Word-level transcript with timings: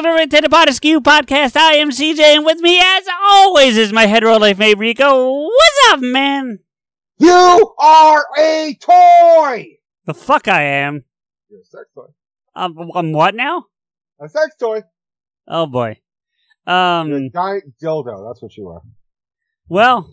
Welcome 0.00 0.14
to 0.14 0.18
Red 0.38 0.50
Tender 0.50 0.72
Skew 0.72 1.02
Podcast. 1.02 1.56
I 1.56 1.74
am 1.74 1.90
CJ, 1.90 2.20
and 2.20 2.46
with 2.46 2.58
me, 2.60 2.80
as 2.82 3.04
always, 3.22 3.76
is 3.76 3.92
my 3.92 4.06
hetero 4.06 4.38
life 4.38 4.56
mate 4.56 4.78
Rico. 4.78 5.42
What's 5.42 5.78
up, 5.90 6.00
man? 6.00 6.60
You 7.18 7.74
are 7.78 8.24
a 8.38 8.78
toy! 8.80 9.76
The 10.06 10.14
fuck 10.14 10.48
I 10.48 10.62
am. 10.62 11.04
You're 11.50 11.60
a 11.60 11.64
sex 11.66 11.84
toy. 11.94 12.06
I'm, 12.54 12.74
I'm 12.94 13.12
what 13.12 13.34
now? 13.34 13.66
A 14.18 14.26
sex 14.30 14.56
toy. 14.58 14.84
Oh 15.46 15.66
boy. 15.66 15.98
You're 16.66 16.74
a 16.74 17.00
Um. 17.02 17.30
giant 17.30 17.64
dildo. 17.78 18.26
That's 18.26 18.40
what 18.40 18.56
you 18.56 18.68
are. 18.68 18.80
Well, 19.68 20.08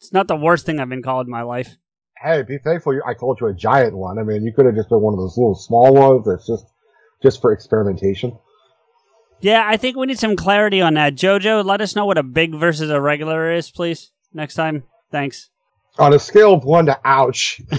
it's 0.00 0.12
not 0.12 0.28
the 0.28 0.36
worst 0.36 0.66
thing 0.66 0.78
I've 0.80 0.90
been 0.90 1.02
called 1.02 1.26
in 1.28 1.30
my 1.30 1.44
life. 1.44 1.78
Hey, 2.22 2.42
be 2.42 2.58
thankful 2.58 2.92
you, 2.92 3.02
I 3.06 3.14
called 3.14 3.40
you 3.40 3.46
a 3.46 3.54
giant 3.54 3.96
one. 3.96 4.18
I 4.18 4.22
mean, 4.22 4.44
you 4.44 4.52
could 4.52 4.66
have 4.66 4.74
just 4.74 4.90
been 4.90 5.00
one 5.00 5.14
of 5.14 5.18
those 5.18 5.38
little 5.38 5.54
small 5.54 5.94
ones 5.94 6.26
that's 6.26 6.46
just, 6.46 6.66
just 7.22 7.40
for 7.40 7.54
experimentation. 7.54 8.36
Yeah, 9.40 9.64
I 9.66 9.76
think 9.76 9.96
we 9.96 10.06
need 10.06 10.18
some 10.18 10.36
clarity 10.36 10.80
on 10.80 10.94
that. 10.94 11.14
Jojo, 11.14 11.64
let 11.64 11.80
us 11.80 11.96
know 11.96 12.04
what 12.04 12.18
a 12.18 12.22
big 12.22 12.54
versus 12.54 12.90
a 12.90 13.00
regular 13.00 13.52
is, 13.52 13.70
please. 13.70 14.10
Next 14.32 14.54
time. 14.54 14.84
Thanks. 15.10 15.48
On 15.98 16.12
a 16.12 16.18
scale 16.18 16.54
of 16.54 16.64
one 16.64 16.86
to 16.86 16.98
ouch, 17.04 17.60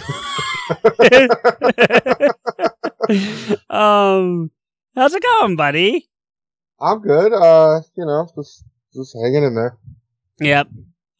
um, 3.69 4.51
how's 4.95 5.13
it 5.13 5.23
going, 5.23 5.55
buddy? 5.55 6.09
I'm 6.79 6.99
good. 6.99 7.31
Uh, 7.33 7.81
you 7.95 8.05
know, 8.05 8.27
just, 8.35 8.65
just 8.93 9.15
hanging 9.15 9.43
in 9.43 9.55
there. 9.55 9.77
Yep. 10.39 10.67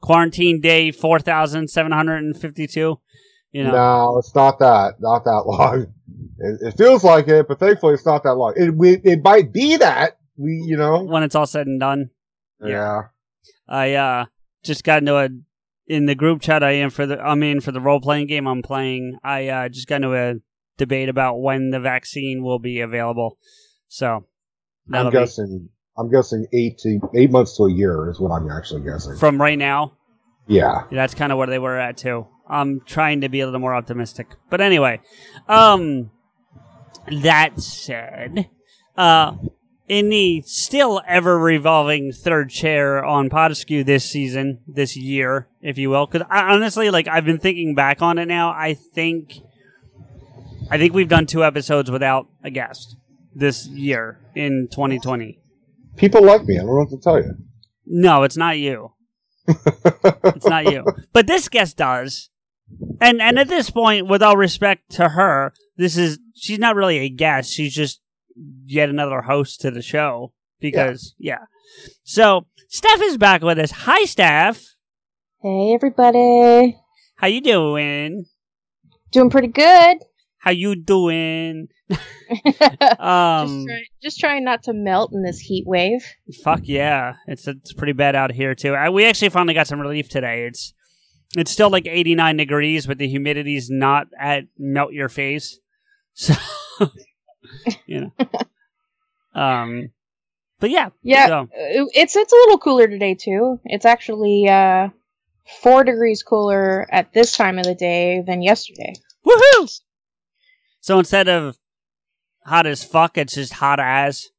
Quarantine 0.01 0.59
day 0.59 0.91
four 0.91 1.19
thousand 1.19 1.69
seven 1.69 1.91
hundred 1.91 2.17
and 2.23 2.35
fifty-two. 2.35 2.99
You 3.51 3.63
know. 3.63 3.71
No, 3.71 4.17
it's 4.17 4.35
not 4.35 4.59
that. 4.59 4.95
Not 4.99 5.23
that 5.23 5.43
long. 5.45 5.93
It, 6.39 6.67
it 6.67 6.77
feels 6.77 7.03
like 7.03 7.27
it, 7.27 7.47
but 7.47 7.59
thankfully 7.59 7.93
it's 7.93 8.05
not 8.05 8.23
that 8.23 8.33
long. 8.33 8.53
It, 8.57 8.75
we, 8.75 8.97
it 9.03 9.23
might 9.23 9.53
be 9.53 9.77
that. 9.77 10.17
We, 10.41 10.63
you 10.65 10.77
know. 10.77 11.03
when 11.03 11.23
it's 11.23 11.35
all 11.35 11.45
said 11.45 11.67
and 11.67 11.79
done. 11.79 12.09
Yeah. 12.63 13.03
I 13.67 13.93
uh 13.93 14.25
just 14.63 14.83
got 14.83 14.99
into 14.99 15.17
a 15.17 15.29
in 15.87 16.05
the 16.05 16.15
group 16.15 16.41
chat 16.41 16.63
I 16.63 16.71
am 16.71 16.89
for 16.89 17.05
the 17.05 17.19
I'm 17.19 17.43
in 17.43 17.61
for 17.61 17.71
the 17.71 17.81
role 17.81 17.99
playing 17.99 18.27
game 18.27 18.47
I'm 18.47 18.61
playing. 18.61 19.17
I 19.23 19.47
uh 19.47 19.69
just 19.69 19.87
got 19.87 19.97
into 19.97 20.13
a 20.15 20.35
debate 20.77 21.09
about 21.09 21.41
when 21.41 21.69
the 21.69 21.79
vaccine 21.79 22.43
will 22.43 22.59
be 22.59 22.81
available. 22.81 23.37
So 23.87 24.25
I'm 24.93 25.05
be 25.07 25.11
guessing. 25.11 25.69
I'm 25.97 26.09
guessing 26.09 26.47
eight 26.53 26.77
to 26.79 26.99
eight 27.15 27.31
months 27.31 27.57
to 27.57 27.63
a 27.63 27.71
year 27.71 28.09
is 28.09 28.19
what 28.19 28.31
I'm 28.31 28.49
actually 28.49 28.81
guessing. 28.81 29.17
from 29.17 29.39
right 29.39 29.57
now. 29.57 29.93
Yeah. 30.47 30.83
That's 30.91 31.13
kind 31.13 31.31
of 31.31 31.37
where 31.37 31.47
they 31.47 31.59
were 31.59 31.77
at 31.77 31.97
too. 31.97 32.27
I'm 32.47 32.81
trying 32.85 33.21
to 33.21 33.29
be 33.29 33.41
a 33.41 33.45
little 33.45 33.59
more 33.59 33.75
optimistic. 33.75 34.27
But 34.49 34.61
anyway, 34.61 35.01
um 35.47 36.11
that 37.23 37.59
said, 37.59 38.49
uh 38.97 39.35
in 39.91 40.07
the 40.07 40.41
still 40.45 41.01
ever 41.05 41.37
revolving 41.37 42.13
third 42.13 42.49
chair 42.49 43.03
on 43.03 43.29
Podeskew 43.29 43.85
this 43.85 44.09
season, 44.09 44.59
this 44.65 44.95
year, 44.95 45.49
if 45.61 45.77
you 45.77 45.89
will, 45.89 46.05
because 46.05 46.25
honestly, 46.31 46.89
like 46.89 47.09
I've 47.09 47.25
been 47.25 47.39
thinking 47.39 47.75
back 47.75 48.01
on 48.01 48.17
it 48.17 48.25
now, 48.25 48.51
I 48.51 48.73
think, 48.73 49.41
I 50.69 50.77
think 50.77 50.93
we've 50.93 51.09
done 51.09 51.25
two 51.25 51.43
episodes 51.43 51.91
without 51.91 52.27
a 52.41 52.49
guest 52.49 52.95
this 53.35 53.67
year 53.67 54.17
in 54.33 54.69
2020. 54.71 55.41
People 55.97 56.23
like 56.23 56.45
me. 56.45 56.55
I 56.55 56.59
don't 56.59 56.67
know 56.67 56.73
what 56.75 56.89
to 56.91 56.97
tell 56.97 57.21
you. 57.21 57.35
No, 57.85 58.23
it's 58.23 58.37
not 58.37 58.57
you. 58.57 58.93
it's 59.45 60.47
not 60.47 60.71
you. 60.71 60.85
But 61.11 61.27
this 61.27 61.49
guest 61.49 61.75
does. 61.75 62.29
And 63.01 63.21
and 63.21 63.37
at 63.37 63.49
this 63.49 63.69
point, 63.69 64.07
with 64.07 64.23
all 64.23 64.37
respect 64.37 64.91
to 64.91 65.09
her, 65.09 65.51
this 65.75 65.97
is 65.97 66.17
she's 66.33 66.59
not 66.59 66.77
really 66.77 66.99
a 66.99 67.09
guest. 67.09 67.51
She's 67.51 67.73
just 67.73 68.00
yet 68.65 68.89
another 68.89 69.21
host 69.21 69.61
to 69.61 69.71
the 69.71 69.81
show. 69.81 70.33
Because 70.59 71.15
yeah. 71.17 71.45
So 72.03 72.45
Steph 72.69 73.01
is 73.01 73.17
back 73.17 73.41
with 73.41 73.57
us. 73.59 73.71
Hi 73.71 74.03
Steph. 74.05 74.63
Hey 75.41 75.73
everybody. 75.73 76.77
How 77.15 77.27
you 77.27 77.41
doing? 77.41 78.25
Doing 79.11 79.29
pretty 79.29 79.47
good. 79.47 79.97
How 80.39 80.51
you 80.51 80.75
doing? 80.75 81.67
just, 81.89 82.99
Um 82.99 83.65
try, 83.67 83.83
just 84.01 84.19
trying 84.19 84.43
not 84.43 84.63
to 84.63 84.73
melt 84.73 85.11
in 85.13 85.23
this 85.23 85.39
heat 85.39 85.65
wave. 85.67 86.03
Fuck 86.43 86.61
yeah, 86.63 87.15
it's 87.27 87.47
it's 87.47 87.73
pretty 87.73 87.93
bad 87.93 88.15
out 88.15 88.31
here 88.31 88.55
too. 88.55 88.73
I, 88.73 88.89
we 88.89 89.05
actually 89.05 89.29
finally 89.29 89.53
got 89.53 89.67
some 89.67 89.79
relief 89.81 90.09
today. 90.09 90.45
It's 90.45 90.73
it's 91.35 91.51
still 91.51 91.69
like 91.69 91.87
89 91.87 92.37
degrees, 92.37 92.85
but 92.87 92.97
the 92.97 93.07
humidity's 93.07 93.69
not 93.69 94.07
at 94.19 94.43
melt 94.57 94.93
your 94.93 95.09
face. 95.09 95.59
So 96.13 96.33
you 97.85 98.01
know, 98.01 98.11
um, 99.33 99.91
but 100.59 100.69
yeah, 100.69 100.89
Yeah, 101.03 101.27
so- 101.27 101.49
it's 101.53 102.15
it's 102.15 102.31
a 102.33 102.35
little 102.35 102.57
cooler 102.59 102.87
today 102.87 103.15
too. 103.15 103.59
It's 103.65 103.85
actually 103.85 104.47
uh, 104.47 104.89
four 105.61 105.83
degrees 105.83 106.23
cooler 106.23 106.87
at 106.91 107.13
this 107.13 107.35
time 107.35 107.57
of 107.57 107.65
the 107.65 107.75
day 107.75 108.21
than 108.25 108.41
yesterday. 108.41 108.93
woohoo! 109.25 109.79
So 110.81 110.99
instead 110.99 111.27
of 111.27 111.57
hot 112.45 112.65
as 112.67 112.83
fuck, 112.83 113.17
it's 113.17 113.35
just 113.35 113.53
hot 113.53 113.79
as. 113.79 114.29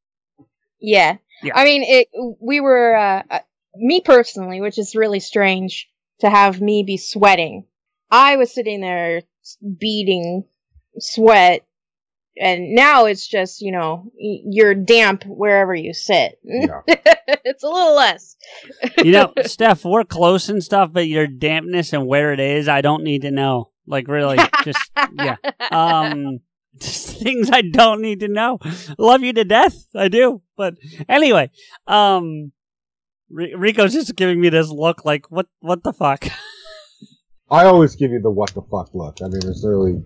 Yeah, 0.81 1.19
Yeah. 1.43 1.53
I 1.55 1.65
mean, 1.65 1.83
it. 1.85 2.09
We 2.41 2.61
were 2.61 2.97
uh, 2.97 3.23
uh, 3.31 3.39
me 3.77 4.01
personally, 4.01 4.61
which 4.61 4.79
is 4.79 4.97
really 4.97 5.21
strange 5.21 5.89
to 6.21 6.29
have 6.29 6.61
me 6.61 6.83
be 6.83 6.97
sweating. 6.97 7.67
I 8.11 8.37
was 8.37 8.53
sitting 8.53 8.81
there 8.81 9.23
beating 9.79 10.45
sweat, 10.99 11.65
and 12.39 12.75
now 12.75 13.05
it's 13.07 13.27
just 13.27 13.61
you 13.61 13.73
know 13.73 14.11
you're 14.17 14.75
damp 14.75 15.25
wherever 15.27 15.75
you 15.75 15.93
sit. 15.93 16.39
Yeah. 16.43 16.81
it's 16.87 17.63
a 17.63 17.69
little 17.69 17.95
less. 17.95 18.37
You 18.99 19.13
know, 19.13 19.33
Steph, 19.45 19.85
we're 19.85 20.05
close 20.05 20.49
and 20.49 20.63
stuff, 20.63 20.91
but 20.93 21.09
your 21.09 21.27
dampness 21.27 21.93
and 21.93 22.07
where 22.07 22.33
it 22.33 22.41
is, 22.41 22.69
I 22.69 22.81
don't 22.81 23.05
need 23.05 23.23
to 23.23 23.31
know. 23.31 23.71
Like 23.87 24.09
really, 24.09 24.39
just 24.65 24.91
yeah. 25.15 25.37
Um, 25.71 26.41
just 26.81 27.19
things 27.19 27.51
I 27.51 27.63
don't 27.63 28.01
need 28.01 28.21
to 28.21 28.29
know. 28.29 28.59
Love 28.97 29.23
you 29.23 29.33
to 29.35 29.45
death, 29.45 29.87
I 29.95 30.09
do. 30.09 30.43
But 30.57 30.75
anyway, 31.09 31.51
um, 31.87 32.53
R- 33.37 33.59
Rico's 33.59 33.93
just 33.93 34.15
giving 34.17 34.41
me 34.41 34.49
this 34.49 34.69
look, 34.71 35.05
like 35.05 35.31
what? 35.31 35.49
What 35.61 35.83
the 35.83 35.93
fuck? 35.93 36.27
I 37.51 37.67
always 37.67 37.97
give 37.97 38.13
you 38.13 38.21
the 38.21 38.31
what 38.31 38.55
the 38.55 38.63
fuck 38.63 38.95
look. 38.95 39.19
I 39.21 39.29
mean, 39.29 39.41
there's 39.41 39.65
really 39.67 40.01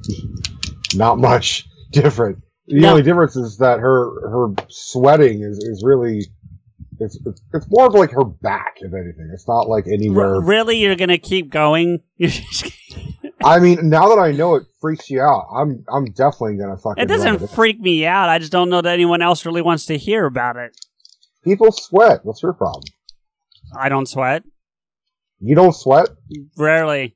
not 0.94 1.18
much 1.18 1.68
different. 2.02 2.38
The 2.66 2.80
No. 2.80 2.90
only 2.90 3.02
difference 3.02 3.36
is 3.36 3.58
that 3.58 3.78
her 3.80 4.28
her 4.28 4.54
sweating 4.68 5.42
is, 5.42 5.58
is 5.58 5.82
really 5.84 6.26
it's, 6.98 7.18
it's 7.26 7.40
it's 7.54 7.66
more 7.70 7.86
of 7.86 7.94
like 7.94 8.10
her 8.12 8.24
back, 8.24 8.76
if 8.80 8.92
anything. 8.92 9.30
It's 9.32 9.46
not 9.46 9.68
like 9.68 9.86
anywhere. 9.86 10.36
R- 10.36 10.40
really, 10.42 10.78
you're 10.78 10.96
gonna 10.96 11.18
keep 11.18 11.50
going? 11.50 12.00
I 13.44 13.58
mean, 13.60 13.88
now 13.88 14.08
that 14.08 14.18
I 14.20 14.32
know 14.32 14.54
it 14.56 14.64
freaks 14.80 15.10
you 15.10 15.20
out, 15.20 15.46
I'm 15.54 15.84
I'm 15.92 16.06
definitely 16.06 16.56
gonna 16.56 16.76
fucking. 16.76 17.02
it 17.02 17.06
doesn't 17.06 17.50
freak 17.50 17.80
me 17.80 18.06
out. 18.06 18.28
I 18.28 18.38
just 18.38 18.52
don't 18.52 18.70
know 18.70 18.80
that 18.80 18.92
anyone 18.94 19.22
else 19.22 19.44
really 19.46 19.62
wants 19.62 19.86
to 19.86 19.96
hear 19.98 20.24
about 20.26 20.56
it. 20.56 20.76
People 21.44 21.70
sweat. 21.72 22.24
What's 22.24 22.42
your 22.42 22.52
problem? 22.54 22.82
I 23.78 23.88
don't 23.88 24.06
sweat. 24.08 24.42
You 25.40 25.54
don't 25.54 25.74
sweat, 25.74 26.08
Rarely. 26.56 27.15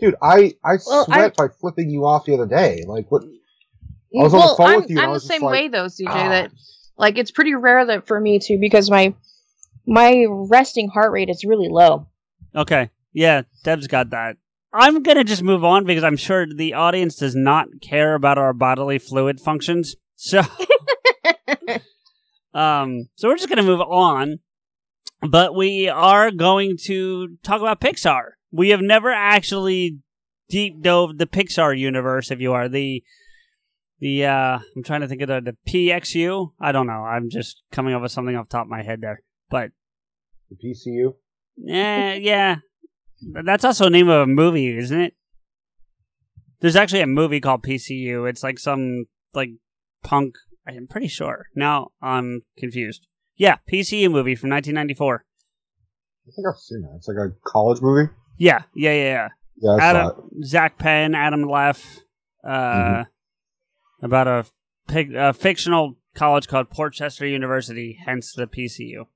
Dude. 0.00 0.14
I 0.22 0.54
I 0.64 0.78
Well, 0.86 1.04
sweat 1.04 1.36
by 1.36 1.48
flipping 1.48 1.90
you 1.90 2.06
off 2.06 2.24
the 2.24 2.34
other 2.34 2.46
day. 2.46 2.84
Like 2.86 3.10
what? 3.10 3.22
I 3.22 4.22
was 4.22 4.32
on 4.32 4.40
well, 4.40 4.48
the 4.50 4.56
phone 4.56 4.68
I'm, 4.68 4.80
with 4.82 4.90
you. 4.90 5.00
I 5.00 5.04
I'm 5.04 5.12
the 5.12 5.20
same 5.20 5.42
like, 5.42 5.52
way 5.52 5.68
though, 5.68 5.86
CJ. 5.86 6.06
"Ah." 6.08 6.28
That 6.28 6.50
like 6.96 7.18
it's 7.18 7.30
pretty 7.30 7.54
rare 7.54 7.84
that 7.86 8.06
for 8.06 8.20
me 8.20 8.38
too 8.38 8.58
because 8.58 8.90
my 8.90 9.14
my 9.86 10.26
resting 10.28 10.88
heart 10.88 11.12
rate 11.12 11.28
is 11.28 11.44
really 11.44 11.68
low. 11.68 12.06
Okay. 12.54 12.90
Yeah, 13.12 13.42
Deb's 13.62 13.86
got 13.86 14.10
that. 14.10 14.36
I'm 14.72 15.02
going 15.02 15.16
to 15.16 15.24
just 15.24 15.42
move 15.42 15.64
on 15.64 15.84
because 15.84 16.02
I'm 16.02 16.16
sure 16.16 16.46
the 16.46 16.74
audience 16.74 17.16
does 17.16 17.36
not 17.36 17.68
care 17.80 18.14
about 18.14 18.38
our 18.38 18.52
bodily 18.52 18.98
fluid 18.98 19.40
functions. 19.40 19.94
So 20.16 20.42
um 22.54 23.08
so 23.14 23.28
we're 23.28 23.36
just 23.36 23.48
going 23.48 23.58
to 23.58 23.62
move 23.62 23.80
on. 23.80 24.40
But 25.20 25.54
we 25.54 25.88
are 25.88 26.30
going 26.30 26.76
to 26.84 27.36
talk 27.42 27.60
about 27.60 27.80
Pixar. 27.80 28.32
We 28.54 28.68
have 28.70 28.80
never 28.80 29.10
actually 29.10 29.98
deep 30.48 30.80
dove 30.80 31.18
the 31.18 31.26
Pixar 31.26 31.76
universe 31.76 32.30
if 32.30 32.40
you 32.40 32.52
are 32.52 32.68
the 32.68 33.02
the 33.98 34.26
uh 34.26 34.58
I'm 34.76 34.82
trying 34.84 35.00
to 35.00 35.08
think 35.08 35.22
of 35.22 35.28
the, 35.28 35.40
the 35.40 35.56
PXU. 35.70 36.52
I 36.60 36.70
don't 36.70 36.86
know. 36.86 36.92
I'm 37.04 37.30
just 37.30 37.62
coming 37.72 37.94
up 37.94 38.02
with 38.02 38.12
something 38.12 38.36
off 38.36 38.48
the 38.48 38.56
top 38.58 38.66
of 38.66 38.70
my 38.70 38.82
head 38.82 39.00
there. 39.00 39.22
But 39.50 39.70
The 40.50 40.56
PCU. 40.56 41.14
Yeah, 41.56 42.14
yeah. 42.14 42.56
That's 43.44 43.64
also 43.64 43.86
a 43.86 43.90
name 43.90 44.08
of 44.08 44.22
a 44.22 44.26
movie, 44.26 44.76
isn't 44.76 45.00
it? 45.00 45.14
There's 46.60 46.76
actually 46.76 47.00
a 47.00 47.06
movie 47.06 47.40
called 47.40 47.62
PCU. 47.64 48.28
It's 48.28 48.42
like 48.42 48.58
some 48.58 49.06
like 49.34 49.50
punk. 50.04 50.36
I'm 50.66 50.86
pretty 50.86 51.08
sure. 51.08 51.46
Now 51.56 51.88
I'm 52.00 52.42
confused. 52.56 53.08
Yeah, 53.36 53.56
PCU 53.70 54.10
movie 54.10 54.36
from 54.36 54.50
1994. 54.50 55.24
I 56.26 56.30
think 56.30 56.46
I've 56.46 56.58
seen 56.60 56.82
that. 56.82 56.94
It's 56.96 57.08
like 57.08 57.16
a 57.16 57.32
college 57.44 57.82
movie. 57.82 58.10
Yeah, 58.36 58.62
yeah, 58.74 58.92
yeah, 58.92 59.02
yeah. 59.02 59.28
Yeah, 59.56 59.70
I 59.72 59.78
saw 59.78 59.84
it. 60.08 60.12
Adam, 60.12 60.30
Zak 60.44 60.78
Penn, 60.78 61.14
Adam 61.14 61.42
Leff, 61.42 62.00
uh, 62.44 62.50
Mhm. 62.50 63.06
about 64.02 64.26
a, 64.26 64.46
pig, 64.88 65.14
a 65.14 65.32
fictional 65.32 65.96
college 66.14 66.48
called 66.48 66.70
Portchester 66.70 67.26
University, 67.26 67.98
hence 68.04 68.32
the 68.32 68.46
PCU. 68.46 69.06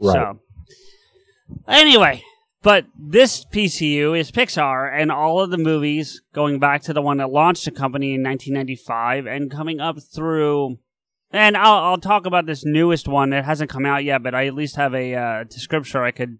Right. 0.00 0.12
So, 0.12 0.40
anyway, 1.66 2.22
but 2.62 2.86
this 2.98 3.44
PCU 3.46 4.18
is 4.18 4.30
Pixar, 4.30 4.90
and 4.92 5.10
all 5.10 5.40
of 5.40 5.50
the 5.50 5.58
movies 5.58 6.22
going 6.34 6.58
back 6.58 6.82
to 6.82 6.92
the 6.92 7.02
one 7.02 7.16
that 7.18 7.30
launched 7.30 7.64
the 7.64 7.70
company 7.70 8.14
in 8.14 8.22
1995 8.22 9.26
and 9.26 9.50
coming 9.50 9.80
up 9.80 9.96
through. 10.14 10.78
And 11.30 11.56
I'll, 11.56 11.84
I'll 11.84 11.98
talk 11.98 12.24
about 12.26 12.46
this 12.46 12.64
newest 12.64 13.06
one. 13.06 13.32
It 13.32 13.44
hasn't 13.44 13.70
come 13.70 13.84
out 13.84 14.04
yet, 14.04 14.22
but 14.22 14.34
I 14.34 14.46
at 14.46 14.54
least 14.54 14.76
have 14.76 14.94
a 14.94 15.14
uh, 15.14 15.44
description 15.44 16.00
I 16.00 16.10
could 16.10 16.38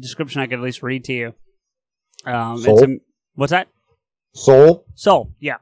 description 0.00 0.40
I 0.42 0.46
could 0.46 0.58
at 0.58 0.64
least 0.64 0.82
read 0.82 1.04
to 1.04 1.12
you. 1.12 1.34
Um, 2.24 2.58
Soul? 2.58 2.84
a, 2.84 2.86
what's 3.34 3.50
that? 3.50 3.68
Soul. 4.34 4.84
Soul, 4.94 5.32
yeah. 5.40 5.58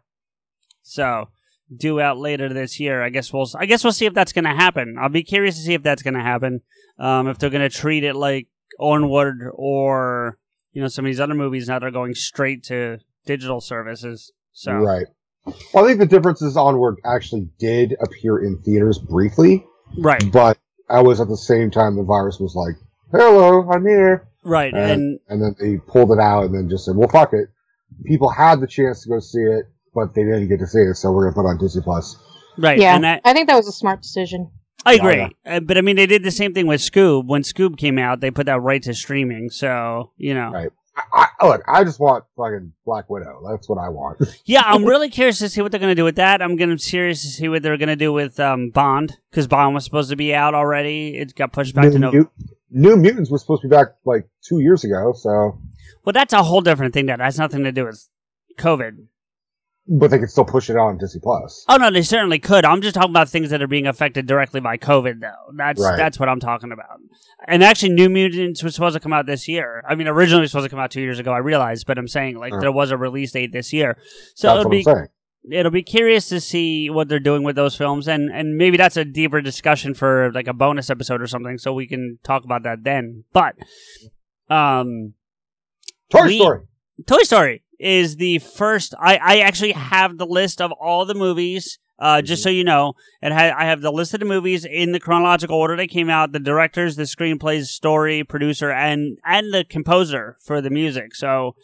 So 0.82 1.28
due 1.74 2.00
out 2.00 2.18
later 2.18 2.52
this 2.52 2.78
year. 2.78 3.02
I 3.02 3.08
guess 3.10 3.32
we'll 3.32 3.48
I 3.58 3.66
guess 3.66 3.84
we'll 3.84 3.92
see 3.92 4.06
if 4.06 4.14
that's 4.14 4.32
going 4.32 4.44
to 4.44 4.54
happen. 4.54 4.96
I'll 5.00 5.08
be 5.08 5.22
curious 5.22 5.56
to 5.56 5.62
see 5.62 5.74
if 5.74 5.82
that's 5.82 6.02
going 6.02 6.14
to 6.14 6.20
happen. 6.20 6.60
Um, 6.98 7.28
if 7.28 7.38
they're 7.38 7.50
going 7.50 7.68
to 7.68 7.74
treat 7.74 8.04
it 8.04 8.14
like 8.14 8.48
Onward 8.78 9.50
or 9.54 10.38
you 10.72 10.82
know 10.82 10.88
some 10.88 11.04
of 11.04 11.08
these 11.08 11.20
other 11.20 11.34
movies 11.34 11.68
now 11.68 11.78
they're 11.78 11.90
going 11.90 12.14
straight 12.14 12.64
to 12.64 12.98
digital 13.24 13.60
services. 13.60 14.32
So 14.52 14.72
Right. 14.72 15.06
Well, 15.72 15.84
I 15.84 15.88
think 15.88 16.00
the 16.00 16.06
difference 16.06 16.42
is 16.42 16.56
Onward 16.56 16.96
actually 17.04 17.48
did 17.58 17.94
appear 18.00 18.38
in 18.38 18.60
theaters 18.62 18.98
briefly, 18.98 19.64
right, 19.96 20.20
but 20.32 20.58
I 20.90 21.00
was 21.02 21.20
at 21.20 21.28
the 21.28 21.36
same 21.36 21.70
time 21.70 21.94
the 21.94 22.02
virus 22.02 22.40
was 22.40 22.56
like, 22.56 22.74
"Hello, 23.12 23.70
I'm 23.70 23.86
here," 23.86 24.26
right, 24.46 24.72
and 24.72 24.90
and 24.90 25.20
and 25.28 25.42
then 25.42 25.56
they 25.60 25.76
pulled 25.78 26.12
it 26.12 26.18
out 26.18 26.44
and 26.44 26.54
then 26.54 26.68
just 26.68 26.84
said, 26.86 26.96
"Well, 26.96 27.08
fuck 27.08 27.32
it." 27.32 27.48
People 28.04 28.28
had 28.30 28.60
the 28.60 28.66
chance 28.66 29.02
to 29.02 29.08
go 29.08 29.18
see 29.20 29.40
it, 29.40 29.66
but 29.94 30.14
they 30.14 30.22
didn't 30.24 30.48
get 30.48 30.58
to 30.60 30.66
see 30.66 30.80
it, 30.80 30.94
so 30.94 31.12
we're 31.12 31.24
gonna 31.24 31.34
put 31.34 31.46
it 31.48 31.50
on 31.50 31.58
Disney 31.58 31.82
Plus. 31.82 32.16
right, 32.56 32.78
yeah, 32.78 32.96
and 32.96 33.06
I, 33.06 33.20
I 33.24 33.32
think 33.32 33.48
that 33.48 33.56
was 33.56 33.68
a 33.68 33.72
smart 33.72 34.02
decision. 34.02 34.50
I 34.84 34.92
Yeah, 34.92 34.98
agree. 34.98 35.36
Uh, 35.44 35.60
but 35.60 35.78
I 35.78 35.80
mean, 35.80 35.96
they 35.96 36.06
did 36.06 36.22
the 36.22 36.30
same 36.30 36.54
thing 36.54 36.66
with 36.66 36.80
Scoob. 36.80 37.26
When 37.26 37.42
Scoob 37.42 37.76
came 37.76 37.98
out, 37.98 38.20
they 38.20 38.30
put 38.30 38.46
that 38.46 38.60
right 38.60 38.82
to 38.84 38.94
streaming. 38.94 39.50
So 39.50 40.12
you 40.16 40.32
know, 40.34 40.50
Right. 40.52 40.70
I, 41.12 41.26
I, 41.40 41.46
look, 41.46 41.62
I 41.68 41.84
just 41.84 42.00
want 42.00 42.24
fucking 42.38 42.72
Black 42.86 43.10
Widow. 43.10 43.42
That's 43.50 43.68
what 43.68 43.76
I 43.78 43.88
want. 43.90 44.18
Yeah, 44.46 44.62
I'm 44.64 44.84
really 44.84 45.10
curious 45.10 45.38
to 45.40 45.48
see 45.50 45.60
what 45.60 45.70
they're 45.70 45.80
going 45.80 45.90
to 45.90 45.94
do 46.00 46.04
with 46.04 46.16
that. 46.16 46.40
I'm 46.40 46.56
going 46.56 46.74
to 46.74 46.82
curious 46.82 47.20
to 47.22 47.28
see 47.28 47.48
what 47.48 47.62
they're 47.62 47.76
going 47.76 47.88
to 47.90 47.96
do 47.96 48.12
with 48.14 48.40
um, 48.40 48.70
Bond 48.70 49.18
because 49.30 49.46
Bond 49.46 49.74
was 49.74 49.84
supposed 49.84 50.08
to 50.08 50.16
be 50.16 50.34
out 50.34 50.54
already. 50.54 51.16
It 51.18 51.34
got 51.34 51.52
pushed 51.52 51.74
back 51.74 51.90
to 51.92 51.98
New, 51.98 51.98
no. 51.98 52.12
Mut- 52.12 52.30
New 52.70 52.96
Mutants 52.96 53.30
was 53.30 53.40
supposed 53.42 53.62
to 53.62 53.68
be 53.68 53.74
back 53.76 53.88
like 54.04 54.28
two 54.46 54.60
years 54.60 54.84
ago, 54.84 55.12
so 55.16 55.58
Well, 56.04 56.12
that's 56.12 56.32
a 56.32 56.42
whole 56.42 56.60
different 56.60 56.94
thing. 56.94 57.06
That 57.06 57.20
has 57.20 57.38
nothing 57.38 57.64
to 57.64 57.72
do 57.72 57.84
with 57.86 58.08
COVID. 58.58 59.06
but 59.88 60.10
they 60.10 60.18
could 60.18 60.30
still 60.30 60.44
push 60.44 60.68
it 60.68 60.76
on 60.76 60.98
Disney 60.98 61.20
Plus. 61.22 61.64
Oh 61.68 61.76
no, 61.76 61.92
they 61.92 62.02
certainly 62.02 62.40
could. 62.40 62.64
I'm 62.64 62.82
just 62.82 62.96
talking 62.96 63.10
about 63.10 63.28
things 63.28 63.50
that 63.50 63.62
are 63.62 63.68
being 63.68 63.86
affected 63.86 64.26
directly 64.26 64.60
by 64.60 64.76
COVID, 64.78 65.20
though. 65.20 65.52
That's 65.56 65.80
Right. 65.80 65.96
that's 65.96 66.18
what 66.18 66.28
I'm 66.28 66.40
talking 66.40 66.72
about. 66.72 66.98
And 67.46 67.62
actually, 67.62 67.90
New 67.92 68.08
Mutants 68.08 68.64
was 68.64 68.74
supposed 68.74 68.94
to 68.94 69.00
come 69.00 69.12
out 69.12 69.26
this 69.26 69.46
year. 69.46 69.84
I 69.88 69.94
mean, 69.94 70.08
originally 70.08 70.40
it 70.40 70.42
was 70.42 70.50
supposed 70.50 70.64
to 70.66 70.70
come 70.70 70.80
out 70.80 70.90
two 70.90 71.02
years 71.02 71.20
ago. 71.20 71.32
I 71.32 71.38
realized, 71.38 71.86
but 71.86 71.98
I'm 71.98 72.08
saying 72.08 72.36
like 72.36 72.52
Uh. 72.52 72.58
there 72.58 72.72
was 72.72 72.90
a 72.90 72.96
release 72.96 73.30
date 73.30 73.52
this 73.52 73.72
year, 73.72 73.96
so 74.34 74.50
it'll 74.58 74.64
what 74.64 74.70
be. 74.72 74.84
It'll 75.50 75.70
be 75.72 75.82
curious 75.82 76.28
to 76.28 76.40
see 76.40 76.90
what 76.90 77.08
they're 77.08 77.18
doing 77.20 77.42
with 77.42 77.56
those 77.56 77.76
films 77.76 78.08
and 78.08 78.30
and 78.32 78.56
maybe 78.56 78.76
that's 78.76 78.96
a 78.96 79.04
deeper 79.04 79.40
discussion 79.40 79.94
for 79.94 80.30
like 80.32 80.48
a 80.48 80.52
bonus 80.52 80.90
episode 80.90 81.22
or 81.22 81.26
something 81.26 81.58
so 81.58 81.72
we 81.72 81.86
can 81.86 82.18
talk 82.22 82.44
about 82.44 82.62
that 82.62 82.82
then 82.84 83.24
but 83.32 83.54
um 84.48 85.14
Toy 86.10 86.26
we- 86.26 86.38
Story. 86.38 86.60
toy 87.06 87.22
story 87.22 87.62
is 87.78 88.16
the 88.16 88.38
first 88.38 88.94
i 88.98 89.16
i 89.16 89.38
actually 89.40 89.72
have 89.72 90.18
the 90.18 90.26
list 90.26 90.60
of 90.60 90.72
all 90.72 91.04
the 91.04 91.14
movies 91.14 91.78
uh, 91.98 92.20
just 92.20 92.42
so 92.42 92.50
you 92.50 92.62
know, 92.62 92.92
it 93.22 93.32
ha- 93.32 93.54
I 93.56 93.64
have 93.64 93.80
the 93.80 93.90
list 93.90 94.12
of 94.12 94.20
the 94.20 94.26
movies 94.26 94.66
in 94.66 94.92
the 94.92 95.00
chronological 95.00 95.56
order 95.56 95.76
they 95.76 95.86
came 95.86 96.10
out, 96.10 96.32
the 96.32 96.38
directors, 96.38 96.96
the 96.96 97.04
screenplays, 97.04 97.68
story, 97.68 98.22
producer, 98.22 98.70
and 98.70 99.16
and 99.24 99.52
the 99.52 99.64
composer 99.64 100.36
for 100.44 100.60
the 100.60 100.68
music. 100.68 101.14
So, 101.14 101.54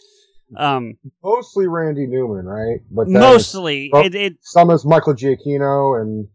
um, 0.57 0.95
Mostly 1.23 1.67
Randy 1.67 2.07
Newman, 2.07 2.47
right? 2.47 2.81
But 2.91 3.09
mostly 3.09 3.91
oh. 3.93 4.01
it, 4.01 4.15
it 4.15 4.37
some 4.43 4.71
is 4.71 4.85
Michael 4.85 5.15
Giacchino 5.15 6.01
and 6.01 6.29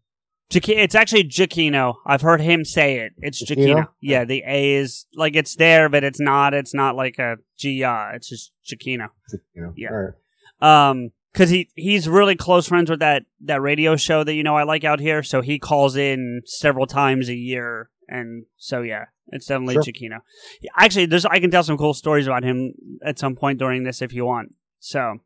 it's 0.50 0.96
actually 0.96 1.26
Giacchino. 1.26 1.96
I've 2.06 2.22
heard 2.22 2.42
him 2.42 2.64
say 2.64 3.00
it. 3.00 3.14
It's 3.18 3.44
Giacchino? 3.44 3.76
Giacchino. 3.76 3.88
Yeah, 4.02 4.26
the 4.26 4.44
A 4.48 4.74
is 4.76 5.06
like 5.14 5.36
it's 5.36 5.56
there, 5.56 5.90
but 5.90 6.04
it's 6.04 6.20
not. 6.20 6.54
It's 6.54 6.74
not 6.74 6.96
like 6.96 7.20
a 7.20 7.38
G. 7.58 7.84
It's 7.84 8.30
just 8.30 8.52
Giacchino. 8.66 9.10
know. 9.56 9.74
Yeah. 9.76 9.90
Right. 9.90 10.90
Um, 10.90 11.12
because 11.34 11.52
he 11.52 11.70
he's 11.76 12.10
really 12.10 12.36
close 12.36 12.68
friends 12.68 12.90
with 12.90 13.00
that 13.00 13.24
that 13.42 13.62
radio 13.62 13.96
show 13.96 14.24
that 14.24 14.34
you 14.34 14.44
know 14.44 14.56
I 14.56 14.64
like 14.64 14.84
out 14.84 15.00
here. 15.00 15.22
So 15.22 15.42
he 15.42 15.60
calls 15.60 15.96
in 15.96 16.42
several 16.46 16.88
times 16.88 17.30
a 17.30 17.36
year, 17.36 17.92
and 18.08 18.46
so 18.58 18.82
yeah, 18.82 19.06
it's 19.30 19.46
definitely 19.46 19.76
Sure. 19.76 19.84
Giacchino. 19.84 20.20
Yeah, 20.62 20.72
Actually, 20.78 21.06
there's 21.08 21.26
I 21.26 21.40
can 21.40 21.52
tell 21.52 21.64
some 21.64 21.78
cool 21.78 21.94
stories 21.94 22.28
about 22.28 22.44
him 22.44 22.74
at 23.04 23.20
some 23.20 23.36
point 23.36 23.60
during 23.60 23.84
this 23.84 24.02
if 24.02 24.14
you 24.14 24.26
want. 24.26 24.54
So, 24.80 25.18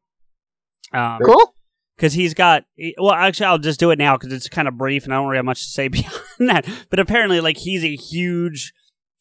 um, 0.93 1.19
Cool. 1.23 1.53
because 1.95 2.13
he's 2.13 2.33
got 2.33 2.63
well 2.97 3.11
actually 3.13 3.45
i'll 3.45 3.57
just 3.59 3.79
do 3.79 3.91
it 3.91 3.99
now 3.99 4.17
because 4.17 4.33
it's 4.33 4.49
kind 4.49 4.67
of 4.67 4.77
brief 4.77 5.03
and 5.03 5.13
i 5.13 5.17
don't 5.17 5.27
really 5.27 5.37
have 5.37 5.45
much 5.45 5.61
to 5.63 5.69
say 5.69 5.87
beyond 5.97 6.13
that 6.39 6.65
but 6.89 6.99
apparently 6.99 7.39
like 7.39 7.57
he's 7.57 7.83
a 7.83 7.95
huge 7.95 8.73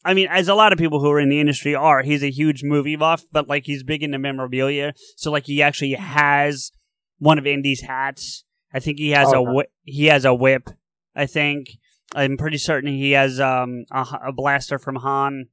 i 0.03 0.13
mean 0.13 0.27
as 0.31 0.47
a 0.47 0.55
lot 0.55 0.73
of 0.73 0.79
people 0.79 0.99
who 0.99 1.09
are 1.11 1.19
in 1.19 1.29
the 1.29 1.39
industry 1.39 1.75
are 1.75 2.01
he's 2.01 2.23
a 2.23 2.31
huge 2.31 2.63
movie 2.63 2.95
buff 2.95 3.23
but 3.31 3.47
like 3.47 3.65
he's 3.65 3.83
big 3.83 4.01
into 4.03 4.17
memorabilia 4.17 4.93
so 5.15 5.29
like 5.31 5.45
he 5.45 5.61
actually 5.61 5.93
has 5.93 6.71
one 7.19 7.37
of 7.37 7.45
indy's 7.45 7.81
hats 7.81 8.43
i 8.73 8.79
think 8.79 8.97
he 8.97 9.11
has 9.11 9.31
a 9.31 9.37
Okay. 9.37 9.51
whi- 9.51 9.67
he 9.83 10.05
has 10.07 10.25
a 10.25 10.33
whip 10.33 10.69
i 11.15 11.25
think 11.25 11.67
i'm 12.15 12.37
pretty 12.37 12.57
certain 12.57 12.89
he 12.89 13.11
has 13.11 13.39
um 13.39 13.85
a, 13.91 14.05
a 14.27 14.31
blaster 14.31 14.77
from 14.77 14.97
han 14.97 15.47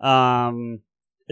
um 0.00 0.80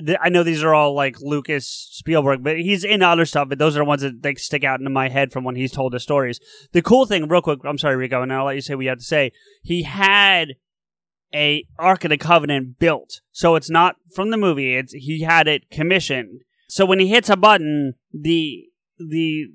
th- 0.06 0.18
I 0.20 0.28
know 0.28 0.42
these 0.42 0.62
are 0.62 0.74
all 0.74 0.94
like 0.94 1.20
Lucas 1.20 1.66
Spielberg, 1.92 2.42
but 2.42 2.58
he's 2.58 2.84
in 2.84 3.02
other 3.02 3.26
stuff. 3.26 3.48
But 3.48 3.58
those 3.58 3.76
are 3.76 3.80
the 3.80 3.84
ones 3.84 4.02
that 4.02 4.38
stick 4.38 4.64
out 4.64 4.80
into 4.80 4.90
my 4.90 5.08
head 5.08 5.32
from 5.32 5.44
when 5.44 5.56
he's 5.56 5.72
told 5.72 5.92
the 5.92 6.00
stories. 6.00 6.40
The 6.72 6.82
cool 6.82 7.06
thing, 7.06 7.28
real 7.28 7.42
quick, 7.42 7.60
I'm 7.64 7.78
sorry, 7.78 7.96
Rico, 7.96 8.22
and 8.22 8.32
I'll 8.32 8.46
let 8.46 8.54
you 8.54 8.60
say 8.60 8.74
what 8.74 8.84
you 8.84 8.88
have 8.90 8.98
to 8.98 9.04
say. 9.04 9.32
He 9.62 9.82
had 9.82 10.54
a 11.34 11.66
Ark 11.78 12.04
of 12.04 12.10
the 12.10 12.18
Covenant 12.18 12.78
built, 12.78 13.20
so 13.32 13.54
it's 13.54 13.70
not 13.70 13.96
from 14.14 14.30
the 14.30 14.36
movie. 14.36 14.76
It's 14.76 14.92
he 14.92 15.22
had 15.22 15.48
it 15.48 15.70
commissioned. 15.70 16.42
So 16.68 16.84
when 16.84 16.98
he 17.00 17.08
hits 17.08 17.28
a 17.28 17.36
button, 17.36 17.94
the 18.12 18.64
the 18.98 19.46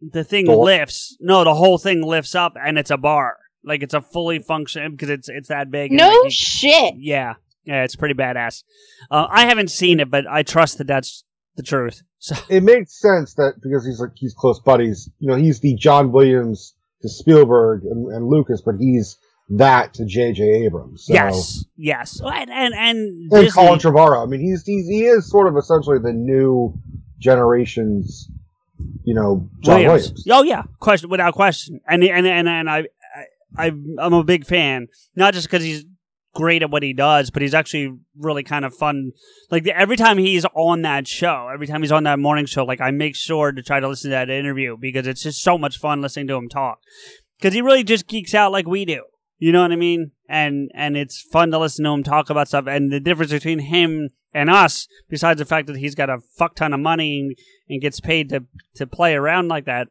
the 0.00 0.24
thing 0.24 0.46
Door? 0.46 0.64
lifts. 0.64 1.16
No, 1.20 1.44
the 1.44 1.54
whole 1.54 1.78
thing 1.78 2.02
lifts 2.02 2.34
up, 2.34 2.54
and 2.60 2.78
it's 2.78 2.90
a 2.90 2.96
bar. 2.96 3.36
Like 3.64 3.82
it's 3.82 3.94
a 3.94 4.00
fully 4.00 4.38
function 4.38 4.92
because 4.92 5.10
it's 5.10 5.28
it's 5.28 5.48
that 5.48 5.70
big. 5.70 5.92
No 5.92 6.08
like, 6.08 6.24
he- 6.24 6.30
shit. 6.30 6.94
yeah, 6.98 7.34
yeah, 7.64 7.84
it's 7.84 7.96
pretty 7.96 8.14
badass. 8.14 8.62
Uh, 9.10 9.26
I 9.28 9.46
haven't 9.46 9.70
seen 9.70 10.00
it, 10.00 10.10
but 10.10 10.26
I 10.26 10.42
trust 10.42 10.78
that 10.78 10.86
that's 10.86 11.24
the 11.56 11.62
truth. 11.62 12.02
So 12.18 12.34
It 12.48 12.62
makes 12.62 13.00
sense 13.00 13.34
that 13.34 13.54
because 13.62 13.84
he's 13.86 14.00
like 14.00 14.10
he's 14.16 14.34
close 14.34 14.60
buddies. 14.60 15.10
You 15.18 15.28
know, 15.28 15.36
he's 15.36 15.60
the 15.60 15.74
John 15.74 16.12
Williams 16.12 16.74
to 17.02 17.08
Spielberg 17.08 17.82
and, 17.84 18.12
and 18.12 18.26
Lucas, 18.26 18.62
but 18.64 18.76
he's 18.78 19.18
that 19.50 19.94
to 19.94 20.04
J.J. 20.04 20.42
Abrams. 20.64 21.04
So. 21.06 21.14
yes, 21.14 21.64
yes, 21.76 22.20
and 22.22 22.50
and, 22.50 22.74
and 22.74 23.32
And 23.32 23.52
Colin 23.52 23.78
Trevorrow. 23.78 24.22
I 24.22 24.26
mean, 24.26 24.40
he's, 24.40 24.64
he's 24.64 24.86
he 24.88 25.04
is 25.04 25.28
sort 25.28 25.48
of 25.48 25.56
essentially 25.56 25.98
the 25.98 26.12
new 26.12 26.74
generation's 27.18 28.30
you 29.04 29.14
know, 29.14 29.48
John 29.60 29.84
Williams. 29.84 30.24
Oh 30.30 30.42
yeah, 30.42 30.62
question 30.80 31.10
without 31.10 31.34
question. 31.34 31.80
And 31.88 32.04
and 32.04 32.26
and 32.26 32.48
and 32.48 32.70
I, 32.70 32.84
I 33.56 33.66
I'm 33.66 34.12
a 34.12 34.24
big 34.24 34.46
fan, 34.46 34.88
not 35.14 35.34
just 35.34 35.48
because 35.48 35.64
he's 35.64 35.84
great 36.34 36.62
at 36.62 36.70
what 36.70 36.82
he 36.82 36.92
does, 36.92 37.30
but 37.30 37.42
he's 37.42 37.54
actually 37.54 37.92
really 38.16 38.42
kind 38.42 38.64
of 38.64 38.74
fun. 38.74 39.12
Like 39.50 39.66
every 39.66 39.96
time 39.96 40.18
he's 40.18 40.44
on 40.54 40.82
that 40.82 41.06
show, 41.06 41.48
every 41.52 41.66
time 41.66 41.82
he's 41.82 41.92
on 41.92 42.04
that 42.04 42.18
morning 42.18 42.46
show, 42.46 42.64
like 42.64 42.80
I 42.80 42.90
make 42.90 43.16
sure 43.16 43.52
to 43.52 43.62
try 43.62 43.80
to 43.80 43.88
listen 43.88 44.10
to 44.10 44.16
that 44.16 44.30
interview 44.30 44.76
because 44.76 45.06
it's 45.06 45.22
just 45.22 45.42
so 45.42 45.58
much 45.58 45.78
fun 45.78 46.00
listening 46.00 46.28
to 46.28 46.36
him 46.36 46.48
talk. 46.48 46.78
Because 47.38 47.54
he 47.54 47.62
really 47.62 47.84
just 47.84 48.06
geeks 48.06 48.34
out 48.34 48.52
like 48.52 48.66
we 48.66 48.84
do. 48.84 49.02
You 49.38 49.52
know 49.52 49.62
what 49.62 49.72
I 49.72 49.76
mean? 49.76 50.12
And 50.28 50.70
and 50.74 50.96
it's 50.96 51.20
fun 51.20 51.50
to 51.52 51.58
listen 51.58 51.84
to 51.84 51.90
him 51.90 52.02
talk 52.02 52.30
about 52.30 52.48
stuff. 52.48 52.66
And 52.66 52.92
the 52.92 53.00
difference 53.00 53.32
between 53.32 53.60
him 53.60 54.10
and 54.34 54.50
us, 54.50 54.88
besides 55.08 55.38
the 55.38 55.44
fact 55.44 55.68
that 55.68 55.76
he's 55.76 55.94
got 55.94 56.10
a 56.10 56.18
fuck 56.36 56.54
ton 56.54 56.72
of 56.72 56.80
money 56.80 57.20
and, 57.20 57.36
and 57.68 57.80
gets 57.80 58.00
paid 58.00 58.28
to 58.30 58.44
to 58.74 58.86
play 58.86 59.14
around 59.14 59.48
like 59.48 59.64
that, 59.64 59.88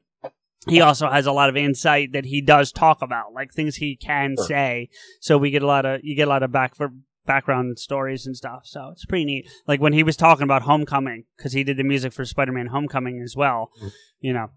he 0.67 0.81
also 0.81 1.09
has 1.09 1.25
a 1.25 1.31
lot 1.31 1.49
of 1.49 1.55
insight 1.57 2.11
that 2.13 2.25
he 2.25 2.41
does 2.41 2.71
talk 2.71 3.01
about, 3.01 3.33
like 3.33 3.53
things 3.53 3.77
he 3.77 3.95
can 3.95 4.35
Sure. 4.37 4.45
say. 4.45 4.89
So 5.21 5.37
we 5.37 5.51
get 5.51 5.63
a 5.63 5.67
lot 5.67 5.85
of 5.85 6.01
you 6.03 6.15
get 6.15 6.27
a 6.27 6.29
lot 6.29 6.43
of 6.43 6.51
back 6.51 6.75
for 6.75 6.91
background 7.25 7.77
stories 7.79 8.25
and 8.25 8.35
stuff. 8.35 8.61
So 8.65 8.89
it's 8.91 9.05
pretty 9.05 9.25
neat. 9.25 9.49
Like 9.67 9.81
when 9.81 9.93
he 9.93 10.03
was 10.03 10.17
talking 10.17 10.43
about 10.43 10.63
Homecoming, 10.63 11.25
because 11.37 11.53
he 11.53 11.63
did 11.63 11.77
the 11.77 11.83
music 11.83 12.13
for 12.13 12.25
Spider-Man 12.25 12.67
Homecoming 12.67 13.21
as 13.21 13.35
well. 13.35 13.71
Mm-hmm. 13.77 13.87
You 14.21 14.33
know, 14.33 14.49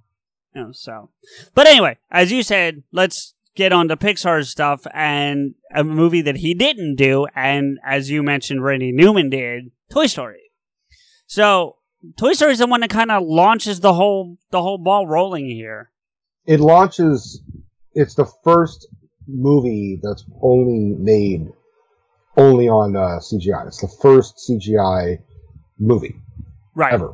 you 0.54 0.62
know. 0.62 0.72
So, 0.72 1.10
but 1.54 1.66
anyway, 1.66 1.98
as 2.10 2.32
you 2.32 2.42
said, 2.42 2.82
let's 2.92 3.34
get 3.54 3.72
on 3.72 3.88
to 3.88 3.96
Pixar's 3.96 4.48
stuff 4.48 4.86
and 4.94 5.54
a 5.74 5.84
movie 5.84 6.22
that 6.22 6.36
he 6.36 6.54
didn't 6.54 6.94
do, 6.96 7.26
and 7.34 7.78
as 7.84 8.10
you 8.10 8.22
mentioned, 8.22 8.64
Randy 8.64 8.92
Newman 8.92 9.28
did, 9.28 9.72
Toy 9.90 10.06
Story. 10.06 10.52
So 11.26 11.76
Toy 12.16 12.32
Story 12.32 12.52
is 12.52 12.58
the 12.60 12.66
one 12.66 12.80
that 12.80 12.90
kind 12.90 13.10
of 13.10 13.22
launches 13.24 13.80
the 13.80 13.94
whole 13.94 14.38
the 14.50 14.62
whole 14.62 14.78
ball 14.78 15.06
rolling 15.06 15.46
here. 15.46 15.89
It 16.54 16.60
launches. 16.60 17.42
It's 17.94 18.14
the 18.14 18.26
first 18.44 18.88
movie 19.28 20.00
that's 20.02 20.24
only 20.42 20.96
made 20.98 21.42
only 22.36 22.68
on 22.68 22.96
uh, 22.96 23.18
CGI. 23.26 23.66
It's 23.68 23.80
the 23.80 23.92
first 24.02 24.30
CGI 24.48 25.18
movie 25.78 26.16
Right. 26.74 26.92
ever. 26.92 27.12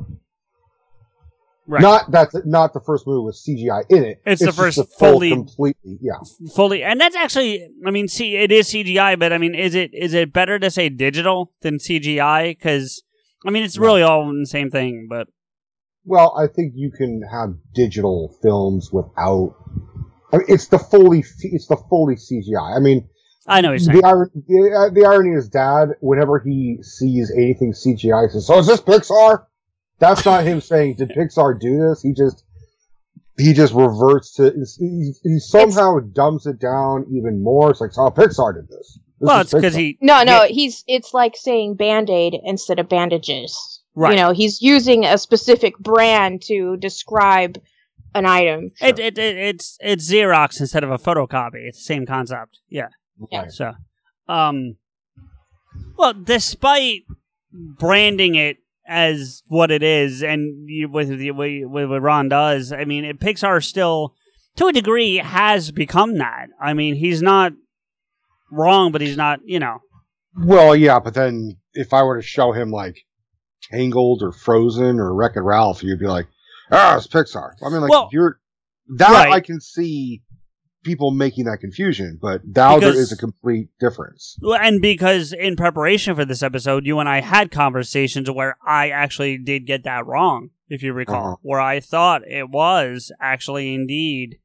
Right. 1.69 1.81
Not 1.81 2.09
that's 2.11 2.33
not 2.45 2.73
the 2.73 2.79
first 2.79 3.05
movie 3.05 3.25
with 3.25 3.35
CGI 3.35 3.83
in 3.89 4.03
it. 4.05 4.21
It's 4.25 4.43
the 4.43 4.53
first 4.53 4.77
full 4.77 4.85
fully- 5.13 5.31
completely. 5.31 5.99
Yeah. 6.01 6.13
fully 6.55 6.81
and 6.83 6.99
that's 7.01 7.15
actually 7.15 7.67
i 7.85 7.91
mean 7.91 8.07
see 8.07 8.37
it 8.37 8.51
is 8.53 8.67
cgi 8.69 9.19
but 9.19 9.33
i 9.33 9.37
mean 9.37 9.53
is 9.53 9.75
it 9.75 9.91
is 9.93 10.13
it 10.13 10.31
better 10.31 10.57
to 10.59 10.69
say 10.71 10.87
digital 10.89 11.51
than 11.63 11.77
cgi 11.77 12.51
because 12.57 13.03
i 13.45 13.49
mean 13.51 13.63
it's 13.63 13.77
really 13.77 14.01
all 14.01 14.25
the 14.31 14.45
same 14.45 14.69
thing 14.71 15.07
but 15.09 15.27
Well, 16.07 16.33
I 16.37 16.47
think 16.47 16.71
you 16.73 16.89
can 16.89 17.21
have 17.29 17.53
digital 17.73 18.33
films 18.41 18.91
without. 18.93 19.55
I 20.31 20.37
mean, 20.37 20.45
it's 20.47 20.67
the 20.67 20.79
fully 20.79 21.25
it's 21.41 21.67
the 21.67 21.75
fully 21.89 22.15
CGI. 22.15 22.77
I 22.77 22.79
mean, 22.79 23.09
i 23.45 23.59
know 23.59 23.71
what 23.71 23.81
you're 23.81 23.91
saying 23.91 24.01
the, 24.01 24.07
ir- 24.07 24.31
the, 24.33 24.87
uh, 24.87 24.93
the 24.93 25.05
irony 25.05 25.35
is, 25.35 25.49
Dad, 25.49 25.89
whenever 25.99 26.39
he 26.39 26.77
sees 26.81 27.29
anything 27.35 27.73
CGI, 27.73 28.27
he 28.27 28.31
says, 28.31 28.47
"So 28.47 28.57
is 28.57 28.67
this 28.67 28.79
Pixar?" 28.79 29.47
That's 29.99 30.23
not 30.25 30.45
him 30.45 30.61
saying, 30.61 30.95
"Did 30.95 31.09
Pixar 31.09 31.59
do 31.59 31.89
this?" 31.89 32.01
He 32.01 32.13
just 32.13 32.45
he 33.37 33.51
just 33.51 33.73
reverts 33.73 34.33
to 34.35 34.53
he, 34.79 35.11
he 35.23 35.39
somehow 35.39 35.99
dumbs 35.99 36.45
it 36.45 36.57
down 36.57 37.05
even 37.11 37.43
more. 37.43 37.71
It's 37.71 37.81
like, 37.81 37.91
"Oh, 37.97 38.11
Pixar 38.11 38.55
did 38.55 38.69
this." 38.69 38.97
This 39.19 39.27
well 39.27 39.41
it's 39.41 39.53
because 39.53 39.75
he 39.75 39.97
No, 39.99 40.23
no, 40.23 40.43
yeah, 40.43 40.47
he's 40.47 40.85
it's 40.87 41.13
like 41.13 41.35
saying 41.35 41.75
band-aid 41.75 42.33
instead 42.45 42.79
of 42.79 42.87
bandages. 42.87 43.76
Right. 43.99 44.11
You 44.11 44.17
know, 44.17 44.31
he's 44.31 44.61
using 44.61 45.05
a 45.05 45.17
specific 45.17 45.75
brand 45.79 46.43
to 46.43 46.77
describe 46.77 47.59
an 48.13 48.25
item. 48.27 48.71
it, 48.79 48.99
it, 48.99 49.17
it, 49.17 49.35
it's 49.37 49.77
it's 49.81 50.09
xerox 50.11 50.59
instead 50.59 50.83
of 50.83 50.89
a 50.91 50.97
photocopy 50.97 51.67
it's 51.67 51.77
the 51.79 51.83
same 51.83 52.05
concept 52.05 52.59
yeah 52.69 52.87
Right. 53.31 53.51
so 53.51 53.73
um 54.27 54.77
well 55.97 56.13
despite 56.13 57.01
branding 57.51 58.35
it 58.35 58.57
as 58.87 59.43
what 59.47 59.71
it 59.71 59.83
is 59.83 60.23
and 60.23 60.67
you, 60.69 60.89
with, 60.89 61.09
the- 61.09 61.31
with 61.31 61.63
with 61.65 61.89
what 61.89 62.01
ron 62.01 62.29
does 62.29 62.71
i 62.71 62.85
mean 62.85 63.03
it, 63.05 63.19
pixar 63.19 63.63
still 63.63 64.13
to 64.55 64.67
a 64.67 64.73
degree 64.73 65.17
has 65.17 65.71
become 65.71 66.17
that 66.17 66.47
i 66.61 66.73
mean 66.73 66.95
he's 66.95 67.21
not 67.21 67.51
wrong 68.51 68.91
but 68.91 69.01
he's 69.01 69.17
not 69.17 69.39
you 69.43 69.59
know 69.59 69.79
Well, 70.43 70.75
yeah, 70.75 70.99
but 70.99 71.13
then 71.15 71.57
if 71.73 71.93
I 71.93 72.03
were 72.03 72.17
to 72.21 72.25
show 72.25 72.51
him 72.53 72.69
like 72.71 72.97
Tangled 73.61 74.21
or 74.23 74.31
Frozen 74.31 74.99
or 74.99 75.13
Wreck 75.13 75.33
It 75.35 75.41
Ralph, 75.41 75.83
you'd 75.83 75.99
be 75.99 76.07
like, 76.07 76.27
"Ah, 76.71 76.97
it's 76.97 77.07
Pixar." 77.07 77.51
I 77.65 77.69
mean, 77.69 77.81
like 77.81 77.89
Well, 77.89 78.09
you're 78.11 78.39
that 78.97 79.09
right. 79.11 79.33
I 79.33 79.39
can 79.41 79.59
see 79.59 80.21
people 80.83 81.11
making 81.11 81.43
that 81.45 81.57
confusion, 81.59 82.17
but 82.21 82.41
now 82.45 82.75
Because- 82.75 82.93
there 82.93 83.01
is 83.03 83.11
a 83.11 83.17
complete 83.17 83.67
difference. 83.79 84.37
And 84.41 84.81
because 84.81 85.33
in 85.33 85.57
preparation 85.57 86.15
for 86.15 86.23
this 86.23 86.41
episode, 86.41 86.85
you 86.85 86.99
and 86.99 87.09
I 87.09 87.19
had 87.19 87.51
conversations 87.51 88.31
where 88.31 88.55
I 88.65 88.89
actually 88.89 89.37
did 89.37 89.65
get 89.67 89.83
that 89.83 90.05
wrong, 90.05 90.51
if 90.69 90.83
you 90.83 90.93
recall, 90.93 91.25
Uh-huh. 91.25 91.35
where 91.41 91.59
I 91.59 91.81
thought 91.81 92.21
it 92.25 92.49
was 92.49 93.11
actually 93.19 93.73
indeed, 93.73 94.37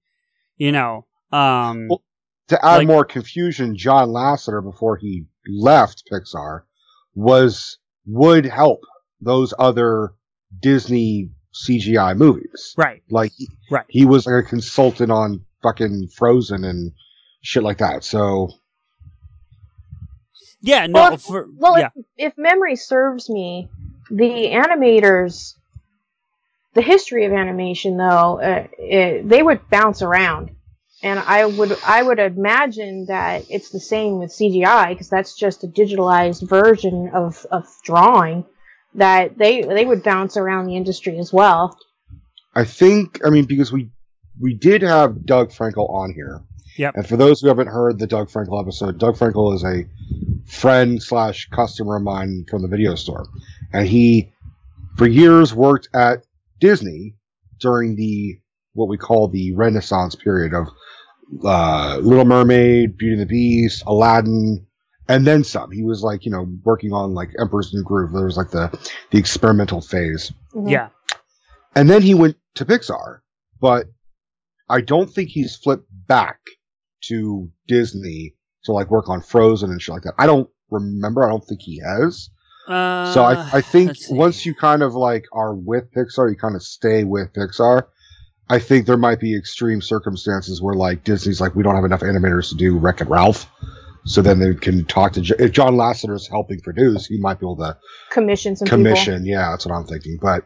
you 0.57 0.73
know, 0.73 1.07
um, 1.31 1.87
Well, 1.89 2.03
To 2.49 2.63
add 2.67 2.79
Like- 2.79 2.87
more 2.89 3.05
confusion, 3.05 3.77
John 3.77 4.09
Lasseter 4.09 4.63
before 4.63 4.97
he 4.97 5.27
left 5.49 6.03
Pixar 6.13 6.63
was 7.15 7.79
would 8.05 8.45
help 8.47 8.81
those 9.23 9.55
other 9.59 10.13
Disney 10.61 11.31
CGI 11.55 12.17
movies. 12.17 12.75
right, 12.77 13.03
Like 13.11 13.33
he, 13.37 13.49
Right. 13.71 13.85
he 13.89 14.05
was 14.05 14.27
like 14.27 14.45
a 14.45 14.49
consultant 14.49 15.11
on 15.11 15.45
fucking 15.63 16.09
Frozen 16.17 16.65
and 16.65 16.93
shit 17.43 17.63
like 17.63 17.79
that. 17.79 18.05
So 18.05 18.51
yeah, 20.61 20.87
no, 20.87 21.01
Well, 21.03 21.15
if- 21.15 21.23
for, 21.23 21.47
Well, 21.57 21.79
yeah, 21.79 21.91
if, 21.95 22.33
if 22.33 22.39
memory 22.39 22.77
serves 22.77 23.29
me, 23.29 23.69
the 24.11 24.51
animators, 24.53 25.55
the 26.75 26.83
history 26.83 27.25
of 27.27 27.33
animation, 27.33 27.97
though, 27.97 28.41
uh, 28.41 28.67
it, 28.79 29.29
they 29.29 29.43
would 29.43 29.69
bounce 29.71 30.03
around, 30.03 30.51
and 31.03 31.19
I 31.19 31.45
would 31.47 31.77
I 31.85 32.03
would 32.03 32.19
imagine 32.19 33.07
that 33.07 33.45
it's 33.51 33.71
the 33.71 33.81
same 33.81 34.19
with 34.19 34.31
CGI 34.31 34.91
because 34.91 35.09
that's 35.11 35.35
just 35.37 35.65
a 35.65 35.67
digitalized 35.69 36.49
version 36.49 37.11
of 37.13 37.45
of 37.51 37.67
drawing. 37.85 38.45
That 38.95 39.39
they 39.39 39.63
they 39.63 39.87
would 39.87 40.03
bounce 40.03 40.37
around 40.37 40.67
the 40.67 40.77
industry 40.77 41.19
as 41.19 41.33
well. 41.33 41.79
I 42.55 42.65
think, 42.65 43.21
I 43.25 43.31
mean, 43.31 43.47
because 43.47 43.73
we 43.73 43.91
we 44.41 44.55
did 44.55 44.83
have 44.83 45.25
Doug 45.25 45.51
Frankel 45.51 45.89
on 45.91 46.13
here. 46.13 46.43
Yep. 46.77 46.97
And 46.97 47.07
for 47.07 47.17
those 47.17 47.41
who 47.41 47.49
haven't 47.49 47.69
heard 47.69 47.99
the 47.99 48.07
Doug 48.07 48.29
Frankel 48.29 48.61
episode, 48.61 48.99
Doug 48.99 49.17
Frankel 49.17 49.55
is 49.55 49.65
a 49.65 49.87
friend 50.51 51.03
slash 51.03 51.49
customer 51.51 51.97
of 51.97 52.03
mine 52.03 52.47
from 52.49 52.63
the 52.63 52.69
video 52.69 52.95
store, 52.95 53.27
and 53.73 53.87
he, 53.87 54.33
for 54.97 55.07
years, 55.07 55.55
worked 55.55 55.89
at 55.95 56.25
Disney 56.61 57.15
during 57.61 57.97
the 57.97 58.39
what 58.75 58.89
we 58.89 58.97
call 58.97 59.29
the 59.29 59.55
Renaissance 59.55 60.15
period 60.15 60.55
of 60.55 60.69
uh, 61.45 61.99
Little 61.99 62.25
Mermaid, 62.25 62.97
Beauty 62.97 63.15
and 63.15 63.23
the 63.23 63.27
Beast, 63.27 63.83
Aladdin, 63.87 64.67
and 65.09 65.27
then 65.27 65.45
some. 65.45 65.71
He 65.71 65.83
was 65.85 66.03
like, 66.03 66.25
you 66.25 66.31
know, 66.31 66.47
working 66.65 66.93
on 66.93 67.15
like 67.15 67.31
Emperor's 67.41 67.73
New 67.75 67.83
Groove. 67.83 68.13
There 68.13 68.25
was 68.25 68.37
like 68.37 68.51
the 68.51 68.71
the 69.11 69.19
experimental 69.19 69.81
phase. 69.81 70.33
Mhm. 70.55 70.71
yeah, 70.71 70.89
And 71.75 71.89
then 71.91 72.03
he 72.03 72.15
went 72.15 72.37
to 72.57 72.65
Pixar, 72.65 73.21
but 73.61 73.87
I 74.69 74.81
don't 74.81 75.11
think 75.13 75.31
he's 75.31 75.57
flipped 75.57 75.89
back 76.09 76.39
to 77.09 77.51
Disney 77.69 78.35
to 78.65 78.73
like 78.73 78.91
work 78.91 79.09
on 79.09 79.21
Frozen 79.23 79.71
and 79.71 79.81
shit 79.83 79.93
like 79.95 80.03
that. 80.05 80.15
I 80.19 80.27
don't 80.27 80.49
remember. 80.71 81.25
I 81.25 81.29
don't 81.31 81.45
think 81.45 81.61
he 81.63 81.81
has. 81.85 82.31
uh, 82.69 83.13
so 83.13 83.23
I, 83.25 83.57
I 83.59 83.61
think 83.61 83.97
once 84.11 84.47
you 84.47 84.55
kind 84.55 84.83
of 84.83 84.95
like 84.95 85.25
are 85.33 85.55
with 85.55 85.93
Pixar, 85.93 86.31
you 86.31 86.37
kind 86.37 86.55
of 86.55 86.63
stay 86.63 87.03
with 87.05 87.33
Pixar. 87.33 87.85
I 88.49 88.59
think 88.59 88.87
there 88.87 88.97
might 88.97 89.19
be 89.19 89.37
extreme 89.37 89.81
circumstances 89.81 90.61
where 90.63 90.75
like 90.75 91.05
Disney's 91.05 91.41
like, 91.41 91.55
we 91.57 91.63
don't 91.63 91.75
have 91.75 91.85
enough 91.85 92.01
animators 92.03 92.51
to 92.51 92.55
do 92.55 92.79
Wreck 92.79 93.01
It 93.01 93.09
Ralph. 93.09 93.51
So 94.05 94.21
then 94.21 94.41
they 94.41 94.55
can 94.55 94.85
talk 94.85 95.13
to, 95.13 95.21
if 95.39 95.53
John 95.53 95.75
Lasseter's 95.75 96.27
helping 96.27 96.61
produce, 96.61 97.07
he 97.07 97.19
might 97.19 97.39
be 97.39 97.47
able 97.47 97.57
to 97.59 97.77
Commission 98.11 98.57
some 98.57 98.67
people. 98.67 98.79
commission. 98.79 99.25
Yeah, 99.25 99.51
that's 99.51 99.65
what 99.65 99.75
I'm 99.75 99.87
thinking. 99.87 100.19
But 100.21 100.45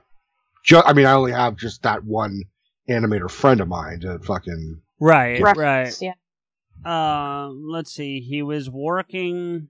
ju- 0.62 0.82
I 0.84 0.92
mean, 0.92 1.06
I 1.06 1.12
only 1.12 1.32
have 1.32 1.56
just 1.56 1.82
that 1.82 2.04
one 2.04 2.42
animator 2.88 3.30
friend 3.30 3.60
of 3.60 3.68
mine 3.68 4.00
to 4.00 4.18
fucking. 4.18 4.80
right, 5.00 5.40
right. 5.40 5.56
Reference, 5.56 6.02
Yeah. 6.02 6.12
Uh, 6.84 7.48
let's 7.48 7.92
see. 7.92 8.20
He 8.20 8.42
was 8.42 8.68
working. 8.68 9.68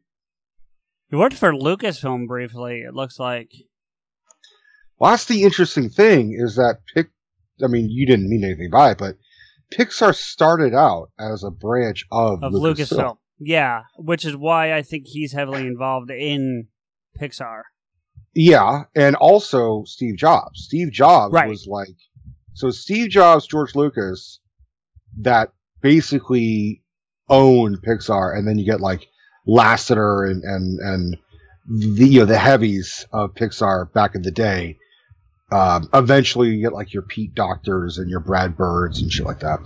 He 1.08 1.16
worked 1.16 1.36
for 1.36 1.52
Lucasfilm 1.52 2.26
briefly. 2.26 2.80
It 2.80 2.94
looks 2.94 3.20
like. 3.20 3.52
Well, 4.98 5.12
that's 5.12 5.26
the 5.26 5.44
interesting 5.44 5.88
thing 5.88 6.36
is 6.36 6.56
that 6.56 6.80
Pic. 6.92 7.10
I 7.62 7.68
mean, 7.68 7.88
you 7.88 8.04
didn't 8.06 8.28
mean 8.28 8.44
anything 8.44 8.70
by 8.70 8.90
it, 8.90 8.98
but 8.98 9.16
Pixar 9.72 10.14
started 10.14 10.74
out 10.74 11.10
as 11.18 11.44
a 11.44 11.50
branch 11.50 12.04
of, 12.10 12.42
of 12.42 12.52
Lucasfilm. 12.52 12.88
Lucasfilm. 12.88 13.16
Yeah, 13.38 13.82
which 13.96 14.24
is 14.24 14.36
why 14.36 14.72
I 14.74 14.82
think 14.82 15.04
he's 15.06 15.32
heavily 15.32 15.66
involved 15.66 16.10
in 16.10 16.68
Pixar. 17.20 17.62
Yeah, 18.34 18.84
and 18.94 19.16
also 19.16 19.84
Steve 19.84 20.16
Jobs. 20.16 20.64
Steve 20.64 20.92
Jobs 20.92 21.32
Right. 21.32 21.48
was 21.48 21.66
like 21.66 21.96
So 22.54 22.70
Steve 22.70 23.10
Jobs, 23.10 23.46
George 23.46 23.74
Lucas, 23.74 24.40
that 25.20 25.52
basically 25.82 26.82
owned 27.28 27.82
Pixar, 27.82 28.36
and 28.36 28.46
then 28.46 28.58
you 28.58 28.64
get 28.64 28.80
like 28.80 29.06
Lasseter 29.46 30.30
and 30.30 30.42
and 30.44 30.78
and 30.80 31.16
the 31.68 32.06
you 32.08 32.20
know 32.20 32.24
the 32.26 32.38
heavies 32.38 33.06
of 33.12 33.34
Pixar 33.34 33.92
back 33.92 34.14
in 34.14 34.22
the 34.22 34.30
day. 34.30 34.78
Um, 35.52 35.88
eventually, 35.94 36.48
you 36.48 36.60
get 36.60 36.72
like 36.72 36.92
your 36.92 37.02
Pete 37.02 37.34
Docters 37.34 37.98
and 37.98 38.10
your 38.10 38.20
Brad 38.20 38.56
Birds 38.56 39.00
and 39.00 39.10
shit 39.12 39.26
like 39.26 39.40
that. 39.40 39.60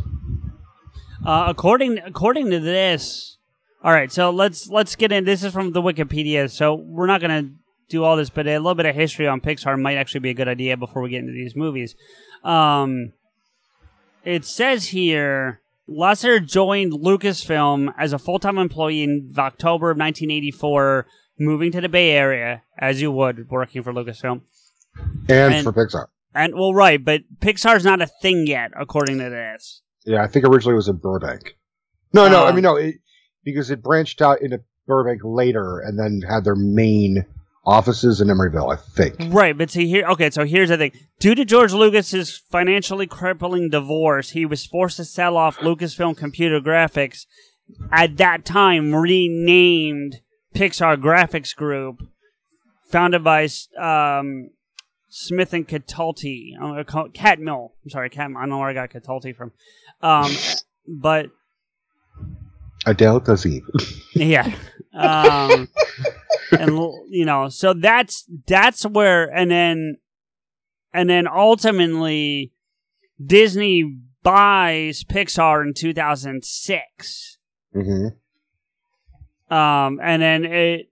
Uh, 1.25 1.47
according 1.49 1.99
according 1.99 2.51
to 2.51 2.61
this, 2.61 3.39
all 3.83 3.93
right. 3.93 4.11
So 4.13 4.31
let's 4.31 4.69
let's 4.69 4.97
get 4.97 5.13
in. 5.13 5.25
This 5.25 5.43
is 5.45 5.53
from 5.53 5.73
the 5.73 5.83
Wikipedia. 5.83 6.51
So 6.51 6.75
we're 6.75 7.07
not 7.07 7.21
gonna 7.21 7.51
do 7.89 8.05
all 8.05 8.17
this, 8.17 8.31
but 8.31 8.47
a 8.47 8.57
little 8.59 8.75
bit 8.75 8.87
of 8.87 8.95
history 8.95 9.27
on 9.27 9.41
Pixar 9.41 9.81
might 9.81 9.97
actually 9.97 10.21
be 10.21 10.31
a 10.31 10.35
good 10.35 10.49
idea 10.49 10.77
before 10.77 11.03
we 11.03 11.11
get 11.11 11.21
into 11.21 11.33
these 11.33 11.57
movies. 11.57 11.95
Um, 12.45 13.13
it 14.25 14.45
says 14.45 14.89
here 14.89 15.61
Lasseter 15.89 16.45
joined 16.47 16.93
Lucasfilm 16.93 17.93
as 17.99 18.13
a 18.13 18.19
full 18.19 18.39
time 18.39 18.59
employee 18.59 19.03
in 19.03 19.33
October 19.37 19.91
of 19.91 19.97
1984, 19.99 21.07
moving 21.39 21.73
to 21.73 21.81
the 21.81 21.89
Bay 21.89 22.11
Area, 22.13 22.63
as 22.79 23.01
you 23.03 23.11
would 23.11 23.49
working 23.51 23.83
for 23.83 23.93
Lucasfilm. 23.93 24.43
And, 25.29 25.55
And- 25.55 25.65
for 25.65 25.73
Pixar. 25.73 26.07
And 26.33 26.55
well, 26.55 26.73
right, 26.73 27.05
but 27.05 27.23
Pixar's 27.41 27.85
not 27.85 28.01
a 28.01 28.07
thing 28.07 28.47
yet, 28.47 28.71
according 28.79 29.19
to 29.19 29.29
this. 29.31 29.83
Yeah, 30.07 30.23
I 30.23 30.29
think 30.29 30.45
originally 30.47 30.75
it 30.75 30.77
was 30.77 30.87
in 30.87 30.97
Burbank. 30.99 31.57
No, 32.13 32.29
no, 32.29 32.45
I 32.45 32.51
Um, 32.51 32.55
mean 32.55 32.63
no, 32.63 32.77
it, 32.77 32.97
because 33.45 33.71
it 33.71 33.83
branched 33.83 34.21
out 34.23 34.41
into 34.43 34.61
Burbank 34.87 35.21
later, 35.25 35.81
and 35.81 35.99
then 35.99 36.23
had 36.29 36.45
their 36.45 36.57
main 36.57 37.25
offices 37.65 38.21
in 38.21 38.29
Emeryville. 38.29 38.73
I 38.73 38.77
think. 38.77 39.17
Right, 39.33 39.57
but 39.57 39.71
see 39.71 39.89
here. 39.89 40.07
Okay, 40.09 40.31
so 40.31 40.45
here's 40.45 40.71
the 40.71 40.77
thing. 40.77 40.93
Due 41.19 41.35
to 41.35 41.45
George 41.45 41.73
Lucas's 41.73 42.37
financially 42.37 43.07
crippling 43.07 43.71
divorce, 43.71 44.31
he 44.31 44.47
was 44.47 44.67
forced 44.67 44.97
to 44.97 45.05
sell 45.05 45.37
off 45.37 45.59
Lucasfilm 45.59 46.17
Computer 46.17 46.61
Graphics, 46.61 47.27
at 47.93 48.17
that 48.17 48.45
time 48.45 48.95
renamed 48.95 50.21
Pixar 50.55 50.97
Graphics 50.97 51.55
Group, 51.55 52.03
founded 52.91 53.23
by 53.23 53.49
um, 53.79 54.51
Smith 55.09 55.53
and 55.53 55.69
Catalti, 55.69 56.53
uh, 56.61 56.83
Ca- 56.85 57.09
Catmull. 57.09 57.71
I'm 57.85 57.91
sorry, 57.91 58.11
Catmull. 58.11 58.39
I 58.39 58.41
don't 58.41 58.51
know 58.51 58.59
where 58.59 58.69
I 58.69 58.75
got 58.75 58.91
Catalti 58.91 59.37
from, 59.37 59.53
um, 60.03 60.33
but 60.89 61.27
Adele 62.87 63.21
Dazeem. 63.21 63.63
yeah. 64.15 64.53
Um, 64.95 65.69
and 66.53 66.71
you 67.09 67.25
know, 67.25 67.49
so 67.49 67.75
that's 67.75 68.25
that's 68.47 68.85
where, 68.85 69.25
and 69.25 69.51
then, 69.51 69.97
and 70.93 71.09
then 71.09 71.29
ultimately, 71.29 72.53
Disney 73.25 73.99
buys 74.23 75.05
Pixar 75.05 75.65
in 75.67 75.75
2006. 75.75 77.39
hmm 77.73 78.07
Um, 79.51 80.01
and 80.03 80.23
then 80.23 80.45
it, 80.45 80.91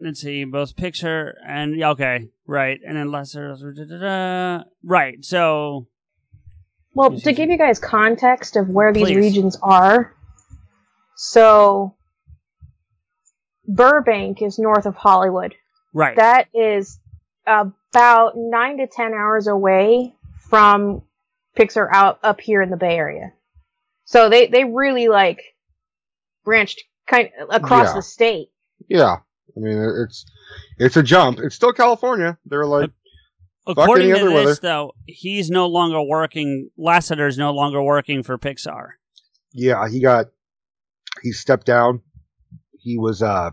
let's 0.00 0.20
see, 0.20 0.44
both 0.44 0.76
Pixar 0.76 1.32
and 1.46 1.76
yeah, 1.76 1.90
okay, 1.90 2.28
right, 2.46 2.78
and 2.86 2.96
then 2.96 3.10
lesser, 3.10 4.64
right. 4.82 5.24
So 5.24 5.88
Well, 6.94 7.18
to 7.20 7.32
give 7.32 7.50
you 7.50 7.58
guys 7.58 7.78
context 7.78 8.56
of 8.56 8.68
where 8.68 8.92
these 8.92 9.04
Please. 9.04 9.16
regions 9.16 9.58
are, 9.62 10.15
so 11.16 11.94
Burbank 13.68 14.42
is 14.42 14.58
north 14.58 14.86
of 14.86 14.94
Hollywood. 14.94 15.54
right, 15.92 16.16
That 16.16 16.48
is 16.54 16.98
about 17.46 18.34
nine 18.36 18.78
to 18.78 18.86
ten 18.86 19.12
hours 19.12 19.46
away 19.46 20.14
from 20.48 21.02
Pixar 21.56 21.88
out 21.92 22.18
up 22.22 22.40
here 22.40 22.62
in 22.62 22.70
the 22.70 22.76
Bay 22.76 22.96
Area. 22.96 23.32
So 24.04 24.28
they 24.28 24.46
they 24.46 24.64
really 24.64 25.08
like 25.08 25.40
branched 26.44 26.82
kind 27.08 27.30
across 27.50 27.88
Yeah. 27.88 27.94
the 27.94 28.02
state. 28.02 28.48
Yeah, 28.88 29.16
I 29.56 29.60
mean 29.60 29.78
it's 30.04 30.24
it's 30.78 30.96
a 30.96 31.02
jump. 31.02 31.40
It's 31.40 31.56
still 31.56 31.72
California. 31.72 32.38
They're 32.46 32.66
like 32.66 32.90
according 33.66 34.14
to 34.14 34.24
this, 34.26 34.32
weather. 34.32 34.54
though, 34.62 34.92
he's 35.06 35.50
no 35.50 35.66
longer 35.66 36.00
working. 36.02 36.70
Lasseter 36.78 37.26
is 37.26 37.36
no 37.38 37.52
longer 37.52 37.82
working 37.82 38.22
for 38.22 38.38
Pixar. 38.38 38.90
yeah, 39.52 39.88
he 39.88 39.98
got 40.00 40.26
he 41.26 41.32
stepped 41.32 41.66
down. 41.66 42.00
He 42.78 42.96
was 42.98 43.20
uh 43.22 43.50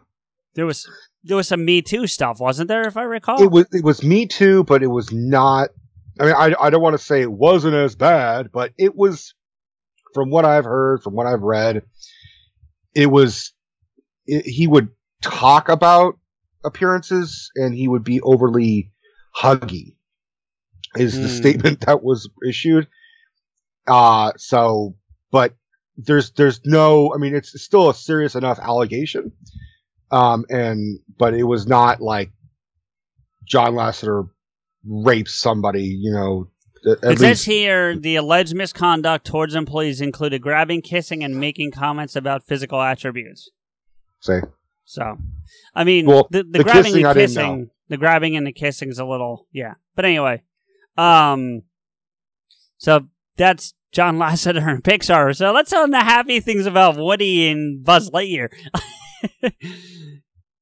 There 0.53 0.65
was 0.67 0.87
there 1.23 1.37
was 1.37 1.47
some 1.47 1.65
Me 1.65 1.81
Too 1.81 2.05
stuff, 2.07 2.39
wasn't 2.39 2.67
there? 2.67 2.83
If 2.87 2.97
I 2.97 3.03
recall, 3.03 3.41
it 3.41 3.49
was 3.51 3.65
it 3.73 3.83
was 3.83 4.03
me 4.03 4.27
too, 4.27 4.63
but 4.65 4.83
it 4.83 4.87
was 4.87 5.11
not. 5.11 5.69
I 6.19 6.25
mean, 6.25 6.35
I 6.35 6.53
I 6.61 6.69
don't 6.69 6.81
want 6.81 6.93
to 6.93 7.03
say 7.03 7.21
it 7.21 7.31
wasn't 7.31 7.73
as 7.75 7.95
bad, 7.95 8.51
but 8.51 8.71
it 8.77 8.95
was. 8.95 9.33
From 10.13 10.29
what 10.29 10.45
I've 10.45 10.65
heard, 10.65 11.01
from 11.01 11.15
what 11.15 11.25
I've 11.25 11.41
read, 11.41 11.81
it 12.93 13.07
was. 13.07 13.51
It, 14.27 14.45
he 14.45 14.67
would 14.67 14.89
talk 15.23 15.69
about 15.69 16.19
appearances, 16.63 17.49
and 17.55 17.73
he 17.73 17.87
would 17.87 18.03
be 18.03 18.21
overly 18.21 18.91
huggy. 19.35 19.95
Is 20.95 21.13
the 21.19 21.27
Hmm. 21.27 21.33
statement 21.33 21.79
that 21.87 22.03
was 22.03 22.29
issued? 22.47 22.87
Uh 23.87 24.31
so, 24.37 24.95
but 25.31 25.55
there's 25.97 26.31
there's 26.31 26.61
no. 26.65 27.13
I 27.13 27.17
mean, 27.17 27.35
it's 27.35 27.59
still 27.61 27.89
a 27.89 27.93
serious 27.93 28.35
enough 28.35 28.59
allegation. 28.59 29.31
Um, 30.11 30.45
and 30.49 30.99
but 31.17 31.33
it 31.33 31.43
was 31.43 31.67
not 31.67 32.01
like 32.01 32.31
John 33.45 33.73
Lasseter 33.73 34.29
rapes 34.85 35.33
somebody, 35.33 35.85
you 35.85 36.11
know. 36.11 36.49
It 36.85 37.17
says 37.17 37.45
here 37.45 37.97
the 37.97 38.17
alleged 38.17 38.53
misconduct 38.53 39.25
towards 39.25 39.55
employees 39.55 40.01
included 40.01 40.41
grabbing, 40.41 40.81
kissing, 40.81 41.23
and 41.23 41.39
making 41.39 41.71
comments 41.71 42.15
about 42.15 42.43
physical 42.43 42.81
attributes. 42.81 43.49
say, 44.19 44.41
So, 44.83 45.17
I 45.73 45.85
mean, 45.85 46.05
Well, 46.05 46.27
the, 46.29 46.43
the, 46.43 46.57
the 46.57 46.63
grabbing 46.65 46.83
kissing, 46.83 47.05
and 47.05 47.15
kissing, 47.15 47.69
the 47.87 47.95
grabbing 47.95 48.35
and 48.35 48.45
the 48.45 48.51
kissing 48.51 48.89
is 48.89 48.99
a 48.99 49.05
little, 49.05 49.47
yeah. 49.53 49.75
But 49.95 50.03
anyway, 50.03 50.43
um, 50.97 51.61
so 52.77 53.07
that's 53.37 53.73
John 53.93 54.17
Lasseter 54.17 54.67
and 54.67 54.83
Pixar. 54.83 55.35
So 55.35 55.51
let's 55.53 55.71
on 55.71 55.91
the 55.91 55.99
happy 55.99 56.39
things 56.39 56.65
about 56.65 56.97
Woody 56.97 57.49
and 57.49 57.83
Buzz 57.83 58.09
Lightyear. 58.09 58.49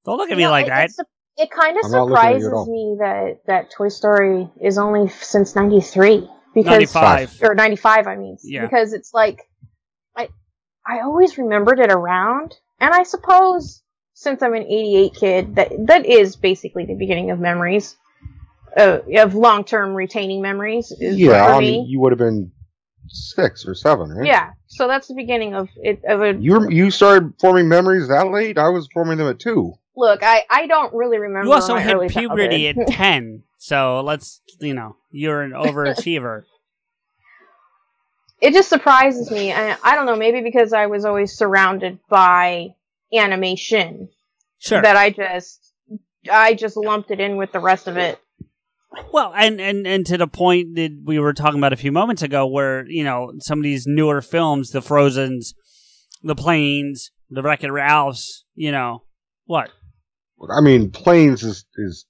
Don't 0.06 0.17
look 0.17 0.30
at 0.32 0.38
me 0.38 0.44
You 0.44 0.48
know, 0.48 0.52
like 0.52 0.67
it, 0.67 0.70
that. 0.70 0.89
It 1.38 1.50
kind 1.50 1.78
of 1.78 1.86
I'm 1.86 1.91
not 1.91 2.08
looking 2.10 2.17
at 2.17 2.30
you 2.32 2.36
at 2.36 2.41
surprises 2.41 2.67
me 2.67 2.96
that 3.00 3.38
that 3.48 3.72
Toy 3.72 3.88
Story 3.88 4.50
is 4.62 4.78
only 4.78 5.08
since 5.10 5.56
'93 5.56 6.30
because 6.54 6.94
95. 6.94 7.39
or 7.41 7.56
'95, 7.56 8.08
I 8.08 8.15
mean, 8.17 8.38
Yeah. 8.44 8.63
because 8.65 8.94
it's 8.94 9.13
like 9.13 9.39
I 10.15 10.28
I 10.86 11.00
always 11.00 11.38
remembered 11.38 11.80
it 11.80 11.91
around, 11.91 12.56
and 12.80 12.94
I 12.94 13.04
suppose 13.04 13.82
since 14.13 14.41
I'm 14.44 14.54
an 14.54 14.63
'88 14.63 15.13
kid, 15.15 15.56
that 15.56 15.72
that 15.88 16.06
is 16.06 16.36
basically 16.36 16.86
the 16.86 16.96
beginning 16.96 17.32
of 17.32 17.39
memories. 17.39 17.96
Uh, 18.78 19.00
of 19.17 19.36
long-term 19.36 19.94
retaining 19.94 20.41
memories 20.41 20.94
is 20.98 21.17
yeah, 21.20 21.46
for 21.46 21.52
I 21.56 21.60
me. 21.60 21.72
mean, 21.72 21.89
you 21.89 22.00
would 22.00 22.13
have 22.13 22.20
been 22.20 22.54
six 23.12 23.65
or 23.67 23.76
seven, 23.76 24.10
right? 24.12 24.26
yeah, 24.28 24.52
so 24.67 24.88
that's 24.88 25.08
the 25.08 25.13
beginning 25.15 25.54
of 25.54 25.69
it. 25.78 26.04
Of 26.06 26.21
a 26.21 26.34
You 26.34 26.69
you 26.69 26.91
started 26.91 27.34
forming 27.39 27.67
memories 27.67 28.08
that 28.08 28.30
late. 28.32 28.58
I 28.58 28.69
was 28.69 28.88
forming 28.93 29.17
them 29.17 29.28
at 29.28 29.39
two. 29.39 29.74
look. 29.95 30.21
I 30.24 30.43
I 30.50 30.67
don't 30.67 30.93
really 30.93 31.17
remember. 31.19 31.47
You 31.47 31.54
also 31.54 31.76
my 31.76 31.82
hit 31.82 31.95
early 31.95 32.10
puberty 32.10 32.67
at 32.67 32.76
10. 32.88 33.43
So 33.58 34.02
let's, 34.02 34.41
you 34.60 34.74
know, 34.74 34.95
you're 35.12 35.41
an 35.41 35.52
overachiever. 35.52 36.43
it 38.41 38.54
just 38.54 38.69
surprises 38.69 39.30
me. 39.30 39.54
I, 39.54 39.78
I 39.84 39.95
don't 39.95 40.06
know, 40.06 40.15
maybe 40.15 40.41
because 40.41 40.74
I 40.74 40.88
was 40.88 41.06
always 41.06 41.34
surrounded 41.34 42.00
by 42.10 42.69
animation 43.13 44.10
Sure. 44.60 44.82
that 44.82 44.95
I 44.95 45.10
just 45.10 45.74
I 46.32 46.54
just 46.54 46.78
lumped 46.78 47.10
it 47.12 47.19
in 47.19 47.36
with 47.38 47.52
the 47.52 47.60
rest 47.60 47.88
of 47.88 47.97
it. 47.97 48.20
Well, 49.13 49.34
and, 49.36 49.62
and, 49.62 49.88
and 49.88 50.06
to 50.08 50.17
the 50.17 50.27
point 50.27 50.75
that 50.75 51.01
we 51.06 51.17
were 51.17 51.34
talking 51.34 51.60
about 51.60 51.73
a 51.73 51.77
few 51.77 51.91
moments 51.91 52.21
ago, 52.21 52.45
where 52.45 52.86
you 52.88 53.04
know 53.04 53.34
some 53.39 53.60
of 53.60 53.63
these 53.63 53.88
newer 53.88 54.21
films, 54.21 54.71
the 54.71 54.82
Frozen's, 54.82 55.54
the 56.23 56.36
Planes, 56.36 57.12
the 57.30 57.41
Wreck 57.41 57.63
It 57.63 57.71
Ralphs, 57.71 58.45
you 58.56 58.71
know 58.71 59.04
what? 59.45 59.69
I 60.49 60.62
mean, 60.62 60.91
Planes 60.91 61.43
is 61.43 61.65
is 61.75 62.06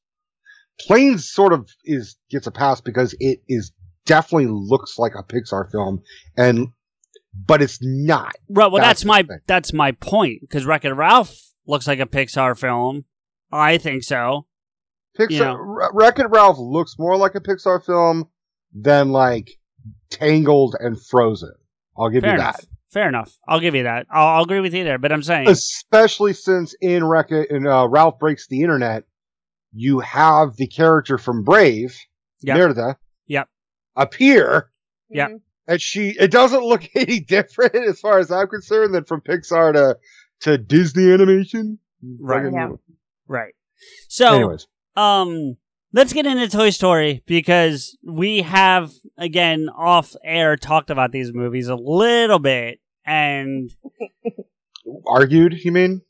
Planes 0.80 1.30
sort 1.30 1.54
of 1.54 1.70
is 1.86 2.18
gets 2.30 2.48
a 2.48 2.52
pass 2.52 2.82
because 2.82 3.16
it 3.20 3.42
is 3.48 3.72
definitely 4.06 4.48
looks 4.48 4.98
like 4.98 5.14
a 5.16 5.24
Pixar 5.24 5.70
film, 5.72 6.02
and 6.36 6.70
but 7.34 7.62
it's 7.62 7.80
not. 7.82 8.34
Well, 8.48 8.72
well, 8.72 8.82
That's 8.82 9.02
that's, 9.02 9.06
my 9.06 9.24
that's 9.48 9.74
my 9.74 9.92
point 9.92 10.42
because 10.42 10.66
Wreck 10.66 10.86
It 10.86 10.94
Ralph 10.94 11.40
looks 11.68 11.88
like 11.88 12.00
a 12.00 12.06
Pixar 12.06 12.58
film. 12.58 13.06
I 13.52 13.78
think 13.78 14.04
so. 14.04 14.48
Pixar 15.20 15.32
You 15.32 15.40
know. 15.40 15.56
Wreck 15.58 15.92
Wreck 15.94 16.20
It 16.20 16.28
Ralph 16.28 16.58
looks 16.60 16.96
more 16.98 17.18
like 17.18 17.36
a 17.36 17.40
Pixar 17.42 17.84
film 17.86 18.28
than 18.74 19.12
like 19.12 19.52
Tangled 20.10 20.76
and 20.80 21.02
Frozen. 21.02 21.54
I'll 21.98 22.10
give 22.10 22.22
Fair 22.24 22.34
you 22.36 22.40
enough. 22.40 22.58
that. 22.58 22.66
Fair 22.92 23.08
enough. 23.08 23.38
I'll 23.48 23.60
give 23.62 23.76
you 23.76 23.84
that. 23.84 24.06
I'll, 24.12 24.28
I'll 24.38 24.44
agree 24.44 24.60
with 24.60 24.74
you 24.74 24.84
there. 24.84 24.98
But 24.98 25.12
I'm 25.12 25.24
saying, 25.24 25.48
Especially 25.48 26.34
since 26.34 26.74
in 26.82 27.06
Wreck 27.06 27.32
It 27.32 27.50
and 27.50 27.68
uh, 27.68 27.88
Ralph 27.90 28.20
Breaks 28.20 28.48
the 28.48 28.62
Internet, 28.62 29.06
you 29.74 30.00
have 30.00 30.56
the 30.58 30.68
character 30.68 31.18
from 31.18 31.44
Brave, 31.44 31.96
Yep. 32.42 32.58
Merida, 32.58 32.98
Yep. 33.28 33.48
appear 33.96 34.72
Yeah. 35.10 35.28
And 35.68 35.80
she 35.82 36.10
it 36.10 36.32
doesn't 36.32 36.64
look 36.64 36.84
any 36.96 37.20
different 37.22 37.76
as 37.76 38.00
far 38.00 38.20
as 38.20 38.32
I'm 38.32 38.48
concerned 38.48 38.94
than 38.94 39.06
from 39.06 39.22
Pixar 39.22 39.74
to 39.74 39.98
to 40.42 40.58
Disney 40.58 41.12
animation. 41.12 41.78
Right. 42.20 42.52
Yeah. 42.52 42.70
Right. 43.28 43.54
So, 44.10 44.34
Anyways, 44.36 44.68
um, 44.96 45.58
let's 45.94 46.14
get 46.14 46.26
into 46.26 46.48
Toy 46.50 46.70
Story 46.70 47.24
because 47.26 47.98
we 48.04 48.42
have 48.42 48.92
again 49.18 49.70
off 49.76 50.16
air 50.24 50.56
talked 50.58 50.90
about 50.90 51.12
these 51.12 51.34
movies 51.34 51.68
a 51.68 51.76
little 51.76 52.40
bit, 52.40 52.80
and 53.06 53.72
argued. 55.08 55.54
You 55.64 55.72
mean? 55.72 56.02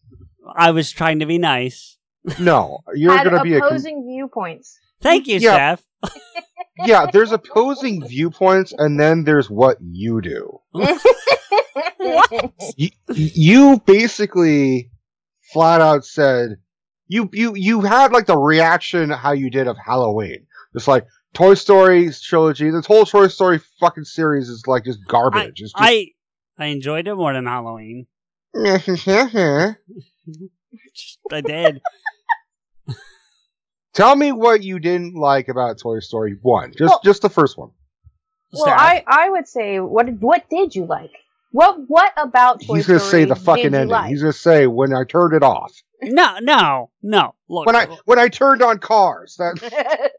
I 0.55 0.71
was 0.71 0.91
trying 0.91 1.19
to 1.19 1.25
be 1.25 1.37
nice. 1.37 1.97
No, 2.39 2.79
you're 2.93 3.15
Had 3.17 3.25
gonna 3.25 3.43
be 3.43 3.55
a 3.55 3.59
con- 3.59 3.69
opposing 3.69 4.05
viewpoints. 4.07 4.77
Thank 5.01 5.27
you, 5.27 5.39
Yeah. 5.39 5.75
Steph. 5.75 5.83
yeah. 6.85 7.07
There's 7.11 7.31
opposing 7.31 8.05
viewpoints, 8.07 8.73
and 8.77 8.99
then 8.99 9.23
there's 9.23 9.49
what 9.49 9.77
you 9.81 10.21
do. 10.21 10.59
what? 10.71 11.01
you, 12.77 12.89
you 13.09 13.81
basically 13.85 14.91
flat 15.51 15.81
out 15.81 16.05
said 16.05 16.57
you 17.11 17.29
you 17.33 17.55
you 17.55 17.81
had 17.81 18.13
like 18.13 18.25
the 18.25 18.37
reaction 18.37 19.09
how 19.09 19.33
you 19.33 19.49
did 19.49 19.67
of 19.67 19.77
Halloween. 19.77 20.47
Just 20.73 20.87
like 20.87 21.05
Toy 21.33 21.55
Story 21.55 22.09
trilogy, 22.23 22.69
this 22.71 22.85
whole 22.85 23.05
Toy 23.05 23.27
Story 23.27 23.59
fucking 23.81 24.05
series 24.05 24.47
is 24.47 24.65
like 24.65 24.85
just 24.85 24.99
I, 25.07 25.11
garbage. 25.11 25.49
it's 25.49 25.59
just, 25.59 25.75
I 25.77 26.07
I 26.57 26.67
enjoyed 26.67 27.07
it 27.09 27.15
more 27.15 27.33
than 27.33 27.45
Halloween. 27.45 28.07
I 28.55 29.75
did. 31.43 31.81
Tell 33.93 34.15
me 34.15 34.31
what 34.31 34.63
you 34.63 34.79
didn't 34.79 35.15
like 35.15 35.49
about 35.49 35.79
Toy 35.79 35.99
Story 35.99 36.37
one. 36.41 36.71
Just 36.77 36.91
Well- 36.91 37.01
just 37.03 37.21
the 37.21 37.29
first 37.29 37.57
one. 37.57 37.71
Well, 38.53 38.63
Steph. 38.63 38.77
I, 38.79 39.03
I 39.07 39.29
would 39.29 39.47
say 39.47 39.79
what 39.81 40.05
did- 40.05 40.21
what 40.21 40.49
did 40.49 40.75
you 40.75 40.85
like? 40.85 41.11
What 41.51 41.77
what 41.89 42.13
about 42.15 42.61
Toy 42.61 42.75
He's 42.75 42.87
gonna 42.87 42.99
Story 42.99 43.23
say 43.23 43.25
the 43.25 43.35
fucking 43.35 43.65
ending. 43.65 43.89
like? 43.89 44.09
He's 44.09 44.21
gonna 44.21 44.31
say 44.33 44.67
when 44.67 44.93
I 44.93 45.03
turned 45.03 45.33
it 45.33 45.43
off. 45.43 45.73
No, 46.03 46.37
no, 46.41 46.91
no. 47.01 47.35
Look, 47.49 47.65
When 47.65 47.75
I 47.75 47.85
when 48.05 48.19
I 48.19 48.27
turned 48.27 48.61
on 48.61 48.79
cars. 48.79 49.35
That 49.37 50.11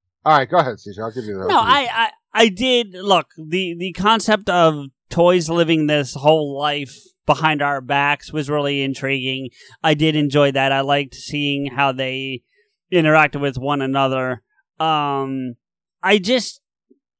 all 0.24 0.36
right. 0.36 0.48
Go 0.48 0.58
ahead, 0.58 0.76
CJ. 0.76 0.98
I'll 1.00 1.12
give 1.12 1.24
you 1.24 1.38
that. 1.38 1.48
no, 1.48 1.58
I, 1.58 1.88
I, 1.92 2.10
I 2.32 2.48
did 2.48 2.94
look 2.94 3.28
the 3.36 3.74
the 3.78 3.92
concept 3.92 4.48
of 4.48 4.86
toys 5.10 5.48
living 5.48 5.86
this 5.86 6.14
whole 6.14 6.58
life 6.58 6.94
behind 7.26 7.60
our 7.60 7.80
backs 7.80 8.32
was 8.32 8.48
really 8.48 8.82
intriguing. 8.82 9.50
I 9.82 9.94
did 9.94 10.16
enjoy 10.16 10.52
that. 10.52 10.72
I 10.72 10.80
liked 10.80 11.14
seeing 11.14 11.66
how 11.66 11.92
they 11.92 12.42
interacted 12.92 13.40
with 13.40 13.58
one 13.58 13.82
another. 13.82 14.42
Um, 14.80 15.56
I 16.02 16.18
just 16.18 16.60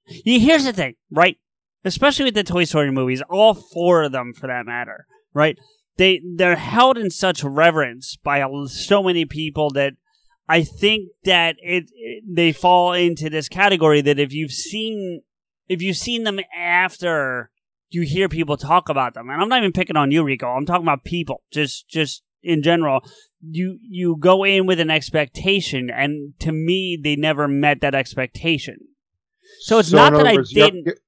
here's 0.06 0.64
the 0.64 0.72
thing, 0.72 0.94
right? 1.10 1.36
Especially 1.84 2.24
with 2.24 2.34
the 2.34 2.44
Toy 2.44 2.64
Story 2.64 2.90
movies, 2.90 3.22
all 3.28 3.54
four 3.54 4.02
of 4.02 4.12
them, 4.12 4.32
for 4.32 4.46
that 4.46 4.66
matter, 4.66 5.06
right? 5.32 5.58
They 5.98 6.22
they're 6.36 6.56
held 6.56 6.96
in 6.96 7.10
such 7.10 7.44
reverence 7.44 8.16
by 8.16 8.44
so 8.68 9.02
many 9.02 9.24
people 9.24 9.70
that 9.70 9.94
I 10.48 10.62
think 10.62 11.10
that 11.24 11.56
it, 11.58 11.90
it 11.94 12.24
they 12.26 12.52
fall 12.52 12.94
into 12.94 13.28
this 13.28 13.48
category 13.48 14.00
that 14.00 14.18
if 14.18 14.32
you've 14.32 14.52
seen 14.52 15.22
if 15.68 15.82
you've 15.82 15.96
seen 15.96 16.22
them 16.24 16.40
after 16.56 17.50
you 17.90 18.02
hear 18.02 18.28
people 18.28 18.56
talk 18.56 18.88
about 18.88 19.14
them, 19.14 19.28
and 19.28 19.40
I'm 19.42 19.48
not 19.48 19.58
even 19.58 19.72
picking 19.72 19.96
on 19.96 20.10
you, 20.10 20.22
Rico. 20.22 20.48
I'm 20.48 20.66
talking 20.66 20.84
about 20.84 21.04
people, 21.04 21.42
just 21.52 21.88
just 21.88 22.22
in 22.42 22.62
general. 22.62 23.00
You 23.42 23.78
you 23.82 24.16
go 24.18 24.44
in 24.44 24.66
with 24.66 24.80
an 24.80 24.90
expectation, 24.90 25.90
and 25.90 26.34
to 26.40 26.52
me, 26.52 26.98
they 27.02 27.16
never 27.16 27.48
met 27.48 27.80
that 27.80 27.94
expectation. 27.94 28.78
So 29.60 29.78
it's 29.78 29.92
not 29.92 30.12
that 30.12 30.26
I 30.26 30.34
words, 30.34 30.52
you 30.52 30.62
have- 30.62 30.72
didn't 30.72 30.98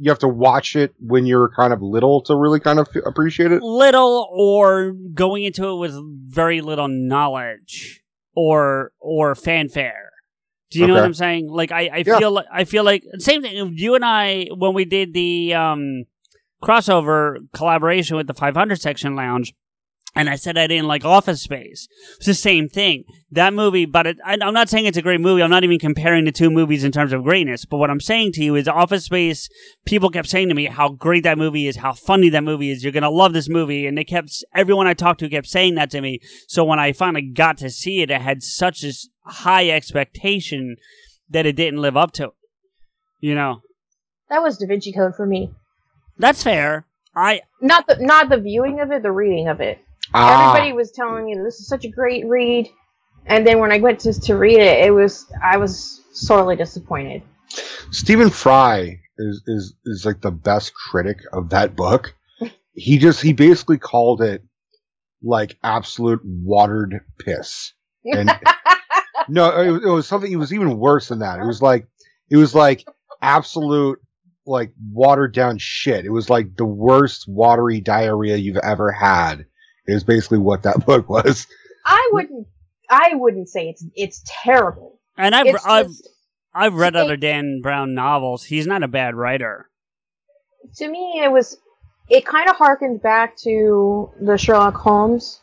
You 0.00 0.10
have 0.10 0.18
to 0.20 0.28
watch 0.28 0.76
it 0.76 0.94
when 1.00 1.26
you're 1.26 1.48
kind 1.50 1.72
of 1.72 1.82
little 1.82 2.20
to 2.22 2.36
really 2.36 2.60
kind 2.60 2.78
of 2.78 2.88
f- 2.94 3.02
appreciate 3.04 3.50
it. 3.52 3.62
little 3.62 4.28
or 4.32 4.92
going 5.14 5.42
into 5.44 5.68
it 5.70 5.74
with 5.76 5.94
very 6.28 6.60
little 6.60 6.88
knowledge 6.88 8.02
or 8.34 8.92
or 9.00 9.34
fanfare. 9.34 10.10
Do 10.70 10.78
you 10.80 10.86
know 10.86 10.94
what 10.94 11.02
I'm 11.04 11.14
saying? 11.14 11.48
Like 11.50 11.72
I, 11.72 11.88
I 11.92 12.04
Yeah. 12.06 12.18
feel 12.18 12.30
like 12.30 12.46
I 12.52 12.64
feel 12.64 12.84
like 12.84 13.02
same 13.18 13.42
thing. 13.42 13.72
You 13.74 13.94
and 13.94 14.04
I 14.04 14.48
when 14.54 14.74
we 14.74 14.84
did 14.84 15.14
the 15.14 15.54
um 15.54 16.04
crossover 16.62 17.36
collaboration 17.52 18.16
with 18.16 18.26
the 18.26 18.34
500 18.34 18.80
section 18.80 19.16
lounge. 19.16 19.54
And 20.14 20.28
I 20.28 20.36
said 20.36 20.58
I 20.58 20.66
didn't 20.66 20.88
like 20.88 21.04
Office 21.04 21.42
Space. 21.42 21.86
It's 22.16 22.26
the 22.26 22.34
same 22.34 22.68
thing. 22.68 23.04
That 23.30 23.52
movie, 23.52 23.84
but 23.84 24.06
it, 24.06 24.16
I, 24.24 24.36
I'm 24.40 24.54
not 24.54 24.68
saying 24.68 24.86
it's 24.86 24.96
a 24.96 25.02
great 25.02 25.20
movie. 25.20 25.42
I'm 25.42 25.50
not 25.50 25.62
even 25.64 25.78
comparing 25.78 26.24
the 26.24 26.32
two 26.32 26.50
movies 26.50 26.82
in 26.82 26.90
terms 26.92 27.12
of 27.12 27.22
greatness. 27.22 27.64
But 27.66 27.76
what 27.76 27.90
I'm 27.90 28.00
saying 28.00 28.32
to 28.32 28.42
you 28.42 28.56
is 28.56 28.66
Office 28.66 29.04
Space 29.04 29.48
people 29.84 30.10
kept 30.10 30.28
saying 30.28 30.48
to 30.48 30.54
me 30.54 30.64
how 30.64 30.88
great 30.88 31.22
that 31.24 31.38
movie 31.38 31.66
is, 31.68 31.76
how 31.76 31.92
funny 31.92 32.30
that 32.30 32.42
movie 32.42 32.70
is. 32.70 32.82
You're 32.82 32.92
gonna 32.92 33.10
love 33.10 33.32
this 33.32 33.48
movie, 33.48 33.86
and 33.86 33.96
they 33.96 34.02
kept 34.02 34.32
everyone 34.54 34.86
I 34.86 34.94
talked 34.94 35.20
to 35.20 35.28
kept 35.28 35.46
saying 35.46 35.74
that 35.76 35.90
to 35.90 36.00
me. 36.00 36.20
So 36.48 36.64
when 36.64 36.78
I 36.80 36.92
finally 36.92 37.22
got 37.22 37.58
to 37.58 37.70
see 37.70 38.00
it, 38.00 38.10
it 38.10 38.22
had 38.22 38.42
such 38.42 38.82
a 38.82 38.92
high 39.26 39.68
expectation 39.68 40.76
that 41.28 41.46
it 41.46 41.54
didn't 41.54 41.80
live 41.82 41.96
up 41.96 42.12
to. 42.12 42.24
it. 42.24 42.30
You 43.20 43.34
know, 43.34 43.60
that 44.30 44.42
was 44.42 44.56
Da 44.58 44.66
Vinci 44.66 44.92
Code 44.92 45.14
for 45.14 45.26
me. 45.26 45.50
that's 46.18 46.42
fair. 46.42 46.86
I 47.14 47.42
Not 47.60 47.86
the 47.86 47.98
not 48.00 48.30
the 48.30 48.38
viewing 48.40 48.80
of 48.80 48.90
it, 48.90 49.02
the 49.02 49.12
reading 49.12 49.48
of 49.48 49.60
it. 49.60 49.78
Ah, 50.14 50.50
Everybody 50.50 50.72
was 50.72 50.92
telling 50.92 51.26
me 51.26 51.34
this 51.34 51.60
is 51.60 51.68
such 51.68 51.84
a 51.84 51.88
great 51.88 52.26
read, 52.26 52.68
and 53.26 53.46
then 53.46 53.58
when 53.58 53.72
I 53.72 53.78
went 53.78 54.00
to 54.00 54.12
to 54.12 54.36
read 54.36 54.58
it, 54.58 54.86
it 54.86 54.90
was 54.90 55.26
I 55.42 55.56
was 55.56 56.02
sorely 56.12 56.56
disappointed. 56.56 57.22
Stephen 57.90 58.30
Fry 58.30 59.00
is 59.18 59.42
is 59.46 59.74
is 59.84 60.04
like 60.06 60.20
the 60.20 60.30
best 60.30 60.72
critic 60.74 61.18
of 61.32 61.50
that 61.50 61.76
book. 61.76 62.14
He 62.80 62.98
just 62.98 63.20
he 63.20 63.32
basically 63.32 63.78
called 63.78 64.22
it 64.22 64.44
like 65.20 65.58
absolute 65.64 66.20
watered 66.24 67.00
piss. 67.18 67.72
And 68.04 68.30
no, 69.28 69.48
it, 69.60 69.82
it 69.82 69.90
was 69.90 70.06
something. 70.06 70.30
It 70.30 70.36
was 70.36 70.52
even 70.52 70.78
worse 70.78 71.08
than 71.08 71.18
that. 71.18 71.40
It 71.40 71.44
was 71.44 71.60
like 71.60 71.88
it 72.30 72.36
was 72.36 72.54
like 72.54 72.86
absolute 73.20 73.98
like 74.46 74.72
watered 74.92 75.34
down 75.34 75.58
shit. 75.58 76.04
It 76.04 76.12
was 76.12 76.30
like 76.30 76.56
the 76.56 76.64
worst 76.64 77.26
watery 77.26 77.80
diarrhea 77.80 78.36
you've 78.36 78.56
ever 78.58 78.92
had. 78.92 79.46
Is 79.88 80.04
basically 80.04 80.38
what 80.38 80.62
that 80.62 80.84
book 80.86 81.08
was. 81.08 81.46
I 81.84 82.10
wouldn't 82.12 82.46
I 82.90 83.10
wouldn't 83.14 83.48
say 83.48 83.68
it's 83.70 83.84
it's 83.94 84.22
terrible. 84.26 85.00
and 85.16 85.34
I've 85.34 85.46
It's 85.46 85.66
I've 85.66 85.86
just 85.88 86.08
I've 86.54 86.74
read 86.74 86.94
it- 86.94 87.00
other 87.00 87.16
Dan 87.16 87.60
Brown 87.62 87.94
novels. 87.94 88.44
He's 88.44 88.66
not 88.66 88.82
a 88.82 88.88
bad 88.88 89.14
writer. 89.14 89.68
to 90.76 90.88
me 90.88 91.20
it 91.24 91.32
was 91.32 91.56
it 92.08 92.24
kind 92.24 92.48
of 92.48 92.56
harkened 92.56 93.02
back 93.02 93.36
to 93.38 94.10
the 94.20 94.36
Sherlock 94.38 94.74
Holmes. 94.76 95.40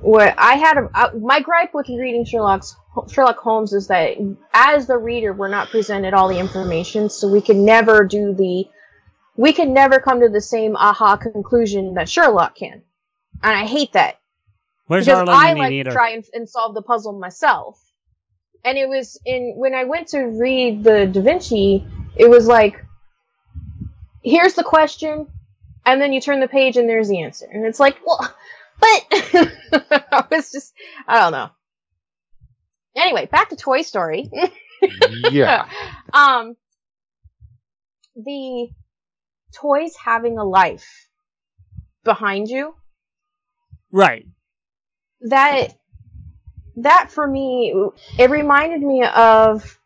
What 0.00 0.34
I 0.36 0.54
had 0.56 0.76
a, 0.76 0.90
uh, 0.94 1.10
my 1.18 1.40
gripe 1.40 1.72
with 1.72 1.88
reading 1.88 2.24
Sherlock's 2.24 2.76
Sherlock 3.10 3.38
Holmes 3.38 3.72
is 3.72 3.86
that 3.88 4.16
as 4.52 4.86
the 4.86 4.98
reader 4.98 5.32
we're 5.32 5.48
not 5.48 5.68
presented 5.70 6.12
all 6.14 6.28
the 6.28 6.38
information, 6.38 7.08
so 7.08 7.28
we 7.28 7.40
can 7.40 7.64
never 7.64 8.04
do 8.04 8.34
the 8.34 8.66
we 9.36 9.52
can 9.52 9.72
never 9.74 9.98
come 10.00 10.20
to 10.20 10.28
the 10.28 10.40
same 10.40 10.76
aha 10.76 11.16
conclusion 11.16 11.94
that 11.94 12.08
Sherlock 12.08 12.56
can, 12.56 12.82
and 13.46 13.54
I 13.54 13.64
hate 13.64 13.92
that 13.92 14.18
Where's 14.88 15.06
because 15.06 15.20
Arlen 15.20 15.34
I 15.34 15.52
like 15.52 15.84
to 15.84 15.92
try 15.92 16.10
and, 16.10 16.24
and 16.32 16.48
solve 16.48 16.74
the 16.74 16.82
puzzle 16.82 17.12
myself. 17.18 17.80
And 18.64 18.76
it 18.76 18.88
was 18.88 19.18
in 19.24 19.54
when 19.56 19.74
I 19.74 19.84
went 19.84 20.08
to 20.08 20.18
read 20.18 20.82
the 20.82 21.06
Da 21.06 21.20
Vinci, 21.20 21.86
it 22.16 22.28
was 22.28 22.48
like, 22.48 22.84
here's 24.24 24.54
the 24.54 24.64
question, 24.64 25.28
and 25.84 26.00
then 26.00 26.12
you 26.12 26.20
turn 26.20 26.40
the 26.40 26.48
page 26.48 26.76
and 26.76 26.88
there's 26.88 27.08
the 27.08 27.22
answer, 27.22 27.46
and 27.50 27.64
it's 27.64 27.78
like, 27.78 27.96
well, 28.04 28.18
but 28.80 29.06
I 30.12 30.24
was 30.30 30.50
just, 30.50 30.72
I 31.06 31.20
don't 31.20 31.32
know. 31.32 31.50
Anyway, 32.96 33.26
back 33.26 33.50
to 33.50 33.56
Toy 33.56 33.82
Story. 33.82 34.28
Yeah. 35.30 35.66
um, 36.12 36.54
the 38.14 38.68
toys 39.54 39.96
having 39.96 40.38
a 40.38 40.44
life 40.44 41.08
behind 42.04 42.48
you 42.48 42.74
right. 43.92 44.26
that 45.22 45.68
that 46.76 47.10
for 47.10 47.26
me 47.26 47.74
it 48.18 48.30
reminded 48.30 48.80
me 48.82 49.04
of 49.04 49.78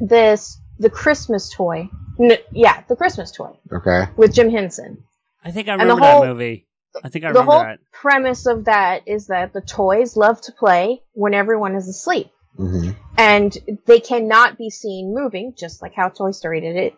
this 0.00 0.58
the 0.78 0.90
christmas 0.90 1.52
toy 1.52 1.88
N- 2.20 2.38
yeah 2.52 2.82
the 2.88 2.96
christmas 2.96 3.30
toy 3.30 3.56
Okay. 3.72 4.04
with 4.16 4.34
jim 4.34 4.50
henson 4.50 5.04
I 5.44 5.52
think 5.52 5.68
I 5.68 5.74
the 5.74 5.78
remember 5.80 6.00
whole- 6.02 6.20
that 6.22 6.28
movie. 6.28 6.66
I 7.04 7.08
think 7.10 7.24
I 7.24 7.32
the 7.32 7.42
whole 7.44 7.60
that. 7.60 7.78
premise 7.92 8.46
of 8.46 8.64
that 8.64 9.06
is 9.06 9.28
that 9.28 9.52
the 9.52 9.60
toys 9.60 10.16
love 10.16 10.40
to 10.42 10.52
play 10.52 11.02
when 11.12 11.32
everyone 11.34 11.76
is 11.76 11.88
asleep 11.88 12.28
hmm 12.56 12.90
and 13.16 13.56
they 13.86 14.00
cannot 14.00 14.58
be 14.58 14.70
seen 14.70 15.14
moving 15.14 15.54
just 15.56 15.80
like 15.82 15.94
how 15.94 16.08
toy 16.08 16.30
story 16.32 16.60
did 16.60 16.76
it 16.76 16.94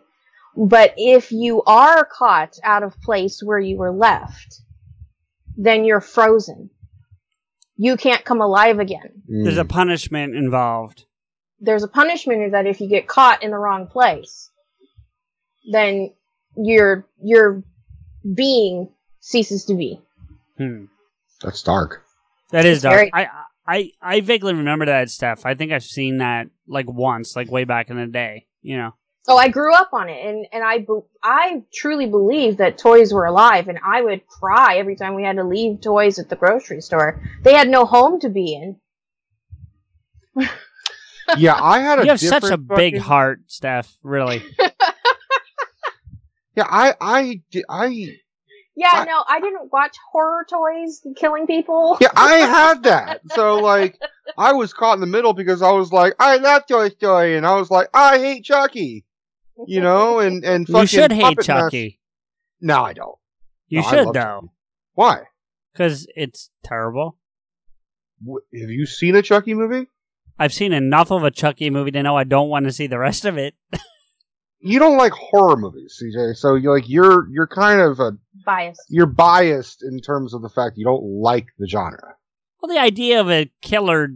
but 0.57 0.93
if 0.97 1.31
you 1.31 1.61
are 1.63 2.03
caught 2.05 2.57
out 2.63 2.83
of 2.83 2.99
place 3.01 3.41
where 3.43 3.59
you 3.59 3.77
were 3.77 3.91
left 3.91 4.61
then 5.63 5.85
you're 5.85 6.01
frozen 6.01 6.69
you 7.77 7.95
can't 7.97 8.23
come 8.25 8.41
alive 8.41 8.79
again 8.79 9.09
There's 9.27 9.57
Mm. 9.57 9.61
a 9.61 9.65
punishment 9.65 10.35
involved. 10.35 11.05
there's 11.59 11.83
a 11.83 11.87
punishment 11.87 12.51
that 12.51 12.65
if 12.67 12.79
you 12.81 12.87
get 12.89 13.07
caught 13.07 13.43
in 13.43 13.51
the 13.51 13.57
wrong 13.57 13.87
place, 13.87 14.49
then 15.71 16.11
your 16.57 17.07
your 17.23 17.63
being 18.35 18.89
ceases 19.19 19.65
to 19.65 19.75
be. 19.75 20.01
Hmm. 20.57 20.85
That's 21.41 21.61
dark. 21.63 22.03
That 22.51 22.65
is 22.65 22.81
dark. 22.81 22.95
very- 22.95 23.11
I, 23.13 23.27
I 23.67 23.91
I 24.01 24.21
vaguely 24.21 24.53
remember 24.53 24.85
that 24.87 25.09
stuff. 25.09 25.45
I 25.45 25.53
think 25.55 25.71
I've 25.71 25.83
seen 25.83 26.17
that 26.17 26.47
like 26.67 26.87
once, 26.89 27.35
like 27.35 27.49
way 27.51 27.63
back 27.63 27.89
in 27.89 27.97
the 27.97 28.07
day. 28.07 28.47
You 28.61 28.77
know. 28.77 28.91
Oh, 29.27 29.37
I 29.37 29.49
grew 29.49 29.73
up 29.75 29.89
on 29.93 30.09
it, 30.09 30.25
and 30.25 30.47
and 30.51 30.63
I 30.63 30.79
be- 30.79 31.05
I 31.23 31.61
truly 31.73 32.07
believe 32.07 32.57
that 32.57 32.77
toys 32.79 33.13
were 33.13 33.25
alive, 33.25 33.67
and 33.67 33.79
I 33.85 34.01
would 34.01 34.25
cry 34.27 34.77
every 34.77 34.95
time 34.95 35.13
we 35.15 35.23
had 35.23 35.35
to 35.35 35.43
leave 35.43 35.79
toys 35.81 36.17
at 36.17 36.27
the 36.29 36.35
grocery 36.35 36.81
store. 36.81 37.21
They 37.43 37.53
had 37.53 37.69
no 37.69 37.85
home 37.85 38.19
to 38.21 38.29
be 38.29 38.53
in. 38.55 38.79
Yeah, 41.37 41.55
I 41.61 41.79
had 41.79 41.99
a 41.99 42.03
You 42.03 42.09
have 42.09 42.19
such 42.19 42.43
a 42.43 42.57
different 42.57 42.67
big 42.75 42.97
heart, 42.97 43.41
Steph. 43.47 43.97
Really. 44.03 44.43
Yeah, 46.57 46.65
I 46.69 46.93
I 46.99 47.41
di- 47.49 47.63
I 47.69 47.85
Yeah, 48.75 48.89
I- 48.91 49.05
no, 49.05 49.23
I 49.25 49.39
didn't 49.39 49.71
watch 49.71 49.95
horror 50.11 50.45
toys 50.49 51.01
killing 51.15 51.47
people. 51.47 51.97
yeah 52.01 52.09
I 52.13 52.33
had 52.39 52.83
that. 52.83 53.21
So 53.31 53.59
like 53.61 53.97
I 54.37 54.51
was 54.51 54.73
caught 54.73 54.95
in 54.95 54.99
the 54.99 55.07
middle 55.07 55.31
because 55.31 55.61
I 55.61 55.71
was 55.71 55.93
like 55.93 56.13
I 56.19 56.35
love 56.37 56.63
Toy 56.67 56.89
Story 56.89 57.37
and 57.37 57.45
I 57.47 57.55
was 57.55 57.71
like 57.71 57.87
I 57.93 58.17
hate 58.19 58.43
Chucky. 58.43 59.05
You 59.67 59.81
know, 59.81 60.19
and 60.19 60.43
and 60.43 60.67
fucking 60.67 60.81
you 60.81 60.87
should 60.87 61.11
hate 61.11 61.21
Puppet 61.21 61.37
Master- 61.37 61.53
Chucky. 61.63 61.99
No, 62.61 62.83
I 62.83 62.93
don't. 62.93 63.15
You 63.67 63.81
No, 63.81 63.87
should 63.89 64.05
love 64.05 64.13
though, 64.13 64.51
Why? 64.93 65.23
because 65.73 66.07
it's 66.15 66.49
terrible. 66.63 67.17
Wh- 68.25 68.43
Have 68.59 68.69
you 68.69 68.85
seen 68.85 69.15
a 69.15 69.21
Chucky 69.21 69.53
movie? 69.53 69.87
I've 70.37 70.53
seen 70.53 70.73
enough 70.73 71.11
of 71.11 71.23
a 71.23 71.31
Chucky 71.31 71.69
movie 71.69 71.91
to 71.91 72.03
know 72.03 72.17
I 72.17 72.23
don't 72.23 72.49
want 72.49 72.65
to 72.65 72.71
see 72.71 72.87
the 72.87 72.99
rest 72.99 73.25
of 73.25 73.37
it. 73.37 73.55
You 74.63 74.77
don't 74.77 74.95
like 74.97 75.11
horror 75.13 75.57
movies, 75.57 75.99
CJ. 75.99 76.35
So 76.37 76.53
you're 76.53 76.75
like 76.75 76.87
you're 76.87 77.27
you're 77.31 77.47
kind 77.47 77.81
of 77.81 77.99
a 77.99 78.11
Bias. 78.45 78.77
you're 78.89 79.07
biased 79.07 79.81
in 79.81 79.99
terms 80.01 80.35
of 80.35 80.43
the 80.43 80.49
fact 80.49 80.77
you 80.77 80.85
don't 80.85 81.01
like 81.03 81.47
the 81.57 81.67
genre. 81.67 82.13
Well, 82.61 82.71
the 82.71 82.79
idea 82.79 83.19
of 83.19 83.31
a 83.31 83.51
killer 83.63 84.09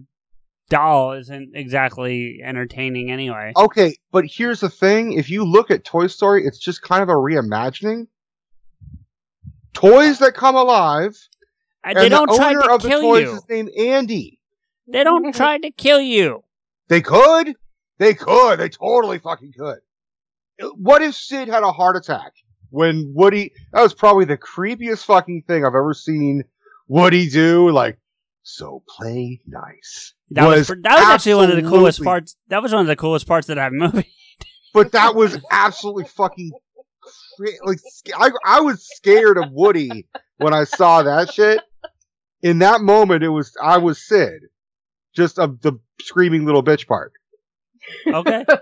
doll 0.69 1.13
isn't 1.13 1.51
exactly 1.55 2.41
entertaining 2.43 3.11
anyway. 3.11 3.53
Okay, 3.55 3.95
but 4.11 4.25
here's 4.25 4.59
the 4.61 4.69
thing: 4.69 5.13
if 5.13 5.29
you 5.29 5.43
look 5.45 5.71
at 5.71 5.83
Toy 5.83 6.07
Story, 6.07 6.45
it's 6.45 6.59
just 6.59 6.81
kind 6.81 7.03
of 7.03 7.09
a 7.09 7.13
reimagining. 7.13 8.07
Toys 9.73 10.19
that 10.19 10.33
come 10.35 10.55
alive, 10.55 11.17
Uh, 11.83 11.89
and 11.89 11.97
they 11.97 12.09
don't 12.09 12.29
the 12.29 12.35
try 12.37 12.49
owner 12.51 12.61
to 12.61 12.71
of 12.73 12.81
the 12.81 12.89
toys 12.89 13.23
you. 13.23 13.35
is 13.35 13.49
named 13.49 13.69
Andy. 13.77 14.39
They 14.87 15.03
don't 15.03 15.33
try 15.35 15.57
to 15.57 15.71
kill 15.71 15.99
you. 15.99 16.43
They 16.87 17.01
could, 17.01 17.55
they 17.97 18.13
could, 18.13 18.59
they 18.59 18.69
totally 18.69 19.19
fucking 19.19 19.53
could. 19.57 19.79
What 20.77 21.01
if 21.01 21.15
Sid 21.15 21.47
had 21.49 21.63
a 21.63 21.71
heart 21.71 21.97
attack 21.97 22.31
when 22.69 23.11
Woody? 23.15 23.51
That 23.73 23.81
was 23.81 23.93
probably 23.93 24.25
the 24.25 24.37
creepiest 24.37 25.03
fucking 25.03 25.43
thing 25.47 25.65
I've 25.65 25.75
ever 25.75 25.93
seen 25.93 26.43
Woody 26.87 27.27
do. 27.29 27.69
Like, 27.71 27.97
so 28.47 28.83
play 28.87 29.41
nice. 29.47 30.13
That 30.29 30.47
was, 30.47 30.67
that 30.67 30.83
was 30.83 31.03
actually 31.03 31.35
one 31.35 31.49
of 31.49 31.55
the 31.63 31.67
coolest 31.67 32.03
parts. 32.03 32.37
That 32.49 32.61
was 32.61 32.71
one 32.71 32.81
of 32.81 32.87
the 32.87 32.95
coolest 32.95 33.27
parts 33.27 33.49
of 33.49 33.55
that 33.55 33.73
movie. 33.73 34.13
but 34.73 34.91
that 34.91 35.15
was 35.15 35.37
absolutely 35.49 36.05
fucking 36.05 36.51
cra- 37.37 37.65
like 37.65 37.79
I, 38.15 38.29
I 38.45 38.59
was 38.61 38.87
scared 38.87 39.37
of 39.37 39.51
Woody 39.51 40.07
when 40.37 40.53
I 40.53 40.63
saw 40.65 41.01
that 41.03 41.33
shit. 41.33 41.59
In 42.43 42.59
that 42.59 42.81
moment, 42.81 43.23
it 43.23 43.29
was 43.29 43.55
I 43.61 43.79
was 43.79 44.05
Sid, 44.05 44.43
just 45.15 45.39
of 45.39 45.61
the 45.61 45.73
screaming 45.99 46.45
little 46.45 46.63
bitch 46.63 46.87
part. 46.87 47.13
Okay. 48.07 48.45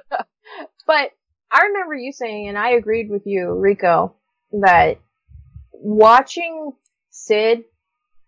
But 0.86 1.12
I 1.50 1.62
remember 1.68 1.96
you 1.96 2.12
saying, 2.12 2.50
and 2.50 2.58
I 2.58 2.72
agreed 2.72 3.10
with 3.10 3.22
you, 3.26 3.54
Rico, 3.54 4.16
that 4.52 5.00
watching 5.72 6.74
Sid 7.10 7.64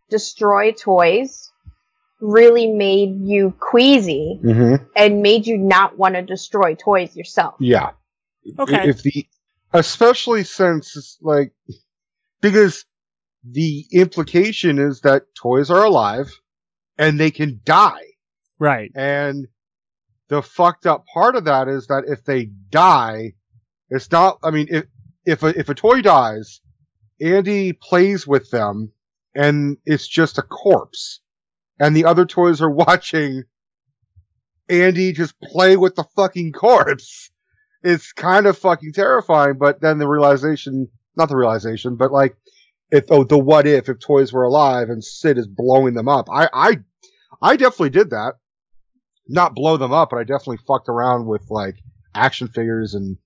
destroy 0.10 0.72
toys 0.72 1.52
really 2.22 2.68
made 2.68 3.16
you 3.22 3.54
queasy 3.60 4.40
Mm-hmm. 4.44 4.84
and 4.96 5.22
made 5.22 5.46
you 5.48 5.58
not 5.58 5.98
want 5.98 6.16
to 6.16 6.22
destroy 6.22 6.76
toys 6.76 7.16
yourself. 7.16 7.56
Yeah. 7.60 7.92
Okay. 8.58 8.90
If 8.90 9.02
the, 9.04 9.28
especially 9.74 10.44
since 10.44 10.96
it's 10.96 11.18
like, 11.22 11.52
because 12.42 12.86
the 13.44 13.86
implication 13.92 14.80
is 14.80 15.02
that 15.02 15.24
toys 15.36 15.70
are 15.70 15.84
alive 15.84 16.32
and 16.98 17.20
they 17.20 17.32
can 17.32 17.62
die. 17.64 18.06
right. 18.60 18.92
And 18.96 19.48
the 20.30 20.42
fucked 20.42 20.88
up 20.88 21.06
part 21.14 21.36
of 21.36 21.46
that 21.46 21.68
is 21.68 21.88
that 21.88 22.06
if 22.08 22.24
they 22.24 22.46
die, 22.46 23.34
it's 23.90 24.12
not, 24.12 24.40
I 24.44 24.50
mean, 24.52 24.68
if, 24.70 24.86
if 25.26 25.44
a, 25.44 25.60
if 25.60 25.70
a 25.70 25.76
toy 25.76 26.02
dies, 26.02 26.62
Andy 27.22 27.74
plays 27.74 28.26
with 28.26 28.50
them 28.50 28.92
and 29.36 29.78
it's 29.86 30.08
just 30.08 30.38
a 30.38 30.42
corpse. 30.42 31.20
And 31.80 31.96
the 31.96 32.06
other 32.06 32.26
toys 32.26 32.62
are 32.62 32.72
watching 32.72 33.44
Andy 34.70 35.12
just 35.12 35.40
play 35.42 35.78
with 35.78 35.96
the 35.96 36.06
fucking 36.16 36.54
corpse. 36.54 37.30
It's 37.84 38.14
kind 38.14 38.48
of 38.48 38.58
fucking 38.58 38.94
terrifying, 38.94 39.58
but 39.60 39.82
then 39.82 40.00
the 40.00 40.08
realization, 40.08 40.88
not 41.16 41.30
the 41.30 41.38
realization, 41.38 41.98
but 41.98 42.12
like, 42.12 42.36
if, 42.90 43.06
oh, 43.10 43.24
the 43.24 43.38
what 43.38 43.68
if, 43.68 43.90
if 43.90 44.00
toys 44.00 44.32
were 44.32 44.44
alive 44.44 44.90
and 44.90 45.04
Sid 45.04 45.38
is 45.38 45.48
blowing 45.48 45.94
them 45.94 46.08
up. 46.08 46.28
I, 46.32 46.50
I, 46.52 46.78
I 47.42 47.58
definitely 47.58 47.90
did 47.90 48.12
that. 48.12 48.36
Not 49.28 49.56
blow 49.56 49.78
them 49.78 49.92
up, 49.92 50.12
but 50.12 50.18
I 50.18 50.24
definitely 50.24 50.60
fucked 50.68 50.88
around 50.88 51.26
with 51.26 51.46
like 51.50 51.76
action 52.14 52.48
figures 52.48 52.94
and, 52.94 53.18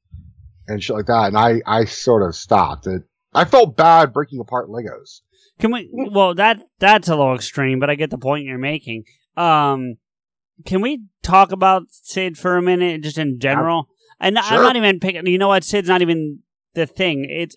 and 0.67 0.84
shit 0.84 0.95
like 0.95 1.06
that. 1.06 1.28
And 1.28 1.38
I, 1.38 1.62
I 1.65 1.86
sort 1.86 2.24
of 2.24 2.36
stopped 2.36 2.88
it. 2.88 3.04
I 3.34 3.45
felt 3.45 3.78
bad 3.78 4.12
breaking 4.12 4.39
apart 4.39 4.69
Legos. 4.69 5.22
Can 5.60 5.72
we? 5.72 5.89
Well, 5.91 6.34
that 6.36 6.62
that's 6.80 7.10
a 7.10 7.15
little 7.15 7.36
extreme, 7.36 7.80
but 7.80 7.89
I 7.89 7.95
get 7.95 8.10
the 8.10 8.17
point 8.17 8.45
you're 8.45 8.58
making. 8.58 9.04
Um, 9.36 9.98
can 10.65 10.82
we 10.82 11.04
talk 11.22 11.52
about 11.52 11.84
Sid 11.89 12.38
for 12.38 12.58
a 12.58 12.62
minute, 12.62 13.04
just 13.04 13.17
in 13.17 13.39
general? 13.39 13.89
And 14.19 14.38
I'm 14.38 14.63
not 14.63 14.76
even 14.76 15.00
picking. 15.00 15.28
You 15.28 15.38
know 15.38 15.50
what? 15.50 15.63
Sid's 15.63 15.89
not 15.89 16.02
even 16.02 16.39
the 16.74 16.86
thing. 16.86 17.26
It's 17.30 17.56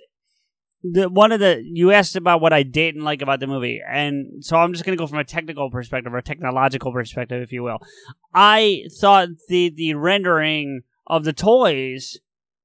the 0.83 1.09
one 1.09 1.31
of 1.31 1.41
the 1.41 1.63
you 1.65 1.93
asked 1.93 2.17
about 2.17 2.41
what 2.41 2.53
I 2.53 2.65
didn't 2.65 3.05
like 3.05 3.23
about 3.23 3.41
the 3.41 3.47
movie, 3.47 3.81
and 3.89 4.45
so 4.45 4.57
I'm 4.57 4.73
just 4.73 4.85
going 4.85 4.97
to 4.97 5.01
go 5.01 5.07
from 5.07 5.19
a 5.19 5.25
technical 5.25 5.71
perspective 5.71 6.13
or 6.13 6.19
a 6.19 6.23
technological 6.23 6.93
perspective, 6.93 7.41
if 7.41 7.53
you 7.53 7.63
will. 7.63 7.79
I 8.35 8.85
thought 9.01 9.29
the 9.49 9.73
the 9.75 9.95
rendering 9.95 10.83
of 11.07 11.25
the 11.25 11.33
toys 11.33 12.19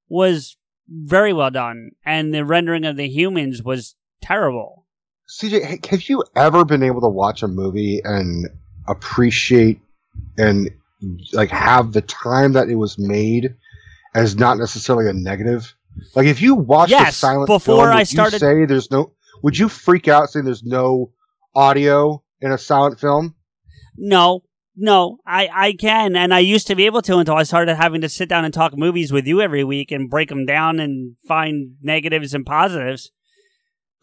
was 0.09 0.57
very 0.89 1.33
well 1.33 1.51
done, 1.51 1.91
and 2.03 2.33
the 2.33 2.45
rendering 2.45 2.85
of 2.85 2.97
the 2.97 3.07
humans 3.07 3.61
was 3.61 3.95
terrible. 4.21 4.86
CJ, 5.29 5.85
have 5.87 6.03
you 6.09 6.23
ever 6.35 6.63
been 6.65 6.83
able 6.83 7.01
to 7.01 7.09
watch 7.09 7.43
a 7.43 7.47
movie 7.47 8.01
and 8.03 8.47
appreciate 8.87 9.79
and 10.37 10.69
like 11.33 11.49
have 11.49 11.91
the 11.93 12.01
time 12.01 12.53
that 12.53 12.69
it 12.69 12.75
was 12.75 12.97
made 12.97 13.55
as 14.15 14.35
not 14.37 14.57
necessarily 14.57 15.09
a 15.09 15.13
negative? 15.13 15.73
Like 16.15 16.27
if 16.27 16.41
you 16.41 16.55
watch 16.55 16.89
a 16.89 16.91
Yes, 16.91 17.17
silent 17.17 17.47
before 17.47 17.85
film, 17.85 17.95
I 17.97 18.03
started- 18.03 18.33
you 18.33 18.39
say 18.39 18.65
there's 18.65 18.89
no? 18.91 19.11
Would 19.43 19.57
you 19.57 19.69
freak 19.69 20.07
out 20.07 20.29
saying 20.29 20.45
there's 20.45 20.63
no 20.63 21.11
audio 21.53 22.23
in 22.41 22.51
a 22.51 22.57
silent 22.57 22.99
film? 22.99 23.35
No, 23.97 24.43
no, 24.75 25.17
I, 25.25 25.49
I 25.53 25.73
can, 25.73 26.15
and 26.15 26.33
I 26.33 26.39
used 26.39 26.67
to 26.67 26.75
be 26.75 26.85
able 26.85 27.01
to 27.03 27.17
until 27.17 27.35
I 27.35 27.43
started 27.43 27.75
having 27.75 28.01
to 28.01 28.09
sit 28.09 28.29
down 28.29 28.45
and 28.45 28.53
talk 28.53 28.77
movies 28.77 29.11
with 29.11 29.25
you 29.27 29.41
every 29.41 29.63
week 29.63 29.91
and 29.91 30.09
break 30.09 30.29
them 30.29 30.45
down 30.45 30.79
and 30.79 31.15
find 31.27 31.75
negatives 31.81 32.33
and 32.33 32.45
positives. 32.45 33.11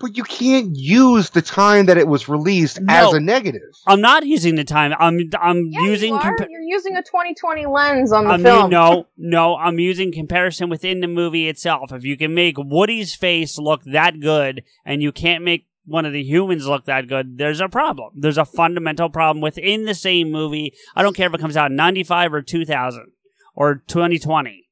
But 0.05 0.19
you 0.19 0.23
can't 0.25 0.77
use 0.77 1.31
the 1.31 1.40
time 1.40 1.87
that 1.87 1.97
it 1.97 2.07
was 2.07 2.29
released 2.29 2.79
No. 2.79 3.09
as 3.09 3.14
a 3.14 3.21
negative. 3.21 3.62
I'm 3.87 4.03
not 4.03 4.27
using 4.27 4.55
the 4.57 4.62
time. 4.64 4.93
I'm 4.99 5.31
I'm 5.40 5.69
Yeah, 5.71 5.81
using 5.87 6.11
you 6.12 6.17
are. 6.21 6.37
compa- 6.37 6.47
You're 6.51 6.61
using 6.61 6.95
a 6.95 7.03
2020 7.03 7.64
lens 7.64 8.12
on 8.12 8.25
the 8.25 8.31
I 8.33 8.37
mean, 8.37 8.45
film. 8.45 8.71
no, 8.71 9.07
no, 9.17 9.57
I'm 9.57 9.79
using 9.79 10.12
comparison 10.12 10.69
within 10.69 11.01
the 11.01 11.09
movie 11.09 11.49
itself. 11.49 11.90
If 11.90 12.05
you 12.05 12.19
can 12.19 12.35
make 12.35 12.57
Woody's 12.59 13.14
face 13.14 13.57
look 13.59 13.83
that 13.85 14.21
good 14.21 14.62
and 14.85 15.01
you 15.03 15.11
can't 15.11 15.43
make 15.43 15.69
one 15.87 16.05
of 16.05 16.12
the 16.12 16.23
humans 16.23 16.67
look 16.67 16.85
that 16.85 17.09
good, 17.09 17.38
there's 17.38 17.61
a 17.62 17.69
problem. 17.71 18.11
There's 18.14 18.37
a 18.37 18.45
fundamental 18.45 19.09
problem 19.09 19.40
within 19.40 19.87
the 19.87 19.95
same 19.95 20.31
movie. 20.31 20.75
I 20.95 21.03
don't 21.03 21.17
care 21.17 21.29
if 21.29 21.35
it 21.35 21.40
comes 21.40 21.57
out 21.57 21.71
in 21.71 21.77
95 21.77 22.35
or 22.35 22.43
2000 22.43 23.07
or 23.55 23.77
2020. 23.87 24.63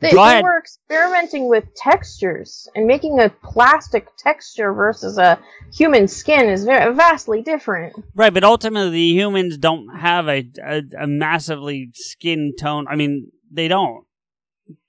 They, 0.00 0.10
they 0.10 0.42
were 0.42 0.58
experimenting 0.58 1.48
with 1.48 1.64
textures 1.76 2.68
and 2.74 2.86
making 2.86 3.20
a 3.20 3.28
plastic 3.28 4.08
texture 4.16 4.72
versus 4.72 5.18
a 5.18 5.38
human 5.72 6.08
skin 6.08 6.48
is 6.48 6.64
very 6.64 6.94
vastly 6.94 7.42
different. 7.42 7.94
Right, 8.14 8.34
but 8.34 8.44
ultimately 8.44 8.90
the 8.90 9.12
humans 9.12 9.56
don't 9.58 9.88
have 9.96 10.28
a, 10.28 10.48
a, 10.62 10.82
a 11.00 11.06
massively 11.06 11.90
skin 11.94 12.54
tone. 12.58 12.86
I 12.88 12.96
mean, 12.96 13.30
they 13.50 13.68
don't. 13.68 14.04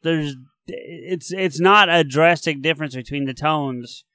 There's 0.02 0.36
it's 0.68 1.32
it's 1.32 1.60
not 1.60 1.90
a 1.90 2.04
drastic 2.04 2.62
difference 2.62 2.96
between 2.96 3.26
the 3.26 3.34
tones 3.34 4.06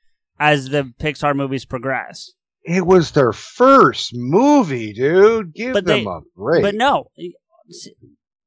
as 0.41 0.71
the 0.71 0.93
Pixar 1.01 1.35
movies 1.35 1.65
progress. 1.65 2.33
It 2.65 2.87
was 2.87 3.13
their 3.13 3.33
first 3.33 4.15
movie, 4.15 4.93
dude. 4.93 5.55
Give 5.55 5.73
But 5.73 5.85
them 5.85 6.05
they- 6.05 6.11
a 6.11 6.21
break. 6.37 6.63
But 6.63 6.75
no, 6.75 7.11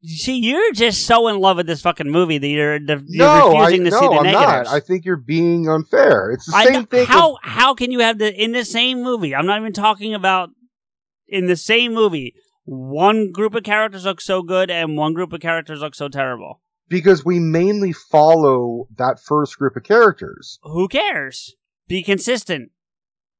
See, 0.03 0.39
you're 0.39 0.73
just 0.73 1.05
so 1.05 1.27
in 1.27 1.39
love 1.39 1.57
with 1.57 1.67
this 1.67 1.81
fucking 1.81 2.09
movie 2.09 2.39
that 2.39 2.47
you're, 2.47 2.77
you're 2.81 3.01
no, 3.07 3.53
I, 3.55 3.65
refusing 3.65 3.83
to 3.85 3.89
no, 3.91 3.99
see 3.99 4.07
the 4.07 4.13
I'm 4.13 4.23
negatives. 4.23 4.69
not. 4.71 4.75
I 4.75 4.79
think 4.79 5.05
you're 5.05 5.15
being 5.17 5.69
unfair. 5.69 6.31
It's 6.31 6.47
the 6.49 6.55
I 6.57 6.63
same 6.65 6.73
know- 6.73 6.81
thing. 6.85 7.05
How 7.05 7.31
with- 7.33 7.39
how 7.43 7.73
can 7.75 7.91
you 7.91 7.99
have 7.99 8.17
the 8.17 8.33
in 8.33 8.51
the 8.51 8.65
same 8.65 9.03
movie? 9.03 9.35
I'm 9.35 9.45
not 9.45 9.59
even 9.59 9.73
talking 9.73 10.13
about 10.15 10.49
in 11.27 11.45
the 11.45 11.55
same 11.55 11.93
movie. 11.93 12.33
One 12.65 13.31
group 13.31 13.53
of 13.53 13.63
characters 13.63 14.05
look 14.05 14.21
so 14.21 14.41
good, 14.43 14.69
and 14.71 14.97
one 14.97 15.13
group 15.13 15.33
of 15.33 15.39
characters 15.41 15.81
look 15.81 15.93
so 15.95 16.07
terrible. 16.09 16.61
because 16.89 17.23
we 17.23 17.39
mainly 17.39 17.93
follow 17.93 18.87
that 18.97 19.19
first 19.19 19.57
group 19.57 19.75
of 19.77 19.83
characters. 19.83 20.59
Who 20.63 20.87
cares? 20.87 21.55
Be 21.87 22.03
consistent. 22.03 22.71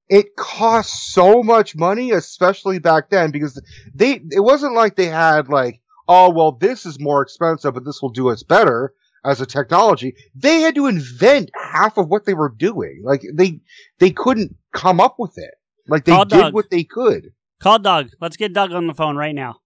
It 0.10 0.36
costs 0.38 1.12
so 1.14 1.42
much 1.44 1.76
money, 1.76 2.12
especially 2.12 2.80
back 2.80 3.10
then, 3.10 3.32
because 3.32 3.62
they 3.94 4.22
it 4.32 4.40
wasn't 4.44 4.74
like 4.76 4.96
they 4.96 5.08
had 5.08 5.50
like, 5.50 5.81
oh 6.12 6.30
well, 6.30 6.52
this 6.52 6.86
is 6.86 7.00
more 7.00 7.22
expensive, 7.22 7.74
but 7.74 7.86
this 7.86 8.02
will 8.02 8.10
do 8.10 8.30
us 8.30 8.44
better 8.44 8.94
as 9.24 9.40
a 9.40 9.46
technology. 9.46 10.16
They 10.36 10.60
had 10.60 10.76
to 10.76 10.88
invent 10.88 11.52
half 11.56 11.98
of 11.98 12.10
what 12.10 12.26
they 12.26 12.34
were 12.34 12.50
doing. 12.50 13.02
Like 13.04 13.24
they 13.34 13.62
they 14.00 14.12
couldn't 14.12 14.56
come 14.74 15.00
up 15.00 15.16
with 15.18 15.38
it. 15.38 15.54
Like 15.88 16.04
they 16.04 16.12
Call 16.12 16.26
did 16.26 16.38
Doug. 16.38 16.54
what 16.54 16.70
they 16.70 16.84
could. 16.84 17.32
Call 17.62 17.80
Doug. 17.80 18.10
Let's 18.20 18.36
get 18.36 18.54
Doug 18.54 18.74
on 18.74 18.88
the 18.88 18.94
phone 18.94 19.16
right 19.16 19.34
now. 19.34 19.62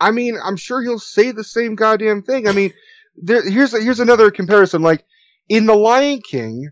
I 0.00 0.12
mean, 0.12 0.38
I'm 0.42 0.56
sure 0.56 0.80
he'll 0.82 0.98
say 0.98 1.32
the 1.32 1.44
same 1.44 1.74
goddamn 1.74 2.22
thing. 2.22 2.48
I 2.48 2.52
mean, 2.52 2.72
there, 3.16 3.42
here's 3.42 3.72
here's 3.72 4.00
another 4.00 4.30
comparison. 4.30 4.82
Like 4.82 5.04
in 5.48 5.66
The 5.66 5.74
Lion 5.74 6.20
King, 6.22 6.70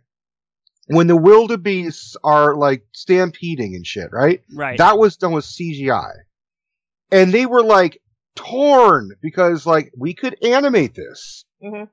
when 0.87 1.09
the 1.09 1.17
wildebeests 1.17 2.17
are 2.23 2.55
like 2.55 2.87
stampeding 2.93 3.75
and 3.75 3.87
shit, 3.87 4.11
right? 4.13 4.41
Right. 4.55 4.79
That 4.79 4.99
was 4.99 5.17
done 5.17 5.33
with 5.33 5.45
CGI, 5.45 6.13
and 7.11 7.33
they 7.33 7.47
were 7.47 7.63
like 7.63 8.01
torn 8.37 9.11
because 9.21 9.67
like 9.67 9.93
we 9.97 10.15
could 10.15 10.37
animate 10.45 10.95
this, 10.95 11.45
Mhm. 11.63 11.89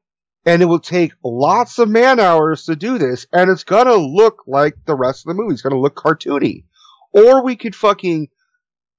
and 0.46 0.62
it 0.62 0.66
will 0.66 0.80
take 0.80 1.14
lots 1.24 1.80
of 1.80 1.90
man 1.90 2.20
hours 2.20 2.66
to 2.66 2.76
do 2.76 2.98
this, 2.98 3.26
and 3.34 3.50
it's 3.50 3.64
gonna 3.64 3.96
look 3.96 4.44
like 4.48 4.76
the 4.86 4.96
rest 4.96 5.26
of 5.26 5.30
the 5.30 5.42
movie. 5.42 5.54
It's 5.54 5.62
gonna 5.62 5.80
look 5.80 5.96
cartoony, 5.96 6.66
or 7.12 7.44
we 7.44 7.56
could 7.56 7.76
fucking 7.76 8.28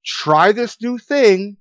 try 0.05 0.53
this 0.53 0.81
new 0.81 0.99
thing 0.99 1.57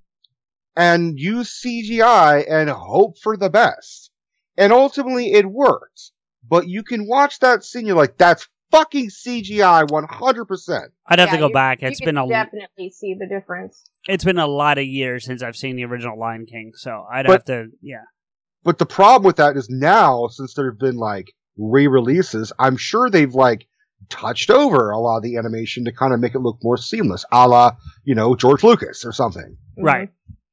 and 0.76 1.18
use 1.20 1.50
CGI 1.62 2.40
and 2.50 2.70
hope 2.70 3.18
for 3.20 3.38
the 3.38 3.50
best. 3.50 4.12
And 4.58 4.72
ultimately 4.74 5.32
it 5.34 5.46
worked. 5.46 6.12
But 6.48 6.68
you 6.68 6.84
can 6.84 7.08
watch 7.08 7.40
that 7.40 7.64
scene, 7.64 7.88
you're 7.88 7.96
like, 7.96 8.18
that's 8.18 8.48
fucking 8.72 9.10
CGI 9.10 9.88
100%. 9.88 10.82
I'd 11.08 11.20
have 11.20 11.30
to 11.32 11.38
go 11.38 11.48
you- 11.48 11.54
back. 11.54 11.82
you 11.82 11.88
It's 11.88 12.00
can 12.00 12.06
been 12.08 12.18
a 12.18 12.28
definitely 12.28 12.90
see 12.92 13.16
the 13.20 13.28
difference. 13.28 13.84
it's 14.08 14.24
been 14.24 14.40
a 14.40 14.48
lot 14.48 14.78
of 14.78 14.86
years 14.86 15.26
since 15.26 15.42
I've 15.44 15.56
seen 15.56 15.76
the 15.76 15.86
original 15.86 16.20
Lion 16.20 16.46
King, 16.46 16.72
so 16.76 17.06
I'd 17.12 17.26
But- 17.26 17.32
have 17.34 17.46
to 17.46 17.68
yeah. 17.82 18.04
But 18.64 18.80
the 18.80 18.86
problem 18.88 19.28
with 19.28 19.36
that 19.36 19.56
is 19.58 19.70
now, 19.70 20.28
since 20.28 20.56
there 20.56 20.70
have 20.72 20.80
been 20.80 20.98
like 20.98 21.32
re-releases, 21.56 22.52
I'm 22.58 22.78
sure 22.78 23.10
they've 23.10 23.34
like 23.34 23.68
touched 24.10 24.50
over 24.50 24.90
a 24.90 25.00
lot 25.00 25.18
of 25.18 25.24
the 25.24 25.38
animation 25.38 25.86
to 25.86 25.92
kind 25.92 26.14
of 26.14 26.20
make 26.20 26.34
it 26.36 26.40
look 26.40 26.58
more 26.64 26.78
seamless, 26.78 27.26
a 27.32 27.48
la, 27.48 27.72
you 28.04 28.16
know, 28.16 28.36
George 28.36 28.64
Lucas 28.64 29.06
or 29.06 29.12
something. 29.12 29.56
Mm-hmm. 29.78 29.84
Right. 29.86 30.10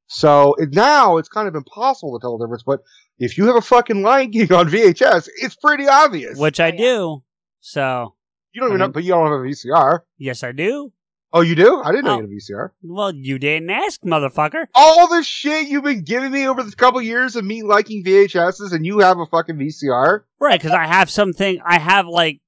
So 0.07 0.53
it, 0.59 0.73
now 0.73 1.17
it's 1.17 1.29
kind 1.29 1.47
of 1.47 1.55
impossible 1.55 2.17
to 2.19 2.21
tell 2.23 2.37
the 2.37 2.45
difference, 2.45 2.63
but 2.63 2.81
if 3.17 3.37
you 3.37 3.47
have 3.47 3.55
a 3.55 3.61
fucking 3.61 4.01
Lion 4.03 4.31
King 4.31 4.51
on 4.53 4.69
VHS, 4.69 5.29
it's 5.41 5.55
pretty 5.55 5.87
obvious. 5.87 6.37
Which 6.37 6.59
I 6.59 6.71
oh, 6.71 6.77
do. 6.77 7.23
So 7.65 8.13
you 8.51 8.59
don't 8.59 8.71
even 8.71 8.81
I 8.81 8.85
know, 8.87 8.91
but 8.91 9.03
you 9.05 9.11
don't 9.11 9.23
have 9.31 9.39
a 9.39 9.43
VCR. 9.43 10.01
yes 10.17 10.43
I 10.43 10.51
do. 10.51 10.91
Oh, 11.31 11.39
you 11.41 11.55
do? 11.55 11.81
I 11.81 11.91
didn't 11.91 12.05
know 12.05 12.11
Oh. 12.11 12.15
you 12.17 12.21
had 12.23 12.29
a 12.29 12.33
VCR. 12.35 12.69
Well, 12.83 13.15
you 13.15 13.39
didn't 13.39 13.69
ask, 13.69 14.01
motherfucker. 14.03 14.65
All 14.75 15.07
the 15.07 15.23
shit 15.23 15.67
you've 15.69 15.83
been 15.85 16.03
giving 16.03 16.31
me 16.31 16.45
over 16.47 16.61
the 16.61 16.75
couple 16.75 17.01
years 17.01 17.35
of 17.37 17.43
me 17.45 17.63
liking 17.63 18.03
VHSs, 18.03 18.73
and 18.73 18.85
you 18.85 18.99
have 18.99 19.17
a 19.17 19.25
fucking 19.25 19.55
VCR. 19.55 20.25
Right, 20.39 20.59
because 20.61 20.75
I 20.75 20.85
have 20.87 21.09
something. 21.09 21.59
I 21.65 21.79
have 21.79 22.05
like, 22.05 22.41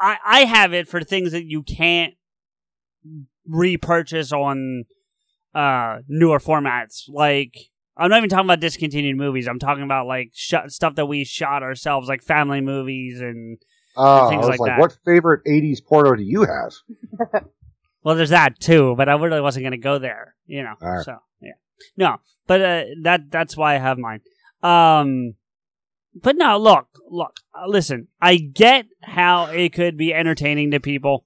I 0.00 0.16
I 0.24 0.40
have 0.46 0.72
it 0.72 0.88
for 0.88 1.02
things 1.04 1.32
that 1.32 1.44
you 1.44 1.62
can't 1.62 2.14
repurchase 3.46 4.32
on 4.32 4.84
uh 5.54 5.98
newer 6.08 6.38
formats. 6.38 7.02
Like 7.08 7.56
I'm 7.96 8.08
not 8.10 8.18
even 8.18 8.30
talking 8.30 8.46
about 8.46 8.60
discontinued 8.60 9.16
movies. 9.16 9.46
I'm 9.46 9.58
talking 9.58 9.84
about 9.84 10.06
like 10.06 10.30
sh- 10.32 10.54
stuff 10.68 10.94
that 10.96 11.06
we 11.06 11.24
shot 11.24 11.62
ourselves, 11.62 12.08
like 12.08 12.22
family 12.22 12.60
movies 12.60 13.20
and 13.20 13.58
Uh, 13.96 14.28
I 14.28 14.36
was 14.36 14.48
like 14.48 14.60
like, 14.60 14.78
what 14.78 14.96
favorite 15.04 15.44
'80s 15.46 15.84
porno 15.84 16.14
do 16.14 16.22
you 16.22 16.44
have? 16.44 16.72
well, 18.02 18.16
there's 18.16 18.30
that 18.30 18.58
too. 18.58 18.94
But 18.96 19.08
I 19.08 19.14
really 19.14 19.40
wasn't 19.40 19.64
going 19.64 19.72
to 19.72 19.78
go 19.78 19.98
there, 19.98 20.34
you 20.46 20.62
know. 20.62 20.74
All 20.80 20.88
right. 20.88 21.04
So 21.04 21.18
yeah, 21.40 21.52
no, 21.96 22.16
but 22.46 22.60
uh, 22.60 22.84
that 23.02 23.30
that's 23.30 23.56
why 23.56 23.74
I 23.74 23.78
have 23.78 23.98
mine. 23.98 24.20
Um, 24.62 25.34
but 26.14 26.36
no, 26.36 26.58
look, 26.58 26.88
look, 27.08 27.36
uh, 27.54 27.66
listen. 27.66 28.08
I 28.20 28.36
get 28.36 28.86
how 29.02 29.46
it 29.46 29.72
could 29.72 29.96
be 29.96 30.14
entertaining 30.14 30.70
to 30.72 30.80
people. 30.80 31.24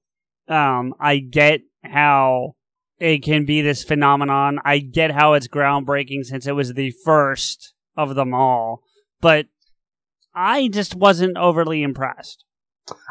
Um, 0.48 0.94
I 1.00 1.18
get 1.18 1.62
how 1.83 2.55
it 2.98 3.22
can 3.22 3.44
be 3.44 3.62
this 3.62 3.85
phenomenon. 3.85 4.61
I 4.64 4.79
get 4.79 5.11
how 5.11 5.35
it's 5.35 5.48
groundbreaking 5.48 6.24
since 6.24 6.46
it 6.46 6.52
was 6.52 6.74
the 6.74 6.92
first 7.05 7.74
of 7.96 8.14
them 8.14 8.33
all. 8.33 8.83
But 9.20 9.46
I 10.35 10.68
just 10.68 10.94
wasn't 10.94 11.37
overly 11.37 11.83
impressed. 11.83 12.44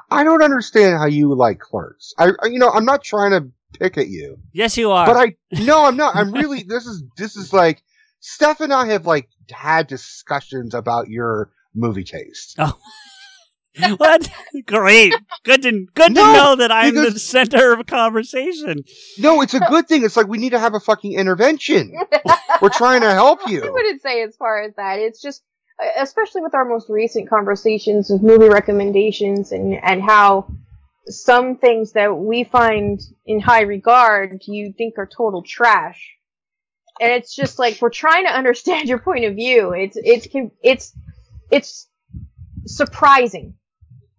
I 0.10 0.24
don't 0.24 0.42
understand 0.44 0.98
how 0.98 1.06
you 1.06 1.34
like 1.36 1.60
Clerks. 1.60 2.14
I, 2.18 2.32
I- 2.42 2.48
you 2.48 2.60
know, 2.60 2.70
I'm 2.70 2.86
not 2.86 3.04
trying 3.04 3.32
to 3.32 3.50
pick 3.80 3.98
at 3.98 4.08
you, 4.08 4.38
Yes, 4.54 4.78
you 4.78 4.92
are. 4.92 5.06
but 5.06 5.18
I 5.18 5.36
no, 5.52 5.86
I'm 5.86 5.98
not. 5.98 6.16
I'm 6.16 6.32
really. 6.32 6.64
This 6.68 6.86
is 6.86 7.04
this 7.18 7.36
is 7.36 7.52
like 7.54 7.82
Steph 8.20 8.62
and 8.62 8.74
I 8.74 8.88
have 8.88 9.06
like 9.06 9.28
had 9.52 9.88
discussions 9.88 10.74
about 10.74 11.10
your 11.10 11.52
movie 11.74 12.04
taste. 12.06 12.56
Oh. 12.58 12.78
what? 13.98 14.30
Great. 14.66 15.14
Good 15.44 15.64
to 15.64 15.86
good 15.94 16.14
No, 16.14 16.26
to 16.26 16.34
know 16.34 16.56
that 16.56 16.72
I'm 16.72 16.96
the 16.96 17.20
center 17.20 17.74
of 17.74 17.86
conversation. 17.86 18.84
No, 19.20 19.42
it's 19.42 19.54
a 19.54 19.60
good 19.60 19.88
thing. 19.90 20.04
It's 20.06 20.16
like 20.16 20.28
we 20.28 20.38
need 20.38 20.52
to 20.52 20.60
have 20.60 20.74
a 20.74 20.80
fucking 20.80 21.12
intervention. 21.14 21.94
We're 22.62 22.70
trying 22.70 23.02
to 23.02 23.12
help 23.12 23.42
you. 23.50 23.66
I 23.66 23.70
wouldn't 23.70 24.02
say 24.02 24.24
as 24.24 24.36
far 24.38 24.62
as 24.64 24.74
that. 24.76 25.00
It's 25.00 25.22
just, 25.22 25.44
especially 25.98 26.42
with 26.42 26.56
our 26.56 26.66
most 26.66 26.90
recent 26.90 27.30
conversations 27.30 28.10
of 28.12 28.24
movie 28.24 28.48
recommendations 28.48 29.52
and, 29.52 29.74
and 29.84 30.02
how 30.02 30.48
some 31.08 31.58
things 31.58 31.94
that 31.94 32.16
we 32.16 32.44
find 32.44 33.00
in 33.26 33.40
high 33.40 33.62
regard 33.62 34.42
you 34.48 34.74
think 34.78 34.96
are 34.98 35.06
total 35.08 35.44
trash. 35.44 36.14
And 37.00 37.12
it's 37.12 37.36
just 37.36 37.60
like 37.60 37.80
we're 37.82 37.90
trying 37.90 38.26
to 38.26 38.32
understand 38.32 38.88
your 38.90 39.00
point 39.00 39.26
of 39.26 39.36
view. 39.36 39.74
It's 39.74 39.98
it's 39.98 40.28
it's 40.64 40.98
it's 41.52 41.90
surprising 42.66 43.56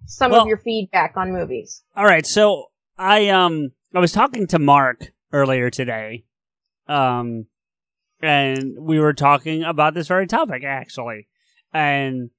some 0.07 0.31
Well- 0.31 0.43
of 0.43 0.49
your 0.49 0.59
feedback 0.59 1.17
on 1.17 1.33
movies. 1.33 1.83
All 1.97 2.05
right, 2.05 2.27
so 2.27 2.67
I 2.99 3.29
um 3.31 3.73
I 3.95 3.99
was 3.99 4.13
talking 4.13 4.47
to 4.49 4.59
Mark 4.59 5.13
earlier 5.33 5.71
today. 5.71 6.25
Um 6.87 7.47
and 8.21 8.77
we 8.79 9.01
were 9.01 9.13
talking 9.13 9.65
about 9.65 9.95
this 9.95 10.09
very 10.09 10.27
topic 10.27 10.63
actually. 10.63 11.29
And 11.77 12.31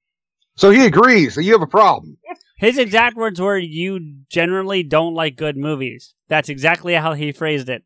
So 0.56 0.70
he 0.70 0.84
agrees 0.84 1.36
that 1.36 1.44
you 1.44 1.52
have 1.52 1.62
a 1.62 1.66
problem. 1.66 2.16
his 2.56 2.76
exact 2.76 3.16
words 3.16 3.40
were 3.40 3.56
you 3.56 4.00
generally 4.28 4.82
don't 4.82 5.14
like 5.14 5.36
good 5.36 5.56
movies. 5.56 6.14
That's 6.28 6.48
exactly 6.48 6.94
how 6.94 7.14
he 7.14 7.30
phrased 7.30 7.68
it. 7.68 7.84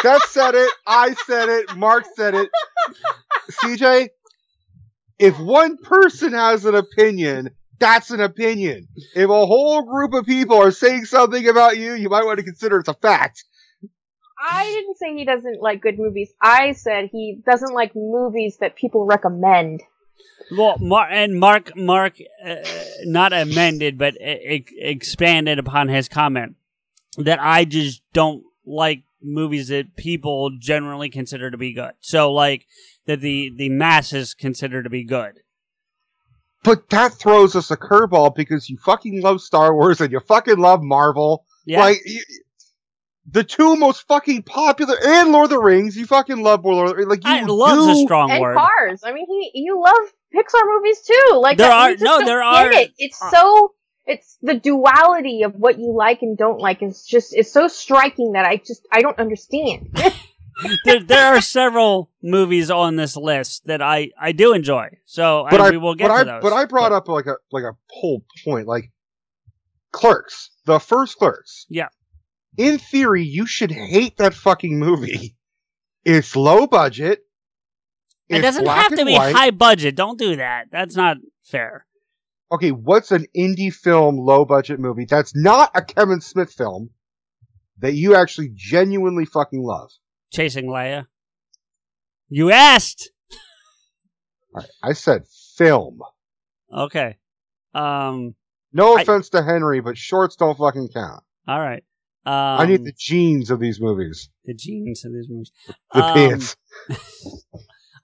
Steph 0.00 0.24
said 0.24 0.54
it. 0.56 0.70
I 0.84 1.14
said 1.26 1.48
it. 1.48 1.76
Mark 1.76 2.04
said 2.16 2.34
it. 2.34 2.50
CJ, 3.62 4.08
if 5.20 5.38
one 5.38 5.76
person 5.76 6.32
has 6.32 6.64
an 6.64 6.74
opinion, 6.74 7.50
that's 7.78 8.10
an 8.10 8.20
opinion. 8.20 8.88
If 9.14 9.30
a 9.30 9.46
whole 9.46 9.82
group 9.84 10.12
of 10.14 10.26
people 10.26 10.56
are 10.56 10.72
saying 10.72 11.04
something 11.04 11.48
about 11.48 11.78
you, 11.78 11.92
you 11.94 12.08
might 12.08 12.24
want 12.24 12.38
to 12.38 12.44
consider 12.44 12.78
it's 12.80 12.88
a 12.88 12.94
fact. 12.94 13.44
I 14.44 14.64
didn't 14.64 14.98
say 14.98 15.14
he 15.14 15.24
doesn't 15.24 15.62
like 15.62 15.80
good 15.80 15.98
movies. 16.00 16.32
I 16.42 16.72
said 16.72 17.10
he 17.12 17.38
doesn't 17.46 17.72
like 17.72 17.92
movies 17.94 18.56
that 18.60 18.74
people 18.74 19.06
recommend. 19.06 19.82
Well, 20.50 20.76
Mar- 20.78 21.08
and 21.10 21.38
Mark, 21.38 21.76
Mark, 21.76 22.14
uh, 22.44 22.56
not 23.04 23.32
amended, 23.32 23.98
but 23.98 24.14
e- 24.14 24.66
e- 24.66 24.66
expanded 24.78 25.58
upon 25.58 25.88
his 25.88 26.08
comment 26.08 26.56
that 27.18 27.38
I 27.40 27.64
just 27.64 28.02
don't 28.12 28.44
like 28.64 29.04
movies 29.22 29.68
that 29.68 29.96
people 29.96 30.50
generally 30.58 31.08
consider 31.08 31.50
to 31.50 31.56
be 31.56 31.72
good. 31.72 31.92
So, 32.00 32.32
like 32.32 32.66
that 33.06 33.20
the 33.20 33.52
the 33.56 33.68
masses 33.68 34.34
consider 34.34 34.82
to 34.82 34.90
be 34.90 35.04
good. 35.04 35.40
But 36.64 36.90
that 36.90 37.14
throws 37.14 37.56
us 37.56 37.70
a 37.70 37.76
curveball 37.76 38.34
because 38.36 38.70
you 38.70 38.78
fucking 38.78 39.20
love 39.20 39.40
Star 39.40 39.74
Wars 39.74 40.00
and 40.00 40.12
you 40.12 40.20
fucking 40.20 40.58
love 40.58 40.80
Marvel. 40.82 41.44
Yeah, 41.64 41.80
Like, 41.80 41.98
you, 42.04 42.22
the 43.30 43.44
two 43.44 43.76
most 43.76 44.06
fucking 44.06 44.42
popular, 44.42 44.96
and 45.04 45.32
Lord 45.32 45.44
of 45.44 45.50
the 45.50 45.58
Rings, 45.58 45.96
you 45.96 46.06
fucking 46.06 46.42
love 46.42 46.64
Lord 46.64 46.88
of 46.88 46.90
the 46.90 46.96
Rings. 46.98 47.10
Like, 47.10 47.24
you 47.24 47.30
I 47.30 47.42
love's 47.42 48.00
a 48.00 48.04
strong 48.04 48.30
and 48.30 48.40
word. 48.40 48.56
Cars. 48.56 49.02
I 49.04 49.12
mean, 49.12 49.26
he 49.26 49.50
you 49.54 49.82
love 49.82 50.12
Pixar 50.34 50.62
movies 50.66 51.00
too. 51.02 51.38
Like 51.40 51.58
There 51.58 51.70
are- 51.70 51.94
no, 52.00 52.24
there 52.24 52.42
are- 52.42 52.70
It. 52.72 52.92
It's 52.98 53.20
uh, 53.22 53.30
so 53.30 53.74
it's 54.06 54.36
the 54.42 54.54
duality 54.54 55.42
of 55.42 55.54
what 55.54 55.78
you 55.78 55.92
like 55.94 56.22
and 56.22 56.36
don't 56.36 56.58
like 56.58 56.82
is 56.82 57.04
just 57.04 57.34
it's 57.34 57.52
so 57.52 57.68
striking 57.68 58.32
that 58.32 58.44
I 58.44 58.56
just 58.56 58.86
I 58.90 59.02
don't 59.02 59.18
understand. 59.18 59.90
there, 60.84 61.00
there 61.00 61.34
are 61.34 61.40
several 61.40 62.10
movies 62.22 62.70
on 62.70 62.96
this 62.96 63.16
list 63.16 63.66
that 63.66 63.80
I, 63.82 64.10
I 64.20 64.32
do 64.32 64.54
enjoy. 64.54 64.98
So 65.04 65.46
But 65.50 65.60
and 65.60 65.62
I, 65.68 65.70
we 65.70 65.76
will 65.78 65.94
get 65.94 66.08
but 66.08 66.14
to 66.24 66.30
I, 66.30 66.34
those. 66.34 66.42
but 66.42 66.52
I 66.52 66.64
brought 66.64 66.92
up 66.92 67.08
like 67.08 67.26
a 67.26 67.36
like 67.50 67.64
a 67.64 67.76
whole 67.90 68.24
point, 68.44 68.66
like 68.66 68.90
Clerks, 69.92 70.50
the 70.66 70.78
first 70.80 71.18
Clerks. 71.18 71.66
Yeah. 71.68 71.88
In 72.56 72.78
theory, 72.78 73.24
you 73.24 73.46
should 73.46 73.70
hate 73.70 74.16
that 74.18 74.34
fucking 74.34 74.78
movie. 74.78 75.36
It's 76.04 76.34
low 76.36 76.66
budget. 76.66 77.20
It 78.32 78.42
doesn't 78.42 78.66
have 78.66 78.94
to 78.96 79.04
be 79.04 79.12
white. 79.14 79.34
high 79.34 79.50
budget. 79.50 79.94
Don't 79.96 80.18
do 80.18 80.36
that. 80.36 80.66
That's 80.70 80.96
not 80.96 81.16
fair. 81.44 81.86
Okay, 82.50 82.70
what's 82.70 83.10
an 83.12 83.26
indie 83.36 83.72
film, 83.72 84.18
low 84.18 84.44
budget 84.44 84.78
movie 84.78 85.06
that's 85.08 85.34
not 85.34 85.70
a 85.74 85.82
Kevin 85.82 86.20
Smith 86.20 86.52
film 86.52 86.90
that 87.78 87.94
you 87.94 88.14
actually 88.14 88.50
genuinely 88.54 89.24
fucking 89.24 89.62
love? 89.62 89.90
Chasing 90.30 90.66
Leia. 90.66 91.06
You 92.28 92.50
asked. 92.50 93.10
Right, 94.54 94.66
I 94.82 94.92
said 94.92 95.24
film. 95.56 96.00
Okay. 96.72 97.16
Um. 97.74 98.34
No 98.72 98.96
I- 98.96 99.02
offense 99.02 99.30
to 99.30 99.42
Henry, 99.42 99.80
but 99.80 99.96
shorts 99.98 100.36
don't 100.36 100.56
fucking 100.56 100.88
count. 100.94 101.22
All 101.48 101.58
right. 101.60 101.84
Um, 102.24 102.32
I 102.34 102.66
need 102.66 102.84
the 102.84 102.92
jeans 102.96 103.50
of 103.50 103.58
these 103.60 103.80
movies. 103.80 104.30
the 104.44 104.54
jeans 104.54 105.04
of 105.04 105.12
these 105.12 105.26
movies. 105.28 105.50
The 105.92 106.04
Um, 106.04 106.14
pants. 106.14 106.56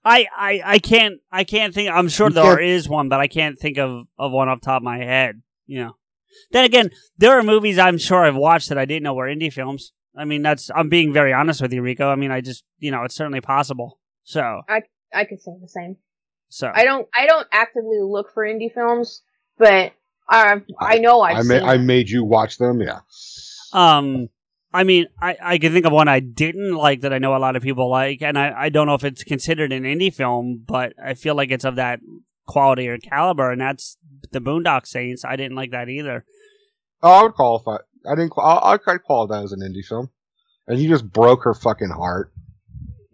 I, 0.08 0.26
I, 0.36 0.62
I 0.74 0.78
can't 0.78 1.16
I 1.30 1.44
can't 1.44 1.74
think. 1.74 1.90
I'm 1.90 2.08
sure 2.08 2.28
You 2.28 2.34
there 2.34 2.56
can't- 2.56 2.62
is 2.62 2.88
one, 2.88 3.08
but 3.08 3.20
I 3.20 3.26
can't 3.28 3.58
think 3.58 3.78
of, 3.78 4.06
of 4.18 4.32
one 4.32 4.48
off 4.48 4.60
the 4.60 4.66
top 4.66 4.80
of 4.80 4.84
my 4.84 4.98
head. 4.98 5.42
You 5.66 5.84
know. 5.84 5.96
Then 6.52 6.64
again, 6.64 6.90
there 7.18 7.38
are 7.38 7.42
movies 7.42 7.78
I'm 7.78 7.98
sure 7.98 8.24
I've 8.24 8.36
watched 8.36 8.68
that 8.70 8.78
I 8.78 8.84
didn't 8.84 9.02
know 9.02 9.14
were 9.14 9.26
indie 9.28 9.52
films. 9.52 9.92
I 10.16 10.24
mean, 10.24 10.42
that's 10.42 10.70
I'm 10.74 10.88
being 10.88 11.12
very 11.12 11.32
honest 11.32 11.60
with 11.60 11.72
you, 11.72 11.82
Rico. 11.82 12.08
I 12.08 12.16
mean, 12.16 12.30
I 12.30 12.40
just 12.40 12.64
you 12.78 12.90
know 12.90 13.04
it's 13.04 13.14
certainly 13.14 13.40
possible. 13.40 13.98
So 14.24 14.62
I 14.68 14.82
I 15.14 15.24
could 15.24 15.40
say 15.40 15.52
the 15.60 15.68
same. 15.68 15.96
so 16.48 16.70
I 16.74 16.84
don't 16.84 17.06
I 17.14 17.26
don't 17.26 17.46
actively 17.52 17.98
look 18.02 18.32
for 18.32 18.44
indie 18.44 18.72
films, 18.72 19.22
but 19.58 19.92
uh, 20.28 20.60
I 20.80 20.98
know 20.98 21.20
I've 21.22 21.36
I, 21.38 21.42
seen. 21.42 21.62
ma- 21.62 21.68
I 21.72 21.76
made 21.78 22.08
you 22.10 22.24
watch 22.24 22.58
them, 22.58 22.80
yeah. 22.80 23.00
Um, 23.72 24.28
I 24.72 24.84
mean, 24.84 25.06
I, 25.20 25.36
I 25.42 25.58
can 25.58 25.72
think 25.72 25.86
of 25.86 25.92
one 25.92 26.08
I 26.08 26.20
didn't 26.20 26.74
like 26.74 27.00
that 27.00 27.12
I 27.12 27.18
know 27.18 27.34
a 27.34 27.38
lot 27.38 27.56
of 27.56 27.62
people 27.62 27.88
like, 27.88 28.20
and 28.20 28.38
I, 28.38 28.52
I 28.56 28.68
don't 28.68 28.86
know 28.86 28.94
if 28.94 29.04
it's 29.04 29.24
considered 29.24 29.72
an 29.72 29.84
indie 29.84 30.12
film, 30.12 30.62
but 30.66 30.92
I 31.02 31.14
feel 31.14 31.34
like 31.34 31.50
it's 31.50 31.64
of 31.64 31.76
that 31.76 32.00
quality 32.46 32.88
or 32.88 32.98
caliber, 32.98 33.50
and 33.50 33.60
that's 33.60 33.96
the 34.30 34.40
Boondock 34.40 34.86
Saints. 34.86 35.24
I 35.24 35.36
didn't 35.36 35.56
like 35.56 35.70
that 35.70 35.88
either. 35.88 36.24
Oh, 37.02 37.12
I 37.12 37.22
would 37.22 37.34
qualify. 37.34 37.76
I 38.08 38.14
didn't. 38.14 38.32
I 38.36 38.78
I 38.86 38.98
call 38.98 39.26
that 39.28 39.44
as 39.44 39.52
an 39.52 39.60
indie 39.60 39.86
film, 39.86 40.10
and 40.66 40.78
you 40.78 40.88
just 40.88 41.10
broke 41.10 41.44
her 41.44 41.54
fucking 41.54 41.90
heart. 41.90 42.32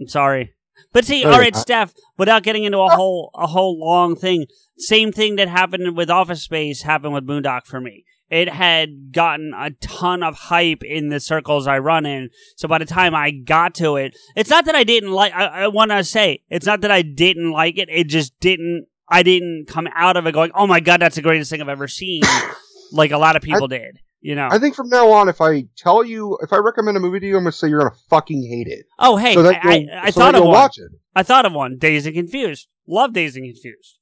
I'm 0.01 0.09
sorry. 0.09 0.55
But 0.93 1.05
see, 1.05 1.23
No, 1.23 1.33
all 1.33 1.39
not. 1.39 1.57
Steph. 1.57 1.95
Without 2.19 2.43
getting 2.43 2.65
into 2.65 2.79
a 2.79 2.87
uh, 2.87 2.97
whole 2.97 3.31
a 3.35 3.47
whole 3.47 3.79
long 3.79 4.17
thing, 4.17 4.47
same 4.79 5.13
thing 5.13 5.37
that 5.37 5.49
happened 5.49 5.97
with 5.97 6.11
Office 6.11 6.43
Space 6.43 6.83
happened 6.83 7.15
with 7.15 7.27
Boondock 7.27 7.67
for 7.67 7.81
me. 7.81 8.05
It 8.35 8.49
had 8.49 9.13
gotten 9.13 9.55
a 9.57 9.71
ton 9.71 10.25
of 10.25 10.35
hype 10.35 10.83
in 10.83 11.09
the 11.09 11.21
circles 11.21 11.69
I 11.69 11.79
run 11.79 12.05
in. 12.05 12.31
So 12.57 12.67
by 12.67 12.79
the 12.79 12.85
time 12.85 13.15
I 13.15 13.31
got 13.31 13.77
to 13.77 13.95
it, 13.95 14.17
it's 14.35 14.51
not 14.51 14.65
that 14.65 14.75
I 14.75 14.83
didn't 14.83 15.13
like. 15.13 15.33
I, 15.33 15.45
I 15.45 15.69
want 15.69 15.93
to 15.93 16.03
say 16.03 16.43
it's 16.51 16.67
not 16.67 16.81
that 16.81 16.91
I 16.91 17.03
didn't 17.03 17.53
like 17.53 17.79
it. 17.79 17.89
It 17.89 18.09
just 18.09 18.33
didn't. 18.41 18.89
I 19.09 19.23
didn't 19.23 19.67
come 19.69 19.87
out 19.95 20.17
of 20.17 20.27
it 20.27 20.33
going, 20.33 20.51
"Oh 20.53 20.67
my 20.67 20.81
god, 20.81 21.01
that's 21.01 21.15
the 21.15 21.23
greatest 21.23 21.49
thing 21.49 21.63
I've 21.63 21.69
ever 21.69 21.87
seen," 21.87 22.23
like 22.93 23.13
a 23.13 23.19
lot 23.19 23.37
of 23.37 23.43
people 23.43 23.69
did. 23.69 24.01
You 24.21 24.35
know. 24.35 24.49
I 24.51 24.59
think 24.59 24.75
from 24.75 24.89
now 24.89 25.13
on, 25.13 25.29
if 25.29 25.41
I 25.41 25.67
tell 25.77 26.03
you, 26.03 26.37
if 26.43 26.53
I 26.53 26.57
recommend 26.57 26.97
a 26.97 27.01
movie 27.01 27.21
to 27.21 27.27
you, 27.27 27.37
I'm 27.37 27.45
gonna 27.45 27.53
say 27.53 27.69
you're 27.69 27.83
gonna 27.83 27.95
fucking 28.11 28.43
hate 28.43 28.67
it. 28.67 28.87
oh 28.99 29.17
hey, 29.17 29.35
so 29.35 29.45
that 29.45 29.65
I, 29.65 29.69
I, 29.71 30.07
I 30.07 30.11
so 30.11 30.23
thought 30.23 30.33
that 30.33 30.39
of 30.41 30.47
one. 30.47 30.55
watch 30.55 30.79
it. 30.79 30.91
I 31.15 31.23
thought 31.23 31.47
of 31.47 31.53
one. 31.53 31.79
Dazed 31.79 32.07
and 32.07 32.17
Confused. 32.17 32.67
Love 32.89 33.13
Dazed 33.13 33.37
and 33.37 33.45
Confused. 33.45 34.01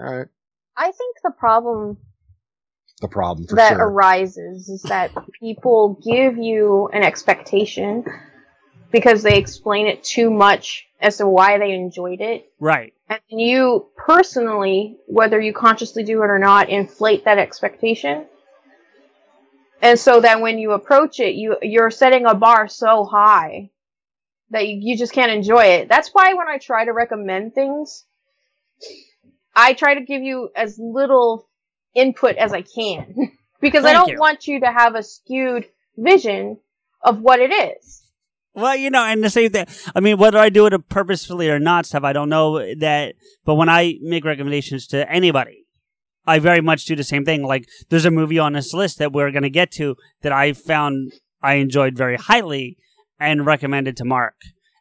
All 0.00 0.06
right, 0.06 0.28
I 0.74 0.84
think 0.84 1.16
the 1.22 1.32
problem 1.38 1.98
the 3.00 3.08
problem 3.08 3.46
for 3.46 3.56
that 3.56 3.74
sure. 3.74 3.88
arises 3.88 4.68
is 4.68 4.82
that 4.82 5.10
people 5.40 6.00
give 6.04 6.36
you 6.36 6.88
an 6.92 7.02
expectation 7.02 8.04
because 8.90 9.22
they 9.22 9.38
explain 9.38 9.86
it 9.86 10.02
too 10.04 10.30
much 10.30 10.86
as 11.00 11.16
to 11.18 11.26
why 11.26 11.58
they 11.58 11.72
enjoyed 11.72 12.20
it. 12.20 12.52
Right. 12.58 12.92
And 13.08 13.20
you 13.40 13.88
personally, 13.96 14.98
whether 15.06 15.40
you 15.40 15.52
consciously 15.52 16.04
do 16.04 16.22
it 16.22 16.26
or 16.26 16.38
not, 16.38 16.68
inflate 16.68 17.24
that 17.24 17.38
expectation. 17.38 18.26
And 19.82 19.98
so 19.98 20.20
that 20.20 20.40
when 20.40 20.58
you 20.58 20.72
approach 20.72 21.20
it, 21.20 21.34
you 21.34 21.56
you're 21.62 21.90
setting 21.90 22.26
a 22.26 22.34
bar 22.34 22.68
so 22.68 23.04
high 23.04 23.70
that 24.50 24.68
you, 24.68 24.78
you 24.80 24.98
just 24.98 25.12
can't 25.12 25.32
enjoy 25.32 25.64
it. 25.64 25.88
That's 25.88 26.10
why 26.10 26.34
when 26.34 26.48
I 26.48 26.58
try 26.58 26.84
to 26.84 26.92
recommend 26.92 27.54
things, 27.54 28.04
I 29.56 29.72
try 29.72 29.94
to 29.94 30.02
give 30.02 30.22
you 30.22 30.50
as 30.54 30.78
little 30.78 31.48
input 31.94 32.36
as 32.36 32.52
I 32.52 32.62
can. 32.62 33.32
because 33.60 33.84
I 33.84 33.92
don't 33.92 34.08
you. 34.08 34.18
want 34.18 34.46
you 34.46 34.60
to 34.60 34.66
have 34.66 34.94
a 34.94 35.02
skewed 35.02 35.66
vision 35.96 36.58
of 37.02 37.20
what 37.20 37.40
it 37.40 37.52
is. 37.52 38.02
Well, 38.54 38.74
you 38.74 38.90
know, 38.90 39.04
and 39.04 39.22
the 39.22 39.30
same 39.30 39.50
thing. 39.50 39.66
I 39.94 40.00
mean, 40.00 40.18
whether 40.18 40.38
I 40.38 40.48
do 40.48 40.66
it 40.66 40.88
purposefully 40.88 41.48
or 41.48 41.58
not, 41.58 41.86
stuff 41.86 42.02
I 42.02 42.12
don't 42.12 42.28
know 42.28 42.58
that. 42.74 43.14
But 43.44 43.54
when 43.54 43.68
I 43.68 43.98
make 44.02 44.24
recommendations 44.24 44.86
to 44.88 45.10
anybody, 45.10 45.66
I 46.26 46.40
very 46.40 46.60
much 46.60 46.84
do 46.84 46.96
the 46.96 47.04
same 47.04 47.24
thing. 47.24 47.42
Like, 47.42 47.68
there's 47.88 48.04
a 48.04 48.10
movie 48.10 48.38
on 48.38 48.54
this 48.54 48.74
list 48.74 48.98
that 48.98 49.12
we're 49.12 49.30
going 49.30 49.44
to 49.44 49.50
get 49.50 49.70
to 49.72 49.96
that 50.22 50.32
I 50.32 50.52
found 50.52 51.12
I 51.42 51.54
enjoyed 51.54 51.96
very 51.96 52.16
highly 52.16 52.76
and 53.18 53.46
recommended 53.46 53.96
to 53.98 54.04
Mark. 54.04 54.34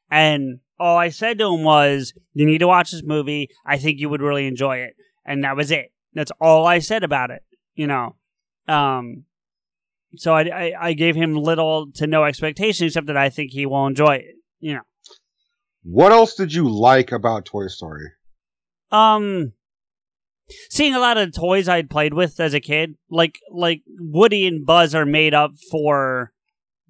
And 0.10 0.60
all 0.80 0.97
I 0.97 1.10
said 1.10 1.38
to 1.39 1.53
him 1.53 1.64
was, 1.64 2.14
"You 2.34 2.45
need 2.45 2.60
to 2.60 2.68
watch 2.68 2.91
this 2.91 3.03
movie. 3.03 3.49
I 3.66 3.78
think 3.78 3.99
you 3.99 4.10
would 4.10 4.22
really 4.22 4.47
enjoy 4.47 4.78
it." 4.78 4.95
And 5.26 5.43
that 5.43 5.55
was 5.55 5.70
it. 5.70 5.91
That's 6.14 6.32
all 6.39 6.66
I 6.66 6.80
said 6.80 7.03
about 7.03 7.32
it. 7.32 7.43
You 7.74 7.88
know. 7.88 8.16
Um, 8.68 9.26
so 10.16 10.34
I, 10.34 10.41
I, 10.41 10.74
I 10.80 10.93
gave 10.93 11.16
him 11.16 11.36
little 11.36 11.91
to 11.95 12.07
no 12.07 12.24
expectation 12.24 12.88
except 12.88 13.07
that 13.07 13.18
I 13.18 13.30
think 13.30 13.51
he 13.51 13.66
will 13.66 13.88
enjoy 13.88 14.16
it. 14.16 14.36
You 14.60 14.76
know. 14.76 14.82
What 15.84 16.12
else 16.12 16.36
did 16.36 16.53
you 16.53 16.70
like 16.70 17.12
about 17.12 17.45
Toy 17.45 17.68
Story? 17.68 18.12
Um, 18.91 19.53
seeing 20.70 20.93
a 20.93 20.99
lot 20.99 21.18
of 21.18 21.34
toys 21.34 21.70
I'd 21.70 21.89
played 21.89 22.14
with 22.14 22.39
as 22.39 22.53
a 22.53 22.60
kid, 22.60 22.95
like 23.10 23.39
like 23.51 23.82
Woody 23.88 24.45
and 24.45 24.66
Buzz, 24.66 24.93
are 24.93 25.05
made 25.05 25.34
up 25.34 25.51
for 25.72 26.34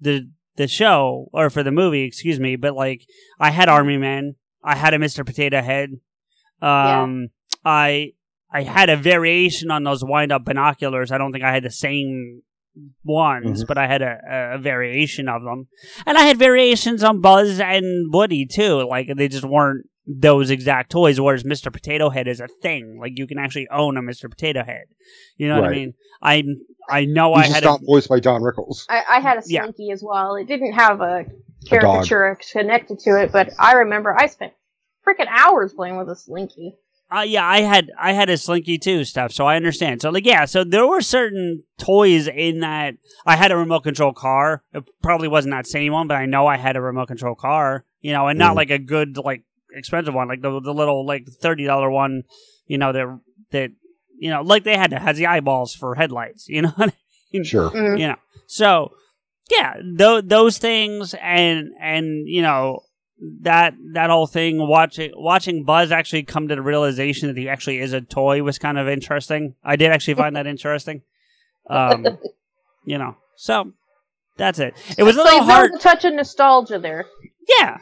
the 0.00 0.28
the 0.56 0.66
show 0.66 1.28
or 1.32 1.50
for 1.50 1.62
the 1.62 1.70
movie, 1.70 2.02
excuse 2.02 2.40
me. 2.40 2.56
But 2.56 2.74
like, 2.74 3.06
I 3.38 3.50
had 3.50 3.68
Army 3.68 3.96
Men, 3.96 4.34
I 4.64 4.76
had 4.76 4.92
a 4.92 4.98
Mister 4.98 5.24
Potato 5.24 5.62
Head, 5.62 5.90
um, 6.60 7.28
I 7.64 8.12
I 8.52 8.62
had 8.62 8.88
a 8.90 8.96
variation 8.96 9.70
on 9.70 9.84
those 9.84 10.02
wind 10.04 10.32
up 10.32 10.44
binoculars. 10.44 11.12
I 11.12 11.18
don't 11.18 11.32
think 11.32 11.44
I 11.44 11.52
had 11.52 11.62
the 11.62 11.70
same 11.70 12.42
ones, 13.04 13.64
Mhm. 13.64 13.66
but 13.66 13.78
I 13.78 13.86
had 13.86 14.02
a, 14.02 14.18
a 14.54 14.58
variation 14.58 15.28
of 15.28 15.42
them, 15.42 15.68
and 16.06 16.16
I 16.16 16.22
had 16.22 16.36
variations 16.38 17.02
on 17.02 17.20
Buzz 17.20 17.60
and 17.60 18.12
Woody 18.12 18.46
too. 18.46 18.86
Like 18.88 19.08
they 19.16 19.28
just 19.28 19.44
weren't 19.44 19.86
those 20.06 20.50
exact 20.50 20.90
toys. 20.90 21.20
Whereas 21.20 21.44
Mr. 21.44 21.72
Potato 21.72 22.10
Head 22.10 22.26
is 22.26 22.40
a 22.40 22.48
thing. 22.62 22.98
Like 23.00 23.12
you 23.16 23.26
can 23.26 23.38
actually 23.38 23.68
own 23.70 23.96
a 23.96 24.00
Mr. 24.02 24.28
Potato 24.30 24.64
Head. 24.64 24.84
You 25.36 25.48
know 25.48 25.60
what 25.60 25.70
I 25.70 25.72
mean? 25.74 25.94
I 26.22 26.42
I 26.88 27.04
know 27.04 27.36
He's 27.36 27.50
I 27.50 27.54
had 27.54 27.64
not 27.64 27.82
a, 27.82 27.84
voiced 27.86 28.08
by 28.08 28.18
Don 28.20 28.40
Rickles. 28.42 28.84
I, 28.88 29.02
I 29.08 29.20
had 29.20 29.38
a 29.38 29.42
Yeah. 29.46 29.62
Slinky 29.62 29.90
as 29.92 30.02
well. 30.04 30.34
It 30.36 30.46
didn't 30.48 30.72
have 30.72 31.00
a 31.00 31.24
dog. 31.24 31.30
caricature 31.68 32.38
connected 32.52 32.98
to 33.00 33.20
it, 33.22 33.30
but 33.32 33.50
I 33.58 33.74
remember 33.74 34.16
I 34.18 34.26
spent 34.26 34.52
freaking 35.06 35.28
hours 35.28 35.72
playing 35.72 35.96
with 35.96 36.08
a 36.08 36.16
Slinky. 36.16 36.74
Uh, 37.12 37.22
yeah, 37.22 37.44
I 37.44 37.62
had 37.62 37.90
I 37.98 38.12
had 38.12 38.30
a 38.30 38.36
slinky 38.38 38.78
too 38.78 39.04
stuff, 39.04 39.32
so 39.32 39.44
I 39.44 39.56
understand. 39.56 40.00
So 40.00 40.10
like, 40.10 40.24
yeah, 40.26 40.44
so 40.44 40.62
there 40.62 40.86
were 40.86 41.00
certain 41.00 41.64
toys 41.78 42.28
in 42.28 42.60
that. 42.60 42.94
I 43.26 43.34
had 43.36 43.50
a 43.50 43.56
remote 43.56 43.80
control 43.80 44.12
car. 44.12 44.62
It 44.72 44.84
probably 45.02 45.26
wasn't 45.28 45.52
that 45.52 45.66
same 45.66 45.92
one, 45.92 46.06
but 46.06 46.16
I 46.16 46.26
know 46.26 46.46
I 46.46 46.56
had 46.56 46.76
a 46.76 46.80
remote 46.80 47.08
control 47.08 47.34
car. 47.34 47.84
You 48.00 48.12
know, 48.12 48.28
and 48.28 48.38
not 48.38 48.52
Mhm. 48.52 48.56
like 48.56 48.70
a 48.70 48.78
good 48.78 49.16
like 49.18 49.42
expensive 49.74 50.14
one, 50.14 50.28
like 50.28 50.40
the 50.40 50.60
the 50.60 50.72
little 50.72 51.04
like 51.04 51.26
thirty 51.26 51.64
dollar 51.64 51.90
one. 51.90 52.22
You 52.66 52.78
know 52.78 52.92
that 52.92 53.20
that 53.50 53.70
you 54.18 54.30
know 54.30 54.42
like 54.42 54.62
they 54.64 54.76
had 54.76 54.92
has 54.92 55.16
the 55.16 55.26
eyeballs 55.26 55.74
for 55.74 55.96
headlights. 55.96 56.48
You 56.48 56.62
know, 56.62 56.70
what 56.76 56.90
I 56.90 56.92
mean? 57.32 57.44
Sure. 57.44 57.70
Mm. 57.70 57.98
you 57.98 58.06
know. 58.08 58.16
So 58.46 58.92
yeah, 59.50 59.74
th- 59.98 60.24
those 60.26 60.58
things 60.58 61.14
and 61.20 61.70
and 61.80 62.28
you 62.28 62.42
know 62.42 62.82
that 63.42 63.74
that 63.92 64.10
whole 64.10 64.26
thing 64.26 64.66
watching 64.66 65.12
watching 65.14 65.64
Buzz 65.64 65.92
actually 65.92 66.22
come 66.22 66.48
to 66.48 66.54
the 66.54 66.62
realization 66.62 67.28
that 67.28 67.36
he 67.36 67.48
actually 67.48 67.78
is 67.78 67.92
a 67.92 68.00
toy 68.00 68.42
was 68.42 68.58
kind 68.58 68.78
of 68.78 68.88
interesting. 68.88 69.54
I 69.62 69.76
did 69.76 69.90
actually 69.90 70.14
find 70.14 70.36
that 70.36 70.46
interesting. 70.46 71.02
Um, 71.68 72.06
you 72.84 72.98
know, 72.98 73.16
so 73.36 73.72
that's 74.36 74.58
it. 74.58 74.74
It 74.96 75.02
was 75.02 75.16
a 75.16 75.22
little 75.22 75.40
you 75.40 75.44
hard. 75.44 75.70
built 75.72 75.80
a 75.80 75.84
touch 75.84 76.04
of 76.04 76.14
nostalgia 76.14 76.78
there. 76.78 77.06
Yeah. 77.58 77.78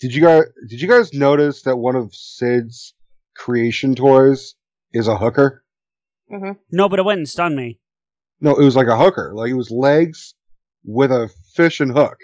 Did 0.00 0.14
you 0.14 0.22
guys 0.22 0.44
did 0.68 0.80
you 0.80 0.88
guys 0.88 1.12
notice 1.12 1.62
that 1.62 1.76
one 1.76 1.96
of 1.96 2.14
Sid's 2.14 2.94
creation 3.36 3.94
toys 3.94 4.54
is 4.92 5.08
a 5.08 5.16
hooker? 5.16 5.64
No, 6.70 6.88
but 6.88 6.98
it 6.98 7.04
wouldn't 7.04 7.28
stun 7.28 7.56
me. 7.56 7.80
No, 8.40 8.54
it 8.54 8.64
was 8.64 8.76
like 8.76 8.86
a 8.86 8.96
hooker. 8.96 9.32
Like 9.34 9.50
it 9.50 9.54
was 9.54 9.70
legs 9.70 10.34
with 10.84 11.10
a 11.10 11.30
fish 11.54 11.80
and 11.80 11.90
hook. 11.90 12.18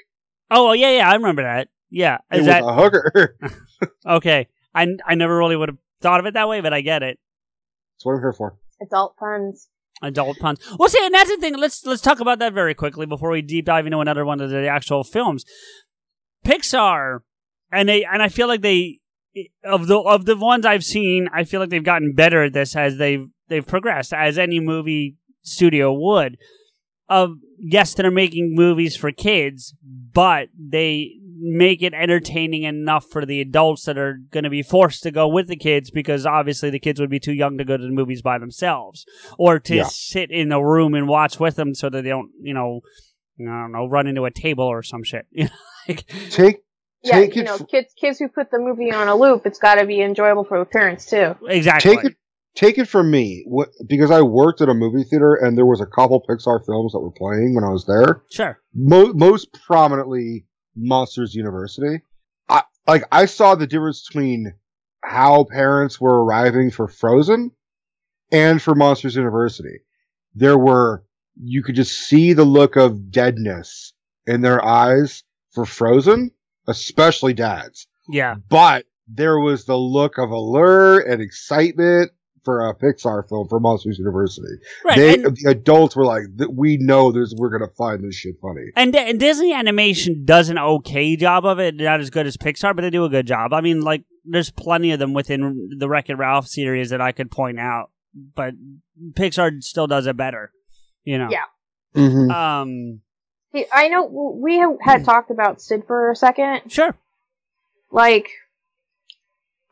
Oh 0.51 0.73
yeah, 0.73 0.91
yeah, 0.91 1.11
I 1.11 1.15
remember 1.15 1.43
that. 1.43 1.69
Yeah, 1.91 2.19
It 2.33 2.37
is 2.37 2.41
was 2.41 2.47
that 2.49 2.63
a 2.65 2.73
hooker. 2.73 3.37
okay? 4.07 4.49
I 4.75 4.89
I 5.07 5.15
never 5.15 5.37
really 5.37 5.57
would 5.57 5.69
have 5.69 5.79
thought 6.01 6.21
of 6.21 6.27
it 6.27 6.35
that 6.35 6.49
way, 6.49 6.61
but 6.61 6.73
I 6.73 6.81
get 6.81 7.03
it. 7.03 7.19
That's 7.97 8.05
what 8.05 8.15
I'm 8.15 8.21
here 8.21 8.33
for. 8.33 8.57
Adult 8.83 9.17
puns. 9.17 9.69
Adult 10.03 10.39
puns. 10.39 10.59
Well, 10.79 10.89
see, 10.89 10.99
and 11.05 11.15
that's 11.15 11.31
the 11.31 11.37
thing. 11.37 11.57
Let's 11.57 11.87
let's 11.87 12.03
talk 12.03 12.21
about 12.21 12.41
that 12.41 12.53
very 12.53 12.75
quickly 12.75 13.07
before 13.07 13.31
we 13.31 13.43
deep 13.43 13.67
dive 13.67 13.87
into 13.87 13.99
another 13.99 14.25
one 14.25 14.41
of 14.41 14.51
the 14.51 14.67
actual 14.67 15.05
films. 15.05 15.45
Pixar, 16.45 17.21
and 17.71 17.89
they 17.89 18.05
and 18.05 18.23
I 18.23 18.29
feel 18.29 18.49
like 18.49 18.61
they 18.61 18.99
of 19.63 19.87
the 19.87 19.99
of 19.99 20.25
the 20.25 20.37
ones 20.37 20.67
I've 20.67 20.85
seen, 20.85 21.29
I 21.33 21.45
feel 21.45 21.61
like 21.61 21.71
they've 21.71 21.83
gotten 21.83 22.13
better 22.13 22.45
at 22.45 22.53
this 22.53 22.75
as 22.77 22.97
they've 22.99 23.27
they've 23.49 23.67
progressed, 23.67 24.13
as 24.13 24.37
any 24.39 24.61
movie 24.61 25.17
studio 25.43 25.93
would. 25.93 26.37
Of 27.09 27.37
yes, 27.67 27.95
they're 27.95 28.11
making 28.11 28.55
movies 28.55 28.97
for 28.97 29.11
kids, 29.13 29.75
but 30.13 30.49
they 30.59 31.13
make 31.47 31.83
it 31.83 31.93
entertaining 31.93 32.63
enough 32.63 33.05
for 33.11 33.27
the 33.27 33.41
adults 33.41 33.85
that 33.85 33.99
are 33.99 34.19
going 34.31 34.45
to 34.45 34.51
be 34.51 34.63
forced 34.63 35.03
to 35.03 35.11
go 35.11 35.27
with 35.29 35.47
the 35.49 35.57
kids 35.57 35.91
because 35.91 36.25
obviously 36.25 36.71
the 36.71 36.79
kids 36.79 37.01
would 37.01 37.11
be 37.11 37.19
too 37.21 37.33
young 37.35 37.59
to 37.59 37.65
go 37.65 37.77
to 37.77 37.83
the 37.83 37.91
movies 37.91 38.23
by 38.23 38.39
themselves 38.39 39.05
or 39.39 39.59
to 39.59 39.77
Yeah. 39.77 39.85
sit 39.85 40.31
in 40.31 40.49
the 40.49 40.61
room 40.61 40.95
and 40.95 41.07
watch 41.09 41.39
with 41.41 41.57
them 41.57 41.75
so 41.75 41.91
that 41.91 42.03
they 42.03 42.09
don't, 42.09 42.31
you 42.41 42.55
know, 42.55 42.81
I 43.41 43.45
don't 43.45 43.73
know, 43.73 43.87
run 43.87 44.07
into 44.07 44.25
a 44.25 44.31
table 44.31 44.65
or 44.65 44.83
some 44.83 45.03
shit. 45.03 45.27
You 45.33 45.45
know, 45.45 45.51
like, 45.89 46.07
Take 46.31 46.63
Yeah, 47.03 47.19
you 47.19 47.25
it 47.43 47.45
know, 47.45 47.55
f- 47.57 47.69
kids 47.69 47.93
kids 48.01 48.19
who 48.19 48.29
put 48.29 48.51
the 48.51 48.59
movie 48.59 48.91
on 48.91 49.09
a 49.09 49.15
loop, 49.17 49.45
it's 49.45 49.59
got 49.59 49.75
to 49.75 49.85
be 49.87 50.01
enjoyable 50.01 50.45
for 50.45 50.59
the 50.59 50.65
parents 50.65 51.05
too. 51.05 51.35
exactly. 51.47 51.97
take 51.97 52.05
it 52.07 52.17
take 52.55 52.79
it 52.79 52.89
from 52.89 53.11
me 53.11 53.45
because 53.87 54.11
I 54.11 54.23
worked 54.23 54.61
at 54.61 54.69
a 54.69 54.75
movie 54.75 55.05
theater 55.05 55.35
and 55.35 55.57
there 55.57 55.67
was 55.67 55.81
a 55.81 55.87
couple 55.87 56.25
Pixar 56.29 56.65
films 56.65 56.93
that 56.93 57.01
were 57.01 57.11
playing 57.11 57.55
when 57.55 57.65
I 57.65 57.71
was 57.71 57.87
there. 57.87 58.23
Sure. 58.31 58.59
Mo- 58.75 59.13
most 59.13 59.53
prominently 59.67 60.47
Monsters 60.77 61.35
University. 61.35 62.03
I 62.49 62.63
like 62.87 63.05
I 63.11 63.27
saw 63.27 63.55
the 63.55 63.67
difference 63.67 64.07
between 64.07 64.55
how 65.03 65.45
parents 65.45 66.01
were 66.01 66.25
arriving 66.25 66.71
for 66.71 66.89
Frozen 66.89 67.53
and 68.33 68.61
for 68.61 68.75
Monsters 68.75 69.17
University. 69.17 69.81
There 70.35 70.59
were 70.59 71.05
you 71.43 71.63
could 71.63 71.75
just 71.75 71.93
see 71.93 72.33
the 72.33 72.45
look 72.45 72.77
of 72.77 73.11
deadness 73.11 73.93
in 74.27 74.41
their 74.41 74.65
eyes 74.65 75.25
for 75.51 75.65
Frozen, 75.67 76.31
especially 76.67 77.35
dads. 77.35 77.87
Yeah. 78.09 78.37
But 78.49 78.87
there 79.09 79.39
was 79.39 79.65
the 79.65 79.77
look 79.77 80.19
of 80.19 80.31
allure 80.31 81.01
and 81.01 81.21
excitement 81.21 82.13
for 82.45 82.69
a 82.69 82.75
Pixar 82.75 83.29
film 83.29 83.49
for 83.49 83.59
Monsters 83.59 83.99
University. 83.99 84.55
Right. 84.85 84.97
They, 84.97 85.15
and, 85.15 85.37
the 85.37 85.51
adults 85.51 85.97
were 85.97 86.05
like, 86.05 86.25
"We 86.51 86.77
know 86.77 87.13
this. 87.13 87.35
We're 87.37 87.51
gonna 87.51 87.73
find 87.77 88.05
this 88.05 88.15
shit 88.15 88.37
funny." 88.41 88.67
and, 88.77 88.95
and 88.95 89.19
Disney 89.19 89.53
Animation 89.53 90.25
does 90.25 90.49
an 90.49 90.59
okay 90.59 91.17
job 91.17 91.45
of 91.45 91.59
it, 91.59 91.77
not 91.77 92.01
as 92.01 92.11
good 92.11 92.27
as 92.27 92.37
Pixar, 92.37 92.75
but 92.75 92.83
they 92.83 92.91
do 92.91 93.05
a 93.05 93.09
good 93.09 93.27
job. 93.27 93.53
I 93.53 93.61
mean, 93.61 93.81
like, 93.81 94.05
there's 94.25 94.51
plenty 94.51 94.93
of 94.93 94.99
them 94.99 95.13
within 95.13 95.71
the 95.79 95.89
Wreck 95.89 96.11
It 96.11 96.17
Ralph 96.17 96.47
series 96.47 96.91
that 96.91 97.01
I 97.01 97.13
could 97.13 97.31
point 97.31 97.59
out, 97.59 97.91
but 98.35 98.55
Pixar 99.13 99.63
still 99.63 99.87
does 99.87 100.07
it 100.07 100.17
better. 100.17 100.53
You 101.05 101.19
know. 101.19 101.29
Yeah. 101.31 101.45
Mm-hmm. 101.97 102.31
Um. 102.31 103.01
Hey, 103.53 103.67
I 103.73 103.89
know 103.89 104.05
we 104.05 104.59
had 104.83 105.05
talked 105.05 105.31
about 105.31 105.63
Sid 105.63 105.85
for 105.87 106.11
a 106.11 106.17
second. 106.17 106.73
Sure. 106.73 106.97
Like, 107.93 108.31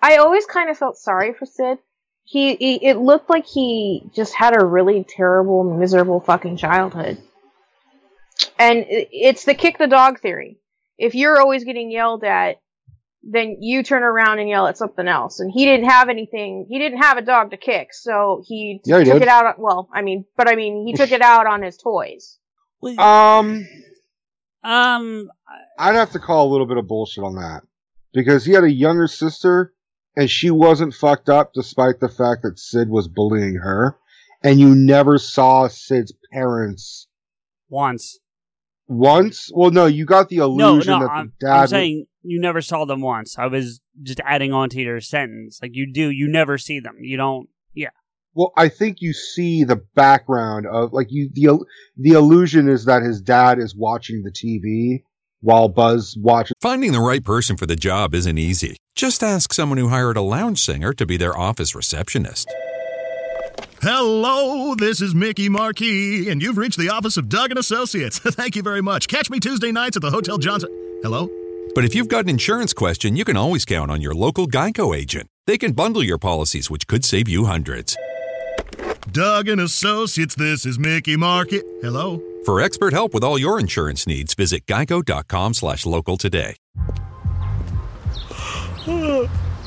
I 0.01 0.17
always 0.19 0.47
kind 0.47 0.71
of 0.71 0.79
felt 0.79 0.97
sorry 0.97 1.35
for 1.35 1.47
Sid. 1.47 1.79
He, 2.25 2.55
he, 2.57 2.87
it 2.87 2.97
looked 2.99 3.29
like 3.29 3.47
he 3.47 4.03
just 4.15 4.35
had 4.35 4.57
a 4.57 4.65
really 4.65 5.05
terrible, 5.09 5.65
miserable 5.65 6.21
fucking 6.21 6.57
childhood. 6.57 7.19
And 8.59 8.85
it's 8.89 9.45
the 9.45 9.55
kick 9.55 9.79
the 9.79 9.87
dog 9.87 10.21
theory. 10.21 10.59
If 10.99 11.15
you're 11.15 11.41
always 11.41 11.65
getting 11.65 11.91
yelled 11.91 12.25
at, 12.25 12.61
then 13.23 13.59
you 13.61 13.83
turn 13.83 14.03
around 14.03 14.39
and 14.39 14.49
yell 14.49 14.67
at 14.67 14.79
something 14.79 15.07
else. 15.07 15.41
And 15.41 15.51
he 15.53 15.65
didn't 15.65 15.89
have 15.89 16.09
anything. 16.09 16.67
He 16.69 16.79
didn't 16.79 16.99
have 17.03 17.19
a 17.19 17.23
dog 17.23 17.51
to 17.51 17.57
kick, 17.57 17.89
so 17.93 18.43
he 18.47 18.81
Yeah, 18.85 18.99
he 18.99 19.05
took 19.05 19.15
did. 19.15 19.23
it 19.23 19.29
out. 19.29 19.47
On, 19.47 19.55
well, 19.59 19.89
I 19.93 20.03
mean, 20.03 20.25
but 20.37 20.49
I 20.49 20.57
mean, 20.57 20.87
he 20.87 20.93
took 20.93 21.13
it 21.13 21.23
out 21.23 21.47
on 21.47 21.63
his 21.63 21.77
toys. 21.77 22.39
Um, 22.99 23.67
um. 24.65 25.31
I'd 25.79 25.95
have 25.95 26.13
to 26.13 26.19
call 26.19 26.49
a 26.49 26.51
little 26.51 26.67
bit 26.67 26.79
of 26.79 26.89
bullshit 26.89 27.23
on 27.23 27.37
that 27.37 27.63
because 28.13 28.45
he 28.45 28.53
had 28.53 28.65
a 28.65 28.71
younger 28.71 29.07
sister 29.07 29.73
and 30.17 30.31
she 30.31 30.51
wasn't 30.51 30.95
fucked 30.95 31.29
up 31.29 31.53
despite 31.55 32.01
the 32.01 32.09
fact 32.09 32.43
that 32.43 32.59
Sid 32.59 32.89
was 32.89 33.09
bullying 33.09 33.57
her, 33.57 33.97
and 34.43 34.61
you 34.61 34.75
never 34.75 35.19
saw 35.19 35.69
Sid's 35.69 36.13
parents 36.33 37.07
Once. 37.69 38.19
once. 38.87 39.51
Well, 39.55 39.71
no, 39.71 39.87
you 39.87 40.05
got 40.05 40.29
the 40.29 40.39
illusion 40.39 40.93
no. 40.93 41.01
that 41.01 41.07
the 41.07 41.13
I'm, 41.13 41.33
dad. 41.41 41.51
I'm 41.51 41.61
was- 41.63 41.71
saying 41.71 42.07
you 42.23 42.41
never 42.41 42.61
saw 42.61 42.85
them 42.85 43.01
once. 43.01 43.39
I 43.39 43.47
was 43.47 43.81
just 44.03 44.21
adding 44.25 44.53
on 44.53 44.69
to 44.71 44.81
your 44.81 45.01
sentence. 45.01 45.59
Like 45.63 45.73
you 45.75 45.93
do, 45.93 46.11
you 46.11 46.29
never 46.29 46.59
see 46.59 46.81
them. 46.81 46.97
You 47.01 47.17
don't. 47.17 47.49
Yeah. 47.75 47.91
Well, 48.35 48.53
I 48.57 48.69
think 48.69 48.99
you 49.01 49.13
see 49.13 49.65
the 49.65 49.77
background 49.95 50.67
of 50.67 50.93
like 50.93 51.09
you 51.11 51.29
the 51.33 51.65
the 51.97 52.11
illusion 52.11 52.69
is 52.69 52.85
that 52.87 53.03
his 53.03 53.21
dad 53.21 53.59
is 53.59 53.75
watching 53.77 54.23
the 54.23 54.31
TV 54.31 55.05
while 55.41 55.69
Buzz 55.69 56.17
watches. 56.19 56.55
Finding 56.61 56.93
the 56.93 57.01
right 57.01 57.23
person 57.25 57.57
for 57.57 57.67
the 57.67 57.77
job 57.77 58.15
isn't 58.15 58.39
easy. 58.39 58.77
Just 58.95 59.23
ask 59.23 59.53
someone 59.53 59.79
who 59.79 59.89
hired 59.89 60.17
a 60.17 60.23
lounge 60.23 60.59
singer 60.61 60.93
to 60.95 61.07
be 61.07 61.17
their 61.17 61.37
office 61.37 61.75
receptionist. 61.75 62.53
Hello, 63.81 64.75
this 64.75 65.01
is 65.01 65.15
Mickey 65.15 65.49
Marquis, 65.49 66.29
and 66.29 66.41
you've 66.41 66.59
reached 66.59 66.79
the 66.79 66.91
office 66.91 67.17
of 67.17 67.29
Doug 67.29 67.51
and 67.51 67.59
Associates. 67.59 68.19
Thank 68.23 68.55
you 68.55 68.63
very 68.63 68.81
much. 68.83 69.09
Catch 69.09 69.29
me 69.31 69.41
Tuesday 69.41 69.73
nights 69.73 69.97
at 69.97 70.03
the 70.03 70.11
Hotel 70.11 70.39
Johnson. 70.39 70.71
Hello? 71.03 71.29
But 71.75 71.85
if 71.85 71.95
you've 71.95 72.09
got 72.09 72.25
an 72.25 72.31
insurance 72.31 72.73
question, 72.75 73.17
you 73.17 73.25
can 73.25 73.37
always 73.37 73.65
count 73.65 73.91
on 73.91 74.01
your 74.01 74.15
local 74.15 74.47
Geico 74.47 74.97
agent. 74.97 75.27
They 75.47 75.59
can 75.59 75.73
bundle 75.73 76.05
your 76.05 76.19
policies, 76.19 76.71
which 76.71 76.87
could 76.87 77.05
save 77.05 77.29
you 77.29 77.47
hundreds. 77.47 77.97
Doug 79.11 79.49
and 79.49 79.61
Associates, 79.61 80.35
this 80.35 80.65
is 80.65 80.79
Mickey 80.79 81.17
Marquis. 81.17 81.63
Hello? 81.81 82.23
For 82.45 82.61
expert 82.61 82.93
help 82.93 83.15
with 83.15 83.25
all 83.25 83.39
your 83.39 83.59
insurance 83.59 84.07
needs, 84.07 84.35
visit 84.35 84.67
geico.com 84.67 85.55
slash 85.55 85.87
local 85.87 86.17
today. 86.17 86.57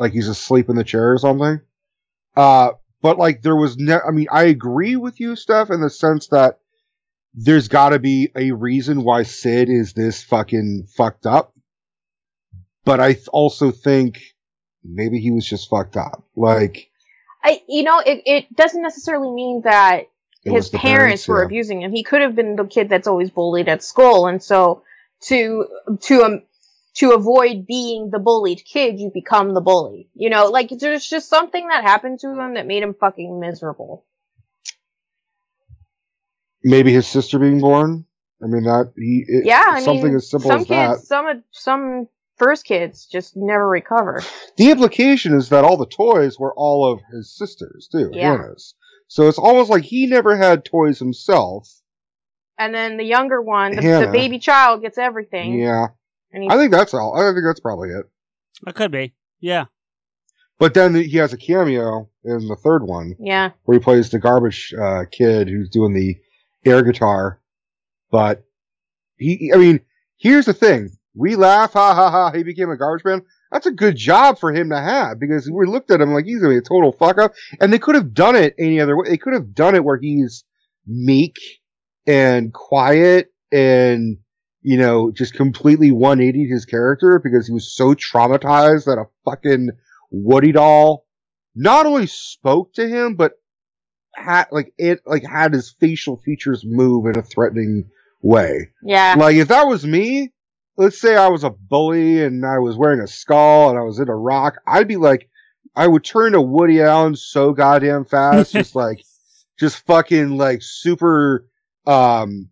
Like 0.00 0.12
he's 0.12 0.28
asleep 0.28 0.68
in 0.68 0.76
the 0.76 0.84
chair 0.84 1.12
or 1.12 1.18
something. 1.18 1.60
Uh, 2.36 2.70
but 3.02 3.18
like 3.18 3.42
there 3.42 3.56
was 3.56 3.76
ne- 3.76 4.00
I 4.06 4.10
mean, 4.10 4.26
I 4.32 4.44
agree 4.44 4.96
with 4.96 5.20
you, 5.20 5.36
Steph, 5.36 5.70
in 5.70 5.80
the 5.80 5.90
sense 5.90 6.28
that 6.28 6.58
there's 7.34 7.68
got 7.68 7.90
to 7.90 7.98
be 7.98 8.32
a 8.34 8.50
reason 8.50 9.04
why 9.04 9.22
Sid 9.22 9.68
is 9.68 9.92
this 9.92 10.22
fucking 10.24 10.88
fucked 10.96 11.26
up. 11.26 11.52
But 12.84 12.98
I 12.98 13.12
th- 13.12 13.28
also 13.28 13.70
think 13.70 14.20
maybe 14.82 15.20
he 15.20 15.30
was 15.30 15.46
just 15.46 15.68
fucked 15.68 15.96
up. 15.96 16.24
Like 16.34 16.90
I, 17.44 17.62
you 17.68 17.82
know, 17.82 18.00
it, 18.00 18.22
it 18.26 18.56
doesn't 18.56 18.82
necessarily 18.82 19.30
mean 19.30 19.62
that 19.64 20.08
his 20.42 20.70
parents, 20.70 20.70
parents, 20.70 21.28
were 21.28 21.40
yeah. 21.40 21.46
abusing 21.46 21.82
him. 21.82 21.92
He 21.92 22.02
could 22.02 22.22
have 22.22 22.34
been 22.34 22.56
the 22.56 22.64
kid 22.64 22.88
that's 22.88 23.06
always 23.06 23.30
bullied 23.30 23.68
at 23.68 23.82
school, 23.82 24.26
and 24.26 24.42
so 24.42 24.82
to 25.22 25.66
to 26.00 26.22
um 26.22 26.42
to 26.96 27.12
avoid 27.12 27.66
being 27.66 28.10
the 28.10 28.18
bullied 28.18 28.62
kid, 28.64 28.98
you 28.98 29.10
become 29.12 29.54
the 29.54 29.60
bully. 29.60 30.08
You 30.14 30.30
know, 30.30 30.46
like 30.48 30.70
there's 30.70 31.06
just 31.06 31.28
something 31.28 31.68
that 31.68 31.84
happened 31.84 32.20
to 32.20 32.30
him 32.30 32.54
that 32.54 32.66
made 32.66 32.82
him 32.82 32.94
fucking 32.98 33.38
miserable. 33.40 34.04
maybe 36.62 36.92
his 36.92 37.06
sister 37.06 37.38
being 37.38 37.60
born. 37.60 38.04
I 38.42 38.46
mean 38.46 38.64
that 38.64 38.92
he 38.96 39.24
it, 39.26 39.44
yeah, 39.46 39.64
I 39.66 39.80
something 39.80 40.04
mean, 40.06 40.16
as 40.16 40.30
simple 40.30 40.50
some 40.50 40.60
as 40.60 40.66
kids, 40.66 41.00
that. 41.00 41.06
some 41.06 41.26
of- 41.26 41.42
some 41.52 42.08
first 42.36 42.64
kids 42.64 43.06
just 43.06 43.36
never 43.36 43.68
recover. 43.68 44.22
The 44.56 44.70
implication 44.70 45.34
is 45.34 45.50
that 45.50 45.64
all 45.64 45.76
the 45.76 45.86
toys 45.86 46.38
were 46.38 46.54
all 46.54 46.90
of 46.90 47.00
his 47.12 47.36
sisters 47.36 47.88
too, 47.92 48.10
Yeah. 48.12 48.32
Hannah's. 48.32 48.74
So 49.08 49.28
it's 49.28 49.38
almost 49.38 49.70
like 49.70 49.82
he 49.84 50.06
never 50.06 50.36
had 50.36 50.64
toys 50.64 50.98
himself. 50.98 51.68
And 52.58 52.74
then 52.74 52.96
the 52.96 53.04
younger 53.04 53.40
one, 53.42 53.74
the, 53.74 53.82
the 53.82 54.10
baby 54.12 54.38
child, 54.38 54.82
gets 54.82 54.98
everything. 54.98 55.58
Yeah, 55.58 55.88
I 56.32 56.56
think 56.56 56.72
that's 56.72 56.94
all. 56.94 57.16
I 57.16 57.32
think 57.32 57.44
that's 57.44 57.60
probably 57.60 57.90
it. 57.90 58.06
It 58.66 58.74
could 58.74 58.90
be. 58.90 59.14
Yeah. 59.40 59.66
But 60.58 60.74
then 60.74 60.94
he 60.94 61.16
has 61.16 61.32
a 61.32 61.38
cameo 61.38 62.08
in 62.22 62.46
the 62.46 62.56
third 62.56 62.82
one 62.84 63.16
yeah. 63.18 63.50
where 63.64 63.78
he 63.78 63.82
plays 63.82 64.10
the 64.10 64.18
garbage 64.18 64.74
uh, 64.78 65.04
kid 65.10 65.48
who's 65.48 65.70
doing 65.70 65.94
the 65.94 66.16
air 66.64 66.82
guitar. 66.82 67.40
But 68.10 68.44
he, 69.16 69.50
I 69.54 69.56
mean, 69.56 69.80
here's 70.18 70.44
the 70.44 70.52
thing: 70.52 70.90
we 71.14 71.34
laugh, 71.34 71.72
ha 71.72 71.94
ha 71.94 72.10
ha. 72.10 72.30
He 72.32 72.42
became 72.42 72.70
a 72.70 72.76
garbage 72.76 73.04
man. 73.04 73.22
That's 73.50 73.66
a 73.66 73.72
good 73.72 73.96
job 73.96 74.38
for 74.38 74.52
him 74.52 74.68
to 74.70 74.80
have 74.80 75.18
because 75.18 75.50
we 75.50 75.66
looked 75.66 75.90
at 75.90 76.00
him 76.00 76.12
like 76.12 76.26
he's 76.26 76.40
gonna 76.40 76.54
be 76.54 76.58
a 76.58 76.62
total 76.62 76.92
fuck 76.92 77.18
up. 77.18 77.32
And 77.60 77.72
they 77.72 77.78
could 77.78 77.94
have 77.94 78.12
done 78.12 78.36
it 78.36 78.54
any 78.58 78.80
other 78.80 78.96
way. 78.96 79.08
They 79.08 79.16
could 79.16 79.32
have 79.32 79.54
done 79.54 79.74
it 79.74 79.84
where 79.84 79.98
he's 79.98 80.44
meek 80.86 81.38
and 82.06 82.52
quiet 82.52 83.32
and 83.50 84.18
you 84.62 84.78
know 84.78 85.10
just 85.10 85.34
completely 85.34 85.90
180 85.90 86.48
his 86.48 86.64
character 86.64 87.20
because 87.22 87.46
he 87.46 87.52
was 87.52 87.74
so 87.74 87.94
traumatized 87.94 88.84
that 88.86 88.98
a 88.98 89.06
fucking 89.24 89.70
Woody 90.10 90.52
doll 90.52 91.06
not 91.54 91.86
only 91.86 92.06
spoke 92.06 92.72
to 92.74 92.86
him 92.86 93.14
but 93.14 93.32
had 94.14 94.46
like 94.50 94.72
it 94.76 95.00
like 95.06 95.24
had 95.24 95.52
his 95.52 95.70
facial 95.70 96.16
features 96.16 96.64
move 96.64 97.06
in 97.06 97.18
a 97.18 97.22
threatening 97.22 97.88
way. 98.22 98.70
Yeah. 98.82 99.14
Like 99.18 99.36
if 99.36 99.48
that 99.48 99.66
was 99.66 99.86
me, 99.86 100.32
let's 100.76 101.00
say 101.00 101.16
I 101.16 101.28
was 101.28 101.44
a 101.44 101.50
bully 101.50 102.22
and 102.22 102.44
I 102.44 102.58
was 102.58 102.76
wearing 102.76 103.00
a 103.00 103.06
skull 103.06 103.70
and 103.70 103.78
I 103.78 103.82
was 103.82 103.98
in 103.98 104.08
a 104.08 104.16
rock, 104.16 104.56
I'd 104.66 104.88
be 104.88 104.96
like, 104.96 105.28
I 105.74 105.86
would 105.86 106.04
turn 106.04 106.32
to 106.32 106.40
Woody 106.40 106.80
Allen 106.82 107.16
so 107.16 107.52
goddamn 107.52 108.04
fast, 108.04 108.52
just 108.52 108.74
like, 108.74 109.02
just 109.58 109.84
fucking 109.86 110.36
like 110.36 110.60
super, 110.62 111.46
um, 111.86 112.48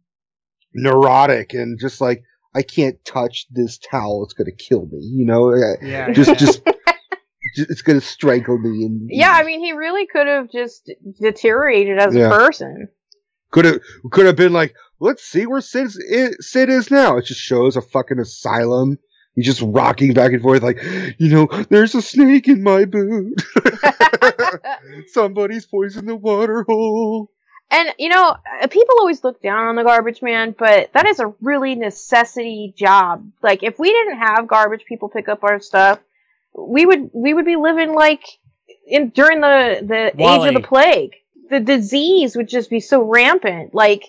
neurotic 0.74 1.54
and 1.54 1.78
just 1.80 2.00
like, 2.00 2.22
I 2.54 2.62
can't 2.62 2.96
touch 3.04 3.46
this 3.50 3.78
towel. 3.78 4.24
It's 4.24 4.32
going 4.34 4.46
to 4.50 4.52
kill 4.64 4.86
me. 4.86 4.98
You 5.00 5.26
know, 5.26 5.54
Yeah, 5.54 6.12
just, 6.12 6.28
yeah. 6.30 6.34
just, 6.36 6.62
it's 7.56 7.82
going 7.82 8.00
to 8.00 8.04
strangle 8.06 8.58
me. 8.58 8.84
And 8.84 9.08
Yeah, 9.10 9.32
I 9.32 9.44
mean, 9.44 9.60
he 9.60 9.72
really 9.72 10.06
could 10.06 10.26
have 10.26 10.50
just 10.50 10.90
deteriorated 11.20 11.98
as 11.98 12.14
Yeah. 12.14 12.26
a 12.28 12.30
person. 12.30 12.88
could 13.50 13.64
have, 13.66 13.80
could 14.10 14.26
have 14.26 14.36
been 14.36 14.52
like, 14.52 14.74
let's 15.00 15.22
see 15.24 15.46
where 15.46 15.60
Sid, 15.60 15.90
Sid 16.40 16.68
is 16.68 16.90
now. 16.90 17.16
It 17.18 17.26
just 17.26 17.40
shows 17.40 17.76
a 17.76 17.82
fucking 17.82 18.18
asylum. 18.18 18.98
He's 19.34 19.46
just 19.46 19.62
rocking 19.62 20.14
back 20.14 20.32
and 20.32 20.42
forth 20.42 20.62
like, 20.62 20.82
you 21.18 21.28
know, 21.28 21.46
there's 21.70 21.94
a 21.94 22.02
snake 22.02 22.48
in 22.48 22.62
my 22.62 22.84
boot. 22.86 23.40
Somebody's 25.08 25.66
poisoned 25.66 26.08
the 26.08 26.16
water 26.16 26.64
hole. 26.66 27.30
And 27.70 27.90
you 27.98 28.08
know, 28.08 28.36
uh, 28.62 28.66
people 28.68 28.94
always 28.98 29.22
look 29.22 29.42
down 29.42 29.66
on 29.66 29.76
the 29.76 29.82
garbage 29.84 30.22
man, 30.22 30.54
but 30.58 30.92
that 30.94 31.06
is 31.06 31.20
a 31.20 31.34
really 31.42 31.74
necessity 31.74 32.72
job. 32.76 33.30
Like 33.42 33.62
if 33.62 33.78
we 33.78 33.92
didn't 33.92 34.18
have 34.18 34.48
garbage 34.48 34.84
people 34.86 35.08
pick 35.08 35.28
up 35.28 35.44
our 35.44 35.60
stuff, 35.60 35.98
we 36.54 36.86
would 36.86 37.10
we 37.12 37.34
would 37.34 37.44
be 37.44 37.56
living 37.56 37.94
like 37.94 38.24
in 38.86 39.10
during 39.10 39.40
the 39.40 39.80
the 39.82 40.22
age 40.22 40.48
of 40.48 40.54
the 40.54 40.66
plague. 40.66 41.14
The 41.50 41.60
disease 41.60 42.36
would 42.36 42.48
just 42.48 42.70
be 42.70 42.80
so 42.80 43.02
rampant. 43.02 43.74
Like 43.74 44.04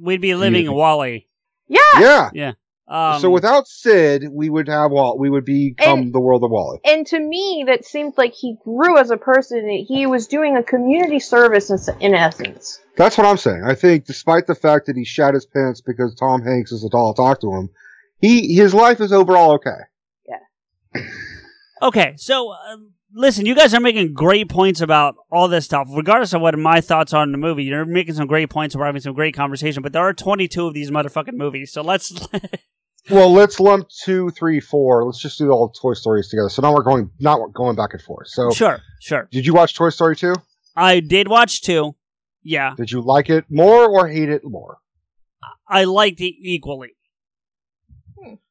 We'd 0.00 0.20
be 0.20 0.34
living 0.34 0.64
Yeah. 0.64 0.70
WALL-E. 0.70 1.26
yeah. 1.68 1.78
Yeah. 1.98 2.30
Yeah. 2.32 2.52
Um, 2.90 3.20
so 3.20 3.30
without 3.30 3.68
Sid, 3.68 4.26
we 4.32 4.50
would 4.50 4.66
have 4.66 4.90
Wall. 4.90 5.16
We 5.16 5.30
would 5.30 5.44
become 5.44 6.10
the 6.10 6.18
world 6.18 6.42
of 6.42 6.50
WALL-E. 6.50 6.80
And 6.84 7.06
to 7.06 7.20
me, 7.20 7.62
that 7.68 7.84
seemed 7.84 8.14
like 8.18 8.34
he 8.34 8.56
grew 8.64 8.98
as 8.98 9.12
a 9.12 9.16
person. 9.16 9.68
He 9.86 10.06
was 10.06 10.26
doing 10.26 10.56
a 10.56 10.62
community 10.64 11.20
service 11.20 11.70
in, 11.70 11.78
in 12.00 12.14
essence. 12.14 12.80
That's 12.96 13.16
what 13.16 13.28
I'm 13.28 13.36
saying. 13.36 13.62
I 13.64 13.76
think, 13.76 14.06
despite 14.06 14.48
the 14.48 14.56
fact 14.56 14.86
that 14.86 14.96
he 14.96 15.04
shat 15.04 15.34
his 15.34 15.46
pants 15.46 15.80
because 15.80 16.16
Tom 16.16 16.42
Hanks 16.42 16.72
is 16.72 16.84
a 16.84 16.88
doll 16.88 17.14
talk 17.14 17.40
to 17.42 17.52
him, 17.52 17.70
he 18.20 18.56
his 18.56 18.74
life 18.74 19.00
is 19.00 19.12
overall 19.12 19.52
okay. 19.52 19.70
Yeah. 20.28 21.02
okay, 21.82 22.14
so 22.16 22.50
uh, 22.50 22.76
listen, 23.14 23.46
you 23.46 23.54
guys 23.54 23.72
are 23.72 23.80
making 23.80 24.14
great 24.14 24.48
points 24.48 24.80
about 24.80 25.14
all 25.30 25.46
this 25.46 25.64
stuff. 25.64 25.86
Regardless 25.94 26.32
of 26.32 26.40
what 26.40 26.58
my 26.58 26.80
thoughts 26.80 27.14
are 27.14 27.22
on 27.22 27.30
the 27.30 27.38
movie, 27.38 27.62
you're 27.62 27.84
making 27.84 28.14
some 28.14 28.26
great 28.26 28.50
points. 28.50 28.74
We're 28.74 28.86
having 28.86 29.00
some 29.00 29.14
great 29.14 29.36
conversation, 29.36 29.80
but 29.84 29.92
there 29.92 30.02
are 30.02 30.12
22 30.12 30.66
of 30.66 30.74
these 30.74 30.90
motherfucking 30.90 31.34
movies, 31.34 31.72
so 31.72 31.82
let's. 31.82 32.12
Well, 33.08 33.32
let's 33.32 33.58
lump 33.58 33.88
two, 34.04 34.30
three, 34.30 34.60
four. 34.60 35.04
Let's 35.04 35.20
just 35.20 35.38
do 35.38 35.50
all 35.50 35.68
the 35.68 35.78
Toy 35.80 35.94
Stories 35.94 36.28
together. 36.28 36.48
So 36.48 36.62
now 36.62 36.72
we're 36.74 36.82
going 36.82 37.10
not 37.18 37.52
going 37.54 37.74
back 37.76 37.92
and 37.94 38.02
forth. 38.02 38.28
So 38.28 38.50
sure, 38.50 38.80
sure. 39.00 39.28
Did 39.30 39.46
you 39.46 39.54
watch 39.54 39.74
Toy 39.74 39.88
Story 39.90 40.16
two? 40.16 40.34
I 40.76 41.00
did 41.00 41.28
watch 41.28 41.62
two. 41.62 41.94
Yeah, 42.42 42.74
Did 42.74 42.90
you 42.90 43.02
like 43.02 43.28
it 43.28 43.44
more 43.50 43.86
or 43.86 44.08
hate 44.08 44.30
it 44.30 44.42
more? 44.44 44.78
I 45.68 45.84
liked 45.84 46.20
it 46.20 46.34
equally. 46.40 46.96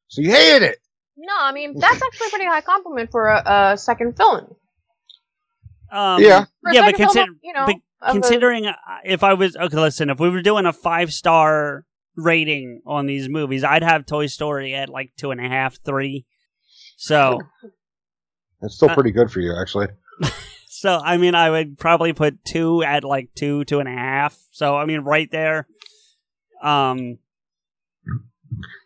So 0.08 0.22
you 0.22 0.30
hated 0.30 0.62
it. 0.62 0.78
No, 1.16 1.32
I 1.38 1.52
mean 1.52 1.78
that's 1.78 2.00
actually 2.02 2.26
a 2.26 2.30
pretty 2.30 2.46
high 2.46 2.60
compliment 2.60 3.10
for 3.10 3.26
a, 3.26 3.72
a 3.72 3.78
second 3.78 4.16
film. 4.16 4.54
Um, 5.92 6.22
Yeah. 6.22 6.44
For 6.62 6.72
yeah, 6.72 6.82
but, 6.82 6.96
second 6.96 6.96
film, 6.96 7.08
consider, 7.08 7.32
you 7.42 7.52
know, 7.52 7.66
but 7.66 7.76
of 8.02 8.16
a- 8.16 8.20
considering 8.20 8.66
uh, 8.66 8.74
if 9.04 9.22
I 9.24 9.34
was 9.34 9.56
okay, 9.56 9.76
listen, 9.76 10.08
if 10.10 10.18
we 10.20 10.30
were 10.30 10.42
doing 10.42 10.66
a 10.66 10.72
five 10.72 11.12
star 11.12 11.84
rating 12.22 12.82
on 12.86 13.06
these 13.06 13.28
movies, 13.28 13.64
I'd 13.64 13.82
have 13.82 14.06
Toy 14.06 14.26
Story 14.26 14.74
at 14.74 14.88
like 14.88 15.12
two 15.16 15.30
and 15.30 15.40
a 15.44 15.48
half, 15.48 15.78
three. 15.84 16.26
So, 16.96 17.40
It's 18.62 18.76
still 18.76 18.90
Uh, 18.90 18.94
pretty 18.94 19.10
good 19.10 19.30
for 19.30 19.40
you, 19.40 19.54
actually. 19.58 19.88
so 20.68 20.98
I 21.02 21.16
mean, 21.16 21.34
I 21.34 21.50
would 21.50 21.78
probably 21.78 22.12
put 22.12 22.44
two 22.44 22.82
at 22.82 23.04
like 23.04 23.30
two, 23.34 23.64
two 23.64 23.80
and 23.80 23.88
a 23.88 23.92
half. 23.92 24.38
So 24.52 24.76
I 24.76 24.84
mean, 24.84 25.00
right 25.00 25.30
there. 25.30 25.66
Um, 26.62 27.18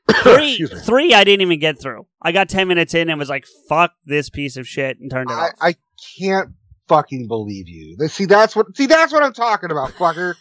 three, 0.22 0.64
three, 0.66 1.12
I 1.14 1.24
didn't 1.24 1.40
even 1.42 1.58
get 1.58 1.80
through. 1.80 2.06
I 2.22 2.30
got 2.32 2.48
ten 2.48 2.68
minutes 2.68 2.94
in 2.94 3.10
and 3.10 3.18
was 3.18 3.28
like, 3.28 3.46
"Fuck 3.68 3.92
this 4.04 4.30
piece 4.30 4.56
of 4.56 4.68
shit," 4.68 4.98
and 5.00 5.10
turned 5.10 5.30
it 5.30 5.34
I, 5.34 5.46
off. 5.46 5.52
I 5.60 5.74
can't 6.18 6.50
fucking 6.88 7.26
believe 7.26 7.68
you. 7.68 7.96
See, 8.08 8.26
that's 8.26 8.54
what. 8.54 8.76
See, 8.76 8.86
that's 8.86 9.12
what 9.12 9.24
I'm 9.24 9.32
talking 9.32 9.72
about, 9.72 9.90
fucker. 9.92 10.34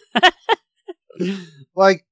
like 1.74 2.04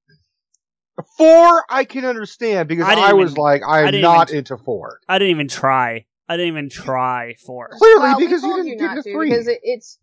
four, 1.16 1.64
I 1.68 1.84
can 1.84 2.04
understand 2.04 2.68
because 2.68 2.86
I 2.86 2.92
I, 2.92 2.94
didn't 2.94 3.16
was 3.18 3.32
even- 3.32 3.42
like, 3.42 3.62
I 3.62 3.66
I 3.66 3.80
am 3.80 3.92
didn't 3.92 4.10
even- 4.28 4.36
into 4.38 4.56
four. 4.58 5.00
I 5.08 5.18
didn't 5.18 5.30
even 5.30 5.48
try. 5.48 6.06
I 6.28 6.36
didn't 6.36 6.48
even 6.52 6.68
try 6.70 7.34
four. 7.44 7.68
Clearly, 7.72 8.00
Well, 8.00 8.18
because 8.18 8.42
you 8.42 8.56
didn't 8.62 8.78
get 8.78 8.90
into 8.90 9.02
to, 9.02 9.12
three. 9.12 9.28
because 9.30 9.48
it, 9.48 9.58
it's 9.62 9.98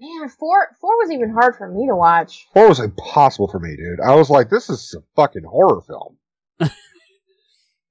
man 0.00 0.28
four 0.28 0.68
four 0.80 0.96
was 0.98 1.10
even 1.10 1.30
hard 1.30 1.56
for 1.56 1.68
me 1.68 1.86
to 1.88 1.94
watch. 1.96 2.46
Four 2.54 2.68
was 2.68 2.80
impossible 2.80 3.48
for 3.48 3.58
me, 3.60 3.76
dude. 3.76 4.00
I 4.00 4.14
was 4.14 4.30
like, 4.30 4.48
this 4.50 4.70
is 4.70 4.94
a 4.98 5.02
fucking 5.20 5.44
horror 5.44 5.80
film. 5.82 6.16
and 6.60 6.70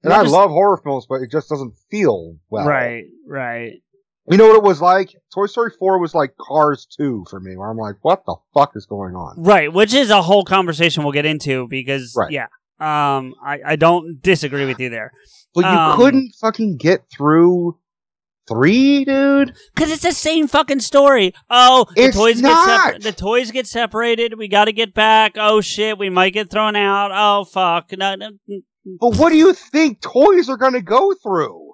Well, 0.04 0.20
I 0.20 0.22
just- 0.24 0.32
love 0.34 0.50
horror 0.50 0.76
films, 0.78 1.06
but 1.08 1.22
it 1.22 1.30
just 1.30 1.48
doesn't 1.48 1.74
feel 1.90 2.36
well. 2.50 2.66
Right, 2.66 3.04
right. 3.26 3.82
You 4.30 4.36
know 4.36 4.48
what 4.48 4.56
it 4.56 4.62
was 4.62 4.80
like? 4.80 5.14
Toy 5.34 5.46
Story 5.46 5.70
4 5.78 5.98
was 5.98 6.14
like 6.14 6.34
Cars 6.40 6.86
2 6.98 7.24
for 7.30 7.40
me, 7.40 7.56
where 7.56 7.70
I'm 7.70 7.76
like, 7.78 7.96
what 8.02 8.24
the 8.26 8.36
fuck 8.54 8.72
is 8.76 8.86
going 8.86 9.14
on? 9.14 9.42
Right, 9.42 9.72
which 9.72 9.94
is 9.94 10.10
a 10.10 10.22
whole 10.22 10.44
conversation 10.44 11.02
we'll 11.02 11.12
get 11.12 11.26
into 11.26 11.66
because 11.68 12.14
Right. 12.16 12.30
yeah. 12.32 12.46
Um 12.80 13.34
I, 13.44 13.60
I 13.66 13.76
don't 13.76 14.20
disagree 14.22 14.64
with 14.66 14.78
you 14.80 14.88
there. 14.90 15.12
But 15.54 15.62
you 15.64 15.70
Um, 15.70 15.96
couldn't 15.98 16.32
fucking 16.40 16.76
get 16.76 17.04
through 17.10 17.78
3, 18.48 19.04
dude? 19.04 19.54
Cuz 19.76 19.90
it's 19.90 20.02
the 20.02 20.12
same 20.12 20.46
fucking 20.46 20.80
story. 20.80 21.34
Oh, 21.50 21.86
the 21.96 22.04
It's 22.04 22.16
toys 22.16 22.40
not. 22.40 22.66
get 22.66 22.76
separ- 22.86 22.98
the 23.00 23.12
toys 23.12 23.50
get 23.50 23.66
separated. 23.66 24.38
We 24.38 24.48
got 24.48 24.66
to 24.66 24.72
get 24.72 24.94
back. 24.94 25.32
Oh 25.36 25.60
shit, 25.60 25.98
we 25.98 26.08
might 26.10 26.32
get 26.32 26.50
thrown 26.50 26.76
out. 26.76 27.10
Oh 27.12 27.44
fuck. 27.44 27.90
No, 27.96 28.14
no, 28.14 28.30
But 29.00 29.16
what 29.16 29.30
do 29.30 29.36
you 29.36 29.52
think 29.52 30.00
toys 30.00 30.48
are 30.48 30.56
going 30.56 30.72
to 30.74 30.82
go 30.82 31.14
through? 31.22 31.67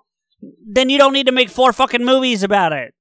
Then 0.67 0.91
you 0.91 0.99
don't 0.99 1.13
need 1.13 1.27
to 1.27 1.33
make 1.33 1.49
four 1.49 1.73
fucking 1.73 2.05
movies 2.05 2.43
about 2.43 2.73
it. 2.73 2.95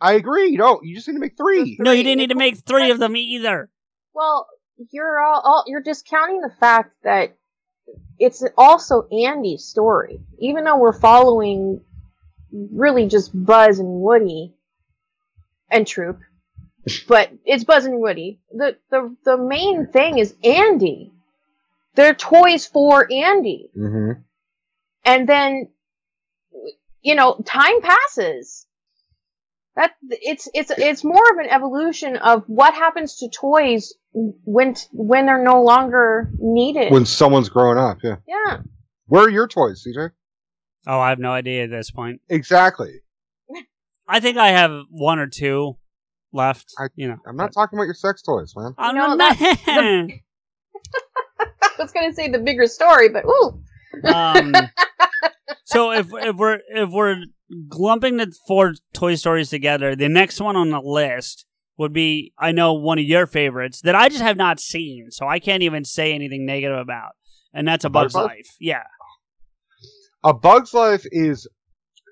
I 0.00 0.14
agree. 0.14 0.48
You 0.48 0.58
don't. 0.58 0.84
You 0.84 0.94
just 0.96 1.06
need 1.06 1.14
to 1.14 1.20
make 1.20 1.36
three. 1.36 1.76
No, 1.78 1.92
you 1.92 2.02
didn't 2.02 2.18
need 2.18 2.30
to 2.30 2.34
make 2.34 2.56
3 2.58 2.90
of 2.90 2.98
them 2.98 3.16
either. 3.16 3.70
Well, 4.14 4.48
you're 4.90 5.20
all, 5.20 5.40
all 5.44 5.64
you're 5.68 5.80
discounting 5.80 6.40
the 6.40 6.52
fact 6.58 6.96
that 7.04 7.36
it's 8.18 8.42
also 8.58 9.06
Andy's 9.08 9.64
story, 9.64 10.20
even 10.40 10.64
though 10.64 10.76
we're 10.76 10.92
following 10.92 11.82
really 12.50 13.06
just 13.06 13.30
Buzz 13.32 13.78
and 13.78 14.00
Woody 14.00 14.54
and 15.70 15.86
Troop. 15.86 16.18
But 17.06 17.30
it's 17.44 17.62
Buzz 17.62 17.84
and 17.84 18.00
Woody. 18.00 18.40
The 18.50 18.76
the 18.90 19.14
the 19.24 19.36
main 19.36 19.86
thing 19.86 20.18
is 20.18 20.34
Andy. 20.42 21.12
They're 21.94 22.14
toys 22.14 22.66
for 22.66 23.06
Andy. 23.12 23.70
Mm-hmm. 23.78 24.20
and 25.04 25.28
then 25.28 25.68
you 27.02 27.14
know 27.14 27.40
time 27.44 27.80
passes 27.82 28.66
that 29.76 29.92
it's 30.10 30.48
it's 30.54 30.70
it's 30.76 31.02
more 31.04 31.22
of 31.32 31.38
an 31.38 31.50
evolution 31.50 32.16
of 32.16 32.44
what 32.46 32.74
happens 32.74 33.16
to 33.18 33.28
toys 33.30 33.94
when 34.12 34.74
when 34.92 35.26
they're 35.26 35.42
no 35.42 35.62
longer 35.62 36.30
needed 36.38 36.92
When 36.92 37.06
someone's 37.06 37.48
growing 37.48 37.78
up, 37.78 37.98
yeah. 38.02 38.16
yeah 38.28 38.58
Where 39.06 39.22
are 39.24 39.30
your 39.30 39.48
toys, 39.48 39.82
CJ? 39.86 40.10
Oh, 40.86 40.98
I 41.00 41.08
have 41.10 41.18
no 41.18 41.30
idea 41.32 41.64
at 41.64 41.70
this 41.70 41.90
point. 41.90 42.20
Exactly. 42.28 43.00
I 44.08 44.20
think 44.20 44.36
I 44.36 44.48
have 44.48 44.82
one 44.90 45.18
or 45.20 45.28
two 45.28 45.78
left, 46.32 46.72
I- 46.78 46.88
you 46.96 47.08
know. 47.08 47.16
I'm 47.26 47.36
not 47.36 47.52
talking 47.54 47.78
about 47.78 47.84
your 47.84 47.94
sex 47.94 48.20
toys, 48.20 48.52
man. 48.56 48.74
I'm 48.76 48.94
know, 48.94 49.14
not 49.14 49.38
that- 49.38 50.08
i 51.40 51.82
was 51.82 51.92
gonna 51.92 52.12
say 52.12 52.28
the 52.28 52.38
bigger 52.38 52.66
story 52.66 53.08
but 53.08 53.24
ooh 53.24 53.60
um, 54.04 54.52
so 55.64 55.92
if 55.92 56.08
if 56.12 56.36
we're 56.36 56.60
if 56.68 56.90
we're 56.90 57.16
lumping 57.72 58.16
the 58.16 58.32
four 58.46 58.74
Toy 58.92 59.14
Stories 59.14 59.50
together, 59.50 59.94
the 59.96 60.08
next 60.08 60.40
one 60.40 60.56
on 60.56 60.70
the 60.70 60.80
list 60.80 61.44
would 61.78 61.92
be 61.92 62.32
I 62.38 62.52
know 62.52 62.74
one 62.74 62.98
of 62.98 63.04
your 63.04 63.26
favorites 63.26 63.80
that 63.82 63.94
I 63.94 64.08
just 64.08 64.22
have 64.22 64.36
not 64.36 64.60
seen, 64.60 65.10
so 65.10 65.26
I 65.26 65.38
can't 65.38 65.62
even 65.62 65.84
say 65.84 66.12
anything 66.12 66.46
negative 66.46 66.78
about, 66.78 67.12
and 67.52 67.66
that's 67.66 67.84
A 67.84 67.90
Bug's 67.90 68.12
Butterfly? 68.12 68.34
Life. 68.36 68.56
Yeah, 68.60 68.84
A 70.24 70.34
Bug's 70.34 70.74
Life 70.74 71.04
is 71.10 71.46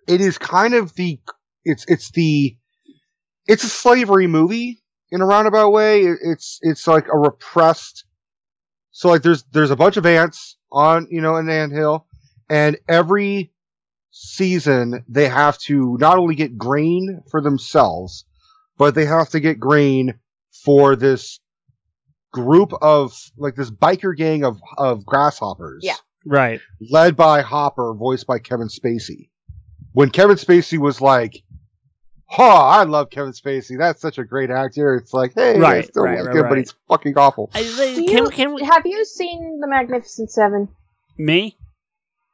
it 0.09 0.21
is 0.21 0.39
kind 0.39 0.75
of 0.75 0.95
the 0.95 1.21
it's 1.65 1.85
it's 1.89 2.11
the 2.11 2.57
it's 3.47 3.65
a 3.65 3.69
slavery 3.69 4.27
movie 4.27 4.83
in 5.11 5.21
a 5.21 5.27
roundabout 5.27 5.71
way. 5.71 6.03
It's 6.03 6.59
it's 6.63 6.87
like 6.87 7.07
a 7.13 7.19
repressed. 7.19 8.05
So 8.93 9.09
like 9.09 9.23
there's 9.23 9.45
there's 9.53 9.71
a 9.71 9.77
bunch 9.77 9.97
of 9.97 10.07
ants 10.07 10.57
on 10.73 11.07
you 11.11 11.21
know 11.21 11.37
an 11.37 11.49
anthill, 11.49 12.07
and 12.51 12.77
every 12.89 13.53
season 14.11 15.05
they 15.09 15.29
have 15.29 15.57
to 15.59 15.97
not 15.99 16.19
only 16.19 16.35
get 16.35 16.59
grain 16.59 17.23
for 17.31 17.41
themselves, 17.41 18.25
but 18.77 18.95
they 18.95 19.07
have 19.07 19.31
to 19.31 19.41
get 19.41 19.59
grain 19.61 20.15
for 20.65 20.97
this 20.97 21.39
group 22.33 22.73
of 22.83 23.13
like 23.37 23.55
this 23.55 23.71
biker 23.71 24.15
gang 24.17 24.45
of 24.45 24.61
of 24.77 25.07
grasshoppers. 25.07 25.83
Yeah. 25.85 25.97
Right. 26.27 26.61
Led 26.91 27.17
by 27.17 27.41
Hopper, 27.41 27.95
voiced 27.95 28.27
by 28.27 28.39
Kevin 28.41 28.69
Spacey. 28.69 29.31
When 29.93 30.11
Kevin 30.11 30.37
Spacey 30.37 30.77
was 30.79 31.01
like, 31.01 31.43
"Oh, 32.39 32.45
I 32.45 32.85
love 32.85 33.11
Kevin 33.11 33.33
Spacey. 33.33 33.79
That's 33.79 34.01
such 34.01 34.19
a 34.19 34.25
great 34.25 34.51
actor." 34.51 34.95
It's 34.97 35.15
like, 35.15 35.33
hey, 35.35 35.59
Right, 35.59 35.79
I 35.79 35.83
still 35.89 36.03
right, 36.05 36.19
like 36.19 36.27
right, 36.27 36.37
him, 36.37 36.43
right. 36.43 36.49
but 36.51 36.59
he's 36.59 36.75
fucking 36.89 37.17
awful. 37.17 37.51
Do 37.55 37.63
you- 37.63 38.29
have 38.65 38.87
you 38.87 39.05
seen 39.05 39.59
The 39.61 39.67
Magnificent 39.67 40.31
Seven? 40.31 40.69
Me? 41.19 41.57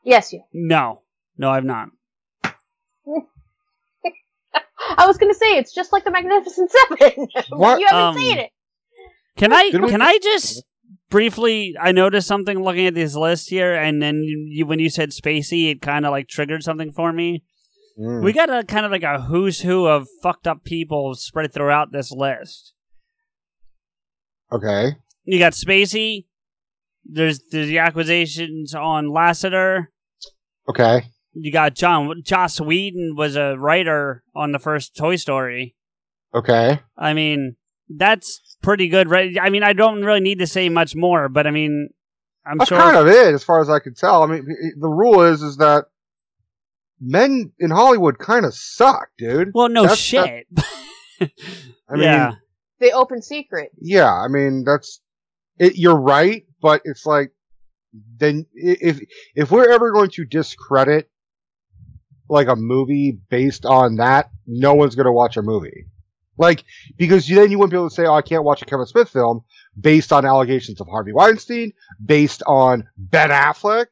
Yes, 0.06 0.32
you. 0.32 0.42
No. 0.54 1.02
No, 1.36 1.50
I've 1.50 1.64
not. 1.64 1.88
I 4.98 5.06
was 5.06 5.18
going 5.18 5.32
to 5.32 5.38
say 5.38 5.58
it's 5.58 5.74
just 5.74 5.92
like 5.92 6.04
The 6.04 6.10
Magnificent 6.10 6.70
Seven. 6.70 7.28
What? 7.50 7.80
you 7.80 7.86
haven't 7.88 8.02
Um, 8.04 8.16
seen 8.16 8.38
it. 8.38 8.50
Can 9.36 9.52
I 9.52 9.64
Didn't 9.64 9.82
we- 9.86 9.90
can 9.90 10.00
I 10.00 10.18
just 10.22 10.62
briefly 11.10 11.74
I 11.80 11.92
noticed 11.92 12.26
something 12.28 12.62
looking 12.62 12.86
at 12.86 12.94
this 12.94 13.14
list 13.14 13.50
here 13.50 13.74
and 13.74 14.00
then 14.00 14.22
you, 14.22 14.46
you 14.48 14.66
when 14.66 14.78
you 14.78 14.88
said 14.88 15.10
Spacey 15.10 15.70
it 15.70 15.82
kind 15.82 16.06
of 16.06 16.10
like 16.12 16.28
triggered 16.28 16.62
something 16.62 16.90
for 16.92 17.12
me. 17.12 17.42
Mm. 17.98 18.22
We 18.22 18.32
got 18.32 18.48
a 18.48 18.62
kind 18.64 18.86
of 18.86 18.92
like 18.92 19.02
a 19.02 19.20
who's 19.22 19.60
who 19.60 19.86
of 19.86 20.06
fucked 20.22 20.46
up 20.46 20.64
people 20.64 21.14
spread 21.14 21.52
throughout 21.52 21.92
this 21.92 22.10
list. 22.12 22.72
Okay. 24.52 24.96
You 25.24 25.38
got 25.38 25.52
Spacey. 25.52 26.26
There's 27.04 27.40
there's 27.50 27.68
the 27.68 27.78
accusations 27.78 28.74
on 28.74 29.06
Lasseter. 29.06 29.86
Okay. 30.68 31.04
You 31.34 31.52
got 31.52 31.74
John 31.74 32.22
Joss 32.24 32.60
Whedon 32.60 33.14
was 33.16 33.36
a 33.36 33.56
writer 33.58 34.22
on 34.34 34.52
the 34.52 34.58
first 34.58 34.96
Toy 34.96 35.16
Story. 35.16 35.74
Okay. 36.34 36.80
I 36.96 37.12
mean, 37.14 37.56
that's 37.88 38.56
pretty 38.62 38.88
good, 38.88 39.10
right? 39.10 39.36
I 39.40 39.50
mean, 39.50 39.62
I 39.62 39.72
don't 39.74 40.02
really 40.02 40.20
need 40.20 40.38
to 40.40 40.46
say 40.46 40.68
much 40.68 40.96
more, 40.96 41.28
but 41.28 41.46
I 41.46 41.50
mean, 41.50 41.90
I'm 42.44 42.58
That's 42.58 42.68
sure. 42.68 42.78
kind 42.78 42.96
of 42.96 43.06
it, 43.08 43.34
as 43.34 43.44
far 43.44 43.60
as 43.60 43.68
I 43.68 43.78
can 43.80 43.94
tell. 43.94 44.22
I 44.22 44.26
mean, 44.26 44.46
the 44.80 44.88
rule 44.88 45.22
is 45.22 45.42
is 45.42 45.56
that 45.58 45.86
men 47.00 47.52
in 47.58 47.70
Hollywood 47.70 48.18
kind 48.18 48.46
of 48.46 48.54
suck, 48.54 49.08
dude. 49.18 49.50
well, 49.54 49.68
no 49.68 49.82
That's- 49.82 49.98
shit. 49.98 50.46
I 51.20 51.94
mean, 51.94 52.02
yeah, 52.02 52.32
The 52.80 52.92
Open 52.92 53.22
Secret. 53.22 53.70
yeah. 53.80 54.12
I 54.12 54.28
mean, 54.28 54.64
that's 54.64 55.00
it. 55.58 55.76
You're 55.76 55.98
right, 56.00 56.44
but 56.60 56.82
it's 56.84 57.06
like 57.06 57.30
then 58.18 58.46
if 58.54 59.00
if 59.34 59.50
we're 59.50 59.70
ever 59.70 59.92
going 59.92 60.10
to 60.10 60.24
discredit 60.24 61.10
like 62.28 62.48
a 62.48 62.56
movie 62.56 63.18
based 63.30 63.64
on 63.64 63.96
that, 63.96 64.30
no 64.46 64.74
one's 64.74 64.94
going 64.94 65.06
to 65.06 65.12
watch 65.12 65.36
a 65.36 65.42
movie. 65.42 65.86
Like 66.38 66.64
because 66.98 67.26
then 67.26 67.50
you 67.50 67.58
wouldn't 67.58 67.70
be 67.72 67.76
able 67.76 67.88
to 67.88 67.94
say, 67.94 68.04
"Oh, 68.04 68.14
I 68.14 68.22
can't 68.22 68.44
watch 68.44 68.60
a 68.62 68.66
Kevin 68.66 68.86
Smith 68.86 69.08
film 69.08 69.42
based 69.80 70.12
on 70.12 70.26
allegations 70.26 70.80
of 70.80 70.86
Harvey 70.88 71.12
Weinstein, 71.12 71.72
based 72.04 72.42
on 72.46 72.86
Ben 72.98 73.30
Affleck." 73.30 73.86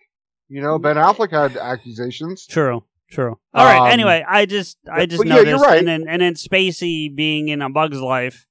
You 0.49 0.61
know, 0.61 0.79
Ben 0.79 0.97
Affleck 0.97 1.31
had 1.31 1.57
accusations. 1.57 2.47
true, 2.47 2.85
true. 3.11 3.39
All 3.55 3.65
right. 3.65 3.87
Um, 3.87 3.93
Anyway, 3.93 4.23
I 4.29 4.45
just, 4.45 4.77
I 4.93 5.07
just 5.07 5.19
but 5.19 5.27
yeah, 5.27 5.37
noticed, 5.37 5.51
you're 5.51 5.59
right. 5.59 5.79
and 5.79 5.89
then 5.89 6.05
and 6.07 6.21
then 6.21 6.35
Spacey 6.35 7.15
being 7.15 7.49
in 7.49 7.63
A 7.63 7.71
Bug's 7.71 7.99
Life, 7.99 8.47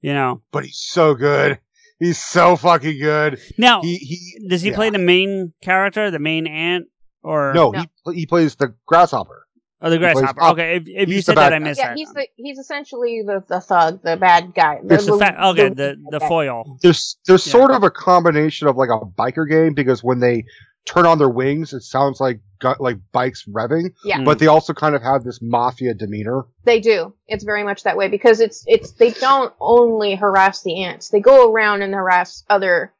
you 0.00 0.12
know. 0.12 0.42
But 0.50 0.64
he's 0.64 0.78
so 0.78 1.14
good. 1.14 1.60
He's 1.98 2.18
so 2.18 2.56
fucking 2.56 2.98
good. 3.00 3.40
Now, 3.58 3.82
He, 3.82 3.96
he 3.96 4.48
does 4.48 4.62
he 4.62 4.70
yeah. 4.70 4.76
play 4.76 4.90
the 4.90 4.98
main 4.98 5.52
character, 5.62 6.10
the 6.10 6.18
main 6.20 6.46
ant, 6.46 6.86
or 7.22 7.52
No, 7.54 7.72
he 7.72 7.88
he 8.14 8.26
plays 8.26 8.54
the 8.56 8.74
grasshopper. 8.86 9.46
Oh, 9.80 9.90
the 9.90 9.96
he 9.96 10.00
plays 10.00 10.14
grasshopper. 10.14 10.42
Okay, 10.52 10.76
if, 10.76 10.82
if 10.86 11.08
you 11.08 11.14
he's 11.16 11.26
said 11.26 11.36
that, 11.36 11.50
bad 11.50 11.52
I 11.54 11.58
missed 11.60 11.78
Yeah, 11.80 11.88
that. 11.88 11.96
he's 11.96 12.12
the 12.12 12.26
he's 12.36 12.58
essentially 12.58 13.22
the, 13.26 13.44
the 13.48 13.60
thug, 13.60 14.00
the 14.02 14.16
bad 14.16 14.54
guy. 14.54 14.78
It's 14.88 15.06
the 15.06 15.18
fa- 15.18 15.46
okay, 15.48 15.68
the 15.70 15.96
the 16.10 16.18
guy. 16.18 16.28
foil. 16.28 16.78
There's 16.82 17.16
there's 17.26 17.46
Yeah. 17.46 17.52
sort 17.52 17.70
of 17.72 17.82
a 17.82 17.90
combination 17.90 18.68
of 18.68 18.76
like 18.76 18.90
a 18.90 19.04
biker 19.04 19.48
game 19.48 19.74
because 19.74 20.02
when 20.02 20.20
they 20.20 20.44
turn 20.88 21.06
on 21.06 21.18
their 21.18 21.28
wings, 21.28 21.72
it 21.74 21.82
sounds 21.82 22.20
like 22.20 22.40
gu- 22.60 22.74
like 22.80 22.96
bikes 23.12 23.44
revving. 23.44 23.92
Yeah. 24.04 24.24
But 24.24 24.38
they 24.38 24.46
also 24.46 24.72
kind 24.72 24.94
of 24.94 25.02
have 25.02 25.22
this 25.22 25.40
mafia 25.42 25.94
demeanor. 25.94 26.46
They 26.64 26.80
do. 26.80 27.14
It's 27.26 27.44
very 27.44 27.62
much 27.62 27.82
that 27.82 27.96
way 27.96 28.08
because 28.08 28.40
it's 28.40 28.64
it's 28.66 28.92
they 28.92 29.10
don't 29.10 29.52
only 29.60 30.14
harass 30.14 30.62
the 30.62 30.84
ants. 30.84 31.10
They 31.10 31.20
go 31.20 31.52
around 31.52 31.82
and 31.82 31.92
harass 31.94 32.44
other 32.48 32.92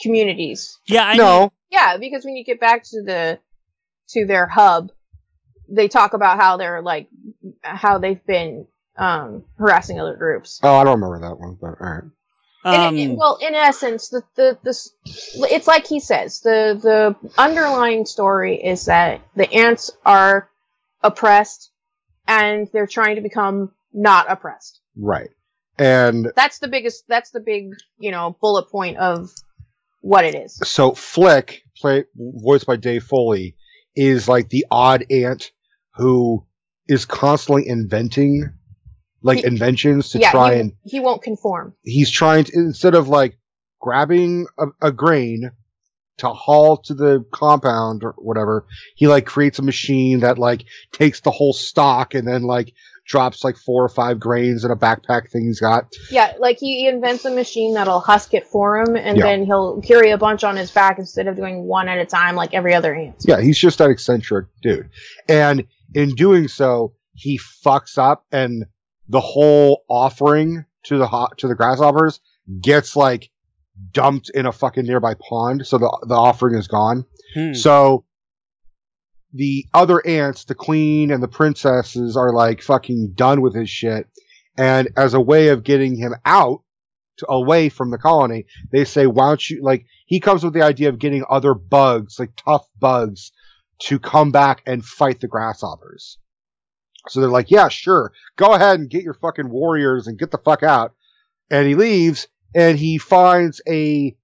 communities. 0.00 0.78
Yeah, 0.86 1.04
I 1.06 1.16
no, 1.16 1.52
Yeah, 1.70 1.96
because 1.98 2.24
when 2.24 2.36
you 2.36 2.44
get 2.44 2.60
back 2.60 2.84
to 2.84 3.02
the 3.02 3.38
to 4.10 4.26
their 4.26 4.46
hub, 4.46 4.90
they 5.68 5.88
talk 5.88 6.14
about 6.14 6.40
how 6.40 6.56
they're 6.56 6.82
like 6.82 7.08
how 7.62 7.98
they've 7.98 8.24
been 8.26 8.66
um 8.96 9.44
harassing 9.58 10.00
other 10.00 10.16
groups. 10.16 10.60
oh, 10.62 10.76
I 10.76 10.84
don't 10.84 11.00
remember 11.00 11.28
that 11.28 11.38
one. 11.38 11.56
But 11.60 11.80
all 11.80 11.92
right. 11.92 12.04
Um, 12.64 13.16
well, 13.16 13.38
in 13.40 13.54
essence, 13.54 14.08
the 14.08 14.22
the 14.36 14.58
this 14.62 14.92
it's 15.34 15.66
like 15.66 15.86
he 15.86 15.98
says 15.98 16.40
the 16.40 16.78
the 16.80 17.30
underlying 17.36 18.06
story 18.06 18.62
is 18.62 18.84
that 18.84 19.20
the 19.34 19.52
ants 19.52 19.90
are 20.04 20.48
oppressed 21.02 21.70
and 22.28 22.68
they're 22.72 22.86
trying 22.86 23.16
to 23.16 23.22
become 23.22 23.72
not 23.92 24.30
oppressed. 24.30 24.80
Right. 24.96 25.30
And 25.78 26.30
That's 26.36 26.60
the 26.60 26.68
biggest. 26.68 27.04
That's 27.08 27.30
the 27.30 27.40
big 27.40 27.72
you 27.98 28.10
know 28.10 28.36
bullet 28.40 28.70
point 28.70 28.98
of 28.98 29.30
what 30.00 30.24
it 30.24 30.34
is. 30.34 30.58
so 30.64 30.92
Flick, 30.92 31.62
play 31.76 32.04
voiced 32.14 32.66
by 32.66 32.76
Dave 32.76 33.04
Foley, 33.04 33.56
is 33.96 34.28
like 34.28 34.48
the 34.50 34.66
odd 34.70 35.04
ant 35.10 35.50
who 35.94 36.44
is 36.88 37.04
constantly 37.04 37.68
inventing 37.68 38.52
like 39.22 39.38
He- 39.38 39.46
inventions 39.46 40.10
to 40.10 40.18
yeah, 40.18 40.30
try 40.30 40.54
he, 40.54 40.60
and 40.60 40.72
he 40.84 41.00
won't 41.00 41.22
conform. 41.22 41.74
he's 41.82 42.10
trying 42.10 42.44
to 42.44 42.52
instead 42.54 42.94
of 42.94 43.08
like 43.08 43.38
grabbing 43.80 44.46
a, 44.58 44.66
a 44.88 44.92
grain 44.92 45.50
to 46.18 46.28
haul 46.28 46.76
to 46.76 46.94
the 46.94 47.24
compound 47.32 48.04
or 48.04 48.12
whatever 48.18 48.66
he 48.94 49.08
like 49.08 49.26
creates 49.26 49.58
a 49.58 49.62
machine 49.62 50.20
that 50.20 50.38
like 50.38 50.64
takes 50.92 51.20
the 51.20 51.30
whole 51.30 51.52
stock 51.52 52.14
and 52.14 52.28
then 52.28 52.42
like 52.42 52.72
drops 53.08 53.42
like 53.42 53.56
four 53.56 53.82
or 53.82 53.88
five 53.88 54.20
grains 54.20 54.64
in 54.64 54.70
a 54.70 54.76
backpack 54.76 55.28
thing 55.30 55.46
he's 55.46 55.58
got 55.58 55.86
Yeah, 56.10 56.34
like 56.38 56.58
he 56.58 56.86
invents 56.86 57.24
a 57.24 57.30
machine 57.30 57.74
that'll 57.74 57.98
husk 57.98 58.32
it 58.34 58.46
for 58.46 58.78
him, 58.78 58.94
and 58.94 59.18
Yeah. 59.18 59.24
then 59.24 59.44
he'll 59.44 59.80
carry 59.80 60.10
a 60.10 60.18
bunch 60.18 60.44
on 60.44 60.56
his 60.56 60.70
back 60.70 60.98
instead 61.00 61.26
of 61.26 61.34
doing 61.34 61.64
one 61.64 61.88
at 61.88 61.98
a 61.98 62.06
time 62.06 62.36
like 62.36 62.54
every 62.54 62.74
other 62.74 62.94
ant. 62.94 63.16
yeah 63.26 63.40
he's 63.40 63.58
just 63.58 63.78
that 63.78 63.90
eccentric 63.90 64.46
dude 64.62 64.88
and 65.28 65.66
in 65.94 66.10
doing 66.14 66.46
so 66.46 66.92
he 67.14 67.38
fucks 67.64 67.98
up 67.98 68.24
and 68.30 68.66
the 69.12 69.20
whole 69.20 69.84
offering 69.88 70.64
to 70.84 70.98
the 70.98 71.06
ho- 71.06 71.28
to 71.36 71.46
the 71.46 71.54
grasshoppers 71.54 72.20
gets 72.60 72.96
like 72.96 73.30
dumped 73.92 74.30
in 74.34 74.46
a 74.46 74.52
fucking 74.52 74.84
nearby 74.84 75.14
pond 75.14 75.66
so 75.66 75.78
the 75.78 76.06
the 76.08 76.14
offering 76.14 76.56
is 76.56 76.66
gone 76.66 77.04
hmm. 77.34 77.52
So 77.54 78.04
the 79.32 79.66
other 79.72 80.06
ants, 80.06 80.44
the 80.44 80.54
queen 80.54 81.10
and 81.10 81.22
the 81.22 81.28
princesses, 81.28 82.16
are 82.16 82.32
like 82.32 82.62
fucking 82.62 83.12
done 83.14 83.40
with 83.40 83.54
his 83.54 83.70
shit. 83.70 84.06
And 84.58 84.88
as 84.96 85.14
a 85.14 85.20
way 85.20 85.48
of 85.48 85.64
getting 85.64 85.96
him 85.96 86.14
out 86.24 86.62
to, 87.18 87.30
away 87.30 87.70
from 87.70 87.90
the 87.90 87.98
colony, 87.98 88.46
they 88.70 88.84
say, 88.84 89.06
"Why 89.06 89.28
don't 89.28 89.50
you 89.50 89.62
like?" 89.62 89.86
He 90.06 90.20
comes 90.20 90.44
with 90.44 90.52
the 90.52 90.62
idea 90.62 90.90
of 90.90 90.98
getting 90.98 91.24
other 91.30 91.54
bugs, 91.54 92.18
like 92.18 92.36
tough 92.36 92.66
bugs, 92.78 93.32
to 93.84 93.98
come 93.98 94.30
back 94.30 94.62
and 94.66 94.84
fight 94.84 95.20
the 95.20 95.28
grasshoppers. 95.28 96.18
So 97.08 97.20
they're 97.20 97.28
like, 97.30 97.50
"Yeah, 97.50 97.68
sure, 97.68 98.12
go 98.36 98.52
ahead 98.54 98.78
and 98.80 98.88
get 98.90 99.02
your 99.02 99.14
fucking 99.14 99.48
warriors 99.48 100.06
and 100.06 100.18
get 100.18 100.30
the 100.30 100.38
fuck 100.38 100.62
out." 100.62 100.94
And 101.50 101.66
he 101.66 101.74
leaves, 101.74 102.28
and 102.54 102.78
he 102.78 102.98
finds 102.98 103.60
a 103.68 104.16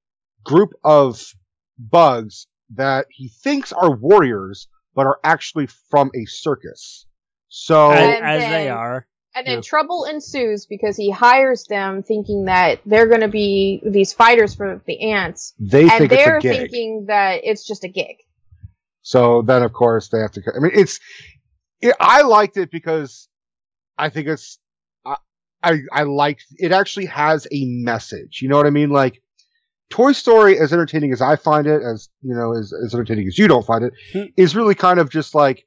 group 0.45 0.73
of 0.85 1.23
bugs 1.79 2.47
that 2.75 3.07
he 3.11 3.29
thinks 3.29 3.73
are 3.73 3.91
warriors, 3.95 4.69
but 4.95 5.07
are 5.07 5.19
actually 5.25 5.67
from 5.67 6.11
a 6.15 6.25
circus. 6.27 7.07
So 7.49 7.91
as, 7.91 8.17
And 8.17 8.25
as 8.25 8.51
they 8.51 8.69
are. 8.69 9.07
And 9.35 9.47
then 9.47 9.57
Yeah. 9.57 9.61
trouble 9.63 10.05
ensues 10.05 10.67
because 10.67 10.97
he 10.97 11.11
hires 11.11 11.65
them 11.65 12.03
thinking 12.03 12.47
that 12.47 12.81
they're 12.85 13.07
going 13.07 13.21
to 13.21 13.29
be 13.29 13.83
these 13.87 14.13
fighters 14.13 14.55
for 14.55 14.83
the 14.87 15.13
ants, 15.13 15.55
they 15.59 15.83
and 15.83 15.93
think 15.93 16.11
they're 16.11 16.39
a 16.39 16.41
gig. 16.41 16.57
thinking 16.57 17.07
that 17.07 17.41
it's 17.45 17.67
just 17.67 17.85
a 17.85 17.89
gig. 17.89 18.17
So 19.03 19.43
then, 19.43 19.63
of 19.63 19.73
course, 19.73 20.09
they 20.09 20.19
have 20.19 20.33
to. 20.33 20.43
I 20.55 20.61
mean, 20.61 20.73
it's. 20.75 20.99
It, 21.81 21.95
I 22.01 22.23
liked 22.23 22.57
it 22.57 22.71
because 22.71 23.29
I 23.97 24.09
think 24.11 24.29
it's. 24.29 24.59
I 25.05 25.17
I, 25.63 25.79
I 25.93 26.03
liked 26.05 26.45
it. 26.57 26.73
Actually, 26.73 27.07
has 27.07 27.47
a 27.53 27.65
message. 27.67 28.41
You 28.43 28.49
know 28.49 28.57
what 28.57 28.67
I 28.67 28.71
mean? 28.71 28.91
Like 28.91 29.23
Toy 29.91 30.13
Story, 30.13 30.59
as 30.59 30.73
entertaining 30.73 31.13
as 31.13 31.23
I 31.23 31.37
find 31.37 31.67
it, 31.67 31.83
as 31.83 32.09
you 32.23 32.35
know, 32.35 32.53
as, 32.53 32.73
as 32.85 32.95
entertaining 32.95 33.27
as 33.27 33.39
you 33.39 33.49
don't 33.49 33.67
find 33.67 33.85
it, 33.85 33.93
Hmm. 34.13 34.25
is 34.37 34.55
really 34.57 34.75
kind 34.75 34.99
of 35.01 35.11
just 35.11 35.35
like 35.35 35.67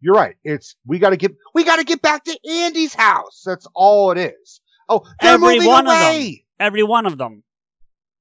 you're 0.00 0.14
right. 0.14 0.36
It's 0.44 0.76
we 0.86 0.98
got 0.98 1.10
to 1.10 1.16
get 1.16 1.32
we 1.54 1.64
got 1.64 1.76
to 1.76 1.84
get 1.84 2.00
back 2.00 2.24
to 2.24 2.38
Andy's 2.48 2.94
house. 2.94 3.42
That's 3.44 3.66
all 3.74 4.12
it 4.12 4.18
is. 4.18 4.60
Oh, 4.88 5.02
they're 5.20 5.34
Every 5.34 5.56
moving 5.56 5.68
one 5.68 5.86
of 5.86 5.92
them. 5.92 6.32
Every 6.58 6.82
one 6.82 7.06
of 7.06 7.18
them. 7.18 7.42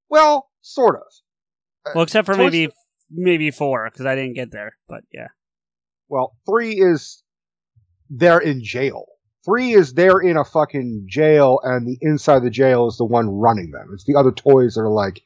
Well, 0.09 0.49
sort 0.61 0.95
of. 0.95 1.93
Well, 1.95 2.03
except 2.03 2.25
for 2.25 2.33
Toy 2.35 2.43
maybe 2.45 2.69
maybe 3.09 3.49
four 3.51 3.89
because 3.89 4.05
I 4.05 4.15
didn't 4.15 4.33
get 4.35 4.51
there. 4.51 4.75
But 4.87 5.03
yeah, 5.11 5.27
Well, 6.09 6.35
three 6.49 6.73
is 6.73 7.23
they're 8.09 8.39
in 8.39 8.63
jail. 8.63 9.05
Three 9.45 9.71
is 9.73 9.93
they're 9.93 10.19
in 10.19 10.35
a 10.37 10.43
fucking 10.43 11.05
jail, 11.07 11.59
and 11.63 11.87
the 11.87 11.97
inside 12.01 12.37
of 12.37 12.43
the 12.43 12.49
jail 12.49 12.87
is 12.87 12.97
the 12.97 13.05
one 13.05 13.29
running 13.29 13.71
them. 13.71 13.89
It's 13.93 14.03
the 14.03 14.15
other 14.15 14.31
toys 14.31 14.73
that 14.75 14.81
are 14.81 14.89
like, 14.89 15.21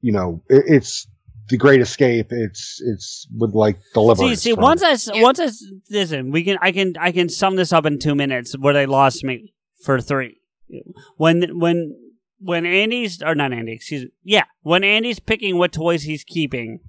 you 0.00 0.12
know, 0.12 0.42
it, 0.48 0.64
it's 0.66 1.06
the 1.48 1.56
Great 1.56 1.80
Escape. 1.80 2.26
It's 2.30 2.80
it's 2.84 3.26
with 3.38 3.54
like 3.54 3.76
see, 3.76 3.82
deliverance. 3.94 4.40
see, 4.42 4.52
from- 4.54 4.62
once 4.62 4.82
I 4.82 4.90
s- 4.92 5.10
once 5.12 5.38
I 5.38 5.44
s- 5.44 5.64
listen, 5.90 6.30
we 6.32 6.42
can 6.42 6.58
I 6.60 6.72
can 6.72 6.94
I 6.98 7.12
can 7.12 7.28
sum 7.28 7.56
this 7.56 7.72
up 7.72 7.86
in 7.86 7.98
two 7.98 8.14
minutes. 8.14 8.56
Where 8.58 8.74
they 8.74 8.86
lost 8.86 9.22
me 9.22 9.54
for 9.82 10.00
three, 10.00 10.40
when 11.16 11.58
when 11.60 11.96
when 12.40 12.66
Andy's 12.66 13.22
or 13.22 13.34
not 13.34 13.52
Andy, 13.52 13.72
excuse 13.72 14.04
me, 14.04 14.10
yeah, 14.24 14.44
when 14.62 14.82
Andy's 14.84 15.20
picking 15.20 15.56
what 15.58 15.72
toys 15.72 16.02
he's 16.02 16.24
keeping. 16.24 16.80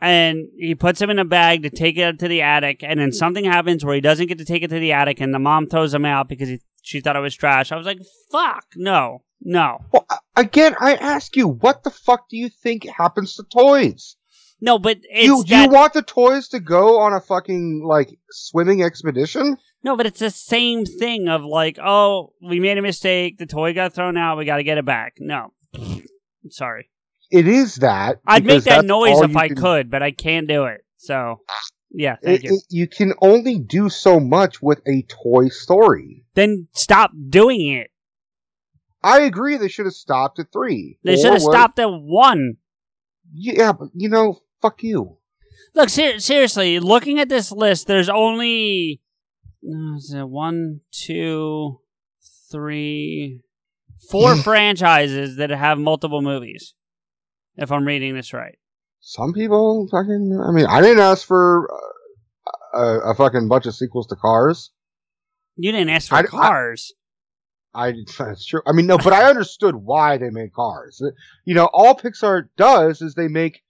And 0.00 0.46
he 0.56 0.74
puts 0.76 1.00
them 1.00 1.10
in 1.10 1.18
a 1.18 1.24
bag 1.24 1.62
to 1.62 1.70
take 1.70 1.96
it 1.98 2.18
to 2.20 2.28
the 2.28 2.42
attic, 2.42 2.84
and 2.84 3.00
then 3.00 3.12
something 3.12 3.44
happens 3.44 3.84
where 3.84 3.94
he 3.96 4.00
doesn't 4.00 4.26
get 4.28 4.38
to 4.38 4.44
take 4.44 4.62
it 4.62 4.68
to 4.68 4.78
the 4.78 4.92
attic, 4.92 5.20
and 5.20 5.34
the 5.34 5.38
mom 5.40 5.66
throws 5.66 5.92
him 5.92 6.04
out 6.04 6.28
because 6.28 6.48
he, 6.48 6.60
she 6.82 7.00
thought 7.00 7.16
it 7.16 7.20
was 7.20 7.34
trash. 7.34 7.72
I 7.72 7.76
was 7.76 7.86
like, 7.86 7.98
"Fuck, 8.30 8.66
no, 8.76 9.22
no." 9.40 9.78
Well, 9.92 10.06
again, 10.36 10.76
I 10.78 10.94
ask 10.94 11.34
you, 11.36 11.48
what 11.48 11.82
the 11.82 11.90
fuck 11.90 12.28
do 12.28 12.36
you 12.36 12.48
think 12.48 12.86
happens 12.88 13.34
to 13.36 13.42
toys? 13.52 14.14
No, 14.60 14.78
but 14.78 14.98
it's 15.10 15.24
you 15.26 15.44
that- 15.48 15.64
you 15.66 15.70
want 15.72 15.92
the 15.94 16.02
toys 16.02 16.48
to 16.48 16.60
go 16.60 16.98
on 17.00 17.12
a 17.12 17.20
fucking 17.20 17.82
like 17.84 18.16
swimming 18.30 18.82
expedition? 18.82 19.56
No, 19.82 19.96
but 19.96 20.06
it's 20.06 20.18
the 20.20 20.30
same 20.30 20.84
thing 20.84 21.28
of 21.28 21.44
like, 21.44 21.78
oh, 21.84 22.32
we 22.42 22.58
made 22.60 22.78
a 22.78 22.82
mistake. 22.82 23.38
The 23.38 23.46
toy 23.46 23.72
got 23.74 23.94
thrown 23.94 24.16
out. 24.16 24.36
We 24.36 24.44
got 24.44 24.56
to 24.56 24.64
get 24.64 24.78
it 24.78 24.84
back. 24.84 25.14
No, 25.20 25.52
sorry. 26.50 26.90
It 27.30 27.46
is 27.46 27.76
that. 27.76 28.20
I'd 28.26 28.44
make 28.44 28.64
that 28.64 28.84
noise 28.84 29.20
if 29.20 29.36
I 29.36 29.48
can- 29.48 29.56
could, 29.56 29.90
but 29.90 30.02
I 30.02 30.10
can't 30.12 30.48
do 30.48 30.64
it. 30.64 30.84
So, 30.96 31.40
yeah, 31.90 32.16
thank 32.22 32.40
It- 32.40 32.44
you. 32.50 32.54
it- 32.56 32.64
you 32.70 32.86
can 32.86 33.12
only 33.20 33.58
do 33.58 33.88
so 33.88 34.18
much 34.20 34.62
with 34.62 34.80
a 34.86 35.02
toy 35.02 35.48
story. 35.48 36.24
then 36.34 36.68
stop 36.72 37.10
doing 37.28 37.66
it. 37.68 37.90
I 39.02 39.22
agree. 39.22 39.56
They 39.56 39.66
should 39.68 39.86
have 39.86 39.94
stopped 39.94 40.38
at 40.38 40.52
three. 40.52 40.98
They 41.02 41.16
should 41.16 41.32
have 41.32 41.42
stopped 41.42 41.78
at 41.80 41.86
one. 41.90 42.58
Yeah, 43.32 43.72
but 43.72 43.88
you 43.94 44.08
know, 44.08 44.40
fuck 44.62 44.82
you. 44.82 45.18
Look, 45.74 45.88
ser- 45.88 46.18
seriously, 46.20 46.78
looking 46.80 47.18
at 47.18 47.28
this 47.28 47.50
list, 47.52 47.86
there's 47.88 48.08
only 48.08 49.00
no, 49.62 49.96
is 49.96 50.12
it 50.14 50.28
one, 50.28 50.80
two, 50.92 51.80
three, 52.50 53.40
four 54.10 54.36
franchises 54.44 55.36
that 55.36 55.50
have 55.50 55.78
multiple 55.78 56.22
movies. 56.22 56.74
If 57.58 57.70
I'm 57.72 57.84
reading 57.86 58.14
this 58.14 58.32
right. 58.32 58.56
Some 59.00 59.32
people 59.32 59.86
fucking. 59.90 60.40
I 60.46 60.50
mean, 60.52 60.66
I 60.66 60.80
didn't 60.80 61.00
ask 61.00 61.26
for 61.26 61.68
a, 62.74 63.10
a 63.10 63.14
fucking 63.14 63.48
bunch 63.48 63.66
of 63.66 63.74
sequels 63.74 64.06
to 64.08 64.16
Cars. 64.16 64.70
You 65.56 65.72
didn't 65.72 65.90
ask 65.90 66.08
for 66.08 66.14
I- 66.16 66.20
I- 66.20 66.24
cars. 66.24 66.92
I 67.74 67.92
that's 68.18 68.46
true. 68.46 68.62
I 68.66 68.72
mean, 68.72 68.86
no, 68.86 68.96
but 68.98 69.12
I 69.12 69.24
understood 69.28 69.74
why 69.74 70.16
they 70.18 70.30
made 70.30 70.52
Cars. 70.54 71.02
You 71.44 71.54
know, 71.54 71.68
all 71.72 71.94
Pixar 71.94 72.48
does 72.56 73.02
is 73.02 73.14
they 73.14 73.28
make 73.28 73.62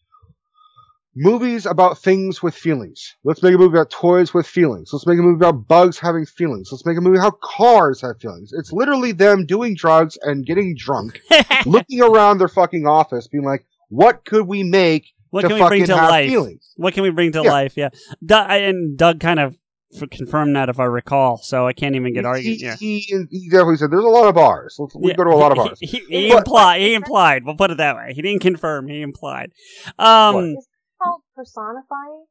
movies 1.17 1.67
about 1.67 1.99
things 1.99 2.43
with 2.43 2.55
feelings. 2.55 3.17
Let's 3.25 3.43
make 3.43 3.55
a 3.55 3.59
movie 3.59 3.77
about 3.77 3.91
toys 3.91 4.33
with 4.33 4.47
feelings. 4.47 4.91
Let's 4.93 5.07
make 5.07 5.19
a 5.19 5.23
movie 5.23 5.45
about 5.45 5.67
bugs 5.67 5.99
having 5.99 6.27
feelings. 6.27 6.69
Let's 6.71 6.87
make 6.87 6.97
a 6.97 7.01
movie 7.01 7.19
how 7.19 7.33
cars 7.43 8.01
have 8.03 8.21
feelings. 8.21 8.51
It's 8.53 8.73
literally 8.73 9.13
them 9.13 9.45
doing 9.47 9.75
drugs 9.75 10.17
and 10.23 10.47
getting 10.47 10.77
drunk, 10.77 11.21
looking 11.67 12.01
around 12.03 12.39
their 12.39 12.49
fucking 12.49 12.87
office, 12.87 13.27
being 13.27 13.45
like, 13.45 13.67
"What 13.89 14.25
could 14.25 14.47
we 14.47 14.63
make 14.63 15.07
What 15.31 15.43
to 15.43 15.49
can 15.49 15.55
we 15.57 15.61
fucking 15.61 15.79
bring 15.79 15.87
to 15.87 15.97
have 15.97 16.11
life? 16.11 16.29
feelings?" 16.31 16.73
What 16.77 16.95
can 16.95 17.03
we 17.03 17.11
bring 17.11 17.33
to 17.33 17.43
Yeah. 17.43 17.51
life? 17.51 17.77
Yeah, 17.77 17.89
Doug, 18.25 18.51
and 18.51 18.97
Doug 18.99 19.21
kind 19.21 19.41
of 19.41 19.57
f- 20.01 20.09
confirmed 20.11 20.55
that 20.57 20.69
if 20.69 20.79
I 20.79 20.85
recall. 20.85 21.39
So 21.39 21.67
I 21.67 21.73
can't 21.73 21.95
even 21.97 22.13
get 22.15 22.21
He, 22.25 22.27
argued. 22.27 22.57
he, 22.59 22.65
Yeah, 22.65 22.77
he, 22.77 23.01
he 23.31 23.49
definitely 23.51 23.77
said, 23.77 23.91
"There's 23.91 24.05
a 24.05 24.09
lot 24.09 24.29
of 24.29 24.35
bars. 24.35 24.77
Let's, 24.79 24.95
we 24.95 25.15
go 25.15 25.25
to 25.25 25.31
a 25.31 25.33
lot 25.37 25.51
of 25.53 25.57
bars." 25.57 25.79
He, 25.81 25.99
he 26.09 26.29
But- 26.31 26.39
implied. 26.39 26.81
He 26.81 26.95
implied. 26.95 27.45
We'll 27.45 27.57
put 27.57 27.71
it 27.71 27.79
that 27.79 27.97
way. 27.97 28.13
He 28.15 28.23
didn't 28.23 28.43
confirm. 28.43 28.89
He 28.89 29.01
implied. 29.03 29.53
Um. 29.99 30.57
called 31.03 31.23
personifying. 31.37 32.25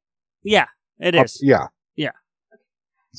Yeah, 0.44 0.66
it 1.00 1.16
is. 1.16 1.36
Uh, 1.36 1.46
yeah. 1.46 1.58
Yeah. 1.60 1.68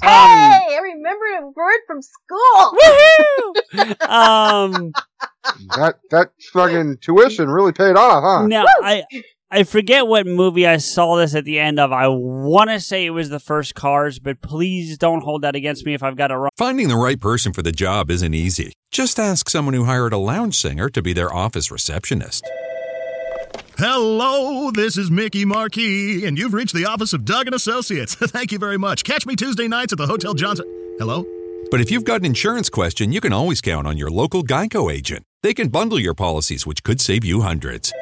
Hey, 0.03 0.09
I 0.09 0.81
remembered 0.83 1.43
a 1.43 1.47
word 1.49 1.81
from 1.87 2.03
school. 2.03 2.79
Woohoo! 3.75 4.09
um. 4.09 4.93
that 5.77 5.97
that 6.11 6.31
fucking 6.53 6.99
tuition 7.01 7.49
really 7.49 7.73
paid 7.73 7.97
off, 7.97 8.23
huh? 8.23 8.47
Now 8.47 8.65
I 8.83 9.05
I 9.51 9.63
forget 9.63 10.07
what 10.07 10.27
movie 10.27 10.67
I 10.67 10.77
saw 10.77 11.17
this 11.17 11.35
at 11.35 11.45
the 11.45 11.59
end 11.59 11.81
of. 11.81 11.91
I 11.91 12.07
want 12.09 12.69
to 12.69 12.81
say 12.81 13.07
it 13.07 13.11
was 13.11 13.31
the 13.31 13.41
first 13.41 13.75
Cars, 13.75 14.19
but 14.19 14.43
please 14.43 14.99
don't 14.99 15.23
hold 15.23 15.41
that 15.43 15.57
against 15.57 15.87
me 15.87 15.95
if 15.95 16.03
I've 16.03 16.17
got 16.17 16.31
it 16.31 16.35
wrong. 16.35 16.51
Finding 16.59 16.89
the 16.89 16.97
right 16.97 17.19
person 17.19 17.55
for 17.55 17.63
the 17.63 17.73
job 17.73 18.11
isn't 18.11 18.35
easy. 18.35 18.75
Just 18.91 19.19
ask 19.19 19.49
someone 19.49 19.73
who 19.73 19.85
hired 19.85 20.13
a 20.13 20.19
lounge 20.19 20.55
singer 20.55 20.91
to 20.91 21.01
be 21.01 21.15
their 21.15 21.33
office 21.33 21.71
receptionist. 21.71 22.45
Hello, 23.81 24.73
this 24.73 24.97
is 24.97 25.09
Mickey 25.09 25.45
Marquis, 25.45 26.27
and 26.27 26.37
you've 26.37 26.53
reached 26.53 26.75
the 26.75 26.87
office 26.87 27.13
of 27.13 27.25
Doug 27.25 27.47
and 27.47 27.55
Associates. 27.55 28.13
Thank 28.17 28.51
you 28.51 28.59
very 28.59 28.77
much. 28.77 29.05
Catch 29.05 29.25
me 29.25 29.37
Tuesday 29.37 29.69
nights 29.69 29.93
at 29.93 29.99
the 29.99 30.07
Hotel 30.09 30.35
Johnson. 30.35 30.67
Hello? 30.99 31.25
But 31.71 31.81
if 31.81 31.89
you've 31.89 32.03
got 32.03 32.19
an 32.19 32.27
insurance 32.27 32.69
question, 32.69 33.13
you 33.13 33.21
can 33.21 33.33
always 33.33 33.61
count 33.61 33.87
on 33.87 33.97
your 33.97 34.11
local 34.11 34.43
Geico 34.43 34.93
agent. 34.93 35.23
They 35.45 35.55
can 35.55 35.69
bundle 35.69 36.01
your 36.01 36.15
policies, 36.15 36.67
which 36.67 36.83
could 36.83 37.01
save 37.01 37.25
you 37.25 37.43
hundreds. 37.43 37.93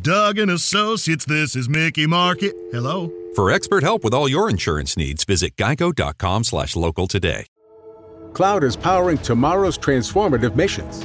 Doug 0.00 0.38
and 0.38 0.50
Associates, 0.50 1.26
this 1.26 1.54
is 1.54 1.68
Mickey 1.68 2.06
Marquis. 2.06 2.54
Hello? 2.70 3.12
For 3.34 3.50
expert 3.50 3.82
help 3.82 4.02
with 4.02 4.14
all 4.14 4.26
your 4.26 4.48
insurance 4.48 4.96
needs, 4.96 5.22
visit 5.24 5.54
geico.com 5.56 6.44
slash 6.44 6.76
local 6.76 7.06
today. 7.06 7.44
Cloud 8.32 8.64
is 8.64 8.76
powering 8.76 9.18
tomorrow's 9.18 9.76
transformative 9.76 10.56
missions. 10.56 11.04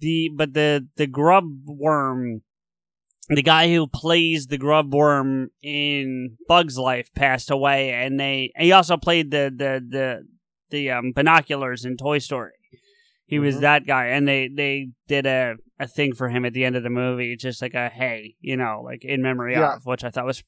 The 0.00 0.30
but 0.34 0.54
the 0.54 0.86
the 0.96 1.06
grub 1.06 1.44
worm, 1.66 2.42
the 3.28 3.42
guy 3.42 3.72
who 3.72 3.86
plays 3.86 4.46
the 4.46 4.58
grub 4.58 4.92
worm 4.94 5.50
in 5.62 6.36
Bug's 6.48 6.78
Life 6.78 7.10
passed 7.14 7.50
away, 7.50 7.90
and 7.92 8.18
they 8.18 8.52
he 8.56 8.72
also 8.72 8.96
played 8.96 9.30
the 9.30 9.52
the 9.54 9.84
the 9.88 10.26
the 10.70 10.90
um, 10.90 11.12
binoculars 11.14 11.84
in 11.84 11.96
Toy 11.96 12.18
Story. 12.18 12.52
He 13.26 13.38
was 13.38 13.56
Mm-hmm. 13.56 13.62
that 13.62 13.86
guy, 13.86 14.06
and 14.06 14.26
they 14.26 14.48
they 14.48 14.88
did 15.06 15.26
a 15.26 15.54
a 15.78 15.86
thing 15.86 16.14
for 16.14 16.28
him 16.28 16.44
at 16.44 16.52
the 16.52 16.64
end 16.64 16.76
of 16.76 16.82
the 16.82 16.90
movie, 16.90 17.36
just 17.36 17.62
like 17.62 17.74
a 17.74 17.88
hey, 17.88 18.34
you 18.40 18.56
know, 18.56 18.82
like 18.84 19.04
in 19.04 19.22
memory 19.22 19.54
Yeah. 19.54 19.76
of, 19.76 19.86
which 19.86 20.02
I 20.02 20.10
thought 20.10 20.26
was, 20.26 20.42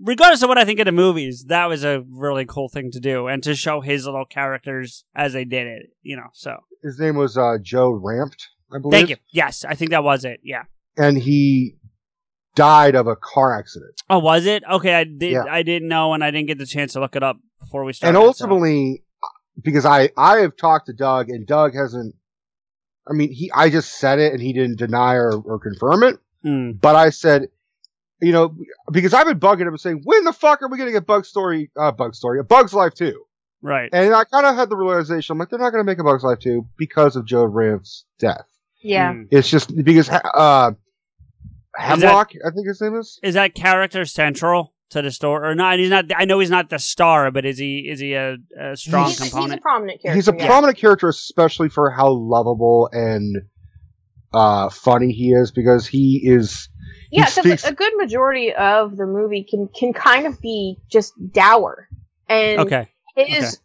regardless 0.00 0.42
of 0.42 0.48
what 0.48 0.58
I 0.58 0.64
think 0.64 0.78
of 0.80 0.84
the 0.86 0.92
movies, 0.92 1.44
that 1.48 1.66
was 1.68 1.84
a 1.84 2.04
really 2.10 2.44
cool 2.44 2.68
thing 2.68 2.90
to 2.92 3.00
do, 3.00 3.28
and 3.28 3.42
to 3.44 3.54
show 3.54 3.80
his 3.80 4.04
little 4.06 4.24
characters 4.26 5.04
as 5.14 5.32
they 5.32 5.44
did 5.44 5.66
it, 5.66 5.86
you 6.02 6.16
know. 6.16 6.28
So 6.32 6.56
His 6.82 6.98
name 6.98 7.16
was 7.16 7.38
uh, 7.38 7.58
Joe 7.62 7.92
Ranft, 7.92 8.42
I 8.72 8.78
believe. 8.78 8.92
Thank 8.92 9.10
you. 9.10 9.16
Yes, 9.32 9.64
I 9.64 9.74
think 9.74 9.90
that 9.90 10.04
was 10.04 10.24
it. 10.24 10.40
Yeah. 10.42 10.64
And 10.96 11.16
he 11.18 11.76
died 12.54 12.94
of 12.94 13.06
a 13.06 13.16
car 13.16 13.56
accident. 13.58 14.00
Oh, 14.10 14.18
was 14.18 14.46
it? 14.46 14.62
Okay, 14.70 14.94
I 14.94 15.04
did. 15.04 15.32
Yeah. 15.32 15.44
I 15.48 15.62
didn't 15.62 15.88
know, 15.88 16.12
and 16.14 16.24
I 16.24 16.30
didn't 16.30 16.48
get 16.48 16.58
the 16.58 16.66
chance 16.66 16.92
to 16.94 17.00
look 17.00 17.16
it 17.16 17.22
up 17.22 17.38
before 17.60 17.84
we 17.84 17.92
started. 17.92 18.16
and 18.16 18.22
so- 18.22 18.26
ultimately, 18.26 19.04
because 19.62 19.84
I 19.84 20.10
I 20.16 20.38
have 20.38 20.56
talked 20.56 20.86
to 20.86 20.92
Doug, 20.92 21.30
and 21.30 21.46
Doug 21.46 21.74
hasn't. 21.74 22.14
I 23.08 23.12
mean, 23.14 23.32
he 23.32 23.50
I 23.54 23.70
just 23.70 23.98
said 23.98 24.18
it, 24.18 24.32
and 24.32 24.42
he 24.42 24.52
didn't 24.52 24.78
deny 24.78 25.14
or, 25.14 25.32
or 25.32 25.58
confirm 25.58 26.02
it. 26.02 26.18
Hmm. 26.42 26.72
But 26.72 26.94
I 26.94 27.10
said, 27.10 27.48
you 28.20 28.32
know, 28.32 28.54
because 28.92 29.14
I've 29.14 29.26
been 29.26 29.40
bugging 29.40 29.62
him 29.62 29.68
and 29.68 29.80
saying, 29.80 30.02
when 30.04 30.24
the 30.24 30.32
fuck 30.32 30.62
are 30.62 30.68
we 30.68 30.76
going 30.76 30.88
to 30.88 30.92
get 30.92 31.06
Bug 31.06 31.24
Story, 31.24 31.70
uh, 31.76 31.90
Bug 31.92 32.14
Story, 32.14 32.38
a 32.38 32.44
Bug's 32.44 32.74
Life 32.74 32.94
too? 32.94 33.24
right. 33.62 33.88
And 33.92 34.14
I 34.14 34.24
kind 34.24 34.46
of 34.46 34.54
had 34.54 34.68
the 34.68 34.76
realization, 34.76 35.32
I'm 35.34 35.38
like, 35.38 35.48
they're 35.50 35.58
not 35.58 35.70
going 35.70 35.80
to 35.84 35.90
make 35.90 35.98
a 35.98 36.04
Bug's 36.04 36.22
Life 36.22 36.38
2 36.40 36.64
because 36.76 37.16
of 37.16 37.24
Joe 37.26 37.44
Ranft's 37.48 38.04
death. 38.18 38.46
Yeah. 38.80 39.12
Hmm. 39.12 39.22
It's 39.30 39.48
just 39.48 39.74
because 39.84 40.08
uh, 40.08 40.72
Heimlich, 41.78 42.36
I 42.44 42.50
think 42.50 42.66
his 42.66 42.80
name 42.80 42.96
is. 42.96 43.18
Is 43.22 43.34
that 43.34 43.54
character 43.54 44.04
central 44.04 44.72
to 44.90 45.02
the 45.02 45.10
story 45.10 45.48
or 45.48 45.54
not? 45.54 45.78
He's 45.78 45.90
not. 45.90 46.06
I 46.16 46.24
know 46.24 46.38
he's 46.40 46.50
not 46.50 46.70
the 46.70 46.78
star, 46.78 47.30
but 47.30 47.44
is 47.44 47.58
he? 47.58 47.88
Is 47.88 48.00
he 48.00 48.14
a, 48.14 48.36
a 48.58 48.76
strong 48.76 49.08
he's, 49.08 49.20
component? 49.20 49.52
he's 49.52 49.58
a 49.58 49.62
prominent 49.62 50.02
character. 50.02 50.14
He's 50.16 50.28
a 50.28 50.34
yeah. 50.36 50.46
prominent 50.46 50.78
character, 50.78 51.08
especially 51.08 51.68
for 51.68 51.90
how 51.90 52.10
lovable 52.10 52.88
and 52.92 53.36
uh, 54.32 54.68
funny 54.70 55.12
he 55.12 55.32
is, 55.32 55.50
because 55.52 55.86
he 55.86 56.20
is. 56.24 56.68
he 57.10 57.18
Yeah, 57.18 57.24
because 57.26 57.44
speaks- 57.44 57.64
a 57.64 57.74
good 57.74 57.92
majority 57.96 58.52
of 58.54 58.96
the 58.96 59.06
movie 59.06 59.46
can 59.48 59.68
can 59.68 59.92
kind 59.92 60.26
of 60.26 60.40
be 60.40 60.78
just 60.90 61.12
dour, 61.32 61.88
and 62.28 62.60
Okay. 62.60 62.88
his 63.16 63.60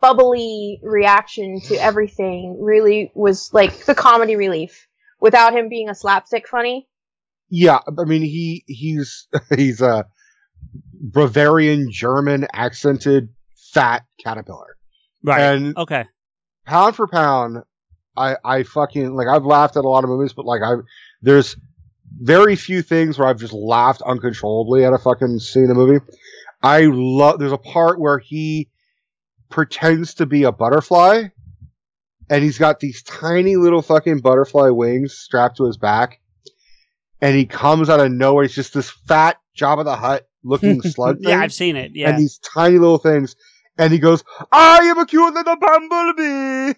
bubbly 0.00 0.80
reaction 0.82 1.60
to 1.60 1.74
everything 1.76 2.58
really 2.60 3.12
was 3.14 3.52
like 3.52 3.84
the 3.84 3.94
comedy 3.94 4.36
relief. 4.36 4.86
Without 5.20 5.52
him 5.52 5.68
being 5.68 5.88
a 5.88 5.96
slapstick 5.96 6.46
funny, 6.46 6.88
Yeah, 7.48 7.80
I 7.86 8.04
mean 8.04 8.22
he 8.22 8.64
he's 8.66 9.26
he's 9.56 9.80
a 9.80 10.06
Bavarian 10.92 11.90
German 11.90 12.46
accented 12.52 13.30
fat 13.72 14.04
caterpillar. 14.22 14.76
Right. 15.24 15.40
And 15.40 15.76
okay. 15.76 16.04
pound 16.66 16.94
for 16.94 17.08
pound, 17.08 17.64
I 18.16 18.36
I 18.44 18.62
fucking 18.62 19.14
like 19.14 19.26
I've 19.26 19.44
laughed 19.44 19.76
at 19.76 19.84
a 19.84 19.88
lot 19.88 20.04
of 20.04 20.10
movies, 20.10 20.32
but 20.32 20.44
like 20.46 20.62
I 20.62 20.74
there's 21.20 21.56
very 22.20 22.56
few 22.56 22.82
things 22.82 23.18
where 23.18 23.28
I've 23.28 23.38
just 23.38 23.52
laughed 23.52 24.02
uncontrollably 24.02 24.84
at 24.84 24.92
a 24.92 24.98
fucking 24.98 25.40
scene 25.40 25.64
in 25.64 25.70
a 25.70 25.74
movie. 25.74 26.04
I 26.62 26.82
love 26.90 27.38
there's 27.38 27.52
a 27.52 27.58
part 27.58 28.00
where 28.00 28.18
he 28.18 28.68
pretends 29.48 30.14
to 30.14 30.26
be 30.26 30.44
a 30.44 30.52
butterfly 30.52 31.24
and 32.30 32.42
he's 32.44 32.58
got 32.58 32.80
these 32.80 33.02
tiny 33.02 33.56
little 33.56 33.82
fucking 33.82 34.20
butterfly 34.20 34.68
wings 34.68 35.14
strapped 35.14 35.56
to 35.58 35.64
his 35.64 35.76
back 35.76 36.20
and 37.20 37.34
he 37.36 37.46
comes 37.46 37.88
out 37.88 38.00
of 38.00 38.12
nowhere. 38.12 38.44
He's 38.44 38.54
just 38.54 38.74
this 38.74 38.90
fat 38.90 39.38
Jabba 39.58 39.84
the 39.84 39.96
Hutt 39.96 40.28
looking 40.44 40.82
slug 40.82 41.18
thing. 41.20 41.30
yeah, 41.30 41.40
I've 41.40 41.52
seen 41.52 41.76
it. 41.76 41.92
Yeah. 41.94 42.10
And 42.10 42.18
these 42.18 42.38
tiny 42.38 42.78
little 42.78 42.98
things. 42.98 43.34
And 43.78 43.92
he 43.92 43.98
goes, 43.98 44.24
I 44.52 44.78
am 44.84 44.98
a 44.98 45.06
cute 45.06 45.32
little 45.34 45.56
bumblebee. 45.56 46.74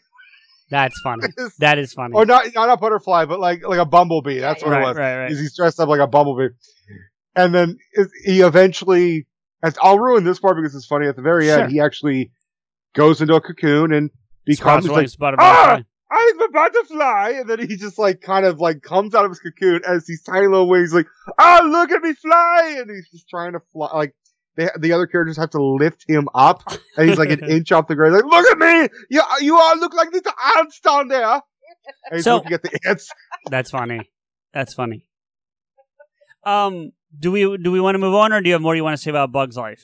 That's 0.70 0.94
funny. 1.02 1.26
that 1.58 1.78
is 1.78 1.92
funny. 1.94 2.14
Or 2.14 2.24
not, 2.26 2.44
not 2.54 2.68
a 2.70 2.76
butterfly, 2.76 3.24
but 3.24 3.40
like 3.40 3.66
like 3.66 3.78
a 3.80 3.84
bumblebee. 3.86 4.38
That's 4.38 4.62
what 4.62 4.70
Right, 4.72 4.82
it 4.82 4.86
was. 4.86 4.96
right, 4.96 5.16
right. 5.22 5.32
Is 5.32 5.40
he's 5.40 5.56
dressed 5.56 5.80
up 5.80 5.88
like 5.88 6.00
a 6.00 6.06
bumblebee. 6.06 6.54
And 7.34 7.54
then 7.54 7.78
he 8.24 8.40
eventually, 8.42 9.26
I'll 9.82 9.98
ruin 9.98 10.24
this 10.24 10.38
part 10.40 10.56
because 10.56 10.74
it's 10.74 10.86
funny. 10.86 11.06
At 11.06 11.16
the 11.16 11.22
very 11.22 11.46
Sure. 11.46 11.60
end, 11.60 11.72
he 11.72 11.80
actually 11.80 12.32
goes 12.94 13.20
into 13.20 13.34
a 13.34 13.40
cocoon 13.40 13.92
and 13.92 14.10
becomes 14.44 14.84
Sprouts 14.86 15.16
like, 15.20 15.34
ah, 15.38 15.80
I'm 16.10 16.40
a 16.40 16.48
butterfly. 16.48 17.34
And 17.36 17.48
then 17.48 17.60
he 17.68 17.76
just 17.76 17.98
like 17.98 18.20
kind 18.20 18.44
of 18.44 18.58
like 18.60 18.82
comes 18.82 19.14
out 19.14 19.24
of 19.24 19.30
his 19.30 19.38
cocoon 19.40 19.80
as 19.86 20.06
these 20.06 20.22
tiny 20.22 20.46
little 20.46 20.68
wings, 20.68 20.92
like, 20.92 21.06
oh, 21.38 21.60
look 21.70 21.90
at 21.92 22.02
me 22.02 22.12
fly. 22.14 22.76
And 22.78 22.90
he's 22.90 23.08
just 23.10 23.28
trying 23.28 23.52
to 23.52 23.60
fly. 23.72 23.88
Like, 23.94 24.14
they, 24.56 24.68
the 24.78 24.92
other 24.92 25.06
characters 25.06 25.36
have 25.36 25.50
to 25.50 25.62
lift 25.62 26.04
him 26.08 26.28
up 26.34 26.64
and 26.96 27.08
he's 27.08 27.18
like 27.18 27.30
an 27.30 27.44
inch 27.48 27.70
off 27.70 27.86
the 27.86 27.94
ground. 27.94 28.14
Like, 28.14 28.24
look 28.24 28.46
at 28.46 28.58
me. 28.58 28.88
You, 29.08 29.22
you 29.40 29.56
all 29.58 29.78
look 29.78 29.94
like 29.94 30.12
little 30.12 30.32
ants 30.56 30.80
down 30.80 31.08
there. 31.08 31.24
And 31.34 31.42
he's 32.14 32.24
So- 32.24 32.36
looking 32.36 32.52
at 32.54 32.62
the 32.62 32.78
ants. 32.84 33.08
That's 33.50 33.70
funny. 33.70 34.10
That's 34.52 34.74
funny. 34.74 35.04
Um, 36.44 36.92
do 37.18 37.30
we 37.30 37.56
do 37.58 37.70
we 37.70 37.80
want 37.80 37.94
to 37.94 37.98
move 37.98 38.14
on, 38.14 38.32
or 38.32 38.40
do 38.40 38.48
you 38.48 38.54
have 38.54 38.62
more 38.62 38.74
you 38.74 38.82
want 38.82 38.96
to 38.96 39.02
say 39.02 39.10
about 39.10 39.30
Bug's 39.30 39.56
Life? 39.56 39.82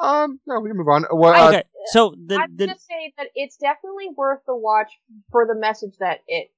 Um, 0.00 0.40
no, 0.46 0.58
we 0.60 0.70
can 0.70 0.76
move 0.76 0.88
on. 0.88 1.04
Well, 1.12 1.34
uh, 1.34 1.48
okay, 1.50 1.62
so 1.86 2.14
the 2.26 2.36
I'm 2.36 2.56
the 2.56 2.66
gonna 2.66 2.78
say 2.78 3.12
that 3.18 3.28
it's 3.34 3.56
definitely 3.56 4.08
worth 4.16 4.40
the 4.46 4.56
watch 4.56 4.90
for 5.30 5.46
the 5.46 5.54
message 5.58 5.94
that 6.00 6.20
it 6.26 6.50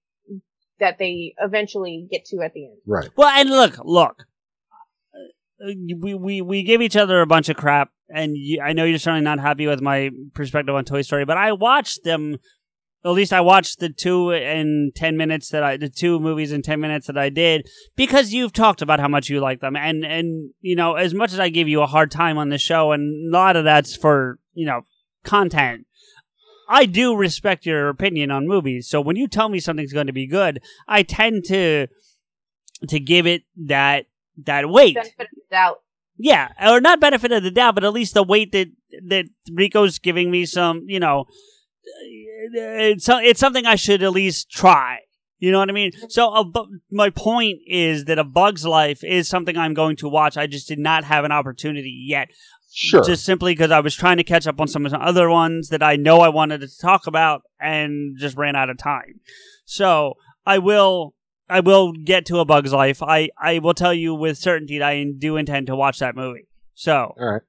that 0.79 0.99
they 0.99 1.35
eventually 1.41 2.07
get 2.11 2.25
to 2.27 2.43
at 2.43 2.53
the 2.53 2.67
end. 2.67 2.77
right. 2.87 3.09
well, 3.17 3.29
and 3.29 3.49
look, 3.51 3.79
look, 3.85 4.27
Uh, 5.59 5.73
we 6.01 6.15
we 6.15 6.43
we 6.43 6.63
give 6.63 6.83
each 6.83 6.97
other 6.97 7.21
a 7.23 7.27
bunch 7.27 7.49
of 7.49 7.57
crap, 7.57 7.91
and 8.11 8.37
you, 8.37 8.61
I 8.61 8.73
know 8.75 8.85
you're 8.85 8.99
certainly 8.99 9.25
not 9.25 9.41
happy 9.41 9.67
with 9.67 9.81
my 9.81 10.11
perspective 10.35 10.75
on 10.75 10.85
Toy 10.85 11.03
Story, 11.03 11.25
but 11.25 11.39
I 11.39 11.53
watched 11.53 12.05
them. 12.05 12.37
At 13.05 13.13
least 13.13 13.33
I 13.33 13.41
watched 13.41 13.79
the 13.79 13.89
two 13.89 14.33
in 14.33 14.91
ten 14.95 15.17
minutes 15.17 15.49
that 15.51 15.63
I 15.63 15.77
the 15.77 15.89
two 15.89 16.19
movies 16.19 16.53
in 16.53 16.61
ten 16.61 16.81
minutes 16.81 17.07
that 17.07 17.17
I 17.17 17.31
did 17.31 17.69
because 17.97 18.33
you've 18.33 18.53
talked 18.53 18.83
about 18.83 19.01
how 19.01 19.09
much 19.09 19.31
you 19.31 19.41
like 19.41 19.61
them, 19.61 19.77
and 19.77 20.05
and 20.05 20.51
you 20.61 20.77
know 20.77 20.95
as 20.95 21.15
much 21.15 21.33
as 21.33 21.41
I 21.41 21.49
give 21.49 21.69
you 21.69 21.81
a 21.83 21.87
hard 21.87 22.11
time 22.11 22.37
on 22.37 22.49
the 22.49 22.59
show, 22.59 22.93
and 22.93 23.33
a 23.33 23.39
lot 23.39 23.57
of 23.57 23.65
that's 23.65 23.97
for 23.97 24.39
you 24.55 24.67
know 24.67 24.83
content. 25.27 25.87
I 26.69 26.87
do 26.87 27.15
respect 27.15 27.67
your 27.67 27.89
opinion 27.89 28.31
on 28.31 28.49
movies. 28.49 28.89
So 28.89 29.01
when 29.01 29.17
you 29.17 29.29
tell 29.29 29.49
me 29.49 29.61
something's 29.61 29.93
going 29.93 30.09
to 30.09 30.13
be 30.13 30.27
good, 30.27 30.61
I 30.89 31.03
tend 31.03 31.45
to 31.47 31.87
to 32.89 33.01
give 33.01 33.27
it 33.27 33.43
that 33.67 34.07
that 34.45 34.69
weight. 34.69 34.95
Benefit 34.95 35.21
of 35.21 35.27
the 35.35 35.43
doubt. 35.51 35.81
Yeah, 36.19 36.49
or 36.67 36.81
not 36.81 37.01
benefit 37.01 37.31
of 37.33 37.43
the 37.43 37.51
doubt, 37.51 37.75
but 37.75 37.85
at 37.85 37.93
least 37.93 38.15
the 38.15 38.23
weight 38.23 38.53
that 38.53 38.69
that 39.09 39.27
Rico's 39.53 39.99
giving 39.99 40.31
me 40.31 40.47
some, 40.47 40.85
you 40.87 40.99
know, 40.99 41.27
it's 42.03 43.09
it's 43.09 43.41
something 43.41 43.67
I 43.67 43.77
should 43.77 44.03
at 44.03 44.13
least 44.13 44.51
try. 44.51 45.01
You 45.39 45.53
know 45.53 45.59
what 45.59 45.69
I 45.69 45.73
mean? 45.73 45.93
Mm-hmm. 45.93 46.07
So 46.09 46.29
uh, 46.29 46.45
a 46.55 46.65
my 46.91 47.11
point 47.11 47.59
is 47.67 48.07
that 48.07 48.19
A 48.19 48.25
Bug's 48.25 48.65
Life 48.65 49.05
is 49.05 49.29
something 49.29 49.57
I'm 49.57 49.75
going 49.75 49.97
to 49.97 50.09
watch. 50.09 50.37
I 50.37 50.47
just 50.47 50.69
did 50.69 50.79
not 50.79 51.05
have 51.05 51.25
an 51.25 51.33
opportunity 51.33 52.05
yet. 52.07 52.29
Sure. 52.79 53.03
Just 53.03 53.25
simply 53.25 53.55
because 53.55 53.71
I 53.71 53.81
was 53.81 53.95
trying 53.95 54.19
to 54.19 54.23
catch 54.23 54.47
up 54.47 54.61
on 54.61 54.69
some 54.69 54.85
of 54.85 54.93
the 54.93 55.01
other 55.01 55.31
ones 55.31 55.71
that 55.71 55.83
I 55.83 55.97
know 55.97 56.21
I 56.21 56.29
wanted 56.29 56.61
to 56.61 56.69
talk 56.79 57.07
about 57.07 57.41
and 57.59 58.19
just 58.19 58.37
ran 58.37 58.55
out 58.55 58.69
of 58.69 58.77
time. 58.77 59.21
So 59.65 60.19
I 60.45 60.59
will 60.59 61.15
I 61.49 61.61
will 61.61 61.93
get 61.93 62.27
to 62.27 62.39
A 62.39 62.45
Bug's 62.45 62.75
Life. 62.75 63.03
I, 63.03 63.31
I 63.41 63.61
will 63.61 63.73
tell 63.73 63.95
you 63.95 64.15
with 64.15 64.37
certainty 64.37 64.79
that 64.79 64.89
I 64.89 65.07
do 65.17 65.39
intend 65.39 65.69
to 65.69 65.77
watch 65.77 66.01
that 66.01 66.15
movie. 66.15 66.49
So 66.75 67.15
All 67.19 67.41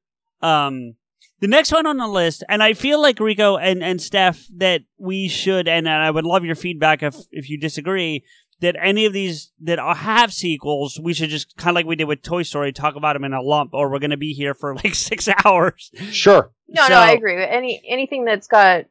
right. 0.41 0.65
um, 0.65 0.95
the 1.41 1.47
next 1.47 1.73
one 1.73 1.85
on 1.85 1.97
the 1.97 2.07
list, 2.07 2.45
and 2.47 2.63
I 2.63 2.73
feel 2.73 3.01
like 3.01 3.19
Rico 3.19 3.57
and, 3.57 3.83
and 3.83 4.01
Steph 4.01 4.47
that 4.55 4.83
we 4.97 5.27
should, 5.27 5.67
and, 5.67 5.89
and 5.89 6.03
I 6.03 6.09
would 6.09 6.25
love 6.25 6.45
your 6.45 6.55
feedback 6.55 7.03
if 7.03 7.17
if 7.31 7.49
you 7.49 7.59
disagree, 7.59 8.23
that 8.59 8.75
any 8.81 9.05
of 9.05 9.13
these 9.13 9.51
that 9.61 9.77
have 9.79 10.33
sequels, 10.33 10.99
we 10.99 11.13
should 11.13 11.29
just 11.29 11.55
kind 11.57 11.69
of 11.69 11.75
like 11.75 11.85
we 11.85 11.95
did 11.95 12.05
with 12.05 12.21
Toy 12.23 12.43
Story, 12.43 12.71
talk 12.71 12.95
about 12.95 13.13
them 13.13 13.23
in 13.23 13.33
a 13.33 13.41
lump, 13.41 13.73
or 13.73 13.89
we're 13.91 13.99
going 13.99 14.09
to 14.11 14.17
be 14.17 14.33
here 14.33 14.53
for 14.53 14.75
like 14.75 14.95
six 15.09 15.27
hours. 15.45 15.91
Sure. 16.11 16.51
No, 16.67 16.83
So- 16.87 16.93
no, 16.93 16.99
I 16.99 17.11
agree. 17.11 17.43
Any 17.43 17.81
anything 17.87 18.25
that's 18.25 18.47
got 18.47 18.85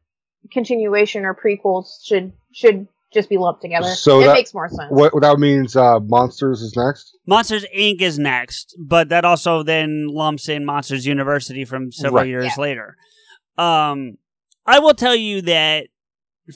continuation 0.53 1.25
or 1.25 1.35
prequels 1.35 1.87
should 2.05 2.33
should 2.53 2.87
just 3.12 3.29
be 3.29 3.39
lumped 3.39 3.62
together. 3.62 3.89
So 3.89 4.21
it 4.21 4.27
that, 4.27 4.35
makes 4.35 4.53
more 4.53 4.69
sense. 4.69 4.91
What 4.91 5.12
that 5.23 5.39
means, 5.39 5.75
uh, 5.77 6.01
Monsters 6.01 6.61
is 6.61 6.77
next. 6.77 7.17
Monsters 7.27 7.64
Inc. 7.75 8.01
is 8.03 8.19
next, 8.19 8.77
but 8.79 9.09
that 9.09 9.25
also 9.25 9.62
then 9.62 10.09
lumps 10.09 10.49
in 10.49 10.64
Monsters 10.64 11.07
University 11.07 11.64
from 11.64 11.93
several 11.93 12.23
Right. 12.23 12.29
years 12.29 12.53
Yeah. 12.57 12.62
later. 12.62 12.97
Um, 13.57 14.19
I 14.67 14.81
will 14.81 14.93
tell 14.95 15.14
you 15.17 15.41
that 15.43 15.87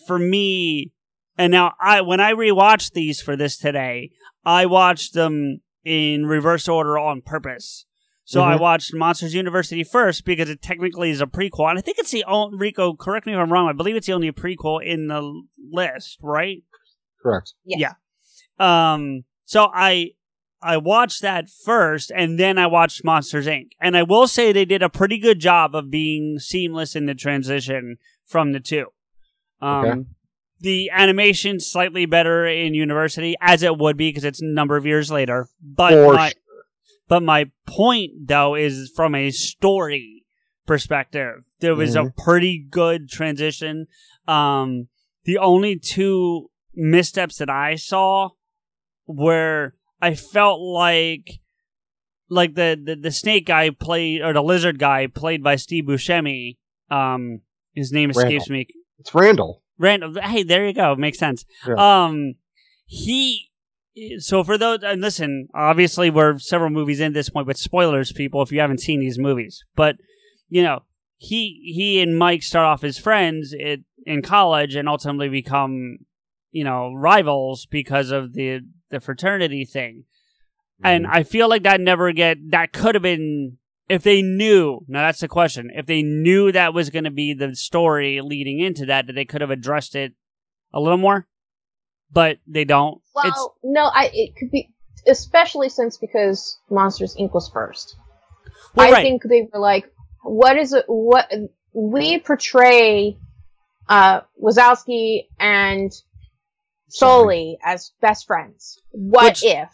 for 0.06 0.18
me, 0.18 0.92
and 1.40 1.50
now 1.50 1.74
I 1.80 2.00
when 2.02 2.20
I 2.20 2.32
rewatched 2.32 2.92
these 2.92 3.20
for 3.20 3.36
this 3.36 3.56
today, 3.58 4.10
I 4.44 4.66
watched 4.66 5.14
them 5.14 5.60
in 5.84 6.26
reverse 6.26 6.68
order 6.68 6.98
on 6.98 7.22
purpose. 7.22 7.86
So 8.24 8.42
I 8.42 8.54
Mhm. 8.54 8.60
watched 8.60 8.94
Monsters 8.94 9.34
University 9.34 9.82
first 9.82 10.24
because 10.24 10.48
it 10.48 10.62
technically 10.62 11.10
is 11.10 11.20
a 11.20 11.26
prequel, 11.26 11.68
and 11.68 11.78
I 11.78 11.82
think 11.82 11.98
it's 11.98 12.12
the 12.12 12.24
only 12.24 12.58
Rico. 12.58 12.94
Correct 12.94 13.26
me 13.26 13.32
if 13.32 13.38
I'm 13.38 13.52
wrong. 13.52 13.68
I 13.68 13.72
believe 13.72 13.96
it's 13.96 14.06
the 14.06 14.12
only 14.12 14.30
prequel 14.30 14.84
in 14.84 15.08
the 15.08 15.22
list, 15.72 16.18
right? 16.22 16.62
Correct. 17.22 17.54
Yes. 17.64 17.80
Yeah. 17.80 18.92
Um. 18.92 19.24
So 19.46 19.70
I 19.74 20.12
I 20.62 20.76
watched 20.76 21.22
that 21.22 21.48
first, 21.48 22.12
and 22.14 22.38
then 22.38 22.58
I 22.58 22.66
watched 22.66 23.02
Monsters 23.04 23.46
Inc. 23.46 23.70
And 23.80 23.96
I 23.96 24.02
will 24.02 24.28
say 24.28 24.52
they 24.52 24.66
did 24.66 24.82
a 24.82 24.90
pretty 24.90 25.18
good 25.18 25.40
job 25.40 25.74
of 25.74 25.90
being 25.90 26.38
seamless 26.38 26.94
in 26.94 27.06
the 27.06 27.14
transition 27.14 27.96
from 28.26 28.52
the 28.52 28.60
two. 28.60 28.86
Um. 29.60 29.84
Okay. 29.84 30.00
The 30.60 30.90
animation 30.90 31.58
slightly 31.58 32.04
better 32.06 32.46
in 32.46 32.74
University, 32.74 33.34
as 33.40 33.62
it 33.62 33.78
would 33.78 33.96
be 33.96 34.10
because 34.10 34.24
it's 34.24 34.42
a 34.42 34.46
number 34.46 34.76
of 34.76 34.84
years 34.84 35.10
later. 35.10 35.48
But 35.62 35.92
For 35.92 36.12
my, 36.14 36.28
sure. 36.28 36.64
but 37.08 37.22
my 37.22 37.50
point 37.66 38.12
though 38.26 38.54
is 38.54 38.92
from 38.94 39.14
a 39.14 39.30
story 39.30 40.24
perspective, 40.66 41.44
there 41.60 41.74
was 41.74 41.96
a 41.96 42.12
pretty 42.24 42.58
good 42.58 43.08
transition. 43.08 43.86
Um, 44.28 44.88
the 45.24 45.38
only 45.38 45.78
two 45.78 46.50
missteps 46.74 47.38
that 47.38 47.50
I 47.50 47.76
saw 47.76 48.30
where 49.06 49.74
I 50.00 50.14
felt 50.14 50.60
like 50.60 51.40
like 52.28 52.54
the, 52.54 52.80
the, 52.82 52.94
the 52.94 53.10
snake 53.10 53.46
guy 53.46 53.70
played 53.70 54.22
or 54.22 54.32
the 54.32 54.42
lizard 54.42 54.78
guy 54.78 55.06
played 55.08 55.42
by 55.42 55.56
Steve 55.56 55.84
Buscemi. 55.84 56.58
Um, 56.90 57.40
his 57.74 57.92
name 57.92 58.10
escapes 58.10 58.48
Randall. 58.48 58.52
me. 58.52 58.66
It's 58.98 59.14
Randall. 59.14 59.62
Randall. 59.80 60.20
Hey, 60.20 60.42
there 60.42 60.66
you 60.66 60.74
go. 60.74 60.94
Makes 60.94 61.18
sense. 61.18 61.44
Yeah. 61.66 62.04
Um, 62.04 62.34
he. 62.86 63.46
So 64.18 64.44
for 64.44 64.56
those, 64.56 64.82
and 64.82 65.00
listen, 65.00 65.48
obviously 65.52 66.10
we're 66.10 66.38
several 66.38 66.70
movies 66.70 67.00
in 67.00 67.12
this 67.12 67.30
point, 67.30 67.46
but 67.46 67.58
spoilers, 67.58 68.12
people, 68.12 68.40
if 68.42 68.52
you 68.52 68.60
haven't 68.60 68.80
seen 68.80 69.00
these 69.00 69.18
movies. 69.18 69.64
But 69.74 69.96
you 70.48 70.62
know, 70.62 70.84
he 71.16 71.72
he 71.74 72.00
and 72.00 72.16
Mike 72.16 72.42
start 72.42 72.66
off 72.66 72.84
as 72.84 72.98
friends 72.98 73.52
it, 73.58 73.80
in 74.06 74.22
college 74.22 74.74
and 74.74 74.88
ultimately 74.88 75.28
become, 75.28 75.98
you 76.52 76.62
know, 76.62 76.92
rivals 76.94 77.66
because 77.66 78.10
of 78.10 78.34
the 78.34 78.60
the 78.90 79.00
fraternity 79.00 79.64
thing. 79.64 80.04
And 80.82 81.06
I 81.06 81.24
feel 81.24 81.48
like 81.48 81.64
that 81.64 81.80
never 81.80 82.10
get 82.12 82.38
that 82.52 82.72
could 82.72 82.94
have 82.94 83.02
been 83.02 83.58
if 83.90 84.04
they 84.04 84.22
knew. 84.22 84.84
Now 84.86 85.02
that's 85.02 85.18
the 85.18 85.26
question. 85.26 85.70
If 85.74 85.84
they 85.84 86.02
knew 86.02 86.52
that 86.52 86.72
was 86.72 86.90
going 86.90 87.04
to 87.04 87.10
be 87.10 87.34
the 87.34 87.56
story 87.56 88.20
leading 88.20 88.60
into 88.60 88.86
that, 88.86 89.08
that 89.08 89.14
they 89.14 89.24
could 89.24 89.40
have 89.40 89.50
addressed 89.50 89.96
it 89.96 90.12
a 90.72 90.80
little 90.80 90.96
more. 90.96 91.26
But 92.12 92.38
they 92.46 92.64
don't. 92.64 93.00
Well, 93.14 93.26
it's 93.26 93.48
no, 93.64 93.84
I 93.84 94.10
it 94.12 94.36
could 94.36 94.52
be 94.52 94.72
especially 95.08 95.68
since 95.68 95.96
because 95.96 96.58
Monsters 96.70 97.16
Inc. 97.16 97.34
was 97.34 97.50
first. 97.52 97.96
Well, 98.76 98.88
I 98.88 98.92
right. 98.92 99.02
think 99.02 99.22
they 99.24 99.48
were 99.52 99.58
like, 99.58 99.90
what 100.22 100.56
is 100.56 100.72
it? 100.72 100.84
What 100.86 101.28
we 101.72 102.20
portray 102.20 103.18
uh 103.88 104.20
Wazowski 104.40 105.26
and 105.38 105.90
Sully 106.88 107.58
as 107.64 107.90
best 108.00 108.26
friends. 108.28 108.80
What 108.92 109.24
Which- 109.24 109.44
if 109.44 109.68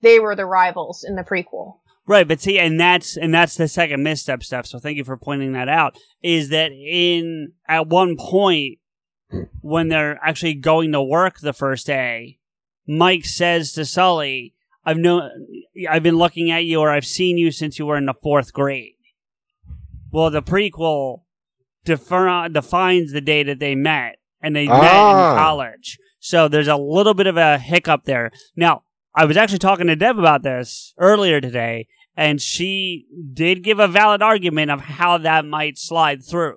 they 0.00 0.18
were 0.18 0.34
the 0.34 0.46
rivals 0.46 1.04
in 1.06 1.14
the 1.14 1.24
prequel? 1.24 1.79
Right, 2.10 2.26
but 2.26 2.40
see, 2.40 2.58
and 2.58 2.80
that's 2.80 3.16
and 3.16 3.32
that's 3.32 3.54
the 3.54 3.68
second 3.68 4.02
misstep 4.02 4.42
stuff. 4.42 4.66
So 4.66 4.80
thank 4.80 4.96
you 4.96 5.04
for 5.04 5.16
pointing 5.16 5.52
that 5.52 5.68
out. 5.68 5.96
Is 6.24 6.48
that 6.48 6.72
in 6.72 7.52
at 7.68 7.86
one 7.86 8.16
point 8.16 8.78
when 9.60 9.86
they're 9.90 10.18
actually 10.20 10.54
going 10.54 10.90
to 10.90 11.00
work 11.00 11.38
the 11.38 11.52
first 11.52 11.86
day, 11.86 12.40
Mike 12.84 13.24
says 13.24 13.70
to 13.74 13.84
Sully, 13.84 14.54
"I've 14.84 14.96
known, 14.96 15.30
I've 15.88 16.02
been 16.02 16.18
looking 16.18 16.50
at 16.50 16.64
you, 16.64 16.80
or 16.80 16.90
I've 16.90 17.06
seen 17.06 17.38
you 17.38 17.52
since 17.52 17.78
you 17.78 17.86
were 17.86 17.96
in 17.96 18.06
the 18.06 18.14
fourth 18.20 18.52
grade." 18.52 18.94
Well, 20.10 20.30
the 20.30 20.42
prequel 20.42 21.20
defer- 21.84 22.48
defines 22.48 23.12
the 23.12 23.20
day 23.20 23.44
that 23.44 23.60
they 23.60 23.76
met, 23.76 24.16
and 24.42 24.56
they 24.56 24.66
met 24.66 24.78
in 24.78 24.80
Ah. 24.82 25.36
college. 25.36 25.96
So 26.18 26.48
there's 26.48 26.66
a 26.66 26.76
little 26.76 27.14
bit 27.14 27.28
of 27.28 27.36
a 27.36 27.58
hiccup 27.58 28.02
there. 28.02 28.32
Now, 28.56 28.82
I 29.14 29.26
was 29.26 29.36
actually 29.36 29.60
talking 29.60 29.86
to 29.86 29.94
Deb 29.94 30.18
about 30.18 30.42
this 30.42 30.92
earlier 30.98 31.40
today, 31.40 31.86
and 32.16 32.40
she 32.40 33.06
did 33.32 33.62
give 33.62 33.78
a 33.78 33.88
valid 33.88 34.22
argument 34.22 34.70
of 34.70 34.80
how 34.80 35.18
that 35.18 35.44
might 35.44 35.78
slide 35.78 36.24
through. 36.24 36.56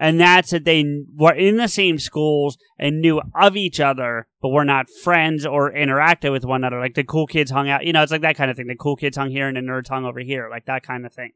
And 0.00 0.20
that's 0.20 0.50
that 0.50 0.64
they 0.64 0.84
were 1.16 1.34
in 1.34 1.56
the 1.56 1.66
same 1.66 1.98
schools 1.98 2.56
and 2.78 3.00
knew 3.00 3.20
of 3.34 3.56
each 3.56 3.80
other, 3.80 4.28
but 4.40 4.50
were 4.50 4.64
not 4.64 4.86
friends 5.02 5.44
or 5.44 5.72
interacted 5.72 6.30
with 6.30 6.44
one 6.44 6.62
another. 6.62 6.78
Like 6.78 6.94
the 6.94 7.02
cool 7.02 7.26
kids 7.26 7.50
hung 7.50 7.68
out, 7.68 7.84
you 7.84 7.92
know, 7.92 8.02
it's 8.02 8.12
like 8.12 8.22
that 8.22 8.36
kind 8.36 8.50
of 8.50 8.56
thing. 8.56 8.68
The 8.68 8.76
cool 8.76 8.94
kids 8.94 9.16
hung 9.16 9.30
here 9.30 9.48
and 9.48 9.56
the 9.56 9.60
nerds 9.60 9.88
hung 9.88 10.04
over 10.04 10.20
here, 10.20 10.48
like 10.48 10.66
that 10.66 10.84
kind 10.84 11.04
of 11.04 11.12
thing. 11.12 11.32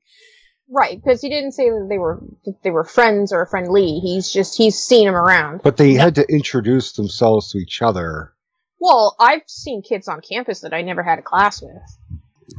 Right, 0.69 1.03
because 1.03 1.21
he 1.21 1.29
didn't 1.29 1.53
say 1.53 1.69
that 1.69 1.87
they 1.91 1.99
were 1.99 2.23
that 2.45 2.63
they 2.63 2.71
were 2.71 2.85
friends 2.85 3.33
or 3.33 3.45
friendly. 3.47 3.99
He's 3.99 4.31
just 4.31 4.57
he's 4.57 4.79
seen 4.79 5.07
them 5.07 5.17
around. 5.17 5.61
But 5.63 5.77
they 5.77 5.95
had 5.95 6.15
to 6.15 6.27
introduce 6.33 6.93
themselves 6.93 7.51
to 7.51 7.59
each 7.59 7.83
other. 7.83 8.33
Well, 8.79 9.15
I've 9.21 9.43
seen 9.47 9.83
kids 9.83 10.09
on 10.09 10.21
campus 10.21 10.61
that 10.61 10.73
I 10.73 10.83
never 10.83 11.03
had 11.03 11.19
a 11.19 11.23
class 11.23 11.61
with. 11.61 11.73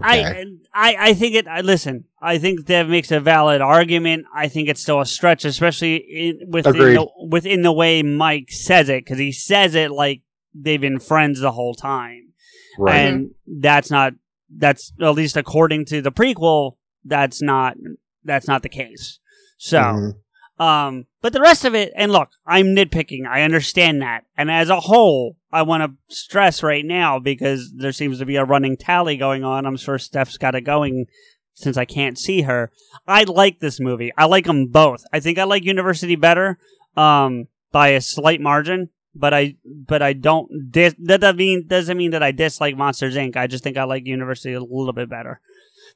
I, 0.01 0.45
I 0.73 0.95
I 0.99 1.13
think 1.13 1.36
it. 1.36 1.47
I 1.47 1.61
Listen, 1.61 2.05
I 2.21 2.38
think 2.38 2.65
Dev 2.65 2.88
makes 2.89 3.11
a 3.11 3.19
valid 3.19 3.61
argument. 3.61 4.25
I 4.34 4.47
think 4.47 4.69
it's 4.69 4.81
still 4.81 5.01
a 5.01 5.05
stretch, 5.05 5.45
especially 5.45 5.95
in, 5.97 6.39
within 6.49 6.75
Agreed. 6.75 6.97
the, 6.97 7.07
within 7.29 7.61
the 7.61 7.71
way 7.71 8.01
Mike 8.03 8.49
says 8.51 8.89
it, 8.89 9.03
because 9.03 9.19
he 9.19 9.31
says 9.31 9.75
it 9.75 9.91
like 9.91 10.21
they've 10.53 10.81
been 10.81 10.99
friends 10.99 11.39
the 11.39 11.51
whole 11.51 11.73
time, 11.75 12.34
Right. 12.79 12.95
and 12.95 13.31
that's 13.47 13.91
not. 13.91 14.13
That's 14.55 14.91
at 15.01 15.15
least 15.15 15.36
according 15.38 15.86
to 15.86 16.01
the 16.01 16.11
prequel. 16.11 16.77
That's 17.05 17.41
not. 17.41 17.75
That's 18.23 18.47
not 18.47 18.61
the 18.63 18.69
case. 18.69 19.19
So. 19.57 19.79
Mhm. 19.79 20.11
Um, 20.60 21.08
but 21.22 21.34
the 21.34 21.41
rest 21.41 21.66
of 21.66 21.74
it, 21.74 21.91
and 21.95 22.12
look, 22.12 22.30
I'm 22.45 22.76
nitpicking. 22.76 23.26
I 23.28 23.41
understand 23.41 24.01
that. 24.01 24.26
And 24.38 24.51
as 24.51 24.70
a 24.70 24.82
whole, 24.82 25.38
I 25.51 25.64
want 25.64 25.84
to 25.84 26.16
stress 26.16 26.62
right 26.62 26.86
now 26.86 27.20
because 27.20 27.74
there 27.76 27.91
seems 27.91 28.20
to 28.20 28.26
be 28.26 28.36
a 28.36 28.45
running 28.45 28.78
tally 28.78 29.18
going 29.18 29.43
on. 29.43 29.66
I'm 29.66 29.78
sure 29.78 29.97
Steph's 29.97 30.38
got 30.38 30.56
it 30.56 30.62
going 30.62 31.08
since 31.56 31.78
I 31.78 31.86
can't 31.86 32.18
see 32.18 32.43
her. 32.43 32.72
I 33.08 33.24
like 33.24 33.60
this 33.60 33.80
movie. 33.80 34.12
I 34.18 34.26
like 34.26 34.45
them 34.45 34.68
both. 34.68 35.04
I 35.12 35.20
think 35.20 35.38
I 35.38 35.43
like 35.43 35.64
University 35.64 36.16
better, 36.16 36.58
um, 36.95 37.47
by 37.72 37.89
a 37.89 38.01
slight 38.01 38.41
margin. 38.41 38.89
But 39.16 39.32
I, 39.32 39.58
but 39.64 40.01
I 40.01 40.14
don't. 40.14 40.72
Dis- 40.72 40.95
that 41.04 41.22
doesn't 41.22 41.38
mean 41.38 41.68
doesn't 41.68 41.97
mean 41.97 42.12
that 42.12 42.24
I 42.24 42.32
dislike 42.32 42.76
Monsters 42.76 43.16
Inc. 43.16 43.38
I 43.38 43.45
just 43.45 43.64
think 43.64 43.78
I 43.78 43.84
like 43.84 44.08
University 44.08 44.54
a 44.54 44.60
little 44.60 44.91
bit 44.91 45.08
better. 45.08 45.39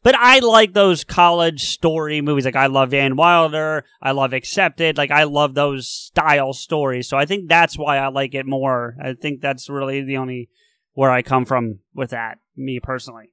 But 0.08 0.16
I 0.16 0.40
like 0.40 0.72
those 0.72 1.04
college 1.04 1.66
story 1.66 2.22
movies. 2.22 2.46
Like 2.46 2.56
I 2.56 2.68
love 2.68 2.92
Van 2.92 3.18
Wilder. 3.18 3.84
I 4.02 4.12
love 4.12 4.32
Accepted. 4.32 4.98
Like 4.98 5.12
I 5.12 5.26
love 5.26 5.54
those 5.54 5.86
style 5.86 6.54
stories. 6.54 7.10
So 7.10 7.18
I 7.18 7.26
think 7.26 7.50
that's 7.50 7.78
why 7.78 7.98
I 7.98 8.08
like 8.08 8.34
it 8.34 8.46
more. 8.46 8.96
I 9.04 9.16
think 9.16 9.42
that's 9.42 9.70
really 9.70 10.02
the 10.02 10.16
only 10.16 10.48
where 10.94 11.12
I 11.12 11.24
come 11.24 11.44
from 11.44 11.80
with 11.94 12.12
that, 12.12 12.40
me 12.56 12.80
personally. 12.80 13.32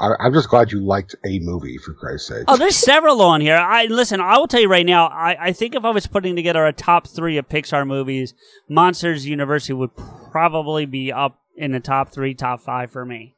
I, 0.00 0.08
I'm 0.18 0.32
just 0.32 0.48
glad 0.48 0.72
you 0.72 0.80
liked 0.80 1.14
a 1.24 1.38
movie, 1.38 1.78
for 1.78 1.94
Christ's 1.94 2.26
sake. 2.26 2.44
Oh, 2.48 2.56
there's 2.56 2.74
several 2.74 3.22
on 3.22 3.40
here. 3.40 3.54
I 3.54 3.84
listen. 3.84 4.20
I 4.20 4.36
will 4.36 4.48
tell 4.48 4.62
you 4.62 4.68
right 4.68 4.84
now. 4.84 5.06
I, 5.06 5.36
I 5.40 5.52
think 5.52 5.76
if 5.76 5.84
I 5.84 5.90
was 5.90 6.08
putting 6.08 6.34
together 6.34 6.66
a 6.66 6.72
top 6.72 7.06
three 7.06 7.36
of 7.36 7.48
Pixar 7.48 7.86
movies, 7.86 8.34
Monsters 8.68 9.28
University 9.28 9.74
would 9.74 9.92
probably 10.32 10.86
be 10.86 11.12
up 11.12 11.38
in 11.54 11.70
the 11.70 11.78
top 11.78 12.08
three, 12.08 12.34
top 12.34 12.62
five 12.62 12.90
for 12.90 13.06
me. 13.06 13.36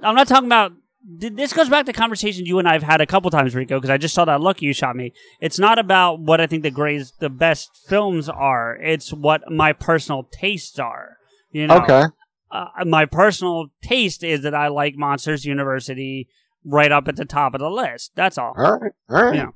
I'm 0.00 0.14
not 0.14 0.28
talking 0.28 0.46
about. 0.46 0.74
Th- 1.20 1.34
This 1.34 1.52
goes 1.52 1.68
back 1.68 1.86
to 1.86 1.92
conversations 1.92 2.48
you 2.48 2.58
and 2.58 2.68
I 2.68 2.72
have 2.74 2.82
had 2.82 3.00
a 3.00 3.06
couple 3.06 3.30
times, 3.30 3.54
Rico, 3.54 3.76
because 3.78 3.90
I 3.90 3.98
just 3.98 4.14
saw 4.14 4.24
that 4.24 4.40
look 4.40 4.62
you 4.62 4.72
shot 4.72 4.96
me. 4.96 5.12
It's 5.40 5.58
not 5.58 5.78
about 5.78 6.20
what 6.20 6.40
I 6.40 6.46
think 6.46 6.62
the 6.62 6.70
greatest, 6.70 7.20
the 7.20 7.30
best 7.30 7.70
films 7.88 8.28
are. 8.28 8.76
It's 8.82 9.12
what 9.12 9.50
my 9.50 9.72
personal 9.72 10.24
tastes 10.32 10.78
are. 10.78 11.16
You 11.50 11.66
know, 11.66 11.78
Okay. 11.82 12.04
uh, 12.50 12.66
my 12.86 13.04
personal 13.06 13.66
taste 13.82 14.22
is 14.24 14.42
that 14.42 14.54
I 14.54 14.68
like 14.68 14.94
Monsters 14.96 15.44
University 15.44 16.28
right 16.64 16.92
up 16.92 17.08
at 17.08 17.16
the 17.16 17.24
top 17.24 17.54
of 17.54 17.60
the 17.60 17.70
list. 17.70 18.12
That's 18.14 18.38
all. 18.38 18.54
All 18.56 18.78
right. 18.78 18.92
All 19.10 19.22
right. 19.24 19.34
Yeah. 19.34 19.48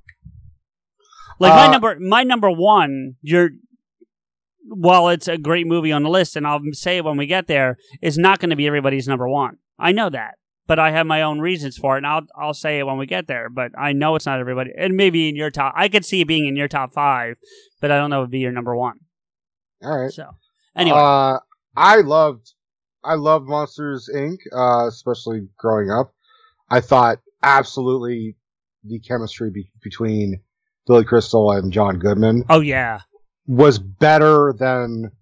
Like 1.38 1.53
my 1.55 1.66
Uh, 1.66 1.70
number, 1.70 1.97
my 2.01 2.22
number 2.22 2.51
one. 2.51 3.14
You're, 3.22 3.51
while 4.68 5.09
it's 5.11 5.28
a 5.28 5.38
great 5.38 5.66
movie 5.66 5.92
on 5.92 6.03
the 6.03 6.09
list, 6.11 6.34
and 6.34 6.47
I'll 6.47 6.61
say 6.72 6.97
it 6.97 7.05
when 7.05 7.16
we 7.16 7.26
get 7.26 7.47
there, 7.47 7.76
is 8.03 8.18
not 8.18 8.40
going 8.40 8.51
to 8.51 8.57
be 8.57 8.66
everybody's 8.66 9.07
number 9.07 9.28
one. 9.28 9.59
I 9.78 9.92
know 9.92 10.09
that, 10.11 10.34
but 10.66 10.78
I 10.78 10.90
have 10.90 11.06
my 11.06 11.22
own 11.22 11.38
reasons 11.40 11.76
for 11.76 11.94
it, 11.94 11.98
and 11.98 12.06
I'll 12.06 12.26
I'll 12.36 12.54
say 12.54 12.78
it 12.78 12.86
when 12.86 12.98
we 12.98 13.06
get 13.06 13.26
there. 13.26 13.48
But 13.48 13.72
I 13.78 13.92
know 13.92 14.16
it's 14.16 14.26
not 14.26 14.40
everybody, 14.40 14.72
and 14.76 14.96
maybe 14.96 15.28
in 15.28 15.36
your 15.36 15.50
top. 15.50 15.74
I 15.76 15.88
could 15.88 16.04
see 16.04 16.20
it 16.20 16.28
being 16.28 16.46
in 16.46 16.56
your 16.56 16.68
top 16.68 16.92
five, 16.92 17.36
but 17.80 17.90
I 17.90 17.98
don't 17.98 18.10
know 18.10 18.20
if 18.22 18.24
it'd 18.24 18.32
be 18.32 18.40
your 18.40 18.52
number 18.52 18.74
one. 18.76 18.98
All 19.82 19.98
right. 20.02 20.10
So 20.10 20.36
anyway, 20.74 20.98
Uh, 20.98 21.38
I 21.76 21.96
loved, 22.00 22.52
I 23.04 23.14
loved 23.14 23.46
Monsters 23.48 24.08
Inc. 24.14 24.38
Uh, 24.52 24.88
especially 24.88 25.48
growing 25.59 25.90
up. 25.90 26.12
I 26.70 26.80
thought 26.80 27.18
absolutely 27.43 28.36
the 28.84 28.98
chemistry 29.01 29.51
be- 29.51 29.70
between 29.82 30.40
Billy 30.86 31.05
Crystal 31.05 31.51
and 31.52 31.72
John 31.72 31.98
Goodman 31.98 32.44
oh 32.48 32.60
yeah, 32.60 33.01
was 33.47 33.78
better 33.78 34.55
than 34.59 35.12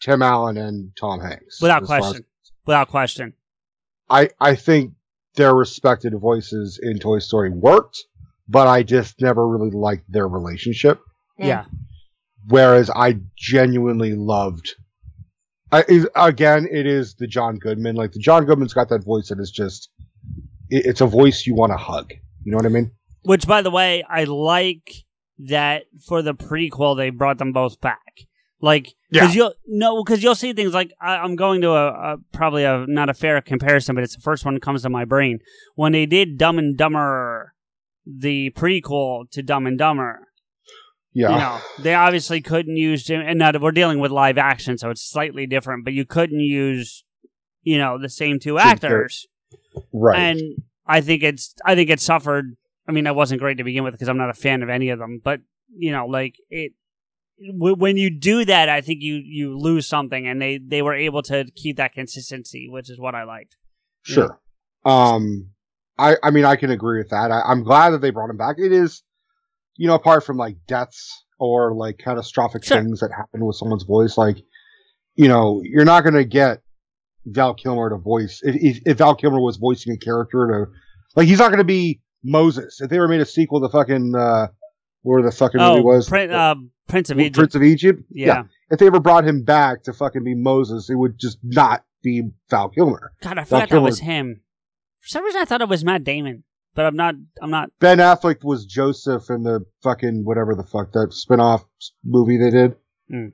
Tim 0.00 0.22
Allen 0.22 0.56
and 0.56 0.92
Tom 0.98 1.20
Hanks. 1.20 1.60
without 1.60 1.82
as- 1.82 1.88
question, 1.88 2.24
without 2.66 2.88
question. 2.88 3.34
I 4.08 4.30
I 4.40 4.54
think 4.54 4.92
their 5.34 5.54
respected 5.54 6.18
voices 6.18 6.80
in 6.82 6.98
Toy 6.98 7.18
Story 7.18 7.50
worked, 7.50 7.98
but 8.48 8.66
I 8.66 8.82
just 8.82 9.20
never 9.20 9.46
really 9.46 9.70
liked 9.70 10.10
their 10.10 10.28
relationship. 10.28 11.00
Yeah. 11.38 11.64
Whereas 12.48 12.90
I 12.90 13.18
genuinely 13.36 14.14
loved. 14.14 14.74
I, 15.72 15.84
is, 15.88 16.08
again, 16.14 16.68
it 16.70 16.86
is 16.86 17.16
the 17.18 17.26
John 17.26 17.58
Goodman. 17.58 17.96
Like 17.96 18.12
the 18.12 18.20
John 18.20 18.44
Goodman's 18.44 18.72
got 18.72 18.88
that 18.90 19.04
voice 19.04 19.28
that 19.28 19.40
is 19.40 19.50
just. 19.50 19.90
It, 20.70 20.86
it's 20.86 21.00
a 21.00 21.06
voice 21.06 21.46
you 21.46 21.54
want 21.54 21.72
to 21.72 21.76
hug. 21.76 22.12
You 22.44 22.52
know 22.52 22.56
what 22.56 22.66
I 22.66 22.70
mean? 22.70 22.92
Which, 23.22 23.46
by 23.46 23.62
the 23.62 23.70
way, 23.70 24.04
I 24.08 24.24
like 24.24 24.92
that 25.38 25.84
for 26.06 26.22
the 26.22 26.34
prequel 26.34 26.96
they 26.96 27.10
brought 27.10 27.38
them 27.38 27.52
both 27.52 27.80
back. 27.80 28.00
Like, 28.66 28.94
because 29.10 29.34
Yeah. 29.36 29.42
you'll 29.44 29.54
no, 29.68 30.02
because 30.02 30.22
you'll 30.22 30.34
see 30.34 30.52
things 30.52 30.74
like 30.74 30.92
I, 31.00 31.18
I'm 31.18 31.36
going 31.36 31.60
to 31.60 31.70
a, 31.70 31.86
a 31.88 32.16
probably 32.32 32.64
a 32.64 32.84
not 32.88 33.08
a 33.08 33.14
fair 33.14 33.40
comparison, 33.40 33.94
but 33.94 34.02
it's 34.02 34.16
the 34.16 34.20
first 34.20 34.44
one 34.44 34.54
that 34.54 34.60
comes 34.62 34.82
to 34.82 34.88
my 34.90 35.04
brain 35.04 35.38
when 35.76 35.92
they 35.92 36.04
did 36.04 36.36
Dumb 36.36 36.58
and 36.58 36.76
Dumber, 36.76 37.54
the 38.04 38.50
prequel 38.50 39.30
to 39.30 39.42
Dumb 39.42 39.66
and 39.68 39.78
Dumber. 39.78 40.20
Yeah. 41.14 41.30
You 41.30 41.38
know, 41.38 41.58
they 41.84 41.94
obviously 41.94 42.40
couldn't 42.42 42.76
use 42.76 43.08
and 43.08 43.38
now 43.38 43.52
that 43.52 43.62
we're 43.62 43.70
dealing 43.70 44.00
with 44.00 44.10
live 44.10 44.36
action, 44.36 44.76
so 44.78 44.90
it's 44.90 45.08
slightly 45.08 45.46
different. 45.46 45.84
But 45.84 45.94
you 45.94 46.04
couldn't 46.04 46.40
use, 46.40 47.04
you 47.62 47.78
know, 47.78 47.98
the 47.98 48.10
same 48.10 48.40
two 48.40 48.58
actors. 48.58 49.26
Right. 49.92 50.18
And 50.18 50.40
I 50.86 51.00
think 51.00 51.22
it's 51.22 51.54
I 51.64 51.74
think 51.76 51.88
it 51.88 52.00
suffered. 52.00 52.56
I 52.88 52.92
mean, 52.92 53.04
that 53.04 53.14
wasn't 53.16 53.40
great 53.40 53.58
to 53.58 53.64
begin 53.64 53.84
with 53.84 53.94
because 53.94 54.08
I'm 54.08 54.18
not 54.18 54.30
a 54.30 54.34
fan 54.34 54.62
of 54.64 54.68
any 54.68 54.90
of 54.90 54.98
them. 54.98 55.20
But 55.22 55.40
you 55.78 55.92
know, 55.92 56.06
like 56.06 56.34
it 56.50 56.72
when 57.38 57.96
you 57.96 58.10
do 58.10 58.44
that, 58.44 58.68
I 58.68 58.80
think 58.80 59.02
you 59.02 59.14
you 59.24 59.58
lose 59.58 59.86
something, 59.86 60.26
and 60.26 60.40
they 60.40 60.58
they 60.58 60.82
were 60.82 60.94
able 60.94 61.22
to 61.24 61.44
keep 61.54 61.76
that 61.76 61.92
consistency, 61.92 62.68
which 62.68 62.90
is 62.90 62.98
what 62.98 63.14
I 63.14 63.24
liked. 63.24 63.56
Sure. 64.02 64.40
Um, 64.84 65.50
I 65.98 66.16
I 66.22 66.30
mean 66.30 66.44
I 66.44 66.56
can 66.56 66.70
agree 66.70 66.98
with 66.98 67.10
that. 67.10 67.30
I, 67.30 67.42
I'm 67.42 67.62
glad 67.62 67.90
that 67.90 68.00
they 68.00 68.10
brought 68.10 68.30
him 68.30 68.36
back. 68.36 68.56
It 68.58 68.72
is, 68.72 69.02
you 69.76 69.86
know, 69.86 69.94
apart 69.94 70.24
from 70.24 70.36
like 70.36 70.56
deaths 70.66 71.24
or 71.38 71.74
like 71.74 71.98
catastrophic 71.98 72.64
Sure. 72.64 72.78
things 72.78 73.00
that 73.00 73.10
happen 73.14 73.44
with 73.44 73.56
someone's 73.56 73.84
voice, 73.84 74.16
like, 74.16 74.38
you 75.14 75.28
know, 75.28 75.60
you're 75.64 75.84
not 75.84 76.04
gonna 76.04 76.24
get 76.24 76.62
Val 77.26 77.54
Kilmer 77.54 77.90
to 77.90 77.96
voice 77.96 78.40
if, 78.42 78.54
if, 78.56 78.82
if 78.86 78.98
Val 78.98 79.14
Kilmer 79.14 79.40
was 79.40 79.56
voicing 79.56 79.92
a 79.92 79.98
character 79.98 80.46
to 80.46 80.72
like 81.16 81.26
he's 81.26 81.38
not 81.38 81.48
going 81.48 81.58
to 81.58 81.64
be 81.64 82.00
Moses. 82.22 82.80
If 82.80 82.90
they 82.90 82.96
ever 82.96 83.08
made 83.08 83.20
a 83.20 83.26
sequel 83.26 83.60
to 83.62 83.68
fucking 83.68 84.14
uh, 84.14 84.48
where 85.06 85.22
the 85.22 85.30
fucking 85.30 85.60
movie 85.60 85.80
Oh, 85.80 85.82
was 85.82 86.08
Prin- 86.08 86.32
uh, 86.32 86.56
Prince 86.88 87.10
of 87.10 87.20
Egypt. 87.20 87.36
Prince 87.36 87.54
of 87.54 87.62
Egypt. 87.62 88.02
Yeah. 88.10 88.44
If 88.70 88.80
they 88.80 88.86
ever 88.88 88.98
brought 89.00 89.24
him 89.24 89.44
back 89.44 89.84
to 89.84 89.92
fucking 89.92 90.24
be 90.24 90.34
Moses, 90.34 90.90
it 90.90 90.96
would 90.96 91.18
just 91.18 91.38
not 91.42 91.84
be 92.02 92.30
Val 92.50 92.68
Kilmer. 92.70 93.12
God, 93.22 93.38
I 93.38 93.44
Val 93.44 93.60
forgot 93.60 93.70
that 93.70 93.80
was 93.80 94.00
him. 94.00 94.40
For 95.00 95.08
some 95.08 95.24
reason, 95.24 95.40
I 95.40 95.44
thought 95.44 95.60
it 95.62 95.68
was 95.68 95.84
Matt 95.84 96.02
Damon, 96.02 96.42
but 96.74 96.84
I'm 96.86 96.96
not. 96.96 97.14
I'm 97.40 97.50
not. 97.50 97.70
Ben 97.78 97.98
Affleck 97.98 98.42
was 98.42 98.66
Joseph 98.66 99.30
in 99.30 99.44
the 99.44 99.64
fucking 99.84 100.24
whatever 100.24 100.54
the 100.56 100.64
fuck 100.64 100.90
that 100.92 101.12
spin-off 101.12 101.64
movie 102.04 102.38
they 102.38 102.50
did. 102.50 102.74
Mm. 103.12 103.32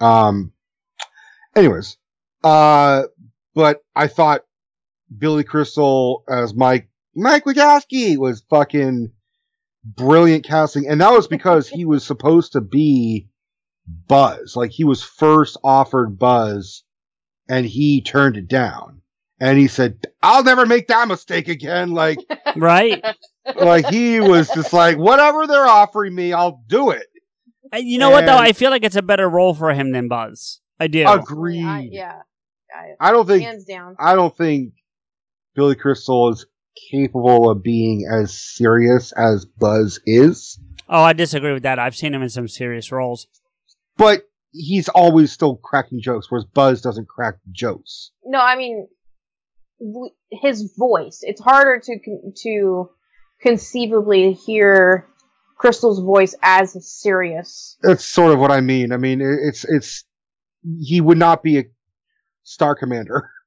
Um 0.00 0.52
anyways, 1.56 1.96
uh 2.44 3.02
but 3.54 3.82
I 3.96 4.06
thought 4.06 4.42
Billy 5.16 5.42
Crystal 5.42 6.22
as 6.28 6.54
Mike 6.54 6.88
Mike 7.16 7.44
Wazowski 7.44 8.16
was 8.16 8.44
fucking 8.48 9.10
brilliant 9.96 10.44
casting 10.44 10.86
and 10.88 11.00
that 11.00 11.12
was 11.12 11.26
because 11.28 11.68
he 11.68 11.84
was 11.84 12.04
supposed 12.04 12.52
to 12.52 12.60
be 12.60 13.28
Buzz. 14.06 14.54
Like 14.54 14.70
he 14.70 14.84
was 14.84 15.02
first 15.02 15.56
offered 15.64 16.18
Buzz 16.18 16.82
and 17.48 17.64
he 17.64 18.02
turned 18.02 18.36
it 18.36 18.48
down. 18.48 19.00
And 19.40 19.56
he 19.56 19.68
said, 19.68 20.04
"I'll 20.20 20.42
never 20.42 20.66
make 20.66 20.88
that 20.88 21.06
mistake 21.06 21.46
again." 21.48 21.92
Like 21.92 22.18
Right. 22.56 23.02
like 23.56 23.86
he 23.86 24.18
was 24.20 24.48
just 24.48 24.72
like, 24.72 24.98
whatever 24.98 25.46
they're 25.46 25.64
offering 25.66 26.12
me, 26.14 26.32
I'll 26.32 26.60
do 26.66 26.90
it. 26.90 27.06
Uh, 27.72 27.76
You 27.78 27.98
know 27.98 28.10
what 28.10 28.26
though? 28.26 28.36
I 28.36 28.52
feel 28.52 28.70
like 28.70 28.82
it's 28.82 28.96
a 28.96 29.02
better 29.02 29.28
role 29.28 29.54
for 29.54 29.72
him 29.72 29.92
than 29.92 30.08
Buzz. 30.08 30.60
I 30.80 30.88
do. 30.88 31.06
Agreed. 31.08 31.64
I, 31.64 31.88
yeah. 31.90 32.18
I, 32.74 33.08
I 33.08 33.12
don't 33.12 33.26
think 33.26 33.44
hands 33.44 33.64
down. 33.64 33.94
I 33.98 34.14
don't 34.16 34.36
think 34.36 34.72
Billy 35.54 35.76
Crystal 35.76 36.30
is 36.30 36.44
capable 36.90 37.50
of 37.50 37.62
being 37.62 38.06
as 38.10 38.32
serious 38.38 39.12
as 39.12 39.44
Buzz 39.44 40.00
is, 40.06 40.58
Oh, 40.88 41.02
I 41.02 41.12
disagree 41.12 41.52
with 41.52 41.64
that. 41.64 41.78
I've 41.78 41.94
seen 41.96 42.14
him 42.14 42.22
in 42.22 42.30
some 42.30 42.48
serious 42.48 42.90
roles. 42.90 43.26
but 43.98 44.22
he's 44.52 44.88
always 44.88 45.30
still 45.32 45.56
cracking 45.56 46.00
jokes, 46.00 46.30
whereas 46.30 46.46
Buzz 46.46 46.80
doesn't 46.80 47.08
crack 47.08 47.34
jokes. 47.52 48.10
No, 48.24 48.38
I 48.40 48.56
mean 48.56 48.88
his 50.30 50.72
voice. 50.76 51.20
It's 51.22 51.40
harder 51.40 51.80
to 51.84 51.98
to 52.44 52.90
conceivably 53.42 54.32
hear 54.32 55.06
Crystal's 55.56 56.00
voice 56.00 56.34
as 56.42 56.74
serious. 56.90 57.76
That's 57.82 58.04
sort 58.04 58.32
of 58.32 58.38
what 58.38 58.50
I 58.50 58.60
mean. 58.60 58.92
I 58.92 58.96
mean, 58.96 59.20
it's 59.20 59.64
it's 59.64 60.04
he 60.80 61.00
would 61.00 61.18
not 61.18 61.42
be 61.42 61.58
a 61.58 61.64
star 62.44 62.74
commander. 62.74 63.30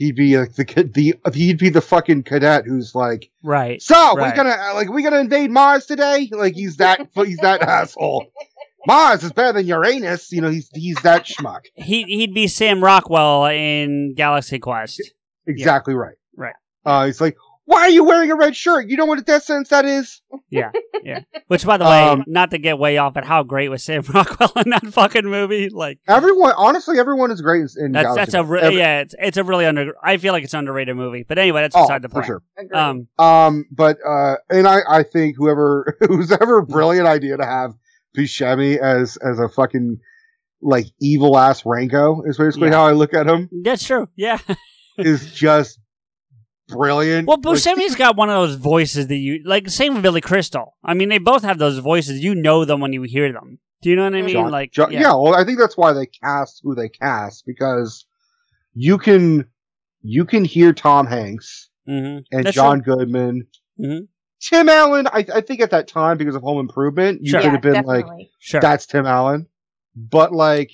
He'd 0.00 0.16
be 0.16 0.38
like 0.38 0.54
the 0.54 0.64
kid- 0.64 0.94
the 0.94 1.14
he'd 1.34 1.58
be 1.58 1.68
the 1.68 1.82
fucking 1.82 2.22
cadet 2.22 2.64
who's 2.64 2.94
like, 2.94 3.28
Right. 3.44 3.82
So 3.82 4.14
right. 4.16 4.32
we 4.32 4.34
gonna 4.36 4.56
like 4.72 4.88
we 4.88 5.02
gonna 5.02 5.18
invade 5.20 5.50
Mars 5.50 5.84
today? 5.84 6.26
Like 6.32 6.54
he's 6.54 6.78
that 6.78 7.06
he's 7.14 7.36
that 7.38 7.60
asshole. 7.76 8.24
Mars 8.86 9.22
is 9.22 9.32
better 9.32 9.58
than 9.58 9.66
Uranus. 9.66 10.32
You 10.32 10.40
know 10.40 10.48
he's 10.48 10.70
he's 10.72 10.96
that 11.02 11.26
schmuck. 11.26 11.66
He 11.74 12.04
he'd 12.04 12.32
be 12.32 12.48
Sam 12.48 12.82
Rockwell 12.82 13.44
in 13.44 14.14
Galaxy 14.14 14.58
Quest. 14.58 15.02
Exactly 15.46 15.92
right. 15.92 16.16
Right. 16.34 16.54
Uh, 16.86 17.04
he's 17.04 17.20
like, 17.20 17.36
why 17.70 17.82
are 17.82 17.90
you 17.90 18.02
wearing 18.04 18.30
a 18.32 18.34
red 18.34 18.56
shirt? 18.56 18.88
You 18.88 18.96
know 18.96 19.04
what 19.06 19.20
a 19.20 19.22
death 19.22 19.44
sentence 19.44 19.68
that 19.68 19.84
is? 19.84 20.20
Yeah. 20.50 20.72
Yeah. 21.04 21.20
Which, 21.46 21.64
by 21.64 21.76
the 21.76 21.84
way, 21.84 22.02
Um, 22.02 22.24
not 22.26 22.50
to 22.50 22.58
get 22.58 22.78
way 22.78 22.98
off, 22.98 23.14
but 23.14 23.24
how 23.24 23.44
great 23.44 23.68
was 23.68 23.82
Sam 23.84 24.02
Rockwell 24.12 24.52
in 24.64 24.70
that 24.70 24.84
fucking 24.86 25.24
movie? 25.24 25.68
Like 25.68 25.98
Everyone, 26.08 26.52
honestly, 26.56 26.98
everyone 26.98 27.30
is 27.30 27.40
great 27.40 27.66
in 27.76 27.92
that's 27.92 28.04
Galaxy 28.06 28.18
that's 28.20 28.34
a 28.34 28.38
Quest. 28.38 28.50
re- 28.50 28.60
Every- 28.60 28.78
yeah. 28.78 29.00
It's 29.00 29.14
it's 29.18 29.36
a 29.36 29.44
really 29.44 29.66
under. 29.66 29.92
I 30.02 30.16
feel 30.16 30.32
like 30.32 30.42
it's 30.44 30.52
an 30.52 30.58
underrated 30.60 30.96
movie. 30.96 31.24
But 31.26 31.38
anyway, 31.38 31.60
that's 31.62 31.76
Oh, 31.76 31.82
beside 31.82 32.02
the 32.02 32.08
for 32.08 32.14
point. 32.22 32.26
sure. 32.26 32.42
Um. 32.74 33.06
Um, 33.18 33.66
but 33.70 33.98
uh, 34.06 34.36
and 34.50 34.66
I 34.66 34.80
I 34.88 35.02
think 35.04 35.36
whoever 35.36 35.96
who's 36.08 36.32
ever 36.32 36.62
brilliant 36.62 37.06
idea 37.06 37.36
to 37.36 37.44
have 37.46 37.74
Buscemi 38.16 38.78
as 38.78 39.16
as 39.18 39.38
a 39.38 39.48
fucking 39.48 39.98
like 40.60 40.86
evil 41.00 41.38
ass 41.38 41.64
Rango 41.64 42.22
is 42.26 42.36
basically 42.36 42.68
Yeah. 42.68 42.74
how 42.74 42.86
I 42.86 42.92
look 42.92 43.14
at 43.14 43.26
him. 43.28 43.48
That's 43.62 43.84
true. 43.84 44.08
Yeah. 44.16 44.38
is 44.98 45.32
just 45.32 45.78
brilliant. 46.70 47.26
Well, 47.28 47.36
Like, 47.42 47.56
Buscemi's 47.56 47.94
got 47.96 48.16
one 48.16 48.28
of 48.30 48.34
those 48.36 48.56
voices 48.56 49.06
that 49.08 49.16
you 49.16 49.42
like. 49.44 49.68
Same 49.68 49.94
with 49.94 50.02
Billy 50.02 50.20
Crystal. 50.20 50.76
I 50.84 50.94
mean, 50.94 51.08
they 51.08 51.18
both 51.18 51.42
have 51.42 51.58
those 51.58 51.78
voices. 51.78 52.22
You 52.22 52.34
know 52.34 52.64
them 52.64 52.80
when 52.80 52.92
you 52.92 53.02
hear 53.02 53.32
them. 53.32 53.58
Do 53.82 53.88
you 53.90 53.96
know 53.96 54.04
what 54.04 54.14
I 54.14 54.20
mean? 54.22 54.30
John- 54.30 54.50
like, 54.50 54.72
John- 54.72 54.92
yeah. 54.92 55.14
well, 55.14 55.34
I 55.34 55.44
think 55.44 55.58
that's 55.58 55.76
why 55.76 55.92
they 55.92 56.06
cast 56.06 56.60
who 56.62 56.74
they 56.74 56.88
cast 56.88 57.44
because 57.46 58.04
you 58.74 58.98
can 58.98 59.46
you 60.02 60.24
can 60.24 60.44
hear 60.44 60.72
Tom 60.72 61.06
Hanks 61.06 61.68
Mhm. 61.88 62.24
and 62.32 62.44
That's 62.44 62.54
John 62.54 62.82
true. 62.82 62.96
Goodman, 62.96 63.46
Mhm. 63.78 64.08
Tim 64.40 64.68
Allen. 64.68 65.06
I, 65.08 65.26
I 65.34 65.40
think 65.42 65.60
at 65.60 65.70
that 65.72 65.88
time 65.88 66.16
because 66.18 66.34
of 66.34 66.42
Home 66.42 66.58
Improvement, 66.58 67.20
you 67.22 67.30
Sure. 67.32 67.40
could 67.40 67.46
Yeah, 67.46 67.52
have 67.52 67.62
been 67.62 67.84
like. 67.84 68.06
Sure. 68.38 68.60
"That's 68.60 68.86
Tim 68.86 69.06
Allen," 69.06 69.46
but 69.96 70.32
like. 70.32 70.70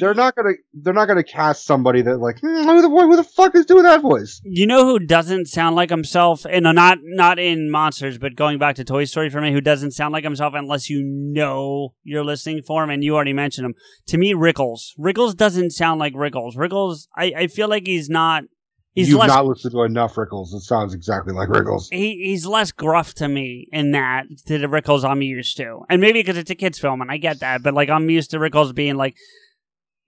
They're 0.00 0.14
not 0.14 0.34
gonna. 0.34 0.52
They're 0.72 0.94
not 0.94 1.06
gonna 1.06 1.24
cast 1.24 1.64
somebody 1.64 2.02
that 2.02 2.18
like 2.18 2.40
hmm, 2.40 2.46
who 2.46 2.82
the 2.82 2.88
who 2.88 3.16
the 3.16 3.24
fuck 3.24 3.54
is 3.54 3.66
doing 3.66 3.84
that 3.84 4.02
voice? 4.02 4.40
You 4.44 4.66
know 4.66 4.84
who 4.84 4.98
doesn't 4.98 5.46
sound 5.46 5.76
like 5.76 5.90
himself, 5.90 6.46
and 6.48 6.64
not 6.64 6.98
not 7.02 7.38
in 7.38 7.70
monsters, 7.70 8.18
but 8.18 8.36
going 8.36 8.58
back 8.58 8.76
to 8.76 8.84
Toy 8.84 9.04
Story 9.04 9.30
for 9.30 9.40
me, 9.40 9.52
who 9.52 9.60
doesn't 9.60 9.92
sound 9.92 10.12
like 10.12 10.24
himself 10.24 10.54
unless 10.56 10.88
you 10.88 11.02
know 11.04 11.94
you're 12.02 12.24
listening 12.24 12.62
for 12.62 12.84
him, 12.84 12.90
and 12.90 13.02
you 13.02 13.14
already 13.14 13.32
mentioned 13.32 13.66
him. 13.66 13.74
To 14.08 14.18
me, 14.18 14.34
Rickles. 14.34 14.90
Rickles 14.98 15.36
doesn't 15.36 15.72
sound 15.72 16.00
like 16.00 16.14
Rickles. 16.14 16.56
Rickles, 16.56 17.08
I, 17.16 17.32
I 17.36 17.46
feel 17.46 17.68
like 17.68 17.86
he's 17.86 18.08
not. 18.08 18.44
He's 18.92 19.08
You've 19.08 19.18
less. 19.18 19.28
not 19.28 19.44
listened 19.44 19.72
to 19.72 19.82
enough 19.82 20.14
Rickles. 20.14 20.54
It 20.54 20.60
sounds 20.60 20.94
exactly 20.94 21.34
like 21.34 21.48
Rickles. 21.48 21.88
he, 21.90 22.26
he's 22.26 22.46
less 22.46 22.70
gruff 22.70 23.12
to 23.14 23.26
me 23.26 23.66
in 23.72 23.90
that 23.90 24.26
to 24.46 24.56
the 24.56 24.68
Rickles 24.68 25.04
I'm 25.04 25.20
used 25.20 25.56
to, 25.56 25.80
and 25.90 26.00
maybe 26.00 26.20
because 26.20 26.36
it's 26.36 26.50
a 26.50 26.54
kids 26.54 26.78
film, 26.78 27.00
and 27.00 27.10
I 27.10 27.16
get 27.16 27.40
that, 27.40 27.64
but 27.64 27.74
like 27.74 27.90
I'm 27.90 28.08
used 28.08 28.30
to 28.30 28.38
Rickles 28.38 28.72
being 28.72 28.94
like 28.94 29.16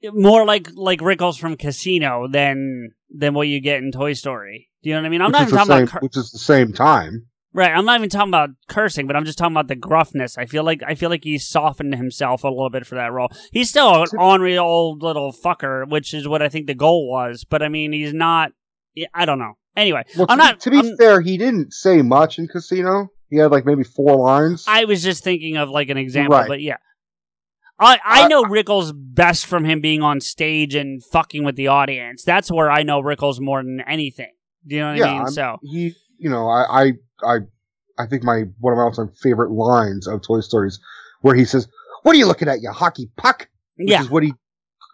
more 0.04 0.44
like 0.44 0.68
like 0.74 1.00
Rickles 1.00 1.38
from 1.38 1.56
Casino 1.56 2.28
than 2.30 2.90
than 3.10 3.34
what 3.34 3.48
you 3.48 3.60
get 3.60 3.78
in 3.82 3.92
Toy 3.92 4.12
Story. 4.12 4.68
Do 4.82 4.90
you 4.90 4.94
know 4.96 5.02
what 5.02 5.06
I 5.06 5.10
mean? 5.10 5.20
I'm 5.22 5.28
which 5.28 5.32
not 5.32 5.42
even 5.42 5.54
talking 5.54 5.66
same, 5.72 5.82
about. 5.84 5.90
Cur- 5.92 6.00
which 6.00 6.16
is 6.16 6.30
the 6.30 6.38
same 6.38 6.72
time. 6.72 7.26
Right, 7.52 7.72
I'm 7.72 7.86
not 7.86 7.96
even 7.98 8.10
talking 8.10 8.28
about 8.28 8.50
cursing, 8.68 9.06
but 9.06 9.16
I'm 9.16 9.24
just 9.24 9.38
talking 9.38 9.54
about 9.54 9.68
the 9.68 9.76
gruffness. 9.76 10.36
I 10.36 10.44
feel 10.44 10.62
like 10.62 10.82
I 10.86 10.94
feel 10.94 11.08
like 11.08 11.24
he's 11.24 11.48
softened 11.48 11.94
himself 11.94 12.44
a 12.44 12.48
little 12.48 12.68
bit 12.68 12.86
for 12.86 12.96
that 12.96 13.12
role. 13.12 13.28
He's 13.50 13.70
still 13.70 14.02
an 14.02 14.08
ornery 14.18 14.58
old 14.58 15.02
little 15.02 15.32
fucker, 15.32 15.88
which 15.88 16.12
is 16.12 16.28
what 16.28 16.42
I 16.42 16.50
think 16.50 16.66
the 16.66 16.74
goal 16.74 17.08
was. 17.10 17.44
But 17.48 17.62
I 17.62 17.68
mean, 17.68 17.92
he's 17.92 18.12
not. 18.12 18.52
I 19.14 19.24
don't 19.24 19.38
know. 19.38 19.54
Anyway, 19.74 20.04
Well, 20.16 20.26
I'm 20.28 20.38
to, 20.38 20.44
not. 20.44 20.60
to 20.60 20.70
be 20.70 20.76
I'm- 20.78 20.96
fair, 20.98 21.20
he 21.22 21.36
didn't 21.38 21.72
say 21.72 22.02
much 22.02 22.38
in 22.38 22.46
Casino. 22.48 23.08
He 23.30 23.38
had 23.38 23.50
like 23.50 23.64
maybe 23.66 23.84
four 23.84 24.16
lines. 24.16 24.64
I 24.68 24.84
was 24.84 25.02
just 25.02 25.24
thinking 25.24 25.56
of 25.56 25.68
like 25.70 25.88
an 25.88 25.96
example, 25.96 26.36
Right. 26.36 26.48
but 26.48 26.60
yeah. 26.60 26.76
I, 27.78 27.98
I 28.04 28.22
uh, 28.24 28.28
know 28.28 28.44
Rickles 28.44 28.92
best 28.94 29.46
from 29.46 29.64
him 29.64 29.80
being 29.80 30.02
on 30.02 30.20
stage 30.20 30.74
and 30.74 31.04
fucking 31.04 31.44
with 31.44 31.56
the 31.56 31.68
audience. 31.68 32.24
That's 32.24 32.50
where 32.50 32.70
I 32.70 32.82
know 32.82 33.02
Rickles 33.02 33.40
more 33.40 33.62
than 33.62 33.80
anything. 33.82 34.32
Do 34.66 34.74
you 34.76 34.80
know 34.80 34.88
what 34.88 34.96
yeah, 34.98 35.04
I 35.06 35.10
mean? 35.12 35.18
I'm- 35.22 35.30
So 35.30 35.56
he, 35.62 35.94
you 36.18 36.30
know, 36.30 36.48
I, 36.48 36.84
I, 36.84 36.92
I, 37.22 37.36
I 37.98 38.06
think 38.06 38.22
my 38.24 38.44
one 38.60 38.72
of 38.72 38.78
my 38.78 38.82
all-time 38.84 39.10
favorite 39.22 39.50
lines 39.50 40.06
of 40.06 40.22
Toy 40.22 40.40
Stories, 40.40 40.78
where 41.20 41.34
he 41.34 41.44
says, 41.44 41.68
"What 42.02 42.14
are 42.14 42.18
you 42.18 42.26
looking 42.26 42.48
at, 42.48 42.60
you 42.62 42.70
hockey 42.70 43.10
puck?" 43.16 43.48
Which 43.76 43.90
Yeah. 43.90 44.00
is 44.02 44.10
what 44.10 44.22
he 44.22 44.32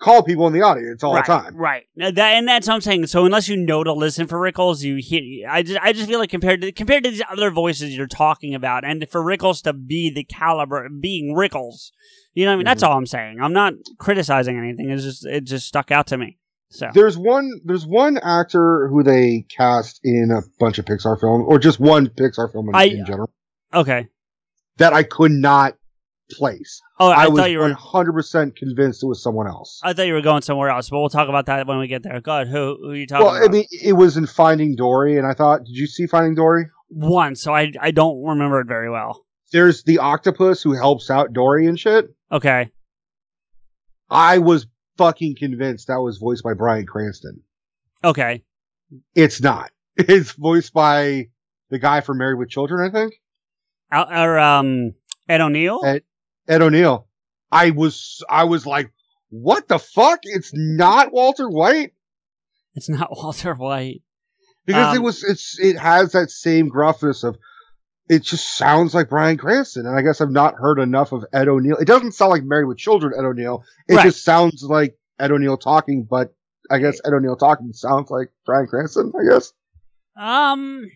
called 0.01 0.27
people 0.27 0.47
in 0.49 0.53
the 0.53 0.63
audience 0.63 1.03
all 1.05 1.15
right, 1.15 1.25
the 1.25 1.33
time. 1.33 1.57
Right. 1.57 1.85
That, 1.97 2.19
and 2.19 2.47
that's 2.49 2.67
what 2.67 2.75
I'm 2.75 2.81
saying. 2.81 3.07
So 3.07 3.25
unless 3.25 3.49
you 3.49 3.57
know 3.57 3.85
to 3.85 3.93
listen 3.93 4.27
for 4.27 4.39
Rickles, 4.39 4.83
you 4.83 4.97
hear. 4.97 5.49
I 5.49 5.63
just, 5.63 5.79
I 5.81 5.93
just 5.93 6.09
feel 6.09 6.19
like 6.19 6.31
compared 6.31 6.61
to 6.63 6.73
compared 6.73 7.05
to 7.05 7.11
these 7.11 7.23
other 7.31 7.51
voices 7.51 7.97
you're 7.97 8.07
talking 8.09 8.55
about, 8.55 8.85
and 8.85 9.09
for 9.09 9.23
Rickles 9.23 9.63
to 9.63 9.73
be 9.73 10.11
the 10.13 10.25
caliber 10.25 10.89
being 10.89 11.35
Rickles, 11.37 11.91
you 12.35 12.45
know 12.45 12.51
what 12.51 12.55
I 12.55 12.57
mean? 12.57 12.65
That's 12.65 12.83
Mm-hmm. 12.83 12.93
all 12.93 12.99
I'm 12.99 13.07
saying. 13.07 13.41
I'm 13.41 13.53
not 13.53 13.75
criticizing 13.99 14.59
anything. 14.59 14.91
It's 14.91 15.03
just 15.05 15.27
it 15.27 15.45
just 15.45 15.67
stuck 15.67 15.91
out 15.91 16.07
to 16.09 16.19
me. 16.19 16.39
So 16.71 16.89
There's 16.95 17.19
one, 17.19 17.61
there's 17.67 17.87
one 17.87 18.17
actor 18.23 18.89
who 18.89 19.03
they 19.03 19.45
cast 19.55 20.01
in 20.05 20.31
a 20.31 20.41
bunch 20.59 20.79
of 20.79 20.87
Pixar 20.87 21.21
films, 21.21 21.45
or 21.47 21.59
just 21.59 21.79
one 21.79 22.09
Pixar 22.09 22.51
film 22.51 22.71
in, 22.71 22.75
I- 22.75 22.85
in 22.85 23.05
general, 23.05 23.31
okay. 23.75 24.09
that 24.79 24.95
I 24.95 25.03
could 25.03 25.33
not 25.33 25.75
place. 26.31 26.81
Oh, 26.99 27.11
I, 27.11 27.25
I, 27.25 27.29
was 27.29 27.41
thought 27.41 27.51
you 27.51 27.59
were. 27.59 27.65
100 27.69 28.13
percent 28.15 28.57
convinced 28.57 29.03
it 29.03 29.07
was 29.07 29.23
someone 29.23 29.47
else. 29.49 29.81
I 29.83 29.93
thought 29.93 30.07
you 30.07 30.15
were 30.15 30.23
going 30.23 30.41
somewhere 30.41 30.71
else, 30.71 30.89
but 30.89 30.99
we'll 30.99 31.11
talk 31.11 31.29
about 31.29 31.45
that 31.47 31.67
when 31.67 31.79
we 31.79 31.89
get 31.89 32.03
there. 32.05 32.19
God, 32.23 32.47
who 32.49 32.79
who 32.81 32.91
are 32.93 32.97
you 32.97 33.07
talking 33.07 33.27
about? 33.27 33.33
Well, 33.35 33.43
about? 33.45 33.51
I 33.51 33.53
mean, 33.53 33.67
it 33.83 33.93
was 33.93 34.17
in 34.17 34.27
Finding 34.27 34.75
Dory, 34.75 35.19
and 35.19 35.27
I 35.27 35.35
thought, 35.35 35.65
did 35.65 35.77
you 35.77 35.87
see 35.87 36.07
Finding 36.07 36.35
Dory? 36.35 36.65
One, 36.89 37.35
so 37.37 37.55
I 37.55 37.71
I 37.81 37.91
don't 37.91 38.25
remember 38.25 38.61
it 38.61 38.67
very 38.67 38.89
well. 38.91 39.27
There's 39.53 39.83
the 39.85 39.99
octopus 39.99 40.62
who 40.62 40.73
helps 40.73 41.11
out 41.11 41.33
Dory 41.33 41.66
and 41.66 41.79
shit. 41.79 42.07
Okay. 42.31 42.70
I 44.11 44.39
was 44.39 44.66
fucking 44.99 45.37
convinced 45.39 45.89
that 45.89 46.01
was 46.01 46.19
voiced 46.19 46.43
by 46.45 46.55
Bryan 46.55 46.87
Cranston. 46.87 47.43
Okay. 48.05 48.43
It's 49.15 49.41
not. 49.41 49.70
It's 49.99 50.33
voiced 50.33 50.73
by 50.73 51.29
the 51.69 51.79
guy 51.79 52.01
from 52.01 52.16
Married 52.19 52.39
with 52.39 52.49
Children, 52.49 52.89
I 52.89 52.91
think. 52.91 53.12
Al- 53.91 54.11
Or 54.11 54.39
um 54.39 54.95
Ed 55.29 55.43
O'Neill. 55.43 55.83
Ed, 55.85 56.03
Ed 56.49 56.62
O'Neill. 56.62 57.07
I 57.51 57.70
was, 57.73 58.23
I 58.31 58.45
was 58.45 58.65
like, 58.65 58.91
what 59.29 59.69
the 59.69 59.79
fuck? 59.79 60.20
It's 60.23 60.51
not 60.55 61.12
Walter 61.12 61.47
White. 61.49 61.93
It's 62.74 62.89
not 62.89 63.11
Walter 63.15 63.53
White. 63.55 64.01
because 64.65 64.95
it 64.95 64.99
Um, 64.99 65.05
was 65.05 65.23
it's 65.24 65.59
it 65.61 65.79
has 65.79 66.12
that 66.12 66.31
same 66.31 66.70
gruffness 66.70 67.23
of 67.23 67.37
it 68.13 68.23
just 68.23 68.57
sounds 68.57 68.95
like 68.95 69.09
Bryan 69.09 69.39
Cranston, 69.39 69.87
and 69.87 69.97
I 69.97 70.03
guess 70.03 70.21
I've 70.21 70.31
not 70.31 70.55
heard 70.57 70.79
enough 70.79 71.13
of 71.13 71.25
Ed 71.33 71.49
O'Neill. 71.49 71.77
It 71.79 71.87
doesn't 71.87 72.13
sound 72.13 72.31
like 72.31 72.43
Married 72.45 72.67
with 72.67 72.79
Children 72.79 73.15
Ed 73.17 73.25
O'Neill. 73.25 73.65
It 73.89 73.95
Right. 73.97 74.05
just 74.05 74.23
sounds 74.25 74.63
like 74.63 74.99
Ed 75.19 75.31
O'Neill 75.33 75.57
talking, 75.57 76.05
but 76.09 76.35
I 76.71 76.79
guess 76.79 77.01
Ed 77.05 77.13
O'Neill 77.15 77.37
talking 77.37 77.73
sounds 77.73 78.11
like 78.11 78.29
Bryan 78.45 78.67
Cranston. 78.67 79.13
I 79.19 79.31
guess. 79.33 79.53
Um, 80.17 80.91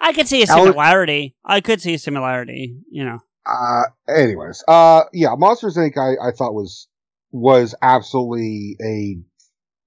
I 0.00 0.12
could 0.12 0.28
see 0.28 0.42
a 0.42 0.46
similarity. 0.46 1.34
I 1.44 1.60
could 1.60 1.80
see 1.80 1.94
a 1.94 1.98
similarity. 1.98 2.76
You 2.90 3.04
know. 3.04 3.18
Uh, 3.44 3.82
anyways, 4.08 4.62
uh, 4.68 5.02
yeah, 5.12 5.34
Monsters 5.36 5.76
Inc. 5.76 5.96
I, 5.98 6.28
I 6.28 6.30
thought 6.30 6.54
was 6.54 6.86
was 7.32 7.74
absolutely 7.82 8.76
a 8.80 9.16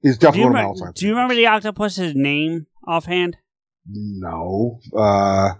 is 0.05 0.17
definitely 0.17 0.45
one 0.51 0.55
of 0.57 0.61
my 0.61 0.63
all 0.65 0.75
time. 0.75 0.91
do 0.95 1.05
you 1.05 1.13
remember 1.13 1.33
the 1.35 1.47
octopus's 1.47 2.13
name 2.15 2.67
offhand? 2.85 3.37
No, 3.87 4.79
uh, 4.97 5.51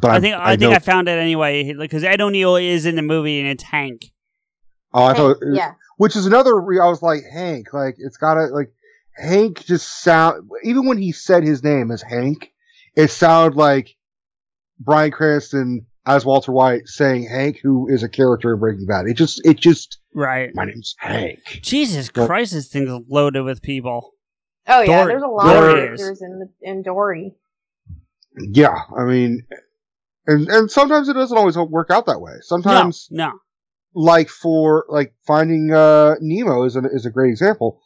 but 0.00 0.10
I 0.10 0.20
think 0.20 0.36
I, 0.36 0.56
think 0.56 0.70
know- 0.70 0.76
I 0.76 0.78
found 0.78 1.08
it 1.08 1.18
anyway 1.18 1.72
because 1.72 2.04
Ed 2.04 2.20
O'Neill 2.20 2.56
is 2.56 2.86
in 2.86 2.96
the 2.96 3.02
movie 3.02 3.40
and 3.40 3.48
it's 3.48 3.62
Hank. 3.62 4.12
Oh, 4.92 5.04
I 5.04 5.14
thought, 5.14 5.36
uh, 5.42 5.52
yeah. 5.52 5.72
which 5.96 6.16
is 6.16 6.26
another. 6.26 6.58
Re- 6.58 6.80
I 6.80 6.86
was 6.88 7.02
like 7.02 7.20
Hank, 7.30 7.72
like 7.72 7.96
it's 7.98 8.16
gotta 8.16 8.46
like 8.46 8.72
Hank 9.16 9.64
just 9.64 10.02
sound. 10.02 10.48
Even 10.62 10.86
when 10.86 10.98
he 10.98 11.12
said 11.12 11.42
his 11.44 11.62
name 11.62 11.90
as 11.90 12.02
Hank, 12.02 12.52
it 12.94 13.08
sounded 13.10 13.56
like 13.56 13.94
Bryan 14.80 15.10
Cranston 15.10 15.86
as 16.06 16.24
Walter 16.24 16.52
White 16.52 16.86
saying 16.86 17.28
Hank, 17.28 17.58
who 17.62 17.88
is 17.88 18.02
a 18.02 18.08
character 18.08 18.54
in 18.54 18.60
Breaking 18.60 18.86
Bad. 18.86 19.06
It 19.06 19.14
just, 19.14 19.44
it 19.44 19.56
just. 19.58 19.98
Right. 20.14 20.50
My 20.54 20.64
name's 20.64 20.94
Hank. 20.98 21.40
Jesus 21.62 22.10
Well- 22.14 22.26
Christ, 22.26 22.52
this 22.52 22.68
thing's 22.68 23.02
loaded 23.08 23.42
with 23.42 23.60
people. 23.60 24.12
Oh 24.68 24.80
yeah, 24.80 25.02
Dory- 25.02 25.12
there's 25.12 25.22
a 25.22 25.26
lot 25.26 25.52
Dory 25.52 25.70
of 25.70 25.76
characters 25.78 26.22
in 26.22 26.38
the, 26.38 26.48
in 26.62 26.82
Dory. 26.82 27.34
Yeah, 28.38 28.74
I 28.96 29.04
mean, 29.04 29.46
and 30.26 30.48
and 30.48 30.70
sometimes 30.70 31.08
it 31.08 31.14
doesn't 31.14 31.36
always 31.36 31.56
work 31.56 31.90
out 31.90 32.06
that 32.06 32.20
way. 32.20 32.32
Sometimes, 32.40 33.08
no, 33.10 33.32
like 33.94 34.28
for 34.28 34.84
like 34.88 35.14
finding 35.26 35.72
uh 35.72 36.14
Nemo 36.20 36.64
is 36.64 36.76
a, 36.76 36.82
is 36.92 37.06
a 37.06 37.10
great 37.10 37.30
example. 37.30 37.80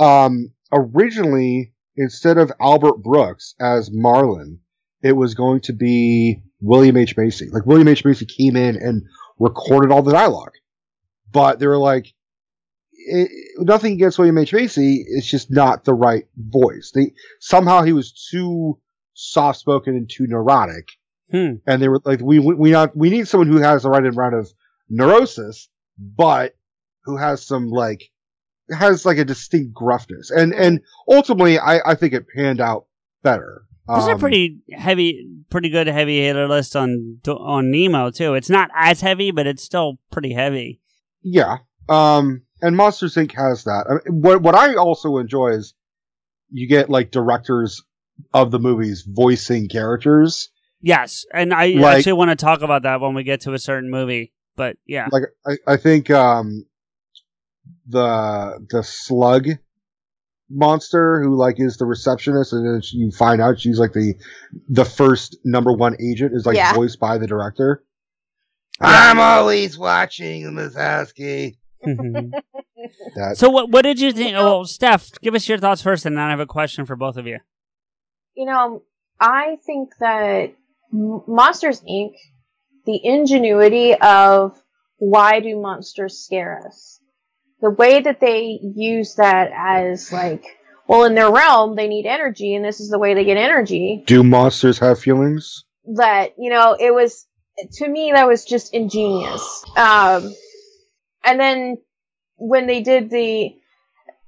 Um, 0.00 0.52
originally, 0.72 1.74
instead 1.96 2.38
of 2.38 2.50
Albert 2.60 3.02
Brooks 3.02 3.54
as 3.60 3.90
Marlin, 3.92 4.60
it 5.02 5.12
was 5.12 5.34
going 5.34 5.60
to 5.62 5.72
be 5.72 6.42
William 6.60 6.96
H 6.96 7.16
Macy. 7.16 7.48
Like 7.50 7.66
William 7.66 7.88
H 7.88 8.04
Macy 8.04 8.26
came 8.26 8.56
in 8.56 8.76
and 8.76 9.02
recorded 9.38 9.92
all 9.92 10.02
the 10.02 10.12
dialogue, 10.12 10.54
but 11.30 11.58
they 11.58 11.66
were 11.66 11.78
like, 11.78 12.12
it, 12.92 13.30
nothing 13.58 13.94
against 13.94 14.18
William 14.18 14.38
H 14.38 14.52
Macy. 14.52 15.04
It's 15.06 15.30
just 15.30 15.50
not 15.50 15.84
the 15.84 15.94
right 15.94 16.24
voice. 16.36 16.92
They 16.94 17.12
somehow 17.40 17.82
he 17.82 17.92
was 17.92 18.28
too 18.30 18.78
soft 19.14 19.58
spoken 19.58 19.94
and 19.94 20.08
too 20.08 20.26
neurotic 20.26 20.88
Hmm. 21.32 21.54
and 21.66 21.80
they 21.82 21.88
were 21.88 22.00
like, 22.04 22.20
we 22.20 22.38
we 22.38 22.70
not 22.70 22.96
we 22.96 23.10
need 23.10 23.26
someone 23.26 23.48
who 23.48 23.58
has 23.58 23.82
the 23.82 23.90
right 23.90 24.04
amount 24.04 24.34
of 24.34 24.48
neurosis, 24.88 25.68
but 25.98 26.54
who 27.04 27.16
has 27.16 27.44
some 27.44 27.68
like 27.68 28.02
has 28.70 29.04
like 29.04 29.18
a 29.18 29.24
distinct 29.24 29.74
gruffness, 29.74 30.30
and 30.30 30.52
and 30.54 30.80
ultimately, 31.08 31.58
I 31.58 31.80
I 31.92 31.94
think 31.94 32.12
it 32.12 32.26
panned 32.34 32.60
out 32.60 32.86
better. 33.22 33.62
There's 33.88 34.06
a 34.06 34.12
Um, 34.12 34.18
pretty 34.20 34.60
heavy, 34.70 35.26
pretty 35.50 35.68
good 35.68 35.88
heavy 35.88 36.20
hitter 36.22 36.46
list 36.46 36.76
on 36.76 37.18
on 37.26 37.70
Nemo 37.70 38.10
too. 38.10 38.34
It's 38.34 38.50
not 38.50 38.70
as 38.74 39.00
heavy, 39.00 39.30
but 39.32 39.46
it's 39.46 39.62
still 39.64 39.98
pretty 40.10 40.32
heavy. 40.34 40.80
yeah. 41.22 41.58
Um, 41.88 42.42
and 42.60 42.76
Monsters 42.76 43.16
Inc. 43.16 43.32
has 43.34 43.64
that. 43.64 43.86
I 43.90 44.08
mean, 44.08 44.20
what 44.22 44.40
what 44.42 44.54
I 44.54 44.76
also 44.76 45.16
enjoy 45.18 45.48
is 45.48 45.74
you 46.50 46.68
get 46.68 46.88
like 46.90 47.10
directors 47.10 47.82
of 48.32 48.50
the 48.52 48.60
movies 48.60 49.04
voicing 49.08 49.68
characters. 49.68 50.50
Yes, 50.82 51.24
and 51.32 51.54
I 51.54 51.68
Like- 51.68 51.98
actually 51.98 52.14
want 52.14 52.30
to 52.30 52.36
talk 52.36 52.60
about 52.62 52.82
that 52.82 53.00
when 53.00 53.14
we 53.14 53.22
get 53.22 53.42
to 53.42 53.52
a 53.54 53.58
certain 53.58 53.90
movie. 53.90 54.32
But 54.56 54.76
yeah, 54.86 55.08
Like 55.10 55.22
I, 55.46 55.56
I 55.66 55.76
think 55.76 56.10
um 56.10 56.66
the 57.86 58.66
the 58.70 58.82
slug 58.82 59.46
monster 60.50 61.22
who 61.22 61.36
like 61.36 61.58
is 61.58 61.76
the 61.78 61.86
receptionist 61.86 62.52
and 62.52 62.66
then 62.66 62.82
she- 62.82 62.98
you 62.98 63.10
find 63.10 63.40
out 63.40 63.58
she's 63.60 63.78
like 63.78 63.92
the 63.92 64.14
the 64.68 64.84
first 64.84 65.38
number 65.44 65.72
one 65.72 65.96
agent 66.00 66.32
is 66.34 66.44
like 66.44 66.56
Yeah. 66.56 66.74
voiced 66.74 67.00
by 67.00 67.16
the 67.18 67.26
director. 67.26 67.82
I'm 68.80 69.18
always 69.18 69.78
watching 69.78 70.42
Misowski. 70.52 71.56
That 73.14 73.36
so 73.36 73.48
what 73.48 73.70
what 73.70 73.82
did 73.82 74.00
you 74.00 74.12
think? 74.12 74.34
Well, 74.36 74.64
Steph, 74.64 75.12
give 75.22 75.34
us 75.34 75.48
your 75.48 75.56
thoughts 75.58 75.82
first, 75.82 76.04
and 76.04 76.16
then 76.16 76.24
I 76.24 76.30
have 76.30 76.40
a 76.40 76.46
question 76.46 76.84
for 76.84 76.96
both 76.96 77.16
of 77.16 77.26
you. 77.26 77.38
You 78.34 78.46
know, 78.46 78.82
I 79.20 79.56
think 79.64 79.90
that 80.00 80.50
M- 80.50 80.54
Monsters 80.92 81.80
Inc. 81.82 82.12
The 82.84 83.00
ingenuity 83.02 83.94
of 83.94 84.60
why 84.98 85.40
do 85.40 85.58
monsters 85.60 86.18
scare 86.18 86.60
us? 86.66 87.00
The 87.60 87.70
way 87.70 88.00
that 88.00 88.18
they 88.20 88.58
use 88.74 89.14
that 89.16 89.50
as 89.56 90.12
like, 90.12 90.44
well, 90.88 91.04
in 91.04 91.14
their 91.14 91.30
realm 91.30 91.76
they 91.76 91.86
need 91.88 92.06
energy, 92.06 92.54
and 92.54 92.64
this 92.64 92.80
is 92.80 92.90
the 92.90 92.98
way 92.98 93.14
they 93.14 93.24
get 93.24 93.36
energy. 93.36 94.02
do 94.06 94.22
monsters 94.24 94.78
have 94.80 94.98
feelings? 94.98 95.64
that 95.96 96.34
you 96.38 96.48
know 96.48 96.76
it 96.78 96.94
was 96.94 97.26
to 97.72 97.88
me 97.88 98.12
that 98.14 98.28
was 98.28 98.44
just 98.44 98.72
ingenious 98.72 99.64
um 99.76 100.32
and 101.24 101.40
then 101.40 101.76
when 102.36 102.68
they 102.68 102.82
did 102.82 103.10
the 103.10 103.50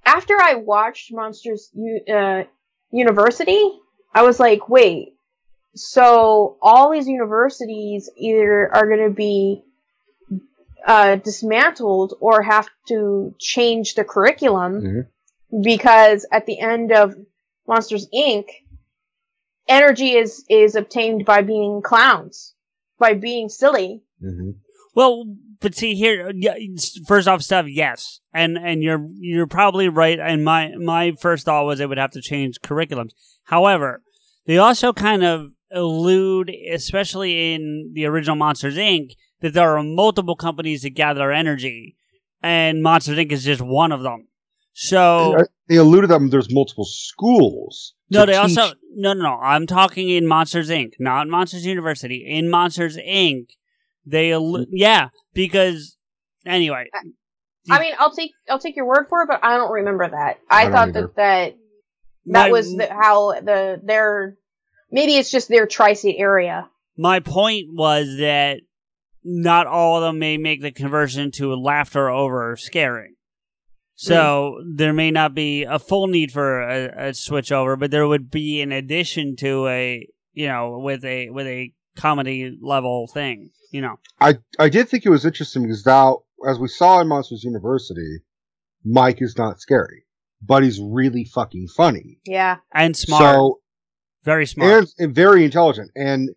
after 0.05 0.35
i 0.41 0.57
watched 0.57 1.13
monsters 1.13 1.71
U- 1.75 2.13
uh, 2.13 2.43
university 2.91 3.71
i 4.13 4.23
was 4.23 4.41
like 4.41 4.69
wait 4.69 5.14
so 5.75 6.57
all 6.63 6.91
these 6.91 7.09
universities 7.09 8.11
either 8.17 8.71
are 8.75 8.87
going 8.87 9.09
to 9.09 9.15
be 9.15 9.63
uh, 10.87 11.17
dismantled 11.17 12.15
or 12.21 12.43
have 12.43 12.69
to 12.89 13.35
change 13.39 13.95
the 13.95 14.05
curriculum 14.05 15.07
because 15.63 16.27
at 16.33 16.47
the 16.47 16.61
end 16.61 16.93
of 16.93 17.15
monsters 17.67 18.07
inc 18.15 18.45
energy 19.69 20.15
is 20.15 20.45
is 20.51 20.75
obtained 20.75 21.25
by 21.25 21.41
being 21.41 21.81
clowns 21.83 22.55
by 22.99 23.15
being 23.15 23.49
silly 23.49 24.03
Well, 24.95 25.25
but 25.61 25.75
see 25.75 25.95
here, 25.95 26.31
first 27.07 27.27
off, 27.27 27.43
stuff, 27.43 27.67
yes, 27.69 28.21
and 28.33 28.57
and 28.57 28.83
you're 28.83 29.07
you're 29.19 29.47
probably 29.49 29.89
right. 29.89 30.19
And 30.21 30.45
my 30.45 30.73
my 30.77 31.13
first 31.21 31.47
thought 31.47 31.67
was 31.67 31.81
it 31.81 31.89
would 31.89 31.99
have 31.99 32.13
to 32.13 32.21
change 32.21 32.61
curriculums. 32.61 33.11
However, 33.45 34.03
they 34.47 34.59
also 34.59 34.93
kind 34.93 35.25
of 35.25 35.49
allude, 35.75 36.51
especially 36.73 37.55
in 37.55 37.91
the 37.95 38.07
original 38.07 38.37
Monsters 38.37 38.77
Inc., 38.77 39.11
that 39.41 39.53
there 39.55 39.77
are 39.77 39.83
multiple 39.83 40.37
companies 40.37 40.83
that 40.83 40.91
gather 40.95 41.31
energy, 41.33 41.97
and 42.43 42.83
Monsters 42.83 43.19
Inc. 43.19 43.33
is 43.33 43.45
just 43.45 43.61
one 43.61 43.93
of 43.93 44.03
them. 44.03 44.29
So 44.73 45.35
Uh, 45.39 45.45
they 45.69 45.77
alluded 45.77 46.11
them 46.11 46.31
there's 46.31 46.53
multiple 46.53 46.85
schools. 46.85 47.95
no, 48.11 48.27
they 48.27 48.33
teach- 48.33 48.59
also 48.59 48.75
no, 48.97 49.13
no, 49.13 49.23
no. 49.23 49.35
I'm 49.41 49.67
talking 49.67 50.09
in 50.09 50.27
Monsters 50.27 50.71
Inc., 50.71 50.93
not 50.99 51.29
Monsters 51.29 51.67
University. 51.67 52.25
In 52.27 52.49
Monsters 52.51 52.97
Inc., 52.97 53.47
they 54.07 54.31
allu- 54.31 54.67
yeah, 54.71 55.09
because 55.33 55.97
anyway, 56.47 56.85
i 57.71 57.81
mean 57.81 57.95
i'll 57.99 58.11
take 58.13 58.31
i'll 58.51 58.59
take 58.59 58.77
your 58.77 58.85
word 58.87 59.07
for 59.09 59.23
it 59.23 59.27
but 59.29 59.41
i 59.43 59.57
don't 59.57 59.73
remember 59.73 60.07
that 60.07 60.39
I 60.51 60.67
i, 60.67 60.71
thought 60.71 60.89
either. 60.89 61.01
that 61.01 61.17
that 61.17 61.55
My- 62.27 62.43
that 62.45 62.53
was 62.53 62.77
the, 62.77 62.87
how 62.93 63.33
the 63.41 63.81
their 63.83 64.37
maybe 64.95 65.17
it's 65.17 65.31
just 65.31 65.49
their 65.49 65.67
tri-state 65.67 66.17
area 66.19 66.69
my 66.97 67.21
point 67.21 67.69
was 67.73 68.17
that 68.19 68.61
not 69.25 69.67
all 69.67 69.97
of 69.97 70.03
them 70.03 70.19
may 70.19 70.37
make 70.37 70.61
the 70.61 70.71
conversion 70.71 71.31
to 71.33 71.55
laughter 71.55 72.11
over 72.11 72.57
scaring. 72.57 73.15
So 73.97 74.59
hmm. 74.61 74.77
there 74.77 74.93
may 74.93 75.11
not 75.11 75.35
be 75.35 75.65
a 75.65 75.79
full 75.79 76.09
need 76.09 76.33
for 76.33 76.61
a, 76.61 77.09
a 77.09 77.15
switch 77.15 77.53
over, 77.53 77.77
but 77.77 77.91
there 77.91 78.07
would 78.07 78.31
be 78.31 78.61
in 78.61 78.73
addition 78.73 79.37
to 79.37 79.67
a 79.69 80.09
you 80.33 80.49
know 80.49 80.79
with 80.79 81.05
a 81.05 81.31
with 81.31 81.47
a 81.47 81.73
comedy 81.97 82.57
level 82.61 83.09
thing. 83.13 83.51
You 83.71 83.83
know, 83.83 83.99
I 84.21 84.39
I 84.59 84.69
did 84.69 84.89
think 84.89 85.07
it 85.07 85.11
was 85.11 85.25
interesting 85.25 85.63
because 85.63 85.87
now, 85.87 86.23
as 86.49 86.59
we 86.59 86.69
saw 86.69 87.01
in 87.01 87.09
Monsters 87.09 87.45
University, 87.45 88.19
Mike 88.85 89.23
is 89.23 89.39
not 89.39 89.61
scary, 89.61 90.05
but 90.43 90.65
he's 90.65 90.81
really 90.81 91.25
fucking 91.25 91.69
funny. 91.69 92.19
yeah 92.27 92.59
and 92.73 92.97
smart, 92.97 93.23
So 93.23 93.61
very 94.25 94.47
smart. 94.47 94.73
and, 94.73 94.95
and 94.99 95.15
very 95.15 95.45
intelligent. 95.45 95.91
And 95.95 96.31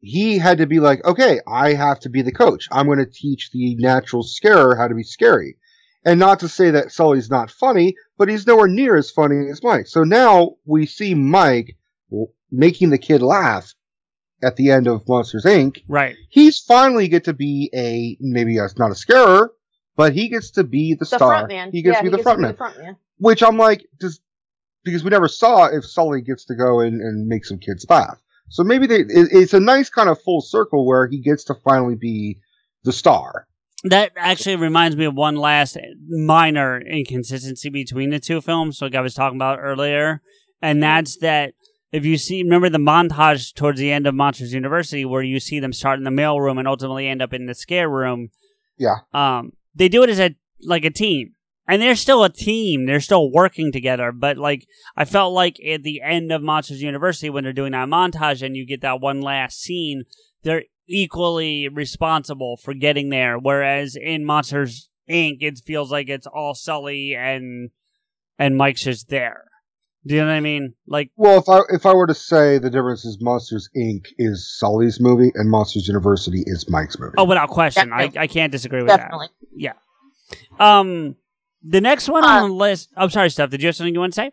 he 0.00 0.38
had 0.38 0.58
to 0.58 0.66
be 0.66 0.80
like, 0.80 1.04
okay, 1.04 1.40
I 1.48 1.72
have 1.74 2.00
to 2.00 2.08
be 2.10 2.22
the 2.22 2.32
coach. 2.32 2.68
I'm 2.70 2.86
going 2.86 2.98
to 2.98 3.06
teach 3.06 3.50
the 3.52 3.74
natural 3.76 4.22
scarer 4.22 4.76
how 4.76 4.88
to 4.88 4.94
be 4.94 5.02
scary. 5.02 5.56
And 6.04 6.20
not 6.20 6.40
to 6.40 6.48
say 6.48 6.70
that 6.70 6.92
Sully's 6.92 7.30
not 7.30 7.50
funny, 7.50 7.96
but 8.16 8.28
he's 8.28 8.46
nowhere 8.46 8.68
near 8.68 8.96
as 8.96 9.10
funny 9.10 9.48
as 9.50 9.62
Mike. 9.62 9.88
So 9.88 10.04
now 10.04 10.52
we 10.64 10.86
see 10.86 11.14
Mike 11.14 11.76
making 12.52 12.90
the 12.90 12.98
kid 12.98 13.22
laugh 13.22 13.74
at 14.42 14.54
the 14.56 14.70
end 14.70 14.86
of 14.86 15.02
Monsters 15.08 15.44
Inc. 15.44 15.82
Right. 15.88 16.14
He's 16.30 16.60
finally 16.60 17.08
get 17.08 17.24
to 17.24 17.32
be 17.32 17.70
a 17.74 18.16
maybe 18.20 18.58
a, 18.58 18.68
not 18.78 18.92
a 18.92 18.94
scarer, 18.94 19.52
but 19.96 20.12
he 20.12 20.28
gets 20.28 20.52
to 20.52 20.62
be 20.62 20.92
the, 20.94 20.98
the 21.00 21.06
star. 21.06 21.18
front 21.18 21.48
man 21.48 21.70
He 21.72 21.82
gets 21.82 21.94
yeah, 21.94 22.02
to 22.02 22.04
be 22.04 22.10
the 22.10 22.16
he 22.18 22.22
front 22.22 22.38
gets 22.40 22.42
man. 22.42 22.50
to 22.50 22.52
be 22.52 22.56
the 22.56 22.58
front 22.58 22.78
man 22.78 22.96
Which 23.18 23.42
I'm 23.42 23.56
like, 23.56 23.84
does 23.98 24.20
because 24.86 25.04
we 25.04 25.10
never 25.10 25.28
saw 25.28 25.66
if 25.66 25.84
Sully 25.84 26.22
gets 26.22 26.44
to 26.46 26.54
go 26.54 26.80
and, 26.80 27.00
and 27.00 27.26
make 27.26 27.44
some 27.44 27.58
kids 27.58 27.84
laugh. 27.90 28.18
So 28.48 28.62
maybe 28.62 28.86
they, 28.86 29.00
it, 29.00 29.28
it's 29.32 29.52
a 29.52 29.60
nice 29.60 29.90
kind 29.90 30.08
of 30.08 30.22
full 30.22 30.40
circle 30.40 30.86
where 30.86 31.08
he 31.08 31.18
gets 31.18 31.44
to 31.44 31.54
finally 31.54 31.96
be 31.96 32.38
the 32.84 32.92
star. 32.92 33.48
That 33.84 34.12
actually 34.16 34.56
reminds 34.56 34.96
me 34.96 35.04
of 35.04 35.14
one 35.14 35.36
last 35.36 35.76
minor 36.08 36.80
inconsistency 36.80 37.68
between 37.68 38.10
the 38.10 38.20
two 38.20 38.40
films, 38.40 38.80
like 38.80 38.94
I 38.94 39.00
was 39.00 39.14
talking 39.14 39.36
about 39.36 39.58
earlier, 39.60 40.22
and 40.62 40.82
that's 40.82 41.18
that 41.18 41.54
if 41.92 42.04
you 42.04 42.16
see, 42.16 42.42
remember 42.42 42.68
the 42.68 42.78
montage 42.78 43.54
towards 43.54 43.78
the 43.78 43.92
end 43.92 44.06
of 44.06 44.14
Monsters 44.14 44.52
University 44.52 45.04
where 45.04 45.22
you 45.22 45.40
see 45.40 45.60
them 45.60 45.72
start 45.72 45.98
in 45.98 46.04
the 46.04 46.10
mail 46.10 46.40
room 46.40 46.58
and 46.58 46.66
ultimately 46.66 47.08
end 47.08 47.22
up 47.22 47.32
in 47.32 47.46
the 47.46 47.54
scare 47.54 47.88
room. 47.88 48.30
Yeah. 48.76 48.96
Um, 49.12 49.52
they 49.74 49.88
do 49.88 50.02
it 50.02 50.10
as 50.10 50.20
a 50.20 50.34
like 50.62 50.84
a 50.84 50.90
team, 50.90 51.34
and 51.68 51.80
they're 51.82 51.96
still 51.96 52.24
a 52.24 52.30
team. 52.30 52.86
They're 52.86 53.00
still 53.00 53.30
working 53.30 53.72
together. 53.72 54.12
But 54.12 54.36
like, 54.38 54.66
I 54.96 55.04
felt 55.04 55.32
like 55.32 55.56
at 55.64 55.82
the 55.82 56.00
end 56.02 56.32
of 56.32 56.42
Monsters 56.42 56.82
University 56.82 57.30
when 57.30 57.44
they're 57.44 57.52
doing 57.52 57.72
that 57.72 57.88
montage 57.88 58.42
and 58.44 58.56
you 58.56 58.66
get 58.66 58.80
that 58.82 59.00
one 59.00 59.20
last 59.20 59.60
scene, 59.60 60.04
they're 60.42 60.64
equally 60.88 61.68
responsible 61.68 62.56
for 62.56 62.72
getting 62.74 63.08
there. 63.10 63.38
Whereas 63.38 63.96
in 64.00 64.24
Monsters 64.24 64.88
Inc., 65.10 65.38
it 65.40 65.60
feels 65.64 65.90
like 65.90 66.08
it's 66.08 66.26
all 66.26 66.54
Sully 66.54 67.14
and 67.14 67.70
and 68.38 68.56
Mike's 68.56 68.82
just 68.82 69.08
there. 69.08 69.44
Do 70.06 70.14
you 70.14 70.20
know 70.20 70.28
what 70.28 70.34
I 70.34 70.40
mean? 70.40 70.74
Like, 70.86 71.10
Well, 71.16 71.38
if 71.40 71.48
I 71.48 71.60
if 71.74 71.84
I 71.84 71.92
were 71.92 72.06
to 72.06 72.14
say 72.14 72.58
the 72.58 72.70
difference 72.70 73.04
is 73.04 73.18
Monsters 73.20 73.68
Inc. 73.76 74.06
is 74.18 74.48
Sully's 74.58 75.00
movie 75.00 75.32
and 75.34 75.50
Monsters 75.50 75.88
University 75.88 76.44
is 76.46 76.68
Mike's 76.68 76.96
movie. 76.98 77.14
oh, 77.18 77.24
without 77.24 77.48
question, 77.48 77.92
I, 77.92 78.12
I 78.16 78.26
can't 78.28 78.52
disagree 78.52 78.82
with 78.82 78.88
Definitely. 78.90 79.28
that. 79.40 79.56
Yeah. 79.56 79.72
Um, 80.60 81.16
the 81.68 81.80
next 81.80 82.08
one 82.08 82.24
on 82.24 82.44
uh, 82.44 82.46
the 82.46 82.52
list. 82.52 82.90
I'm 82.96 83.10
sorry, 83.10 83.30
Steph. 83.30 83.50
Did 83.50 83.62
you 83.62 83.68
have 83.68 83.76
something 83.76 83.94
you 83.94 84.00
want 84.00 84.12
to 84.14 84.16
say? 84.16 84.32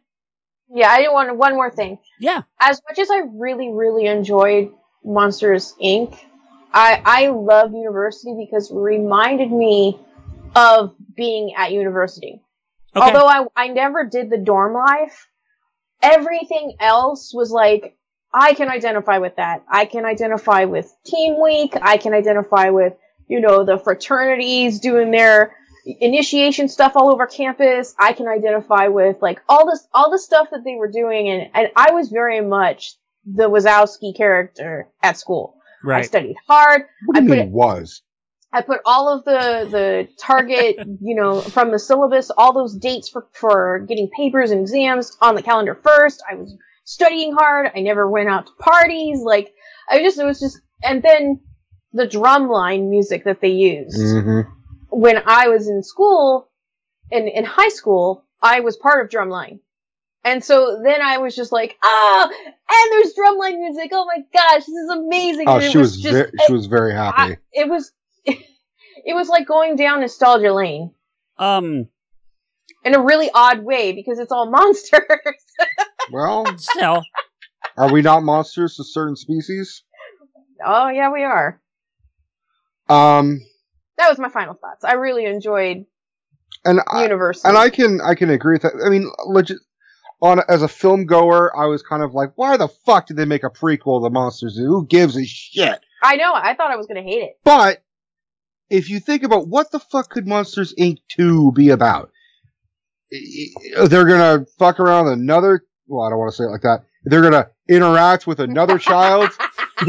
Yeah, 0.74 0.90
I 0.90 0.98
didn't 0.98 1.14
want 1.14 1.36
one 1.38 1.54
more 1.54 1.70
thing. 1.70 2.00
Yeah. 2.20 2.44
As 2.60 2.82
much 2.90 3.00
as 3.00 3.10
I 3.10 3.24
really, 3.34 3.72
really 3.72 4.08
enjoyed 4.08 4.72
Monsters 5.04 5.76
Inc., 5.82 6.18
I 6.74 7.02
I 7.06 7.28
love 7.28 7.74
University 7.74 8.36
because 8.38 8.72
it 8.72 8.76
reminded 8.76 9.52
me 9.52 10.00
of 10.56 10.96
being 11.16 11.54
at 11.56 11.72
university. 11.72 12.42
Okay. 12.96 13.06
Although 13.06 13.28
I 13.28 13.46
I 13.56 13.68
never 13.68 14.06
did 14.06 14.30
the 14.30 14.38
dorm 14.38 14.74
life, 14.74 15.28
everything 16.02 16.76
else 16.80 17.34
was 17.34 17.52
like 17.52 17.98
I 18.34 18.54
can 18.56 18.70
identify 18.70 19.20
with 19.20 19.36
that. 19.36 19.64
I 19.70 19.86
can 19.86 20.06
identify 20.06 20.66
with 20.66 20.92
Team 21.06 21.42
Week. 21.42 21.74
I 21.80 21.98
can 21.98 22.14
identify 22.14 22.70
with 22.70 22.94
you 23.28 23.42
know 23.42 23.64
the 23.64 23.78
fraternities 23.78 24.80
doing 24.80 25.12
their 25.12 25.56
initiation 25.86 26.70
stuff 26.70 26.94
all 26.96 27.12
over 27.12 27.28
campus. 27.28 27.94
I 28.00 28.14
can 28.14 28.28
identify 28.28 28.88
with 28.88 29.18
like 29.22 29.42
all 29.50 29.70
this 29.70 29.88
all 29.94 30.12
the 30.12 30.20
stuff 30.20 30.50
that 30.52 30.64
they 30.64 30.76
were 30.76 30.92
doing, 30.92 31.30
and 31.30 31.50
and 31.54 31.72
I 31.76 31.92
was 31.92 32.10
very 32.10 32.42
much 32.42 32.96
the 33.26 33.50
Wazowski 33.50 34.16
character 34.16 34.88
at 35.02 35.18
school. 35.18 35.56
Right. 35.84 36.00
I 36.00 36.02
studied 36.04 36.36
hard. 36.48 36.84
What 37.06 37.18
I 37.18 37.20
do 37.20 37.26
you 37.26 37.32
put 37.32 37.38
mean 37.38 37.48
it, 37.48 37.52
was? 37.52 38.02
I 38.52 38.62
put 38.62 38.82
all 38.86 39.10
of 39.12 39.26
the 39.26 39.68
the 39.70 40.08
target, 40.20 40.78
you 41.02 41.16
know, 41.16 41.42
from 41.42 41.72
the 41.72 41.80
syllabus, 41.80 42.32
all 42.32 42.54
those 42.54 42.76
dates 42.76 43.10
for 43.10 43.28
for 43.34 43.80
getting 43.88 44.10
papers 44.16 44.52
and 44.52 44.62
exams 44.62 45.18
on 45.22 45.36
the 45.36 45.44
calendar 45.44 45.76
first. 45.76 46.24
I 46.30 46.36
was 46.36 46.56
studying 46.86 47.34
hard. 47.34 47.72
I 47.76 47.82
never 47.82 48.10
went 48.10 48.30
out 48.30 48.48
to 48.48 48.54
parties. 48.60 49.22
Like 49.22 49.54
I 49.90 50.00
just 50.02 50.20
it 50.20 50.26
was 50.26 50.40
just 50.40 50.60
and 50.84 51.02
then 51.02 51.42
the 51.94 52.08
drumline 52.08 52.90
music 52.90 53.26
that 53.26 53.40
they 53.40 53.50
used 53.50 53.98
Mm-hmm. 53.98 54.50
When 54.94 55.22
I 55.26 55.48
was 55.50 55.68
in 55.68 55.84
school, 55.84 56.50
in 57.12 57.28
in 57.28 57.46
high 57.46 57.70
school, 57.70 58.26
I 58.42 58.60
was 58.62 58.78
part 58.78 59.04
of 59.04 59.12
drumline. 59.12 59.60
And 60.26 60.42
so 60.42 60.82
then 60.82 61.02
I 61.02 61.18
was 61.18 61.36
just 61.36 61.52
like, 61.52 61.76
ah, 61.84 62.30
and 62.30 62.92
there's 62.92 63.14
drumline 63.14 63.60
music. 63.60 63.90
Oh 63.92 64.06
my 64.06 64.24
gosh, 64.34 64.60
this 64.66 64.70
is 64.70 64.90
amazing. 64.90 65.50
Oh, 65.50 65.56
And 65.56 65.64
it 65.64 65.72
she 65.72 65.78
was 65.78 66.00
just, 66.00 66.32
ve- 66.32 66.38
she 66.48 66.54
was 66.54 66.68
very 66.68 66.94
happy. 66.94 67.34
I- 67.34 67.38
it 67.52 67.68
was 67.70 67.92
it 68.26 69.14
was 69.14 69.28
like 69.28 69.46
going 69.48 69.76
down 69.76 70.00
nostalgia 70.00 70.54
lane 70.54 70.92
Um, 71.38 71.90
in 72.86 72.96
a 72.96 73.02
really 73.02 73.30
odd 73.34 73.64
way 73.66 73.92
because 73.92 74.18
it's 74.20 74.32
all 74.32 74.50
monsters. 74.58 75.02
well, 76.12 76.46
still, 76.58 77.04
are 77.78 77.92
we 77.92 78.02
not 78.02 78.24
monsters 78.24 78.76
to 78.78 78.84
certain 78.86 79.18
species? 79.18 79.84
oh 80.66 80.88
yeah, 80.88 81.12
we 81.12 81.24
are. 81.24 81.60
Um, 82.88 83.42
That 83.98 84.10
was 84.10 84.20
my 84.20 84.30
final 84.30 84.54
thoughts. 84.54 84.84
I 84.84 84.94
really 84.94 85.26
enjoyed 85.26 85.86
and 86.66 86.80
I, 86.88 87.06
and 87.06 87.58
I 87.58 87.70
can 87.70 88.00
I 88.02 88.16
can 88.16 88.30
agree 88.30 88.56
with 88.56 88.62
that. 88.64 88.74
I 88.86 88.90
mean, 88.90 89.12
legit. 89.26 89.58
On 90.22 90.40
as 90.48 90.62
a 90.62 90.70
film 90.70 91.06
goer, 91.06 91.52
I 91.58 91.66
was 91.66 91.84
kind 91.84 92.02
of 92.02 92.14
like, 92.14 92.32
why 92.36 92.56
the 92.56 92.70
fuck 92.70 93.08
did 93.08 93.18
they 93.18 93.26
make 93.26 93.44
a 93.44 93.50
prequel 93.50 94.02
to 94.06 94.10
Monsters? 94.10 94.58
Who 94.58 94.88
gives 94.88 95.18
a 95.18 95.26
shit? 95.26 95.82
I 96.02 96.16
know. 96.16 96.34
I 96.34 96.56
thought 96.56 96.72
I 96.72 96.78
was 96.78 96.88
gonna 96.88 97.04
hate 97.04 97.24
it. 97.24 97.40
But 97.44 97.84
if 98.70 98.90
you 98.90 99.02
think 99.02 99.24
about 99.24 99.50
what 99.50 99.72
the 99.72 99.80
fuck 99.80 100.10
could 100.10 100.26
Monsters 100.26 100.74
Inc. 100.80 101.00
2 101.10 101.52
be 101.52 101.72
about? 101.72 102.12
They're 103.12 104.06
gonna 104.06 104.46
fuck 104.58 104.80
around 104.80 105.08
another. 105.08 105.66
Well, 105.88 106.06
I 106.06 106.10
don't 106.10 106.20
want 106.20 106.32
to 106.32 106.38
say 106.38 106.46
it 106.46 106.52
like 106.52 106.62
that. 106.62 106.86
They're 107.04 107.22
gonna 107.22 107.50
interact 107.68 108.28
with 108.28 108.40
another 108.40 108.78
child, 108.78 109.30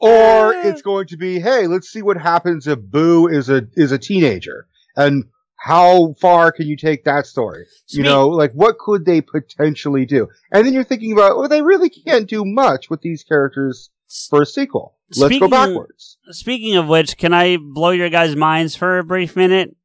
or 0.00 0.52
it's 0.54 0.82
going 0.82 1.06
to 1.08 1.16
be, 1.16 1.40
hey, 1.40 1.66
let's 1.66 1.88
see 1.88 2.02
what 2.02 2.16
happens 2.16 2.66
if 2.66 2.80
Boo 2.80 3.28
is 3.28 3.48
a 3.48 3.66
is 3.74 3.92
a 3.92 3.98
teenager, 3.98 4.66
and 4.96 5.24
how 5.56 6.14
far 6.20 6.52
can 6.52 6.66
you 6.66 6.76
take 6.76 7.04
that 7.04 7.26
story? 7.26 7.66
You 7.88 8.02
know, 8.02 8.28
like 8.28 8.52
what 8.52 8.78
could 8.78 9.04
they 9.04 9.20
potentially 9.20 10.06
do? 10.06 10.28
And 10.52 10.66
then 10.66 10.72
you're 10.72 10.84
thinking 10.84 11.12
about, 11.12 11.36
well, 11.36 11.48
they 11.48 11.62
really 11.62 11.90
can't 11.90 12.28
do 12.28 12.44
much 12.46 12.88
with 12.88 13.02
these 13.02 13.22
characters 13.22 13.90
for 14.30 14.42
a 14.42 14.46
sequel. 14.46 14.96
Let's 15.16 15.38
go 15.38 15.48
backwards. 15.48 16.16
Speaking 16.30 16.76
of 16.76 16.88
which, 16.88 17.18
can 17.18 17.34
I 17.34 17.58
blow 17.58 17.90
your 17.90 18.08
guys' 18.08 18.36
minds 18.36 18.74
for 18.74 18.98
a 18.98 19.04
brief 19.04 19.36
minute? 19.36 19.76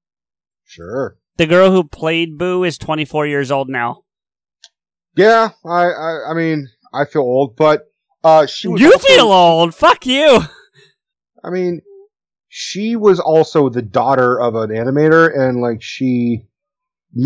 Sure. 0.63 1.17
The 1.37 1.45
girl 1.45 1.71
who 1.71 1.83
played 1.83 2.37
Boo 2.37 2.63
is 2.63 2.77
24 2.77 3.27
years 3.27 3.51
old 3.51 3.69
now. 3.69 4.04
Yeah, 5.15 5.49
I, 5.65 5.85
I, 5.85 6.31
I 6.31 6.33
mean, 6.33 6.67
I 6.93 7.05
feel 7.05 7.21
old, 7.21 7.55
but 7.55 7.91
uh, 8.23 8.45
she 8.45 8.67
was. 8.67 8.81
You 8.81 8.91
also- 8.93 9.07
feel 9.07 9.31
old. 9.31 9.75
Fuck 9.75 10.05
you. 10.05 10.39
I 11.43 11.49
mean, 11.49 11.81
she 12.49 12.95
was 12.95 13.19
also 13.19 13.69
the 13.69 13.81
daughter 13.81 14.39
of 14.39 14.55
an 14.55 14.69
animator, 14.69 15.29
and 15.37 15.61
like 15.61 15.81
she, 15.81 16.47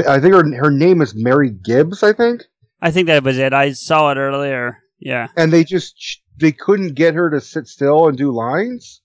I 0.07 0.19
think 0.19 0.33
her 0.33 0.55
her 0.57 0.71
name 0.71 1.01
is 1.01 1.15
Mary 1.15 1.49
Gibbs. 1.51 2.03
I 2.03 2.13
think, 2.13 2.43
I 2.81 2.91
think 2.91 3.07
that 3.07 3.23
was 3.23 3.37
it. 3.37 3.53
I 3.53 3.71
saw 3.71 4.11
it 4.11 4.17
earlier. 4.17 4.79
Yeah. 4.99 5.29
and 5.37 5.53
they 5.53 5.63
just 5.63 6.21
they 6.37 6.51
couldn't 6.51 6.95
get 6.95 7.13
her 7.15 7.29
to 7.29 7.39
sit 7.39 7.67
still 7.67 8.09
and 8.09 8.17
do 8.17 8.31
lines, 8.31 9.01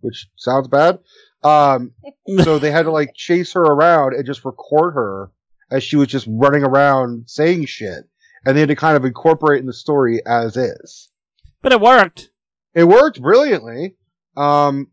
which 0.00 0.28
sounds 0.36 0.68
bad. 0.68 0.98
Um, 1.42 1.92
so 2.42 2.58
they 2.58 2.70
had 2.70 2.84
to 2.84 2.90
like 2.90 3.14
chase 3.14 3.52
her 3.52 3.62
around 3.62 4.14
and 4.14 4.24
just 4.24 4.44
record 4.46 4.94
her 4.94 5.30
as 5.70 5.82
she 5.82 5.96
was 5.96 6.08
just 6.08 6.26
running 6.28 6.62
around 6.64 7.24
saying 7.28 7.66
shit, 7.66 8.04
and 8.44 8.56
they 8.56 8.60
had 8.60 8.68
to 8.68 8.76
kind 8.76 8.96
of 8.96 9.04
incorporate 9.04 9.60
in 9.60 9.66
the 9.66 9.72
story 9.72 10.20
as 10.26 10.56
is. 10.56 11.08
But 11.62 11.72
it 11.72 11.80
worked. 11.80 12.30
It 12.74 12.84
worked 12.84 13.20
brilliantly. 13.22 13.96
Um, 14.36 14.88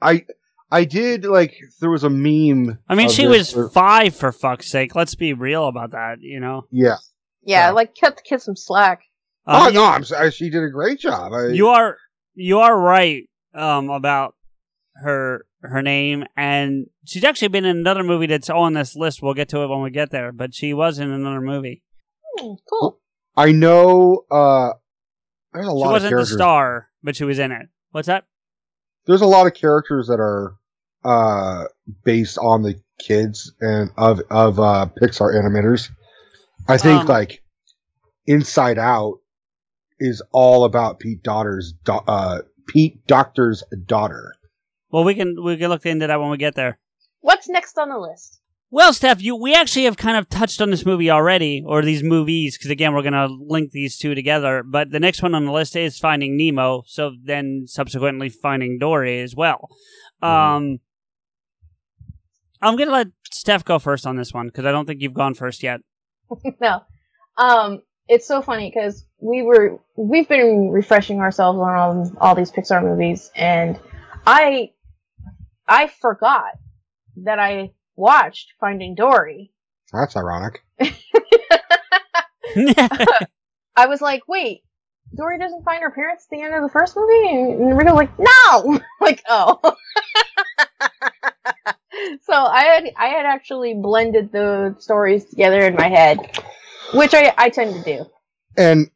I 0.00 0.24
I 0.70 0.84
did 0.84 1.24
like 1.24 1.54
there 1.80 1.90
was 1.90 2.04
a 2.04 2.10
meme. 2.10 2.78
I 2.88 2.94
mean, 2.94 3.08
she 3.08 3.26
this 3.26 3.54
was 3.54 3.56
where- 3.56 3.68
five 3.68 4.14
for 4.16 4.32
fuck's 4.32 4.68
sake. 4.70 4.94
Let's 4.94 5.14
be 5.14 5.32
real 5.32 5.68
about 5.68 5.92
that. 5.92 6.18
You 6.20 6.40
know. 6.40 6.66
yeah. 6.70 6.96
Yeah, 7.42 7.70
like 7.70 7.94
cut 8.00 8.16
the 8.16 8.22
kid 8.22 8.42
some 8.42 8.56
slack. 8.56 9.02
Uh, 9.46 9.66
oh 9.68 9.72
no, 9.72 9.84
I'm 9.84 10.02
sorry. 10.02 10.32
She 10.32 10.50
did 10.50 10.64
a 10.64 10.68
great 10.68 10.98
job. 10.98 11.32
I, 11.32 11.46
You 11.52 11.68
are 11.68 11.96
you 12.34 12.58
are 12.58 12.76
right 12.76 13.28
um, 13.54 13.88
about 13.88 14.34
her 14.96 15.45
her 15.68 15.82
name, 15.82 16.24
and 16.36 16.86
she's 17.04 17.24
actually 17.24 17.48
been 17.48 17.64
in 17.64 17.76
another 17.78 18.02
movie 18.02 18.26
that's 18.26 18.50
on 18.50 18.72
this 18.74 18.94
list. 18.96 19.22
We'll 19.22 19.34
get 19.34 19.48
to 19.50 19.62
it 19.62 19.68
when 19.68 19.82
we 19.82 19.90
get 19.90 20.10
there, 20.10 20.32
but 20.32 20.54
she 20.54 20.72
was 20.74 20.98
in 20.98 21.10
another 21.10 21.40
movie. 21.40 21.82
Hmm, 22.38 22.54
cool. 22.68 23.00
I 23.36 23.52
know. 23.52 24.24
Uh, 24.30 24.72
there's 25.52 25.66
a 25.66 25.70
She 25.70 25.74
lot 25.74 25.86
of 25.86 25.92
wasn't 25.92 26.10
the 26.10 26.16
characters. 26.16 26.34
star, 26.36 26.88
but 27.02 27.16
she 27.16 27.24
was 27.24 27.38
in 27.38 27.52
it. 27.52 27.68
What's 27.90 28.06
that? 28.06 28.24
There's 29.06 29.20
a 29.22 29.26
lot 29.26 29.46
of 29.46 29.54
characters 29.54 30.08
that 30.08 30.20
are 30.20 30.54
uh 31.04 31.64
based 32.04 32.36
on 32.38 32.62
the 32.62 32.74
kids 32.98 33.52
and 33.60 33.90
of 33.96 34.20
of 34.30 34.58
uh 34.58 34.88
Pixar 35.00 35.34
animators. 35.34 35.90
I 36.68 36.78
think 36.78 37.02
Um, 37.02 37.06
like 37.06 37.42
Inside 38.26 38.78
Out 38.78 39.18
is 40.00 40.20
all 40.32 40.64
about 40.64 40.98
Pete 40.98 41.22
Daughter's 41.22 41.72
do- 41.84 41.92
uh 41.92 42.40
Pete 42.66 43.06
Docter's 43.06 43.62
daughter. 43.86 44.34
Well, 44.96 45.04
we 45.04 45.14
can 45.14 45.36
we 45.44 45.58
can 45.58 45.68
look 45.68 45.84
into 45.84 46.06
that 46.06 46.18
when 46.18 46.30
we 46.30 46.38
get 46.38 46.54
there. 46.54 46.78
What's 47.20 47.50
next 47.50 47.76
on 47.76 47.90
the 47.90 47.98
list? 47.98 48.40
Well, 48.70 48.94
Steph, 48.94 49.20
you 49.20 49.36
we 49.36 49.54
actually 49.54 49.84
have 49.84 49.98
kind 49.98 50.16
of 50.16 50.26
touched 50.30 50.62
on 50.62 50.70
this 50.70 50.86
movie 50.86 51.10
already, 51.10 51.62
or 51.66 51.82
these 51.82 52.02
movies, 52.02 52.56
because 52.56 52.70
again, 52.70 52.94
we're 52.94 53.02
gonna 53.02 53.26
link 53.26 53.72
these 53.72 53.98
two 53.98 54.14
together. 54.14 54.62
But 54.62 54.92
the 54.92 54.98
next 54.98 55.22
one 55.22 55.34
on 55.34 55.44
the 55.44 55.52
list 55.52 55.76
is 55.76 55.98
Finding 55.98 56.38
Nemo, 56.38 56.82
so 56.86 57.12
then 57.22 57.64
subsequently 57.66 58.30
Finding 58.30 58.78
Dory 58.78 59.20
as 59.20 59.36
well. 59.36 59.68
Um, 60.22 60.80
I'm 62.62 62.78
gonna 62.78 62.90
let 62.90 63.08
Steph 63.30 63.66
go 63.66 63.78
first 63.78 64.06
on 64.06 64.16
this 64.16 64.32
one 64.32 64.46
because 64.46 64.64
I 64.64 64.72
don't 64.72 64.86
think 64.86 65.02
you've 65.02 65.12
gone 65.12 65.34
first 65.34 65.62
yet. 65.62 65.82
no. 66.58 66.80
Um, 67.36 67.82
it's 68.08 68.26
so 68.26 68.40
funny 68.40 68.72
because 68.74 69.04
we 69.20 69.42
were 69.42 69.78
we've 69.94 70.26
been 70.26 70.70
refreshing 70.70 71.20
ourselves 71.20 71.58
on 71.58 71.76
all, 71.76 72.12
all 72.18 72.34
these 72.34 72.50
Pixar 72.50 72.82
movies, 72.82 73.30
and 73.36 73.78
I 74.26 74.70
I 75.68 75.88
forgot 75.88 76.58
that 77.24 77.38
I 77.38 77.72
watched 77.96 78.52
Finding 78.60 78.94
Dory. 78.94 79.52
That's 79.92 80.16
ironic. 80.16 80.62
I 83.76 83.86
was 83.86 84.00
like, 84.00 84.22
wait, 84.28 84.62
Dory 85.14 85.38
doesn't 85.38 85.64
find 85.64 85.82
her 85.82 85.90
parents 85.90 86.26
at 86.26 86.36
the 86.36 86.42
end 86.42 86.54
of 86.54 86.62
the 86.62 86.68
first 86.68 86.96
movie, 86.96 87.28
and, 87.28 87.60
and 87.60 87.78
Rico's 87.78 87.94
like, 87.94 88.18
no, 88.18 88.80
like 89.00 89.22
oh. 89.28 89.60
so 92.22 92.32
I 92.32 92.62
had 92.62 92.90
I 92.96 93.06
had 93.06 93.26
actually 93.26 93.74
blended 93.74 94.32
the 94.32 94.74
stories 94.78 95.24
together 95.26 95.60
in 95.60 95.74
my 95.74 95.88
head, 95.88 96.18
which 96.94 97.14
I 97.14 97.32
I 97.36 97.50
tend 97.50 97.74
to 97.74 97.82
do. 97.82 98.06
And 98.56 98.90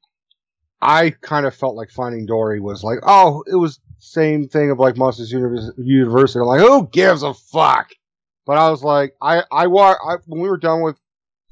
I 0.80 1.10
kind 1.20 1.46
of 1.46 1.54
felt 1.54 1.76
like 1.76 1.90
Finding 1.90 2.26
Dory 2.26 2.60
was 2.60 2.82
like, 2.82 2.98
oh, 3.02 3.44
it 3.46 3.56
was 3.56 3.78
same 4.00 4.48
thing 4.48 4.70
of 4.70 4.78
like 4.78 4.96
Monsters 4.96 5.30
Univers- 5.32 5.72
University. 5.78 6.40
I'm 6.40 6.46
like, 6.46 6.60
who 6.60 6.88
gives 6.88 7.22
a 7.22 7.34
fuck? 7.34 7.90
But 8.46 8.58
I 8.58 8.70
was 8.70 8.82
like, 8.82 9.14
I 9.22 9.42
I, 9.52 9.66
wa- 9.68 9.96
I 10.04 10.16
when 10.26 10.40
we 10.40 10.48
were 10.48 10.56
done 10.56 10.82
with 10.82 10.98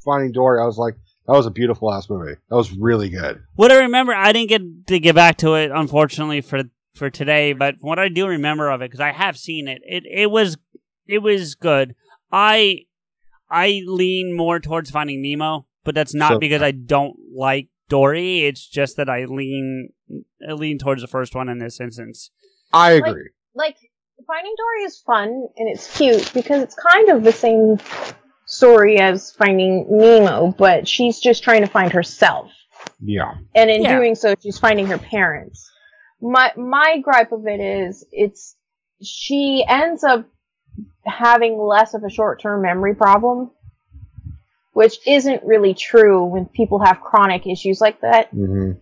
Finding 0.05 0.33
Dory, 0.33 0.61
I 0.61 0.65
was 0.67 0.79
like, 0.79 0.95
that 1.27 1.33
was 1.35 1.47
a 1.47 1.51
beautiful 1.51 1.93
ass 1.93 2.09
movie. 2.09 2.35
That 2.49 2.57
was 2.57 2.73
really 2.73 3.09
good. 3.11 3.43
What 3.57 3.71
I 3.71 3.81
remember, 3.81 4.15
I 4.15 4.33
didn't 4.33 4.49
get 4.49 4.87
to 4.89 4.99
get 4.99 5.15
back 5.15 5.37
to 5.39 5.55
it, 5.55 5.71
unfortunately 5.71 6.41
for 6.41 6.63
for 6.95 7.11
today. 7.11 7.53
But 7.53 7.77
what 7.81 7.99
I 7.99 8.09
do 8.09 8.27
remember 8.27 8.71
of 8.71 8.81
it, 8.83 8.87
because 8.91 9.01
I 9.01 9.13
have 9.13 9.37
seen 9.39 9.69
it, 9.69 9.83
it 9.85 10.05
it 10.11 10.31
was 10.31 10.57
it 11.07 11.19
was 11.19 11.55
good. 11.55 11.95
I 12.33 12.87
I 13.51 13.83
lean 13.87 14.35
more 14.37 14.59
towards 14.61 14.91
Finding 14.91 15.23
Nemo, 15.23 15.67
but 15.85 15.95
that's 15.95 16.15
not 16.15 16.33
So- 16.33 16.39
because 16.39 16.63
I 16.63 16.71
don't 16.73 17.17
like 17.35 17.69
Dory. 17.89 18.41
It's 18.45 18.67
just 18.67 18.97
that 18.97 19.09
I 19.09 19.25
lean 19.27 19.91
I 20.47 20.53
lean 20.53 20.79
towards 20.79 21.01
the 21.03 21.07
first 21.09 21.35
one 21.35 21.49
in 21.49 21.59
this 21.59 21.81
instance. 21.81 22.31
I 22.73 22.93
agree. 22.93 23.31
Like 23.55 23.77
Finding 24.27 24.55
Dory 24.57 24.83
is 24.85 24.99
fun 25.01 25.29
and 25.57 25.69
it's 25.69 25.97
cute 25.97 26.31
because 26.35 26.63
it's 26.63 26.75
kind 26.75 27.09
of 27.11 27.25
the 27.25 27.33
same 27.33 27.79
story 28.47 28.99
as 28.99 29.33
Finding 29.33 29.87
Nemo, 29.91 30.55
but 30.57 30.87
she's 30.89 31.21
just 31.21 31.43
trying 31.43 31.63
to 31.63 31.67
find 31.69 31.93
herself. 31.93 32.51
yeah. 33.01 33.35
and 33.55 33.71
in 33.71 33.83
Yeah. 33.83 33.97
doing 33.97 34.15
so 34.15 34.35
she's 34.41 34.59
finding 34.59 34.87
her 34.87 34.99
parents 34.99 35.69
my 36.21 36.53
my 36.57 36.99
gripe 37.03 37.33
of 37.33 37.47
it 37.47 37.61
is 37.61 38.05
it's 38.13 38.57
she 39.03 39.65
ends 39.69 40.05
up 40.05 40.27
having 41.05 41.59
less 41.59 41.95
of 41.95 42.05
a 42.05 42.11
short-term 42.11 42.63
memory 42.63 42.95
problem 42.95 43.51
which 44.73 44.99
isn't 45.07 45.43
really 45.45 45.75
true 45.75 46.25
when 46.25 46.47
people 46.47 46.79
have 46.79 47.01
chronic 47.01 47.47
issues 47.49 47.81
like 47.81 48.01
that 48.01 48.29
hmm 48.31 48.73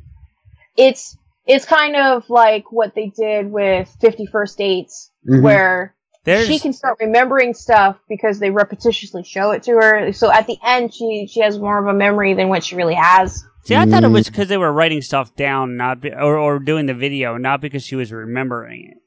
it's 0.76 1.16
it's 1.46 1.64
kind 1.64 1.96
of 1.96 2.28
like 2.28 2.70
what 2.72 2.94
they 2.94 3.12
did 3.16 3.50
with 3.50 3.88
50 4.00 4.26
first 4.26 4.58
dates 4.58 5.10
Mhm. 5.28 5.42
where 5.42 5.94
There's 6.24 6.46
she 6.46 6.58
can 6.58 6.72
start 6.72 6.98
remembering 7.00 7.54
stuff 7.54 7.96
because 8.08 8.38
they 8.40 8.50
repetitiously 8.50 9.24
show 9.24 9.52
it 9.52 9.62
to 9.64 9.72
her 9.72 10.12
so 10.12 10.30
at 10.30 10.46
the 10.46 10.58
end 10.64 10.92
she 10.92 11.28
she 11.30 11.40
has 11.40 11.58
more 11.58 11.78
of 11.78 11.86
a 11.86 11.96
memory 11.96 12.34
than 12.34 12.48
what 12.48 12.64
she 12.64 12.74
really 12.76 12.94
has 12.94 13.44
see, 13.64 13.74
I 13.76 13.84
thought 13.86 14.04
it 14.04 14.10
Mm. 14.10 14.12
was 14.12 14.28
because 14.28 14.48
they 14.48 14.56
were 14.58 14.72
writing 14.72 15.02
stuff 15.02 15.34
down, 15.34 15.76
not 15.76 16.00
be, 16.00 16.12
or 16.12 16.36
or 16.38 16.58
doing 16.60 16.86
the 16.86 16.94
video, 16.94 17.36
not 17.36 17.60
because 17.60 17.82
she 17.84 17.96
was 17.96 18.12
remembering 18.12 18.92
it. 18.92 18.98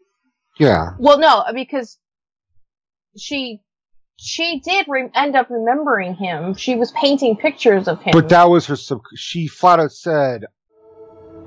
Yeah. 0.62 0.90
Well, 1.00 1.18
no, 1.18 1.46
because 1.54 1.98
she 3.18 3.62
she 4.18 4.60
did 4.60 4.86
re- 4.90 5.10
end 5.16 5.36
up 5.38 5.50
remembering 5.50 6.14
him. 6.16 6.54
She 6.56 6.76
was 6.76 6.92
painting 6.92 7.38
pictures 7.38 7.88
of 7.88 8.02
him. 8.02 8.12
But 8.12 8.28
that 8.30 8.50
was 8.50 8.66
her. 8.68 8.76
Sub- 8.76 9.00
she 9.16 9.48
flat 9.48 9.80
out 9.80 9.94
said, 9.94 10.44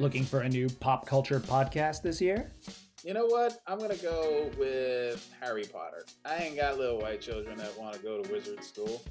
Looking 0.00 0.24
for 0.24 0.40
a 0.42 0.48
new 0.48 0.68
pop 0.68 1.06
culture 1.06 1.40
podcast 1.40 2.02
this 2.02 2.20
year? 2.20 2.52
You 3.02 3.14
know 3.14 3.26
what? 3.26 3.60
I'm 3.66 3.80
gonna 3.80 3.96
go 3.96 4.48
with 4.56 5.28
Harry 5.40 5.64
Potter. 5.64 6.04
I 6.24 6.36
ain't 6.36 6.56
got 6.56 6.78
little 6.78 7.00
white 7.00 7.20
children 7.20 7.58
that 7.58 7.76
want 7.76 7.94
to 7.94 8.00
go 8.00 8.22
to 8.22 8.32
wizard 8.32 8.62
school. 8.62 9.02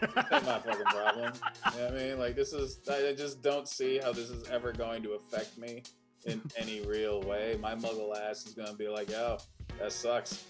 That's 0.00 0.46
my 0.46 0.58
fucking 0.60 0.84
problem. 0.84 1.32
You 1.72 1.78
know 1.78 1.84
what 1.86 1.94
I 1.94 1.96
mean? 1.96 2.18
Like 2.20 2.36
this 2.36 2.52
is 2.52 2.78
I 2.88 3.12
just 3.12 3.42
don't 3.42 3.66
see 3.66 3.98
how 3.98 4.12
this 4.12 4.30
is 4.30 4.48
ever 4.48 4.72
going 4.72 5.02
to 5.02 5.12
affect 5.14 5.58
me 5.58 5.82
in 6.26 6.40
any 6.56 6.80
real 6.82 7.22
way. 7.22 7.58
My 7.60 7.74
muggle 7.74 8.16
ass 8.16 8.46
is 8.46 8.54
gonna 8.54 8.74
be 8.74 8.86
like, 8.86 9.10
yo, 9.10 9.38
that 9.80 9.90
sucks. 9.90 10.44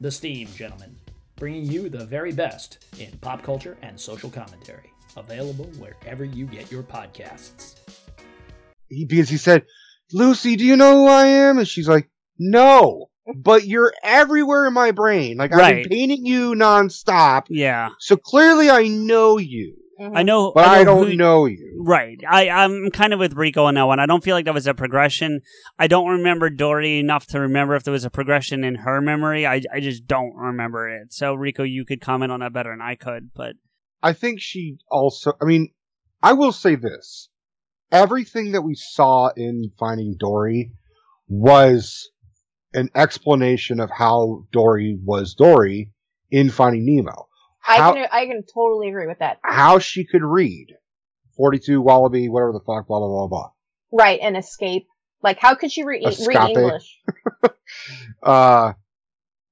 The 0.00 0.10
Steam 0.10 0.48
Gentlemen, 0.54 0.96
bringing 1.36 1.64
you 1.64 1.90
the 1.90 2.06
very 2.06 2.32
best 2.32 2.86
in 2.98 3.10
pop 3.18 3.42
culture 3.42 3.76
and 3.82 4.00
social 4.00 4.30
commentary. 4.30 4.94
Available 5.18 5.66
wherever 5.78 6.24
you 6.24 6.46
get 6.46 6.72
your 6.72 6.82
podcasts. 6.82 7.79
He, 8.90 9.06
because 9.06 9.28
he 9.30 9.38
said, 9.38 9.64
Lucy, 10.12 10.56
do 10.56 10.64
you 10.64 10.76
know 10.76 10.96
who 10.96 11.06
I 11.06 11.26
am? 11.26 11.58
And 11.58 11.66
she's 11.66 11.88
like, 11.88 12.10
no, 12.38 13.06
but 13.34 13.64
you're 13.64 13.94
everywhere 14.02 14.66
in 14.66 14.74
my 14.74 14.90
brain. 14.90 15.38
Like 15.38 15.52
I've 15.52 15.82
been 15.82 15.88
painting 15.88 16.26
you 16.26 16.54
nonstop. 16.54 17.46
Yeah, 17.48 17.90
So 17.98 18.16
clearly 18.16 18.68
I 18.70 18.88
know 18.88 19.38
you, 19.38 19.76
mm-hmm. 20.00 20.16
I 20.16 20.22
know, 20.22 20.52
but 20.54 20.66
I, 20.66 20.84
don't 20.84 21.10
who- 21.10 21.16
know 21.16 21.46
you. 21.46 21.82
Right. 21.82 22.18
I, 22.28 22.50
I'm 22.50 22.90
kind 22.90 23.14
of 23.14 23.20
with 23.20 23.34
Rico 23.34 23.64
on 23.64 23.74
that 23.74 23.84
one. 23.84 24.00
I 24.00 24.06
don't 24.06 24.22
feel 24.22 24.34
like 24.36 24.44
that 24.44 24.54
was 24.54 24.66
a 24.66 24.74
progression. 24.74 25.40
I 25.78 25.86
don't 25.86 26.08
remember 26.08 26.50
Dory 26.50 26.98
enough 26.98 27.26
to 27.28 27.40
remember 27.40 27.74
if 27.74 27.84
there 27.84 27.92
was 27.92 28.04
a 28.04 28.10
progression 28.10 28.64
in 28.64 28.74
her 28.76 29.00
memory. 29.00 29.46
I, 29.46 29.62
I 29.72 29.80
just 29.80 30.06
don't 30.06 30.34
remember 30.34 30.88
it. 30.88 31.14
So, 31.14 31.34
Rico, 31.34 31.62
you 31.62 31.86
could 31.86 32.00
comment 32.00 32.32
on 32.32 32.40
that 32.40 32.52
better 32.52 32.70
than 32.70 32.82
I 32.82 32.96
could. 32.96 33.30
But 33.34 33.54
I 34.02 34.12
think 34.12 34.40
she 34.40 34.76
also, 34.90 35.32
I 35.40 35.44
mean, 35.46 35.68
I 36.22 36.34
will 36.34 36.52
say 36.52 36.74
this. 36.74 37.29
Everything 37.92 38.52
that 38.52 38.62
we 38.62 38.74
saw 38.74 39.30
in 39.36 39.70
Finding 39.78 40.16
Dory 40.18 40.72
was 41.28 42.10
an 42.72 42.88
explanation 42.94 43.80
of 43.80 43.90
how 43.90 44.46
Dory 44.52 44.98
was 45.02 45.34
Dory 45.34 45.92
in 46.30 46.50
Finding 46.50 46.84
Nemo. 46.86 47.28
I 47.66 47.76
How, 47.76 47.92
can 47.92 48.06
I 48.10 48.26
can 48.26 48.42
totally 48.54 48.88
agree 48.88 49.06
with 49.06 49.18
that. 49.18 49.38
how 49.42 49.78
she 49.80 50.06
could 50.06 50.22
read 50.22 50.68
42 51.36 51.80
Wallaby, 51.80 52.28
whatever 52.28 52.52
the 52.52 52.60
fuck, 52.60 52.86
blah, 52.86 52.98
blah, 52.98 53.08
blah, 53.08 53.26
blah. 53.26 53.50
Right, 53.92 54.20
and 54.22 54.36
escape. 54.36 54.86
Like, 55.22 55.38
how 55.38 55.54
could 55.54 55.70
she 55.70 55.82
re- 55.82 56.00
read 56.02 56.12
Escape. 56.12 56.56
English? 56.56 56.98
Uh, 58.22 58.72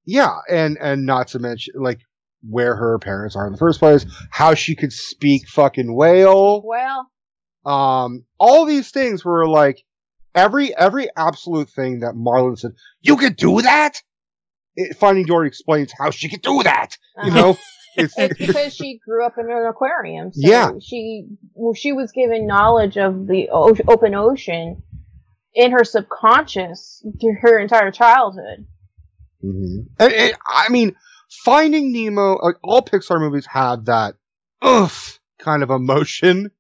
yeah, 0.04 0.34
and, 0.50 0.76
and 0.80 1.06
not 1.06 1.28
to 1.28 1.38
mention, 1.38 1.74
like, 1.78 2.00
where 2.42 2.74
her 2.74 2.98
parents 2.98 3.36
are 3.36 3.46
in 3.46 3.52
the 3.52 3.58
first 3.58 3.78
place, 3.78 4.04
how 4.30 4.54
she 4.54 4.74
could 4.74 4.92
speak 4.92 5.48
fucking 5.48 5.94
whale. 5.94 6.62
Well, 6.64 7.08
um 7.68 8.24
all 8.38 8.64
these 8.64 8.90
things 8.90 9.24
were 9.24 9.46
like 9.46 9.82
every 10.34 10.74
every 10.76 11.08
absolute 11.16 11.68
thing 11.70 12.00
that 12.00 12.14
marlin 12.14 12.56
said 12.56 12.72
you 13.02 13.16
could 13.16 13.36
do 13.36 13.60
that 13.62 14.00
it, 14.76 14.96
finding 14.96 15.24
dory 15.26 15.48
explains 15.48 15.92
how 15.98 16.10
she 16.10 16.28
could 16.28 16.42
do 16.42 16.62
that 16.62 16.96
you 17.24 17.30
Uh-huh. 17.30 17.40
know 17.40 17.58
it's, 17.96 18.14
it's 18.16 18.38
because 18.46 18.74
she 18.74 19.00
grew 19.04 19.26
up 19.26 19.34
in 19.38 19.46
an 19.50 19.66
aquarium. 19.66 20.32
So 20.32 20.40
Yeah. 20.48 20.70
She 20.80 21.26
well, 21.54 21.74
she 21.74 21.90
was 21.92 22.12
given 22.12 22.46
knowledge 22.46 22.96
of 22.96 23.26
the 23.26 23.48
o- 23.50 23.74
open 23.88 24.14
ocean 24.14 24.82
in 25.54 25.72
her 25.72 25.82
subconscious 25.84 27.04
through 27.20 27.36
her 27.40 27.58
entire 27.58 27.90
childhood. 27.90 28.66
Mhm. 29.44 29.86
And- 29.98 30.12
and, 30.12 30.32
i 30.46 30.68
mean 30.68 30.94
finding 31.44 31.92
nemo 31.92 32.36
like 32.42 32.56
all 32.62 32.82
pixar 32.82 33.18
movies 33.20 33.46
have 33.46 33.86
that 33.86 34.14
oof 34.64 35.18
kind 35.38 35.62
of 35.64 35.70
emotion 35.70 36.50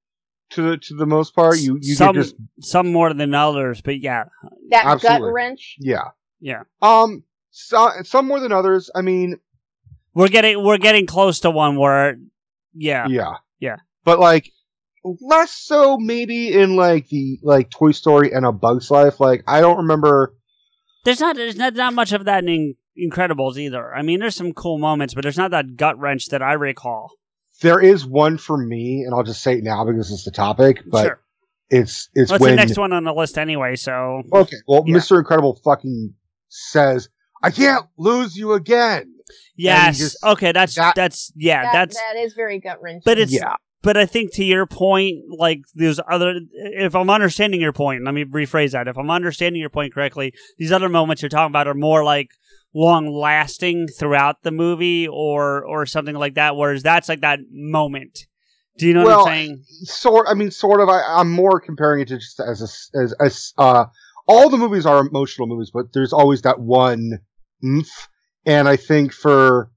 to 0.50 0.62
the 0.62 0.76
to 0.78 0.94
the 0.94 1.06
most 1.06 1.34
part 1.34 1.58
you 1.58 1.78
you 1.80 1.94
some, 1.94 2.14
get 2.14 2.22
just 2.22 2.36
some 2.60 2.92
more 2.92 3.12
than 3.12 3.34
others. 3.34 3.80
But 3.80 4.00
yeah. 4.00 4.24
That 4.70 4.86
Absolutely. 4.86 5.26
gut 5.26 5.32
wrench. 5.32 5.76
yeah 5.78 6.08
Yeah. 6.40 6.62
um 6.82 7.24
so, 7.50 7.90
some 8.04 8.26
more 8.26 8.38
than 8.40 8.52
others 8.52 8.90
i 8.94 9.00
mean 9.00 9.38
We're 10.14 10.28
getting, 10.28 10.62
we're 10.62 10.78
getting 10.78 11.06
close 11.06 11.40
to 11.40 11.50
one 11.50 11.76
where, 11.78 12.16
yeah. 12.74 13.06
Yeah. 13.08 13.34
Yeah. 13.60 13.76
But 14.04 14.20
like 14.20 14.52
less 15.04 15.52
so 15.52 15.96
maybe 15.98 16.52
in 16.52 16.76
like 16.76 17.08
the 17.08 17.38
like 17.42 17.70
Toy 17.70 17.92
Story 17.92 18.32
and 18.32 18.44
a 18.44 18.52
Bug's 18.52 18.90
Life. 18.90 19.20
Like 19.20 19.42
I 19.46 19.60
don't 19.60 19.78
remember 19.78 20.34
There's 21.04 21.20
not, 21.20 21.36
there's 21.36 21.56
not, 21.56 21.74
not 21.74 21.94
much 21.94 22.12
of 22.12 22.24
that 22.26 22.44
in, 22.44 22.74
Incredibles 22.98 23.56
either. 23.56 23.94
I 23.94 24.02
mean, 24.02 24.18
there's 24.18 24.34
some 24.34 24.52
cool 24.52 24.78
moments, 24.78 25.14
but 25.14 25.22
there's 25.22 25.36
not 25.38 25.52
that 25.52 25.76
gut 25.76 25.96
wrench 25.98 26.28
that 26.30 26.42
I 26.42 26.54
recall. 26.54 27.12
There 27.60 27.80
is 27.80 28.06
one 28.06 28.38
for 28.38 28.56
me, 28.56 29.02
and 29.04 29.14
I'll 29.14 29.22
just 29.24 29.42
say 29.42 29.54
it 29.58 29.64
now 29.64 29.84
because 29.84 30.10
it's 30.12 30.24
the 30.24 30.30
topic. 30.30 30.82
But 30.86 31.04
Sure. 31.04 31.20
it's 31.70 32.08
it's 32.14 32.30
What's 32.30 32.40
when 32.40 32.50
the 32.52 32.56
next 32.56 32.78
one 32.78 32.92
on 32.92 33.04
the 33.04 33.12
list 33.12 33.36
anyway? 33.38 33.76
So 33.76 34.22
Okay, 34.32 34.56
well, 34.66 34.84
Yeah. 34.86 34.96
Mr. 34.96 35.18
Incredible 35.18 35.58
fucking 35.64 36.14
says, 36.48 37.08
"I 37.42 37.50
can't 37.50 37.86
lose 37.96 38.36
you 38.36 38.52
again." 38.52 39.14
yes, 39.56 39.98
just- 39.98 40.24
okay, 40.24 40.52
that's 40.52 40.74
that's 40.94 41.32
yeah, 41.36 41.64
That- 41.64 41.72
that's 41.72 41.96
that 41.96 42.16
is 42.22 42.34
very 42.34 42.58
gut 42.58 42.80
wrenching. 42.80 43.02
but 43.04 43.18
it's 43.18 43.32
Yeah. 43.32 43.54
but 43.82 43.96
I 43.96 44.06
think 44.06 44.32
to 44.34 44.44
your 44.44 44.66
point, 44.66 45.16
like 45.36 45.62
there's 45.74 46.00
other. 46.10 46.40
If 46.52 46.94
I'm 46.94 47.10
understanding 47.10 47.60
your 47.60 47.72
point, 47.72 48.04
let 48.04 48.14
me 48.14 48.24
rephrase 48.24 48.70
that. 48.72 48.88
If 48.88 48.96
I'm 48.96 49.10
understanding 49.10 49.60
your 49.60 49.70
point 49.70 49.92
correctly, 49.94 50.32
these 50.58 50.72
other 50.72 50.88
moments 50.88 51.22
you're 51.22 51.28
talking 51.28 51.50
about 51.52 51.66
are 51.68 51.74
more 51.74 52.04
like 52.04 52.30
long 52.74 53.10
lasting 53.10 53.88
throughout 53.88 54.42
the 54.42 54.50
movie, 54.50 55.08
or 55.08 55.64
or 55.64 55.86
something 55.86 56.16
like 56.16 56.34
that. 56.34 56.56
Whereas 56.56 56.82
that's 56.82 57.08
like 57.08 57.20
that 57.22 57.40
moment. 57.50 58.26
Do 58.78 58.86
you 58.86 58.94
know 58.94 59.04
well, 59.04 59.24
what 59.24 59.32
I'm 59.32 59.46
saying? 59.46 59.64
Sort. 59.84 60.26
I 60.28 60.34
mean, 60.34 60.50
sort 60.50 60.80
of. 60.80 60.88
I, 60.88 61.02
I'm 61.02 61.32
more 61.32 61.60
comparing 61.60 62.00
it 62.00 62.08
to 62.08 62.18
just 62.18 62.40
as 62.40 62.62
a, 62.94 62.98
as 62.98 63.14
as 63.20 63.52
uh, 63.58 63.86
all 64.28 64.50
the 64.50 64.58
movies 64.58 64.86
are 64.86 65.00
emotional 65.00 65.48
movies, 65.48 65.70
but 65.72 65.92
there's 65.92 66.12
always 66.12 66.42
that 66.42 66.60
one 66.60 67.18
oomph. 67.64 68.08
And 68.46 68.68
I 68.68 68.76
think 68.76 69.12
for 69.12 69.70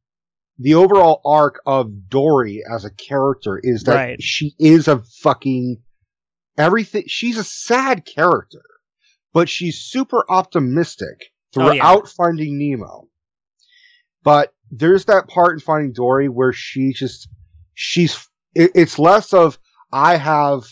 the 0.60 0.76
overall 0.76 1.22
arc 1.26 1.62
of 1.66 2.08
Dory 2.10 2.62
as 2.72 2.86
a 2.86 2.92
character 2.92 3.60
is 3.62 3.84
that 3.84 3.96
Right. 3.96 4.22
she 4.22 4.54
is 4.60 4.88
a 4.88 5.00
fucking 5.24 5.82
everything. 6.58 7.06
She's 7.08 7.38
a 7.38 7.44
sad 7.44 8.06
character, 8.06 8.62
but 9.34 9.50
she's 9.50 9.82
super 9.82 10.24
optimistic 10.30 11.31
Oh, 11.56 11.70
throughout 11.70 12.04
yeah. 12.06 12.12
Finding 12.16 12.58
Nemo. 12.58 13.08
But 14.24 14.54
there's 14.70 15.06
that 15.06 15.28
part 15.28 15.54
in 15.54 15.60
Finding 15.60 15.94
Dory 15.94 16.30
where 16.30 16.54
she 16.54 16.94
just 16.94 17.28
she's 17.74 18.28
it, 18.54 18.72
it's 18.76 19.00
less 19.00 19.34
of 19.34 19.58
I 19.92 20.18
have 20.18 20.64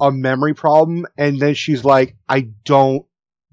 a 0.00 0.12
memory 0.12 0.54
problem, 0.54 1.06
and 1.16 1.40
then 1.40 1.54
she's 1.54 1.84
like, 1.84 2.16
I 2.28 2.48
don't. 2.64 3.06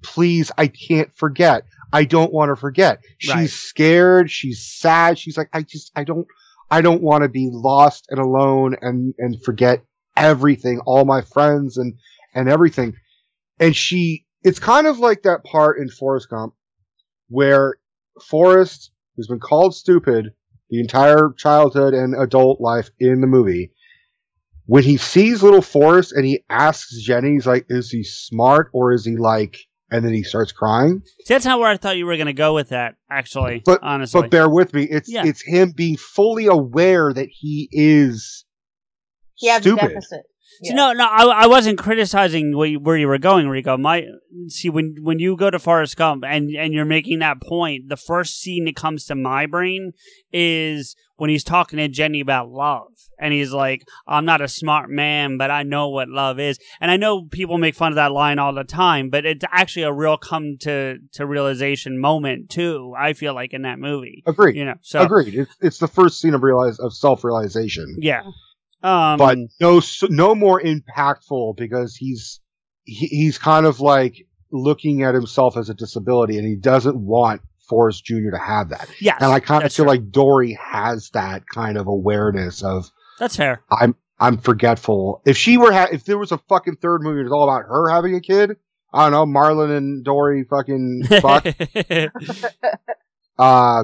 Please, 0.03 0.51
I 0.57 0.67
can't 0.67 1.15
forget. 1.15 1.63
I 1.93 2.03
don't 2.03 2.33
want 2.33 2.49
to 2.49 2.57
forget. 2.57 2.99
She's 3.19 3.33
Right. 3.33 3.49
scared. 3.49 4.29
She's 4.29 4.65
sad. 4.65 5.17
She's 5.17 5.37
like, 5.37 5.47
I 5.53 5.61
just, 5.61 5.91
I 5.95 6.03
don't, 6.03 6.27
I 6.69 6.81
don't 6.81 7.01
want 7.01 7.21
to 7.23 7.29
be 7.29 7.49
lost 7.49 8.07
and 8.09 8.19
alone 8.19 8.75
and 8.81 9.13
and 9.17 9.41
forget 9.43 9.81
everything, 10.17 10.81
all 10.85 11.05
my 11.05 11.21
friends 11.21 11.77
and 11.77 11.93
and 12.35 12.49
everything. 12.49 12.95
And 13.59 13.73
she, 13.75 14.22
it's 14.43 14.59
kind 14.59 14.87
of 14.87 14.99
like 14.99 15.23
that 15.23 15.43
part 15.43 15.79
in 15.79 15.89
Forrest 15.89 16.29
Gump 16.29 16.53
where 17.29 17.75
Forrest, 18.21 18.91
who's 19.15 19.27
been 19.27 19.39
called 19.39 19.75
stupid 19.75 20.33
the 20.69 20.79
entire 20.79 21.33
childhood 21.37 21.93
and 21.93 22.15
adult 22.15 22.59
life 22.61 22.89
in 22.99 23.21
the 23.21 23.27
movie, 23.27 23.71
when 24.65 24.83
he 24.83 24.97
sees 24.97 25.43
little 25.43 25.61
Forrest 25.61 26.13
and 26.13 26.25
he 26.25 26.43
asks 26.49 27.01
Jenny, 27.01 27.33
he's 27.33 27.47
like, 27.47 27.65
is 27.69 27.89
he 27.91 28.03
smart 28.03 28.69
or 28.73 28.93
is 28.93 29.05
he 29.05 29.17
like, 29.17 29.57
and 29.91 30.03
then 30.05 30.13
he 30.13 30.23
starts 30.23 30.51
crying. 30.51 31.01
See, 31.25 31.33
that's 31.33 31.45
not 31.45 31.59
where 31.59 31.69
I 31.69 31.77
thought 31.77 31.97
you 31.97 32.05
were 32.05 32.15
going 32.15 32.27
to 32.27 32.33
go 32.33 32.53
with 32.55 32.69
that. 32.69 32.95
Actually, 33.11 33.61
But 33.65 33.81
honestly, 33.83 34.21
but 34.21 34.31
bear 34.31 34.49
with 34.49 34.73
me. 34.73 34.83
It's 34.89 35.11
Yeah. 35.11 35.25
it's 35.25 35.41
him 35.41 35.71
being 35.75 35.97
fully 35.97 36.47
aware 36.47 37.13
that 37.13 37.29
he 37.29 37.69
is 37.71 38.45
he 39.35 39.47
has 39.49 39.59
a 39.59 39.69
stupid. 39.69 39.89
deficit. 39.89 40.21
See, 40.63 40.73
no, 40.73 40.93
no, 40.93 41.05
I, 41.05 41.43
I 41.43 41.47
wasn't 41.47 41.77
criticizing 41.77 42.55
where 42.55 42.67
you, 42.67 42.79
where 42.79 42.97
you 42.97 43.07
were 43.07 43.17
going, 43.17 43.47
Rico. 43.47 43.77
My 43.77 44.05
see 44.47 44.69
when 44.69 44.95
when 45.01 45.19
you 45.19 45.35
go 45.35 45.49
to 45.49 45.59
Forrest 45.59 45.97
Gump 45.97 46.23
and 46.25 46.49
and 46.55 46.73
you're 46.73 46.85
making 46.85 47.19
that 47.19 47.41
point, 47.41 47.89
the 47.89 47.97
first 47.97 48.39
scene 48.39 48.65
that 48.65 48.75
comes 48.75 49.05
to 49.05 49.15
my 49.15 49.45
brain 49.45 49.93
is 50.31 50.95
when 51.15 51.29
he's 51.29 51.43
talking 51.43 51.77
to 51.77 51.87
Jenny 51.87 52.19
about 52.19 52.49
love, 52.49 52.91
and 53.19 53.33
he's 53.33 53.51
like, 53.51 53.83
"I'm 54.07 54.25
not 54.25 54.41
a 54.41 54.47
smart 54.47 54.89
man, 54.89 55.37
but 55.37 55.51
I 55.51 55.63
know 55.63 55.89
what 55.89 56.09
love 56.09 56.39
is." 56.39 56.59
And 56.81 56.89
I 56.89 56.97
know 56.97 57.23
people 57.23 57.57
make 57.57 57.75
fun 57.75 57.91
of 57.91 57.95
that 57.95 58.11
line 58.11 58.39
all 58.39 58.53
the 58.53 58.63
time, 58.63 59.09
but 59.09 59.25
it's 59.25 59.45
actually 59.51 59.83
a 59.83 59.93
real 59.93 60.17
come 60.17 60.57
to 60.61 60.97
to 61.13 61.25
realization 61.25 61.99
moment 61.99 62.49
too. 62.49 62.93
I 62.97 63.13
feel 63.13 63.33
like 63.33 63.53
in 63.53 63.61
that 63.63 63.79
movie, 63.79 64.23
Agreed. 64.25 64.55
You 64.55 64.65
know, 64.65 64.75
so 64.81 65.01
Agreed. 65.01 65.35
It's 65.35 65.55
it's 65.61 65.77
the 65.77 65.87
first 65.87 66.19
scene 66.19 66.33
of 66.33 66.43
realize 66.43 66.79
of 66.79 66.93
self 66.93 67.23
realization. 67.23 67.97
yeah. 67.99 68.23
Um, 68.83 69.17
but 69.17 69.37
no 69.61 69.81
no 70.09 70.35
more 70.35 70.61
impactful 70.61 71.55
because 71.55 71.95
he's 71.95 72.41
he, 72.83 73.07
he's 73.07 73.37
kind 73.37 73.65
of 73.65 73.79
like 73.79 74.27
looking 74.51 75.03
at 75.03 75.15
himself 75.15 75.55
as 75.57 75.69
a 75.69 75.73
disability 75.73 76.37
and 76.37 76.45
he 76.45 76.55
doesn't 76.55 76.97
want 76.97 77.41
Forrest 77.69 78.03
Jr. 78.05 78.31
to 78.31 78.39
have 78.39 78.69
that. 78.69 78.89
Yes, 78.99 79.17
and 79.21 79.31
I 79.31 79.39
kind 79.39 79.63
of 79.63 79.73
feel 79.73 79.85
true. 79.85 79.91
like 79.93 80.11
Dory 80.11 80.57
has 80.61 81.09
that 81.11 81.43
kind 81.47 81.77
of 81.77 81.87
awareness 81.87 82.61
of 82.61 82.91
that's 83.19 83.37
fair. 83.37 83.63
I'm 83.71 83.95
I'm 84.19 84.37
forgetful. 84.37 85.21
If 85.25 85.37
she 85.37 85.57
were 85.57 85.71
ha- 85.71 85.89
if 85.91 86.03
there 86.05 86.17
was 86.17 86.31
a 86.31 86.37
fucking 86.49 86.77
third 86.77 87.01
movie 87.01 87.23
that's 87.23 87.33
all 87.33 87.43
about 87.49 87.67
her 87.67 87.89
having 87.89 88.15
a 88.15 88.21
kid, 88.21 88.57
I 88.93 89.05
don't 89.05 89.11
know, 89.11 89.25
Marlin 89.25 89.71
and 89.71 90.03
Dory 90.03 90.43
fucking 90.43 91.03
fuck. 91.21 91.45
uh, 93.39 93.83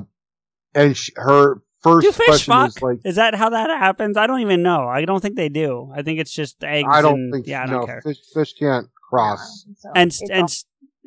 and 0.76 0.97
sh- 0.97 1.11
her 1.15 1.61
first 1.81 2.06
Do 2.06 2.11
fish 2.11 2.26
question 2.26 2.53
fuck? 2.53 2.69
is 2.69 2.81
like, 2.81 2.97
Is 3.06 3.15
that 3.15 3.35
how 3.35 3.49
that 3.49 3.69
happens? 3.69 4.18
I 4.18 4.27
don't 4.27 4.41
even 4.41 4.61
know. 4.64 4.88
I 4.88 5.06
don't 5.06 5.22
think 5.22 5.35
they 5.35 5.49
do. 5.49 5.91
I 5.95 6.01
think 6.01 6.19
it's 6.19 6.31
just 6.34 6.64
eggs. 6.64 6.88
I 6.91 7.01
don't 7.01 7.14
and, 7.19 7.34
think 7.34 7.47
Yeah, 7.47 7.64
I 7.64 7.65
no 7.65 7.72
don't 7.80 7.85
care. 7.85 8.01
fish 8.01 8.18
fish 8.34 8.53
can't 8.53 8.88
cross. 9.10 9.65
and 9.95 10.15
and 10.31 10.49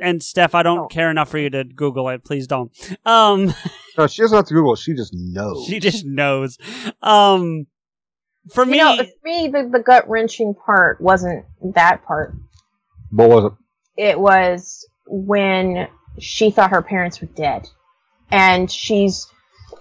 and 0.01 0.23
Steph, 0.23 0.55
I 0.55 0.63
don't 0.63 0.91
care 0.91 1.11
enough 1.11 1.29
for 1.29 1.39
you 1.39 1.51
to 1.51 1.65
Google 1.65 2.09
it. 2.09 2.25
Please 2.25 2.47
don't. 2.47 2.73
Um, 3.07 3.55
No, 3.99 4.07
she 4.07 4.23
doesn't 4.23 4.35
have 4.35 4.47
to 4.47 4.55
Google. 4.55 4.75
She 4.75 4.95
just 4.95 5.13
knows. 5.15 5.67
she 5.67 5.79
just 5.79 6.07
knows. 6.07 6.57
Um, 7.03 7.67
for 8.51 8.65
You 8.65 8.71
me, 8.71 8.79
know, 8.79 8.97
for 8.97 9.05
me, 9.23 9.49
the, 9.49 9.69
the 9.71 9.81
gut 9.85 10.09
wrenching 10.09 10.55
part 10.55 10.99
wasn't 10.99 11.45
that 11.75 12.03
part. 12.07 12.35
What 13.11 13.29
was 13.29 13.53
it? 13.97 14.03
It 14.11 14.19
was 14.19 14.89
when 15.07 15.89
she 16.19 16.51
thought 16.51 16.71
her 16.71 16.81
parents 16.81 17.21
were 17.21 17.27
dead, 17.29 17.69
and 18.31 18.71
she's 18.71 19.27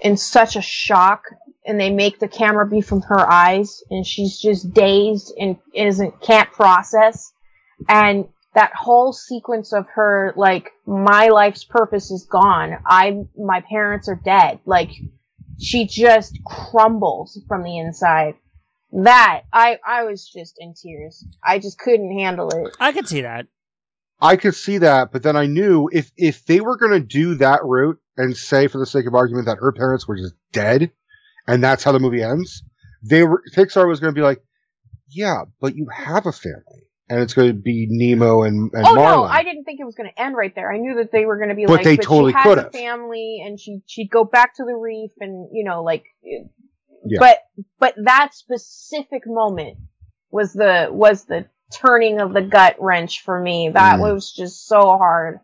in 0.02 0.18
such 0.18 0.56
a 0.56 0.62
shock, 0.62 1.26
and 1.66 1.80
they 1.80 1.92
make 1.92 2.20
the 2.20 2.28
camera 2.28 2.68
be 2.68 2.82
from 2.82 3.02
her 3.04 3.32
eyes, 3.32 3.84
and 3.90 4.06
she's 4.06 4.40
just 4.40 4.74
dazed 4.74 5.34
and 5.40 5.58
isn't 5.74 6.22
can't 6.22 6.52
process, 6.52 7.32
and 7.88 8.28
that 8.54 8.74
whole 8.76 9.14
sequence 9.14 9.72
of 9.72 9.86
her 9.96 10.34
like 10.36 10.72
my 10.86 11.30
life's 11.30 11.64
purpose 11.64 12.12
is 12.12 12.28
gone. 12.30 12.78
I 12.86 13.24
my 13.38 13.62
parents 13.62 14.10
are 14.10 14.20
dead. 14.24 14.60
Like 14.66 14.90
she 15.60 15.88
just 15.88 16.38
crumbles 16.46 17.40
from 17.48 17.64
the 17.64 17.78
inside. 17.78 18.36
That 18.92 19.44
I 19.54 19.78
I 19.86 20.04
was 20.04 20.28
just 20.28 20.56
in 20.58 20.74
tears. 20.74 21.26
I 21.46 21.60
just 21.60 21.80
couldn't 21.80 22.18
handle 22.18 22.50
it. 22.50 22.76
I 22.80 22.92
could 22.92 23.08
see 23.08 23.22
that. 23.22 23.48
I 24.20 24.36
could 24.36 24.54
see 24.54 24.80
that, 24.80 25.12
but 25.12 25.24
then 25.24 25.38
I 25.38 25.46
knew 25.46 25.90
if 25.92 26.12
if 26.18 26.46
they 26.46 26.60
were 26.60 26.78
going 26.78 26.92
to 26.92 27.00
do 27.00 27.36
that 27.36 27.64
route 27.64 28.01
and 28.18 28.36
say, 28.36 28.68
for 28.68 28.78
the 28.78 28.86
sake 28.86 29.08
of 29.08 29.16
argument, 29.16 29.46
that 29.48 29.58
her 29.60 29.72
parents 29.72 30.08
were 30.08 30.18
just 30.18 30.36
dead, 30.52 30.92
and 31.48 31.64
that's 31.64 31.84
how 31.84 31.92
the 31.92 32.00
movie 32.00 32.22
ends, 32.24 32.64
they 33.04 33.24
were 33.24 33.42
Pixar 33.56 33.88
was 33.88 34.00
going 34.00 34.14
to 34.14 34.20
be 34.20 34.24
like, 34.24 34.42
yeah, 35.10 35.44
but 35.60 35.76
you 35.76 35.88
have 35.94 36.26
a 36.26 36.32
family, 36.32 36.88
and 37.10 37.20
it's 37.22 37.34
going 37.34 37.48
to 37.50 37.54
be 37.54 37.88
Nemo 37.90 38.44
and 38.44 38.72
and 38.74 38.86
oh 38.88 38.94
no, 38.96 39.24
I 39.24 39.44
didn't 39.44 39.64
think 39.66 39.80
it 39.80 39.86
was 39.86 39.96
going 39.96 40.10
to 40.10 40.22
end 40.22 40.36
right 40.36 40.54
there. 40.54 40.72
I 40.72 40.78
knew 40.78 40.96
that 40.96 41.12
they 41.12 41.26
were 41.26 41.38
going 41.38 41.50
to 41.50 41.56
be 41.56 41.66
But 41.66 41.74
like, 41.74 41.84
they 41.84 41.96
but 41.98 42.06
totally 42.06 42.32
she 42.34 42.38
has 42.38 42.44
could've. 42.46 42.66
a 42.68 42.70
family, 42.72 43.44
and 43.46 43.60
she 43.60 43.80
she'd 43.88 44.10
go 44.10 44.24
back 44.24 44.56
to 44.56 44.64
the 44.66 44.76
reef, 44.76 45.12
and 45.20 45.50
you 45.52 45.64
know, 45.64 45.84
like, 45.84 46.04
Yeah. 46.24 47.20
but 47.20 47.40
but 47.80 47.96
that 48.06 48.34
specific 48.34 49.24
moment 49.26 49.78
was 50.30 50.54
the 50.54 50.88
was 50.92 51.26
the 51.26 51.46
turning 51.74 52.20
of 52.20 52.34
the 52.34 52.42
gut 52.42 52.76
wrench 52.80 53.22
for 53.24 53.40
me. 53.40 53.72
That 53.74 53.98
Mm. 53.98 54.02
was 54.02 54.32
just 54.32 54.68
so 54.68 54.98
hard. 54.98 55.40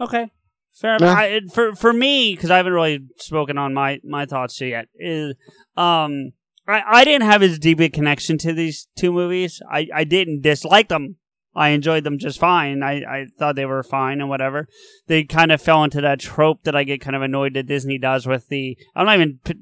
Okay, 0.00 0.30
fair. 0.72 0.96
I, 1.00 1.40
for 1.52 1.74
for 1.74 1.92
me, 1.92 2.34
because 2.34 2.50
I 2.50 2.56
haven't 2.56 2.72
really 2.72 3.00
spoken 3.16 3.58
on 3.58 3.74
my 3.74 4.00
my 4.04 4.26
thoughts 4.26 4.60
yet. 4.60 4.88
Is 4.94 5.34
um, 5.76 6.32
I 6.66 6.82
I 6.86 7.04
didn't 7.04 7.28
have 7.28 7.42
as 7.42 7.58
deep 7.58 7.80
a 7.80 7.88
connection 7.88 8.38
to 8.38 8.52
these 8.52 8.88
two 8.96 9.12
movies. 9.12 9.60
I 9.70 9.88
I 9.94 10.04
didn't 10.04 10.42
dislike 10.42 10.88
them. 10.88 11.16
I 11.54 11.70
enjoyed 11.70 12.04
them 12.04 12.18
just 12.18 12.38
fine. 12.38 12.82
I, 12.82 13.02
I 13.02 13.26
thought 13.38 13.56
they 13.56 13.66
were 13.66 13.82
fine 13.82 14.20
and 14.20 14.28
whatever. 14.28 14.68
They 15.08 15.24
kind 15.24 15.50
of 15.50 15.60
fell 15.60 15.82
into 15.82 16.00
that 16.00 16.20
trope 16.20 16.62
that 16.62 16.76
I 16.76 16.84
get 16.84 17.00
kind 17.00 17.16
of 17.16 17.22
annoyed 17.22 17.54
that 17.54 17.66
Disney 17.66 17.98
does 17.98 18.26
with 18.26 18.48
the. 18.48 18.78
I'm 18.94 19.06
not 19.06 19.16
even 19.16 19.40
p- 19.44 19.54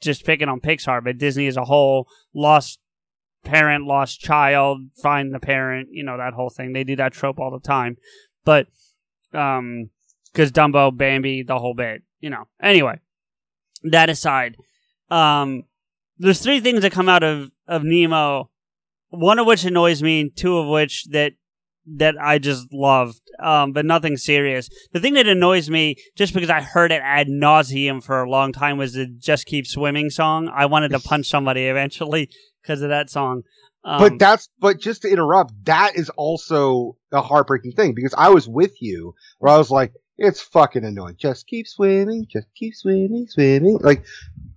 just 0.00 0.26
picking 0.26 0.48
on 0.48 0.60
Pixar, 0.60 1.02
but 1.02 1.18
Disney 1.18 1.46
as 1.46 1.56
a 1.56 1.64
whole 1.64 2.06
lost 2.34 2.78
parent, 3.42 3.86
lost 3.86 4.20
child, 4.20 4.82
find 5.02 5.32
the 5.32 5.40
parent. 5.40 5.88
You 5.92 6.04
know 6.04 6.18
that 6.18 6.34
whole 6.34 6.50
thing. 6.50 6.72
They 6.72 6.84
do 6.84 6.96
that 6.96 7.14
trope 7.14 7.38
all 7.38 7.50
the 7.50 7.66
time. 7.66 7.96
But 8.44 8.66
um, 9.32 9.90
because 10.34 10.52
Dumbo, 10.52 10.94
Bambi, 10.94 11.44
the 11.44 11.58
whole 11.58 11.74
bit. 11.74 12.02
You 12.20 12.30
know. 12.30 12.44
Anyway, 12.60 13.00
that 13.84 14.10
aside, 14.10 14.56
um, 15.10 15.62
there's 16.18 16.40
three 16.40 16.60
things 16.60 16.82
that 16.82 16.92
come 16.92 17.08
out 17.08 17.22
of 17.22 17.50
of 17.66 17.84
Nemo 17.84 18.50
one 19.16 19.38
of 19.38 19.46
which 19.46 19.64
annoys 19.64 20.02
me, 20.02 20.20
and 20.20 20.36
two 20.36 20.58
of 20.58 20.68
which 20.68 21.04
that 21.10 21.32
that 21.86 22.14
I 22.20 22.38
just 22.38 22.72
loved, 22.72 23.20
um, 23.42 23.72
but 23.72 23.84
nothing 23.84 24.16
serious. 24.16 24.70
The 24.92 25.00
thing 25.00 25.14
that 25.14 25.28
annoys 25.28 25.68
me, 25.68 25.96
just 26.16 26.32
because 26.32 26.48
I 26.48 26.62
heard 26.62 26.92
it 26.92 27.02
ad 27.04 27.28
nauseum 27.28 28.02
for 28.02 28.22
a 28.22 28.30
long 28.30 28.52
time, 28.52 28.78
was 28.78 28.94
the 28.94 29.06
"Just 29.06 29.46
Keep 29.46 29.66
Swimming" 29.66 30.10
song. 30.10 30.50
I 30.54 30.66
wanted 30.66 30.90
to 30.90 31.00
punch 31.00 31.26
somebody 31.26 31.66
eventually 31.66 32.30
because 32.62 32.82
of 32.82 32.88
that 32.88 33.10
song. 33.10 33.42
Um, 33.84 33.98
but 33.98 34.18
that's 34.18 34.48
but 34.60 34.80
just 34.80 35.02
to 35.02 35.10
interrupt, 35.10 35.52
that 35.64 35.92
is 35.94 36.10
also 36.10 36.96
a 37.12 37.20
heartbreaking 37.20 37.72
thing 37.72 37.94
because 37.94 38.14
I 38.16 38.30
was 38.30 38.48
with 38.48 38.72
you 38.80 39.14
where 39.38 39.52
I 39.52 39.58
was 39.58 39.70
like, 39.70 39.92
it's 40.16 40.40
fucking 40.40 40.84
annoying. 40.84 41.16
Just 41.18 41.46
keep 41.46 41.66
swimming, 41.66 42.26
just 42.30 42.46
keep 42.54 42.74
swimming, 42.74 43.26
swimming. 43.28 43.78
Like, 43.80 44.04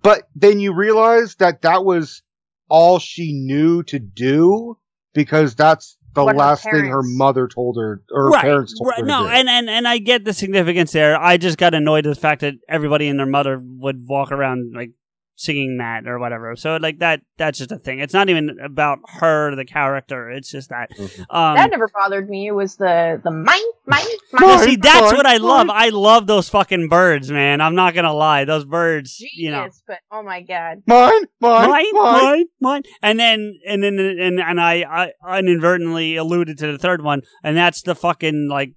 but 0.02 0.28
then 0.34 0.60
you 0.60 0.74
realize 0.74 1.36
that 1.36 1.62
that 1.62 1.84
was 1.84 2.22
all 2.68 2.98
she 2.98 3.32
knew 3.32 3.82
to 3.84 3.98
do 3.98 4.78
because 5.14 5.54
that's 5.54 5.96
the 6.14 6.24
What 6.24 6.36
last 6.36 6.64
thing 6.64 6.86
her 6.86 7.02
mother 7.02 7.48
told 7.48 7.76
her 7.76 8.02
or 8.10 8.24
her 8.24 8.30
right, 8.30 8.42
parents 8.42 8.78
told 8.78 8.88
right. 8.88 9.00
her. 9.00 9.06
No, 9.06 9.24
to 9.24 9.30
and, 9.30 9.48
and 9.48 9.68
and 9.68 9.86
I 9.86 9.98
get 9.98 10.24
the 10.24 10.32
significance 10.32 10.92
there. 10.92 11.20
I 11.20 11.36
just 11.36 11.58
got 11.58 11.74
annoyed 11.74 12.06
at 12.06 12.14
the 12.14 12.20
fact 12.20 12.40
that 12.40 12.54
everybody 12.68 13.08
and 13.08 13.18
their 13.18 13.26
mother 13.26 13.60
would 13.62 14.06
walk 14.06 14.32
around 14.32 14.72
like 14.74 14.90
singing 15.38 15.78
that 15.78 16.06
or 16.08 16.18
whatever. 16.18 16.56
So 16.56 16.76
like 16.76 16.98
that 16.98 17.22
that's 17.36 17.58
just 17.58 17.70
a 17.70 17.78
thing. 17.78 18.00
It's 18.00 18.12
not 18.12 18.28
even 18.28 18.58
about 18.62 18.98
her, 19.06 19.54
the 19.54 19.64
character. 19.64 20.30
It's 20.30 20.50
just 20.50 20.68
that. 20.70 20.90
Mm-hmm. 20.90 21.22
Um, 21.30 21.56
that 21.56 21.70
never 21.70 21.88
bothered 21.94 22.28
me. 22.28 22.48
It 22.48 22.52
was 22.52 22.76
the 22.76 23.20
the 23.22 23.30
mine, 23.30 23.56
mine, 23.86 24.04
well, 24.32 24.56
mine. 24.56 24.68
see, 24.68 24.76
that's 24.76 25.12
what 25.12 25.26
I 25.26 25.36
love. 25.36 25.70
I 25.70 25.90
love 25.90 26.26
those 26.26 26.48
fucking 26.48 26.88
birds, 26.88 27.30
man. 27.30 27.60
I'm 27.60 27.76
not 27.76 27.94
gonna 27.94 28.12
lie. 28.12 28.44
Those 28.44 28.64
birds, 28.64 29.18
you 29.34 29.50
know. 29.50 29.58
Genius, 29.58 29.82
but 29.86 29.98
oh 30.10 30.22
my 30.22 30.42
god. 30.42 30.82
mine, 30.86 31.12
mine, 31.40 31.70
mine, 31.70 31.86
mine. 31.92 32.22
mine, 32.22 32.46
mine. 32.60 32.82
And 33.00 33.20
then, 33.20 33.58
and 33.66 33.82
then, 33.82 33.98
and 33.98 34.40
and 34.40 34.60
I, 34.60 35.12
I 35.24 35.38
inadvertently 35.38 36.16
alluded 36.16 36.58
to 36.58 36.72
the 36.72 36.78
third 36.78 37.02
one, 37.02 37.22
and 37.44 37.56
that's 37.56 37.82
the 37.82 37.94
fucking 37.94 38.48
like 38.48 38.74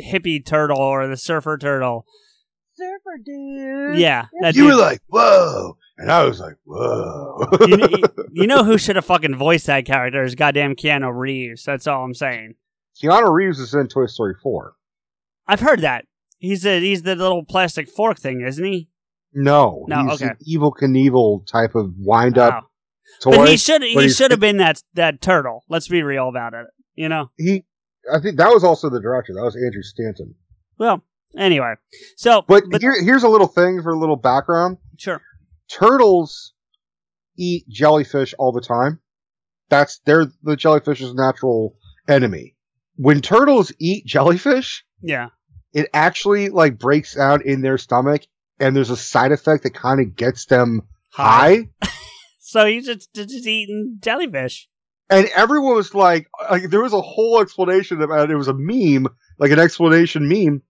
hippie 0.00 0.44
turtle 0.44 0.78
or 0.78 1.08
the 1.08 1.16
surfer 1.16 1.58
turtle. 1.58 2.06
Surfer 2.76 3.18
dude. 3.24 3.98
Yeah, 3.98 4.26
that 4.40 4.54
You 4.54 4.66
were 4.66 4.74
like, 4.74 5.00
whoa, 5.08 5.76
and 5.96 6.10
I 6.10 6.24
was 6.24 6.40
like, 6.40 6.54
whoa. 6.64 7.46
you, 7.66 7.76
know, 7.76 7.88
you 8.32 8.46
know 8.46 8.64
who 8.64 8.78
should 8.78 8.96
have 8.96 9.04
fucking 9.04 9.36
voiced 9.36 9.66
that 9.66 9.84
character 9.84 10.22
is 10.24 10.34
goddamn 10.34 10.74
Keanu 10.74 11.12
Reeves. 11.14 11.64
That's 11.64 11.86
all 11.86 12.04
I'm 12.04 12.14
saying. 12.14 12.54
Keanu 13.00 13.32
Reeves 13.32 13.60
is 13.60 13.74
in 13.74 13.88
Toy 13.88 14.06
Story 14.06 14.34
four. 14.42 14.74
I've 15.46 15.60
heard 15.60 15.80
that. 15.80 16.06
He's 16.38 16.62
the 16.62 16.80
he's 16.80 17.02
the 17.02 17.16
little 17.16 17.44
plastic 17.44 17.88
fork 17.88 18.18
thing, 18.18 18.40
isn't 18.40 18.64
he? 18.64 18.88
No, 19.32 19.84
No, 19.88 20.04
he's 20.08 20.22
okay. 20.22 20.30
an 20.30 20.36
Evel 20.48 20.72
Knievel 20.80 21.46
type 21.46 21.74
of 21.74 21.92
wind 21.98 22.38
up 22.38 22.64
oh. 22.64 23.30
toy. 23.30 23.36
But 23.36 23.48
he 23.48 23.56
should 23.56 23.82
but 23.94 24.04
he 24.04 24.08
should 24.08 24.30
have 24.30 24.40
been 24.40 24.58
that 24.58 24.82
that 24.94 25.20
turtle. 25.20 25.64
Let's 25.68 25.88
be 25.88 26.02
real 26.02 26.28
about 26.28 26.54
it. 26.54 26.66
You 26.94 27.08
know. 27.08 27.30
He, 27.36 27.64
I 28.12 28.20
think 28.20 28.38
that 28.38 28.50
was 28.50 28.62
also 28.62 28.90
the 28.90 29.00
director. 29.00 29.32
That 29.34 29.42
was 29.42 29.56
Andrew 29.56 29.82
Stanton. 29.82 30.34
Well, 30.78 31.02
anyway. 31.36 31.74
So, 32.16 32.42
But, 32.46 32.64
here, 32.80 32.94
here's 33.02 33.22
a 33.22 33.28
little 33.28 33.46
thing 33.46 33.82
for 33.82 33.92
a 33.92 33.98
little 33.98 34.16
background. 34.16 34.78
Sure. 34.98 35.20
Turtles 35.70 36.52
eat 37.36 37.68
jellyfish 37.68 38.34
all 38.38 38.52
the 38.52 38.60
time. 38.60 39.00
That's 39.70 40.00
they're 40.04 40.26
the 40.42 40.56
jellyfish's 40.56 41.14
natural 41.14 41.74
enemy. 42.08 42.54
When 42.96 43.20
turtles 43.20 43.72
eat 43.78 44.06
jellyfish, 44.06 44.84
yeah. 45.02 45.30
it 45.72 45.88
actually 45.92 46.50
like 46.50 46.78
breaks 46.78 47.16
out 47.16 47.44
in 47.44 47.60
their 47.60 47.78
stomach, 47.78 48.22
and 48.60 48.76
there's 48.76 48.90
a 48.90 48.96
side 48.96 49.32
effect 49.32 49.64
that 49.64 49.74
kind 49.74 50.00
of 50.00 50.14
gets 50.14 50.46
them 50.46 50.82
high. 51.10 51.68
So 52.54 52.66
he's 52.66 52.86
just, 52.86 53.12
just 53.12 53.46
eating 53.46 53.96
jellyfish. 54.00 54.68
And 55.10 55.28
everyone 55.34 55.74
was 55.74 55.92
like, 55.92 56.28
like, 56.48 56.70
there 56.70 56.82
was 56.82 56.92
a 56.92 57.00
whole 57.00 57.40
explanation 57.40 58.00
about 58.00 58.30
it. 58.30 58.32
It 58.32 58.36
was 58.36 58.46
a 58.46 58.54
meme, 58.54 59.08
like 59.40 59.50
an 59.50 59.58
explanation 59.58 60.28
meme. 60.28 60.62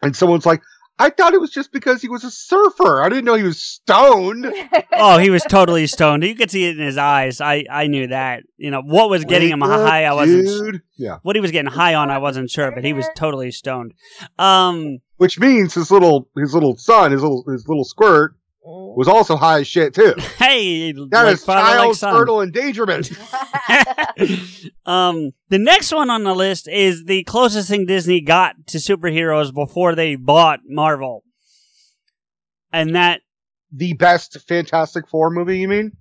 And 0.00 0.14
someone's 0.14 0.46
like, 0.46 0.62
I 0.98 1.10
thought 1.10 1.32
it 1.32 1.40
was 1.40 1.50
just 1.50 1.72
because 1.72 2.02
he 2.02 2.08
was 2.08 2.24
a 2.24 2.30
surfer. 2.30 3.02
I 3.02 3.08
didn't 3.08 3.24
know 3.24 3.34
he 3.34 3.44
was 3.44 3.62
stoned. 3.62 4.52
oh, 4.94 5.18
he 5.18 5.30
was 5.30 5.42
totally 5.44 5.86
stoned. 5.86 6.24
You 6.24 6.34
could 6.34 6.50
see 6.50 6.64
it 6.66 6.78
in 6.78 6.84
his 6.84 6.98
eyes. 6.98 7.40
I, 7.40 7.64
I 7.70 7.86
knew 7.86 8.08
that. 8.08 8.42
You 8.56 8.70
know 8.70 8.82
what 8.82 9.08
was 9.08 9.24
getting 9.24 9.50
him 9.50 9.60
high. 9.60 10.04
I 10.04 10.12
wasn't. 10.12 10.46
dude. 10.46 10.82
Yeah. 10.96 11.18
What 11.22 11.36
he 11.36 11.40
was 11.40 11.52
getting 11.52 11.70
high 11.70 11.94
on, 11.94 12.10
I 12.10 12.18
wasn't 12.18 12.50
sure, 12.50 12.72
but 12.72 12.84
he 12.84 12.92
was 12.92 13.06
totally 13.14 13.52
stoned. 13.52 13.94
Um, 14.38 14.98
Which 15.18 15.38
means 15.38 15.74
his 15.74 15.90
little, 15.90 16.28
his 16.36 16.54
little 16.54 16.76
son, 16.76 17.12
his 17.12 17.22
little, 17.22 17.44
his 17.44 17.68
little 17.68 17.84
squirt 17.84 18.34
was 18.96 19.08
also 19.08 19.36
high 19.36 19.60
as 19.60 19.66
shit 19.68 19.94
too. 19.94 20.14
hey, 20.38 20.92
That 20.92 21.24
like 21.24 21.34
is 21.34 21.44
father, 21.44 21.78
like 21.78 21.96
child 21.96 21.96
son. 21.96 22.42
endangerment. 22.42 23.10
um, 24.86 25.30
the 25.48 25.58
next 25.58 25.92
one 25.92 26.10
on 26.10 26.24
the 26.24 26.34
list 26.34 26.68
is 26.68 27.04
the 27.04 27.22
closest 27.24 27.68
thing 27.68 27.86
Disney 27.86 28.20
got 28.20 28.66
to 28.68 28.78
superheroes 28.78 29.52
before 29.54 29.94
they 29.94 30.16
bought 30.16 30.60
Marvel, 30.66 31.24
and 32.72 32.94
that 32.94 33.22
the 33.72 33.92
best 33.94 34.36
Fantastic 34.48 35.08
Four 35.08 35.30
movie, 35.30 35.58
you 35.58 35.68
mean? 35.68 35.92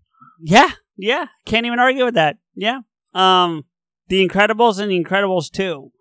Yeah, 0.42 0.70
yeah, 0.98 1.28
can't 1.46 1.66
even 1.66 1.80
argue 1.80 2.06
with 2.06 2.16
that. 2.16 2.38
Yeah, 2.56 2.80
um, 3.14 3.66
The 4.08 4.26
Incredibles 4.28 4.80
and 4.80 4.92
The 4.92 5.04
Incredibles 5.04 5.52
Two, 5.52 5.92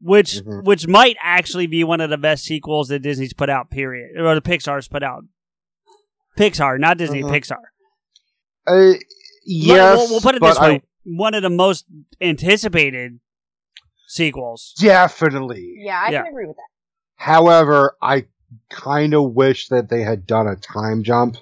which 0.00 0.36
Mm-hmm. 0.42 0.64
which 0.66 0.86
might 0.86 1.16
actually 1.22 1.66
be 1.66 1.84
one 1.84 2.00
of 2.00 2.10
the 2.10 2.18
best 2.18 2.44
sequels 2.44 2.88
that 2.88 3.00
Disney's 3.00 3.32
put 3.32 3.50
out. 3.50 3.70
Period, 3.70 4.18
or 4.18 4.34
the 4.34 4.42
Pixar's 4.42 4.88
put 4.88 5.02
out. 5.02 5.24
Pixar, 6.38 6.78
not 6.78 6.98
Disney, 6.98 7.22
Mhm. 7.22 7.30
Pixar. 7.30 7.56
Uh, 8.66 8.98
yes, 9.44 9.96
we'll, 9.98 10.08
we'll 10.10 10.20
put 10.20 10.34
it 10.34 10.42
this 10.42 10.58
way: 10.60 10.74
I- 10.76 10.82
one 11.04 11.34
of 11.34 11.42
the 11.42 11.50
most 11.50 11.84
anticipated 12.20 13.20
sequels. 14.06 14.74
definitely. 14.78 15.74
Yeah, 15.78 16.00
I 16.06 16.10
Yeah. 16.10 16.22
can 16.22 16.32
agree 16.32 16.46
with 16.46 16.56
that. 16.56 16.62
However, 17.16 17.96
I 18.00 18.26
kind 18.70 19.14
of 19.14 19.32
wish 19.34 19.68
that 19.68 19.88
they 19.90 20.02
had 20.02 20.26
done 20.26 20.46
a 20.46 20.56
time 20.56 21.02
jump. 21.02 21.36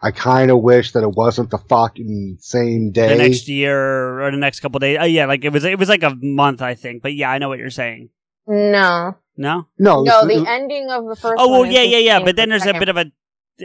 I 0.00 0.12
kind 0.12 0.50
of 0.52 0.60
wish 0.60 0.92
that 0.92 1.02
it 1.02 1.10
wasn't 1.16 1.50
the 1.50 1.58
fucking 1.58 2.36
same 2.40 2.92
day. 2.92 3.08
The 3.08 3.16
next 3.16 3.48
year 3.48 4.20
or 4.22 4.30
the 4.30 4.36
next 4.36 4.60
couple 4.60 4.78
days. 4.78 4.98
Uh, 5.00 5.04
yeah, 5.04 5.26
like 5.26 5.44
it 5.44 5.52
was. 5.52 5.64
It 5.64 5.78
was 5.78 5.88
like 5.88 6.04
a 6.04 6.14
month, 6.22 6.62
I 6.62 6.74
think. 6.74 7.02
But 7.02 7.14
yeah, 7.14 7.30
I 7.30 7.38
know 7.38 7.48
what 7.48 7.58
you're 7.58 7.70
saying. 7.70 8.10
No. 8.46 9.16
No. 9.36 9.66
No. 9.78 10.02
No, 10.04 10.26
the 10.26 10.44
ending 10.48 10.88
of 10.90 11.04
the 11.08 11.16
first 11.16 11.34
Oh 11.38 11.50
well, 11.50 11.66
yeah, 11.66 11.82
yeah, 11.82 11.98
yeah. 11.98 12.20
But 12.20 12.36
then 12.36 12.48
for 12.48 12.58
there's 12.58 12.66
a 12.66 12.78
bit 12.78 12.88
of 12.88 12.96
a. 12.96 13.06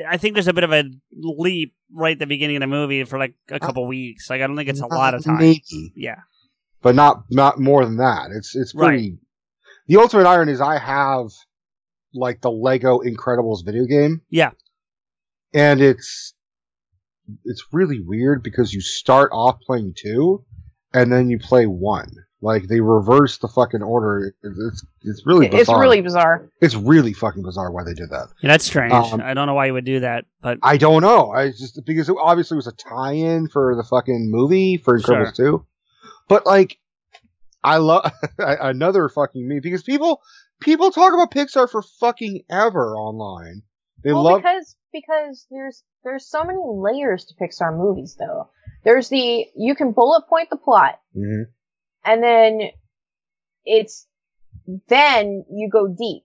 I 0.08 0.18
think 0.18 0.34
there's 0.34 0.48
a 0.48 0.54
bit 0.54 0.64
of 0.64 0.74
a 0.74 0.86
leap 1.12 1.76
right 1.94 2.14
at 2.14 2.20
the 2.20 2.26
beginning 2.26 2.56
of 2.58 2.62
the 2.62 2.68
movie 2.68 3.04
for 3.04 3.20
like 3.20 3.36
a 3.50 3.56
uh, 3.56 3.60
couple 3.60 3.86
weeks. 3.88 4.30
Like 4.30 4.42
I 4.42 4.48
don't 4.48 4.56
think 4.56 4.70
it's 4.70 4.82
a 4.82 4.86
uh, 4.86 4.96
lot 4.96 5.14
of 5.14 5.24
time. 5.24 5.38
Maybe. 5.38 5.94
Yeah. 5.96 6.22
but 6.82 6.96
not 6.96 7.24
not 7.30 7.60
more 7.60 7.86
than 7.86 7.98
that. 7.98 8.32
It's 8.36 8.56
it's 8.56 8.74
Right. 8.76 8.88
pretty. 8.88 9.18
The 9.88 9.98
ultimate 9.98 10.26
irony 10.26 10.52
is 10.54 10.62
I 10.62 10.78
have 10.80 11.28
like 12.14 12.42
the 12.42 12.52
Lego 12.52 13.00
Incredibles 13.00 13.66
video 13.66 13.86
game, 13.86 14.22
Yeah. 14.30 14.52
and 15.54 15.82
it's 15.82 16.34
it's 17.46 17.64
really 17.72 18.00
weird 18.00 18.44
because 18.44 18.74
you 18.74 18.82
start 18.82 19.32
off 19.34 19.60
playing 19.66 19.94
two, 19.98 20.44
and 20.94 21.12
then 21.12 21.30
you 21.30 21.40
play 21.40 21.66
one. 21.66 22.12
Like 22.44 22.68
they 22.68 22.82
reverse 22.82 23.38
the 23.38 23.48
fucking 23.48 23.82
order. 23.82 24.28
It- 24.28 24.36
It's 24.44 24.86
it's 25.02 25.26
really 25.26 25.48
bizarre. 25.48 25.62
It's 25.62 25.70
really 25.82 26.02
bizarre. 26.02 26.50
It's 26.60 26.76
really 26.76 27.14
fucking 27.14 27.42
bizarre 27.42 27.72
why 27.72 27.86
they 27.86 27.94
did 27.94 28.10
that. 28.10 28.28
Yeah, 28.42 28.50
that's 28.50 28.66
strange. 28.66 28.92
Um, 28.94 29.22
I 29.24 29.34
don't 29.34 29.48
know 29.48 29.54
why 29.54 29.68
you 29.68 29.74
would 29.74 29.86
do 29.86 30.02
that, 30.02 30.26
but 30.42 30.60
I 30.62 30.76
don't 30.76 31.02
know. 31.02 31.32
I 31.32 31.52
just 31.52 31.80
because 31.86 32.10
it 32.10 32.18
obviously 32.22 32.56
was 32.58 32.68
a 32.68 32.74
tie-in 32.74 33.48
for 33.48 33.76
the 33.78 33.84
fucking 33.84 34.30
movie 34.30 34.76
for 34.76 35.00
Incredibles 35.00 35.36
two, 35.36 35.66
but 36.28 36.46
like 36.46 36.78
I 37.64 37.78
love 37.78 38.12
another 38.38 39.08
fucking 39.08 39.48
me 39.48 39.62
because 39.62 39.84
people 39.84 40.22
people 40.60 40.92
talk 40.92 41.14
about 41.14 41.32
Pixar 41.32 41.72
for 41.72 41.82
fucking 41.82 42.44
ever 42.52 42.98
online. 42.98 43.62
They 44.04 44.12
well, 44.12 44.24
love 44.24 44.42
because 44.42 44.76
because 44.92 45.48
there's 45.50 45.82
there's 46.04 46.28
so 46.30 46.44
many 46.44 46.60
layers 46.62 47.24
to 47.26 47.36
Pixar 47.36 47.74
movies 47.78 48.18
though. 48.20 48.50
There's 48.84 49.08
the 49.08 49.46
you 49.56 49.76
can 49.76 49.94
bullet 49.94 50.28
point 50.28 50.50
the 50.50 50.58
plot, 50.58 51.00
Mhm. 51.16 51.46
And 52.06 52.24
then 52.24 52.62
it's 53.66 54.08
then 54.88 55.46
you 55.52 55.70
go 55.72 55.88
deep. 55.88 56.24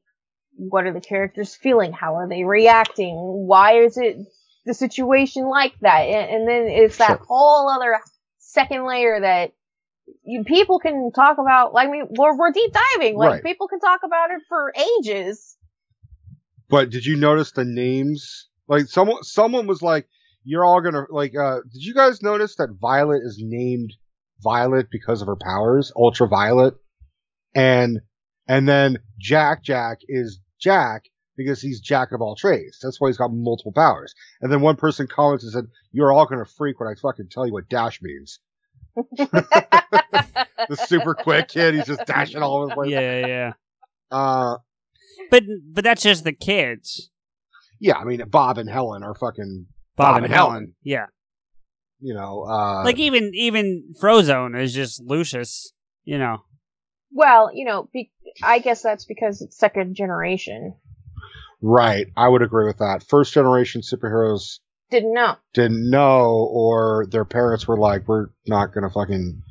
What 0.56 0.86
are 0.86 0.92
the 0.92 1.00
characters 1.00 1.54
feeling? 1.54 1.92
How 1.92 2.16
are 2.16 2.28
they 2.28 2.44
reacting? 2.44 3.14
Why 3.14 3.80
is 3.84 3.96
it 3.96 4.16
the 4.66 4.74
situation 4.74 5.46
like 5.48 5.74
that? 5.80 6.00
And, 6.00 6.30
and 6.30 6.48
then 6.48 6.62
it's 6.68 6.98
that 6.98 7.20
whole 7.26 7.70
other 7.70 8.00
second 8.38 8.84
layer 8.86 9.20
that 9.20 9.52
you 10.24 10.42
people 10.44 10.78
can 10.80 11.12
talk 11.14 11.38
about. 11.38 11.72
Like, 11.74 11.88
I 11.88 11.90
mean, 11.90 12.06
we're, 12.10 12.36
we're 12.36 12.50
deep 12.50 12.72
diving. 12.72 13.16
Like, 13.16 13.30
Right. 13.30 13.42
people 13.44 13.68
can 13.68 13.78
talk 13.78 14.00
about 14.04 14.30
it 14.30 14.40
for 14.48 14.72
ages. 14.98 15.56
But 16.68 16.90
did 16.90 17.06
you 17.06 17.16
notice 17.16 17.52
the 17.52 17.64
names? 17.64 18.48
Like 18.66 18.86
someone 18.86 19.22
someone 19.22 19.66
was 19.66 19.80
like, 19.80 20.06
"You're 20.44 20.64
all 20.66 20.82
gonna 20.82 21.06
like." 21.08 21.34
uh 21.34 21.60
Did 21.72 21.82
you 21.82 21.94
guys 21.94 22.20
notice 22.20 22.56
that 22.56 22.76
Violet 22.78 23.22
is 23.24 23.38
named 23.42 23.94
Violet 24.42 24.86
because 24.90 25.22
of 25.22 25.28
her 25.28 25.36
powers, 25.36 25.92
Ultraviolet, 25.96 26.74
and 27.54 28.00
and 28.46 28.68
then 28.68 28.98
Jack 29.18 29.62
Jack 29.62 29.98
is 30.08 30.40
Jack 30.60 31.04
because 31.36 31.60
he's 31.60 31.80
Jack 31.80 32.12
of 32.12 32.20
all 32.20 32.36
trades. 32.36 32.78
That's 32.82 33.00
why 33.00 33.08
he's 33.08 33.16
got 33.16 33.32
multiple 33.32 33.72
powers. 33.72 34.14
And 34.40 34.52
then 34.52 34.60
one 34.60 34.76
person 34.76 35.06
comments 35.06 35.44
and 35.44 35.52
said, 35.52 35.66
"You're 35.92 36.12
all 36.12 36.26
gonna 36.26 36.44
freak 36.44 36.80
when 36.80 36.88
I 36.88 36.94
fucking 37.00 37.28
tell 37.30 37.46
you 37.46 37.52
what 37.52 37.68
Dash 37.68 38.00
means." 38.02 38.40
the 39.16 40.76
super 40.86 41.14
quick 41.14 41.48
kid. 41.48 41.74
He's 41.74 41.86
just 41.86 42.06
dashing 42.06 42.42
all 42.42 42.56
over 42.56 42.66
the 42.68 42.74
place. 42.74 42.90
Yeah, 42.90 43.26
yeah. 43.26 43.52
Uh, 44.10 44.56
but 45.30 45.44
but 45.72 45.84
that's 45.84 46.02
just 46.02 46.24
the 46.24 46.32
kids. 46.32 47.10
Yeah, 47.80 47.96
I 47.96 48.04
mean 48.04 48.22
Bob 48.28 48.58
and 48.58 48.68
Helen 48.68 49.02
are 49.02 49.14
fucking 49.14 49.66
Bob, 49.96 50.06
Bob, 50.06 50.16
and, 50.16 50.24
and 50.26 50.34
Helen. 50.34 50.52
Helen. 50.52 50.74
Yeah. 50.82 51.06
You 52.00 52.14
know, 52.14 52.44
uh, 52.44 52.84
like 52.84 52.98
even 52.98 53.32
even 53.34 53.94
Frozone 54.00 54.60
is 54.60 54.72
just 54.72 55.02
Lucius. 55.02 55.72
You 56.04 56.18
know. 56.18 56.42
Well, 57.12 57.50
you 57.54 57.64
know, 57.64 57.88
be- 57.92 58.12
I 58.42 58.58
guess 58.58 58.82
that's 58.82 59.04
because 59.04 59.40
it's 59.42 59.56
second 59.58 59.94
generation. 59.96 60.74
right. 61.62 62.06
I 62.16 62.28
would 62.28 62.42
agree 62.42 62.66
with 62.66 62.78
that. 62.78 63.02
First 63.08 63.32
generation 63.32 63.80
superheroes 63.80 64.58
Didn't 64.90 65.14
know. 65.14 65.36
didn't 65.54 65.90
know, 65.90 66.48
or 66.52 67.06
their 67.10 67.24
parents 67.24 67.66
were 67.66 67.78
like, 67.78 68.06
"We're 68.06 68.28
not 68.46 68.72
gonna 68.72 68.90
fucking 68.90 69.42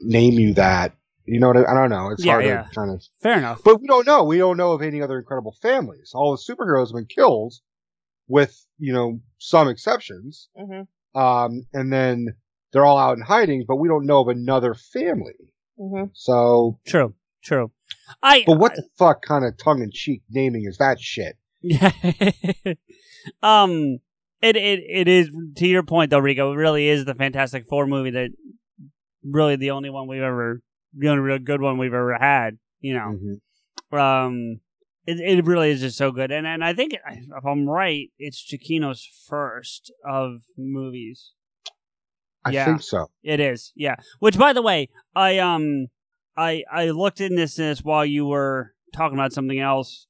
name 0.00 0.34
you 0.34 0.54
that." 0.54 0.94
You 1.24 1.38
know 1.38 1.48
what 1.48 1.56
I, 1.58 1.70
I 1.70 1.74
don't 1.74 1.90
know. 1.90 2.10
It's 2.10 2.24
Yeah, 2.24 2.32
hard 2.32 2.44
yeah. 2.46 2.62
to 2.64 2.70
kind 2.74 2.90
of. 2.90 3.02
Fair 3.22 3.38
enough. 3.38 3.60
But 3.64 3.80
we 3.80 3.86
don't 3.86 4.06
know. 4.06 4.24
We 4.24 4.38
don't 4.38 4.56
know 4.56 4.72
of 4.72 4.82
any 4.82 5.00
other 5.00 5.18
incredible 5.18 5.54
families. 5.62 6.10
All 6.14 6.32
the 6.36 6.42
superheroes 6.54 6.88
have 6.88 6.94
been 6.96 7.06
killed, 7.06 7.54
with 8.28 8.66
you 8.78 8.92
know 8.92 9.20
some 9.38 9.68
exceptions. 9.68 10.48
Mm-hmm. 10.58 10.82
Um, 11.14 11.66
and 11.72 11.92
then 11.92 12.34
they're 12.72 12.84
all 12.84 12.98
out 12.98 13.16
in 13.16 13.22
hiding, 13.22 13.64
but 13.66 13.76
we 13.76 13.88
don't 13.88 14.06
know 14.06 14.20
of 14.20 14.28
another 14.28 14.74
family. 14.74 15.52
Mm-hmm. 15.78 16.06
So 16.14 16.78
true, 16.86 17.14
true. 17.42 17.70
I. 18.22 18.44
But 18.46 18.58
what 18.58 18.74
the 18.74 18.84
fuck 18.98 19.22
kind 19.22 19.44
of 19.44 19.56
tongue 19.58 19.82
in 19.82 19.90
cheek 19.92 20.22
naming 20.30 20.64
is 20.66 20.78
that 20.78 21.00
shit? 21.00 21.36
Yeah. 21.60 21.92
um. 23.42 23.98
It 24.40 24.56
it 24.56 24.80
it 24.88 25.08
is 25.08 25.30
to 25.56 25.66
your 25.68 25.84
point 25.84 26.10
though, 26.10 26.18
Rico. 26.18 26.52
It 26.52 26.56
really 26.56 26.88
is 26.88 27.04
the 27.04 27.14
Fantastic 27.14 27.66
Four 27.68 27.86
movie 27.86 28.10
that 28.10 28.30
really 29.22 29.54
the 29.54 29.70
only 29.70 29.88
one 29.88 30.08
we've 30.08 30.20
ever, 30.20 30.60
the 30.96 31.08
only 31.08 31.22
real 31.22 31.38
good 31.38 31.60
one 31.60 31.78
we've 31.78 31.94
ever 31.94 32.16
had. 32.18 32.58
You 32.80 32.94
know. 32.94 33.18
Mm-hmm. 33.92 33.96
Um. 33.96 34.60
It 35.06 35.18
it 35.18 35.44
really 35.46 35.70
is 35.70 35.80
just 35.80 35.96
so 35.96 36.12
good, 36.12 36.30
and 36.30 36.46
and 36.46 36.64
I 36.64 36.72
think 36.74 36.92
if 36.94 37.44
I'm 37.44 37.68
right, 37.68 38.10
it's 38.18 38.44
Giacchino's 38.44 39.04
first 39.28 39.92
of 40.08 40.42
movies. 40.56 41.32
I 42.44 42.50
Yeah. 42.50 42.64
think 42.66 42.82
so. 42.82 43.10
It 43.22 43.40
is, 43.40 43.72
yeah. 43.74 43.96
Which, 44.18 44.38
by 44.38 44.52
the 44.52 44.62
way, 44.62 44.88
I 45.14 45.38
um, 45.38 45.88
I 46.36 46.64
I 46.72 46.90
looked 46.90 47.20
in 47.20 47.34
this 47.36 47.56
this 47.56 47.82
while 47.82 48.06
you 48.06 48.26
were 48.26 48.74
talking 48.92 49.18
about 49.18 49.32
something 49.32 49.58
else, 49.58 50.06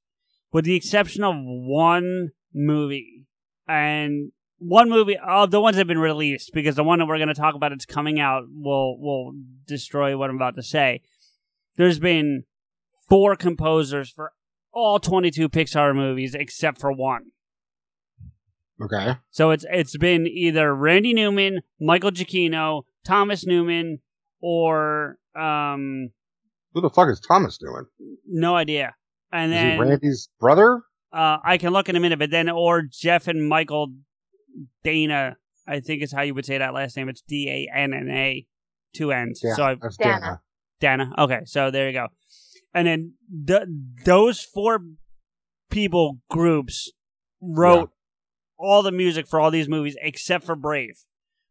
with 0.53 0.65
the 0.65 0.75
exception 0.77 1.25
of 1.25 1.35
one 1.39 2.31
movie 2.55 3.27
and 3.69 4.33
one 4.59 4.89
movie 4.91 5.17
of 5.17 5.51
the 5.51 5.61
ones 5.61 5.77
that 5.77 5.81
have 5.81 5.87
been 5.89 5.99
released, 5.99 6.53
because 6.53 6.77
the 6.77 6.85
one 6.85 6.99
that 6.99 7.07
we're 7.07 7.17
going 7.19 7.29
to 7.29 7.35
talk 7.35 7.55
about 7.55 7.73
it's 7.73 7.87
coming 7.87 8.21
out 8.21 8.45
will 8.55 8.99
will 9.01 9.33
destroy 9.67 10.17
what 10.17 10.29
I'm 10.31 10.37
about 10.37 10.57
to 10.57 10.63
say. 10.63 11.01
There's 11.77 11.99
been 11.99 12.45
four 13.09 13.37
composers 13.37 14.11
for 14.11 14.33
all 14.73 14.99
22 14.99 15.49
Pixar 15.49 15.95
movies 15.95 16.35
except 16.35 16.81
for 16.81 16.93
one. 16.93 17.27
Okay. 18.83 19.17
So 19.31 19.51
it's 19.51 19.65
it's 19.71 19.97
been 19.97 20.27
either 20.27 20.75
Randy 20.75 21.15
Newman, 21.15 21.61
Michael 21.81 22.11
Giacchino, 22.11 22.83
Thomas 23.05 23.47
Newman, 23.47 24.01
or 24.41 25.19
um, 25.37 26.11
Who 26.75 26.81
the 26.81 26.91
fuck 26.91 27.09
is 27.09 27.21
Thomas 27.21 27.59
doing? 27.59 27.85
no 28.27 28.57
idea. 28.57 28.95
And 29.31 29.53
Is 29.53 29.59
then 29.59 29.73
he 29.75 29.79
Randy's 29.79 30.29
brother? 30.41 30.83
uh, 31.13 31.39
I 31.45 31.59
can 31.59 31.73
look 31.73 31.89
in 31.89 31.97
a 31.97 32.01
minute, 32.01 32.19
but 32.19 32.31
then 32.31 32.49
or 32.49 32.83
Jeff 32.83 33.29
and 33.29 33.47
Michael 33.49 33.93
Danna, 34.85 35.37
I 35.67 35.81
think 35.81 36.03
is 36.03 36.13
how 36.13 36.23
you 36.23 36.35
would 36.35 36.45
say 36.47 36.59
that 36.59 36.75
last 36.75 36.97
name. 36.97 37.09
It's 37.09 37.23
D 37.23 37.49
A 37.49 37.77
N 37.77 37.95
N 37.95 38.09
A, 38.09 38.47
two 38.95 39.13
N's. 39.13 39.41
Yeah, 39.45 39.55
so 39.55 39.63
I, 39.65 39.75
that's 39.81 39.97
Danna. 39.97 40.41
Danna. 40.81 41.13
Okay, 41.19 41.41
so 41.45 41.71
there 41.71 41.87
you 41.87 41.93
go. 41.93 42.09
And 42.75 42.87
then 42.87 43.15
th- 43.47 43.69
those 44.05 44.41
four 44.41 44.81
people 45.71 46.19
groups 46.31 46.91
wrote 47.41 47.91
all 48.59 48.83
the 48.83 48.93
music 48.93 49.27
for 49.27 49.41
all 49.41 49.51
these 49.51 49.69
movies 49.69 49.97
except 50.01 50.45
for 50.45 50.55
Brave, 50.55 51.05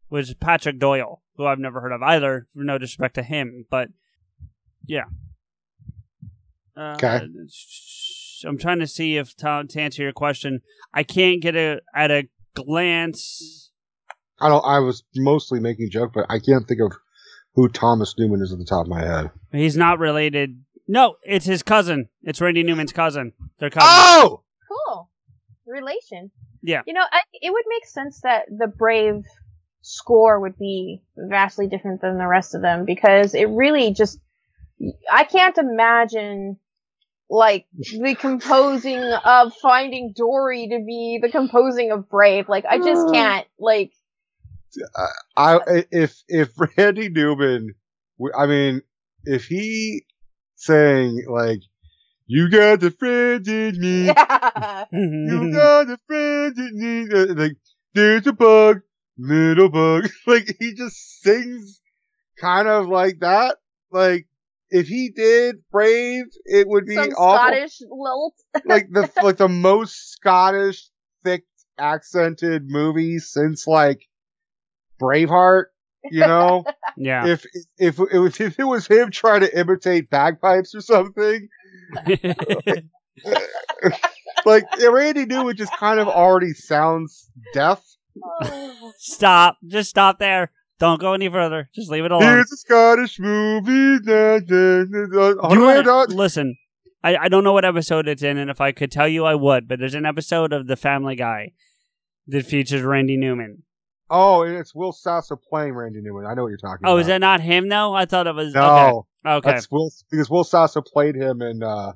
which 0.08 0.28
is 0.28 0.34
Patrick 0.34 0.78
Doyle, 0.78 1.22
who 1.36 1.46
I've 1.46 1.58
never 1.58 1.80
heard 1.80 1.92
of 1.92 2.02
either. 2.02 2.48
No 2.54 2.78
disrespect 2.78 3.14
to 3.16 3.22
him, 3.22 3.66
but 3.70 3.88
yeah. 4.86 5.04
Uh, 6.76 6.94
Okay. 6.94 7.20
I'm 8.44 8.58
trying 8.58 8.80
to 8.80 8.86
see 8.86 9.16
if 9.16 9.36
to, 9.36 9.64
to 9.68 9.80
answer 9.80 10.02
your 10.02 10.12
question, 10.12 10.62
I 10.92 11.04
can't 11.04 11.40
get 11.40 11.54
a 11.54 11.80
at 11.94 12.10
a 12.10 12.28
glance. 12.54 13.70
I 14.40 14.48
don't. 14.48 14.64
I 14.64 14.80
was 14.80 15.04
mostly 15.14 15.60
making 15.60 15.86
a 15.86 15.88
joke, 15.88 16.12
but 16.14 16.26
I 16.28 16.38
can't 16.40 16.66
think 16.66 16.80
of 16.80 16.92
who 17.54 17.68
Thomas 17.68 18.14
Newman 18.18 18.42
is 18.42 18.52
at 18.52 18.58
the 18.58 18.64
top 18.64 18.86
of 18.86 18.88
my 18.88 19.02
head. 19.02 19.30
He's 19.52 19.76
not 19.76 19.98
related. 19.98 20.64
No, 20.92 21.16
it's 21.22 21.46
his 21.46 21.62
cousin. 21.62 22.10
It's 22.22 22.38
Randy 22.38 22.62
Newman's 22.62 22.92
cousin. 22.92 23.32
They're 23.58 23.70
cousins. 23.70 23.90
Oh, 23.90 24.42
Cool. 24.68 25.08
Relation. 25.66 26.30
Yeah. 26.62 26.82
You 26.86 26.92
know, 26.92 27.04
I, 27.10 27.20
it 27.32 27.50
would 27.50 27.64
make 27.66 27.86
sense 27.86 28.20
that 28.24 28.44
the 28.50 28.66
Brave 28.66 29.24
score 29.80 30.38
would 30.38 30.58
be 30.58 31.02
vastly 31.16 31.66
different 31.66 32.02
than 32.02 32.18
the 32.18 32.26
rest 32.26 32.54
of 32.54 32.60
them 32.60 32.84
because 32.84 33.34
it 33.34 33.46
really 33.46 33.94
just, 33.94 34.20
I 35.10 35.24
can't 35.24 35.56
imagine 35.56 36.58
like 37.30 37.64
the 37.72 38.14
composing 38.14 39.02
of 39.02 39.54
Finding 39.62 40.12
Dory 40.14 40.68
to 40.68 40.84
be 40.86 41.20
the 41.22 41.30
composing 41.30 41.90
of 41.90 42.10
Brave. 42.10 42.50
Like, 42.50 42.66
I 42.66 42.76
just 42.76 43.06
mm. 43.06 43.14
can't, 43.14 43.46
like, 43.58 43.92
I 45.38 45.84
if 45.90 46.22
if 46.28 46.50
Randy 46.76 47.08
Newman, 47.08 47.74
I 48.36 48.46
mean, 48.46 48.82
if 49.24 49.46
he 49.46 50.04
sang 50.62 51.24
like, 51.28 51.62
"You 52.26 52.48
got 52.48 52.80
the 52.80 52.90
friend 52.90 53.46
in 53.46 53.80
me, 53.80 54.06
you 54.06 54.14
got 55.52 55.86
the 55.88 55.98
friend 56.06 56.58
in 56.58 56.78
me," 56.78 57.14
uh, 57.14 57.34
like, 57.34 57.56
"There's 57.94 58.26
a 58.26 58.32
bug, 58.32 58.82
little 59.18 59.68
bug," 59.68 60.08
like 60.26 60.56
he 60.58 60.74
just 60.74 61.20
sings 61.22 61.80
kind 62.40 62.68
of 62.68 62.88
like 62.88 63.20
that. 63.20 63.56
Like 63.90 64.26
if 64.70 64.88
he 64.88 65.10
did 65.10 65.56
Brave, 65.70 66.24
it 66.44 66.66
would 66.66 66.86
be 66.86 66.96
some 66.96 67.10
awful. 67.10 67.38
Scottish 67.38 67.82
lilt. 67.90 68.34
like 68.64 68.88
the 68.90 69.10
like 69.22 69.36
the 69.36 69.48
most 69.48 70.12
Scottish 70.12 70.88
thick 71.24 71.44
accented 71.78 72.68
movie 72.68 73.18
since 73.18 73.66
like 73.66 74.08
Braveheart, 75.00 75.66
you 76.10 76.20
know? 76.20 76.64
Yeah. 76.96 77.26
if 77.26 77.44
if 77.78 77.98
it 77.98 78.18
was 78.18 78.40
if 78.40 78.58
it 78.58 78.64
was 78.64 78.86
him 78.86 79.10
trying 79.10 79.40
to 79.40 79.58
imitate 79.58 80.10
bagpipes 80.10 80.74
or 80.74 80.80
something, 80.80 81.48
like 84.44 84.64
Randy 84.90 85.26
Newman 85.26 85.56
just 85.56 85.72
kind 85.76 86.00
of 86.00 86.08
already 86.08 86.52
sounds 86.54 87.30
deaf. 87.54 87.82
Stop. 88.98 89.56
Just 89.66 89.90
stop 89.90 90.18
there. 90.18 90.50
Don't 90.78 91.00
go 91.00 91.12
any 91.12 91.28
further. 91.28 91.70
Just 91.74 91.90
leave 91.90 92.04
it 92.04 92.10
alone. 92.10 92.22
Here's 92.24 92.50
a 92.52 92.56
Scottish 92.56 93.18
movie. 93.20 94.00
Da, 94.04 94.40
da, 94.40 94.84
da, 94.84 95.06
da. 95.06 95.52
You 95.52 95.60
wanna- 95.60 96.06
listen, 96.08 96.56
I, 97.04 97.16
I 97.16 97.28
don't 97.28 97.44
know 97.44 97.52
what 97.52 97.64
episode 97.64 98.08
it's 98.08 98.22
in, 98.22 98.36
and 98.36 98.50
if 98.50 98.60
I 98.60 98.72
could 98.72 98.90
tell 98.90 99.06
you, 99.08 99.24
I 99.24 99.34
would. 99.34 99.68
But 99.68 99.78
there's 99.78 99.94
an 99.94 100.06
episode 100.06 100.52
of 100.52 100.66
The 100.66 100.76
Family 100.76 101.14
Guy 101.14 101.52
that 102.28 102.46
features 102.46 102.82
Randy 102.82 103.16
Newman. 103.16 103.62
Oh, 104.14 104.42
it's 104.42 104.74
Will 104.74 104.92
Sasso 104.92 105.36
playing 105.36 105.72
Randy 105.72 106.02
Newman. 106.02 106.26
I 106.26 106.34
know 106.34 106.42
what 106.42 106.48
you're 106.48 106.58
talking 106.58 106.80
about. 106.82 106.90
Oh, 106.90 106.92
about. 106.96 107.00
is 107.00 107.06
that 107.06 107.18
not 107.22 107.40
him? 107.40 107.68
though? 107.70 107.94
I 107.94 108.04
thought 108.04 108.26
it 108.26 108.34
was. 108.34 108.52
No. 108.52 109.06
Okay. 109.26 109.36
Okay. 109.38 109.50
That's 109.52 109.70
Will 109.70 109.90
because 110.10 110.28
Will 110.28 110.44
Sasso 110.44 110.82
played 110.82 111.14
him 111.16 111.40
in 111.40 111.62
uh 111.62 111.92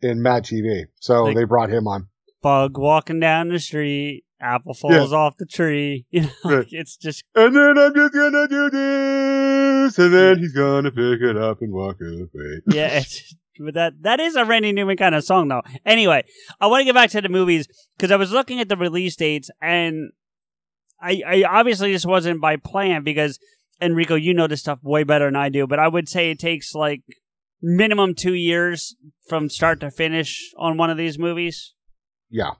in 0.00 0.22
Mad 0.22 0.44
TV. 0.44 0.84
So 1.00 1.24
Like- 1.24 1.36
they 1.36 1.44
brought 1.44 1.70
him 1.70 1.86
on. 1.86 2.08
Bug 2.42 2.78
walking 2.78 3.20
down 3.20 3.48
the 3.48 3.58
street. 3.60 4.24
Apple 4.40 4.74
falls 4.74 5.12
off 5.12 5.36
the 5.36 5.46
tree. 5.46 6.06
You 6.10 6.22
know, 6.22 6.64
it's 6.70 6.96
just 6.96 7.22
And 7.36 7.54
then 7.54 7.78
I'm 7.78 7.94
just 7.94 8.12
gonna 8.12 8.48
do 8.48 8.70
this, 8.70 9.98
and 9.98 10.12
then 10.12 10.38
he's 10.38 10.52
gonna 10.52 10.90
pick 10.90 11.20
it 11.20 11.36
up 11.36 11.60
and 11.60 11.72
walk 11.72 11.98
away. 12.00 12.60
yeah, 12.72 12.98
it's, 12.98 13.36
but 13.60 13.74
that 13.74 13.92
that 14.00 14.18
is 14.18 14.34
a 14.34 14.44
Randy 14.44 14.72
Newman 14.72 14.96
kind 14.96 15.14
of 15.14 15.22
song, 15.22 15.46
though. 15.48 15.62
Anyway, 15.86 16.24
I 16.60 16.66
want 16.66 16.80
to 16.80 16.84
get 16.84 16.94
back 16.94 17.10
to 17.10 17.20
the 17.20 17.28
movies 17.28 17.68
because 17.96 18.10
I 18.10 18.16
was 18.16 18.32
looking 18.32 18.58
at 18.58 18.68
the 18.68 18.76
release 18.76 19.14
dates, 19.14 19.48
and 19.60 20.10
I, 21.02 21.22
I 21.26 21.42
obviously 21.42 21.92
this 21.92 22.06
wasn't 22.06 22.40
by 22.40 22.56
plan 22.56 23.02
because 23.02 23.38
Enrico, 23.80 24.14
you 24.14 24.32
know 24.34 24.46
this 24.46 24.60
stuff 24.60 24.78
way 24.82 25.02
better 25.02 25.26
than 25.26 25.36
I 25.36 25.48
do, 25.48 25.66
but 25.66 25.78
I 25.78 25.88
would 25.88 26.08
say 26.08 26.30
it 26.30 26.38
takes 26.38 26.74
like 26.74 27.02
minimum 27.60 28.14
two 28.14 28.34
years 28.34 28.96
from 29.28 29.48
start 29.48 29.80
to 29.80 29.90
finish 29.90 30.52
on 30.56 30.76
one 30.76 30.90
of 30.90 30.96
these 30.96 31.18
movies. 31.18 31.74
Yeah, 32.30 32.52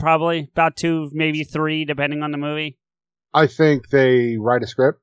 Probably 0.00 0.48
about 0.52 0.76
two, 0.76 1.10
maybe 1.12 1.44
three, 1.44 1.84
depending 1.84 2.22
on 2.22 2.32
the 2.32 2.38
movie. 2.38 2.78
I 3.34 3.46
think 3.46 3.90
they 3.90 4.38
write 4.38 4.62
a 4.62 4.66
script, 4.66 5.00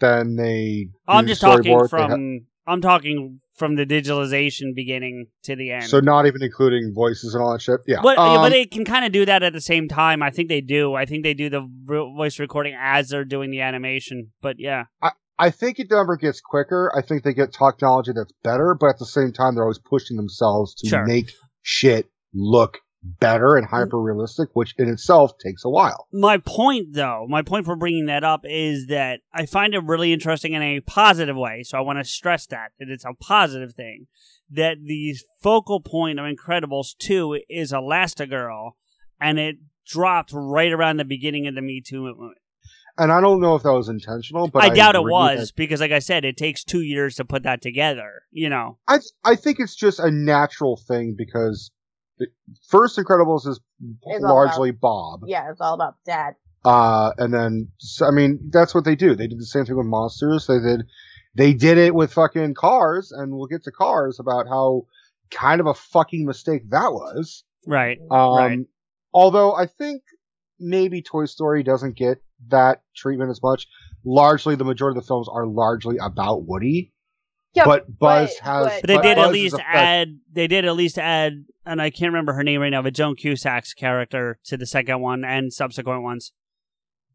then 0.00 0.34
they. 0.34 0.88
I'm 1.06 1.28
just 1.28 1.40
talking 1.40 1.86
from. 1.86 2.46
I'm 2.66 2.80
talking 2.80 3.40
from 3.56 3.76
the 3.76 3.84
digitalization 3.84 4.74
beginning 4.74 5.26
to 5.44 5.56
the 5.56 5.72
end. 5.72 5.84
so 5.84 6.00
not 6.00 6.26
even 6.26 6.42
including 6.42 6.92
voices 6.94 7.34
and 7.34 7.42
all 7.42 7.52
that 7.52 7.60
shit. 7.62 7.80
Yeah, 7.86 8.00
But, 8.02 8.18
Um, 8.18 8.36
but 8.42 8.50
they 8.50 8.66
can 8.66 8.84
kind 8.84 9.04
of 9.04 9.12
do 9.12 9.24
that 9.26 9.42
at 9.42 9.52
the 9.52 9.60
same 9.60 9.88
time. 9.88 10.22
I 10.22 10.30
think 10.30 10.48
they 10.48 10.60
do. 10.60 10.94
I 10.94 11.04
think 11.04 11.22
they 11.24 11.34
do 11.34 11.50
the 11.50 11.68
voice 11.86 12.38
recording 12.38 12.74
as 12.80 13.08
they're 13.08 13.24
doing 13.24 13.50
the 13.50 13.60
animation. 13.60 14.32
But 14.40 14.56
yeah, 14.58 14.84
I, 15.02 15.10
I 15.38 15.50
think 15.50 15.78
it 15.80 15.88
never 15.90 16.16
gets 16.16 16.40
quicker. 16.40 16.92
I 16.96 17.02
think 17.02 17.24
they 17.24 17.34
get 17.34 17.52
technology 17.52 18.12
that's 18.14 18.32
better, 18.44 18.76
but 18.78 18.90
at 18.90 18.98
the 18.98 19.06
same 19.06 19.32
time, 19.32 19.54
they're 19.54 19.64
always 19.64 19.78
pushing 19.80 20.16
themselves 20.16 20.74
to 20.76 20.88
Sure. 20.88 21.04
make 21.04 21.32
shit 21.62 22.06
look 22.34 22.78
better 23.02 23.56
and 23.56 23.66
mm. 23.66 23.70
hyper 23.70 24.00
realistic, 24.00 24.50
which 24.54 24.74
in 24.78 24.88
itself 24.88 25.38
takes 25.38 25.64
a 25.64 25.68
while. 25.68 26.06
My 26.12 26.38
point, 26.38 26.92
though, 26.92 27.26
my 27.28 27.42
point 27.42 27.66
for 27.66 27.76
bringing 27.76 28.06
that 28.06 28.24
up 28.24 28.42
is 28.44 28.86
that 28.86 29.20
I 29.32 29.46
find 29.46 29.74
it 29.74 29.84
really 29.84 30.12
interesting 30.12 30.52
in 30.52 30.62
a 30.62 30.80
positive 30.80 31.36
way. 31.36 31.62
So 31.62 31.78
I 31.78 31.82
want 31.82 31.98
to 31.98 32.04
stress 32.04 32.46
that 32.46 32.72
that 32.78 32.88
it's 32.88 33.04
a 33.04 33.14
positive 33.14 33.74
thing. 33.74 34.06
That 34.50 34.78
the 34.84 35.16
focal 35.40 35.80
point 35.80 36.18
of 36.18 36.26
Incredibles 36.26 36.96
two 36.98 37.38
is 37.48 37.72
Elastigirl, 37.72 38.72
and 39.20 39.38
it 39.38 39.56
dropped 39.86 40.30
right 40.34 40.72
around 40.72 40.98
the 40.98 41.04
beginning 41.04 41.46
of 41.46 41.54
the 41.54 41.62
Me 41.62 41.82
Too 41.84 42.02
movement. 42.02 42.38
And 42.98 43.10
I 43.10 43.22
don't 43.22 43.40
know 43.40 43.54
if 43.54 43.62
that 43.62 43.72
was 43.72 43.88
intentional, 43.88 44.48
but 44.48 44.62
I, 44.62 44.68
doubt 44.68 44.96
it 44.96 45.02
was 45.02 45.48
that- 45.48 45.56
because, 45.56 45.80
like 45.80 45.92
I 45.92 45.98
said, 45.98 46.26
it 46.26 46.36
takes 46.36 46.62
two 46.62 46.82
years 46.82 47.16
to 47.16 47.24
put 47.24 47.42
that 47.44 47.62
together. 47.62 48.22
You 48.30 48.50
know, 48.50 48.78
I 48.86 48.98
I 49.24 49.34
think 49.36 49.58
it's 49.60 49.74
just 49.74 49.98
a 49.98 50.10
natural 50.10 50.76
thing 50.76 51.14
because 51.16 51.70
the 52.22 52.56
first 52.68 52.98
Incredibles 52.98 53.46
is 53.46 53.60
It's 54.02 54.24
all 54.24 54.34
largely 54.34 54.70
Bob. 54.70 55.22
Yeah, 55.26 55.50
it's 55.50 55.60
all 55.60 55.74
about 55.74 55.96
dad. 56.04 56.34
Uh, 56.64 57.12
and 57.18 57.34
then, 57.34 57.68
so, 57.78 58.06
I 58.06 58.10
mean, 58.10 58.38
that's 58.52 58.74
what 58.74 58.84
they 58.84 58.94
do. 58.94 59.14
They 59.14 59.26
did 59.26 59.40
the 59.40 59.46
same 59.46 59.64
thing 59.64 59.76
with 59.76 59.86
monsters. 59.86 60.46
They 60.46 60.60
did, 60.60 60.82
they 61.34 61.52
did 61.54 61.78
it 61.78 61.94
with 61.94 62.12
fucking 62.12 62.54
cars, 62.54 63.10
and 63.10 63.32
we'll 63.32 63.46
get 63.46 63.64
to 63.64 63.72
cars 63.72 64.20
about 64.20 64.46
how 64.48 64.86
kind 65.30 65.60
of 65.60 65.66
a 65.66 65.74
fucking 65.74 66.24
mistake 66.24 66.70
that 66.70 66.92
was. 66.92 67.44
right? 67.66 67.98
Um, 68.10 68.36
right. 68.36 68.58
although 69.12 69.54
I 69.54 69.66
think 69.66 70.02
maybe 70.60 71.02
Toy 71.02 71.24
Story 71.24 71.62
doesn't 71.62 71.96
get 71.96 72.22
that 72.48 72.82
treatment 72.94 73.30
as 73.30 73.42
much. 73.42 73.66
Largely, 74.04 74.54
the 74.54 74.64
majority 74.64 74.98
of 74.98 75.04
the 75.04 75.06
films 75.06 75.28
are 75.30 75.46
largely 75.46 75.96
about 75.98 76.44
Woody. 76.44 76.92
Yeah, 77.54 77.64
but 77.64 77.98
Buzz 77.98 78.34
but- 78.38 78.44
has. 78.44 78.66
But 78.80 78.88
they 78.88 78.94
but 78.96 79.02
did 79.02 79.16
Buzz 79.16 79.26
at 79.26 79.32
least 79.32 79.56
add. 79.66 80.18
They 80.32 80.46
did 80.46 80.64
at 80.64 80.74
least 80.74 80.98
add, 80.98 81.44
and 81.66 81.82
I 81.82 81.90
can't 81.90 82.12
remember 82.12 82.32
her 82.32 82.42
name 82.42 82.60
right 82.60 82.70
now, 82.70 82.82
but 82.82 82.94
Joan 82.94 83.14
Cusack's 83.16 83.74
character 83.74 84.38
to 84.44 84.56
the 84.56 84.66
second 84.66 85.00
one 85.00 85.24
and 85.24 85.52
subsequent 85.52 86.02
ones. 86.02 86.32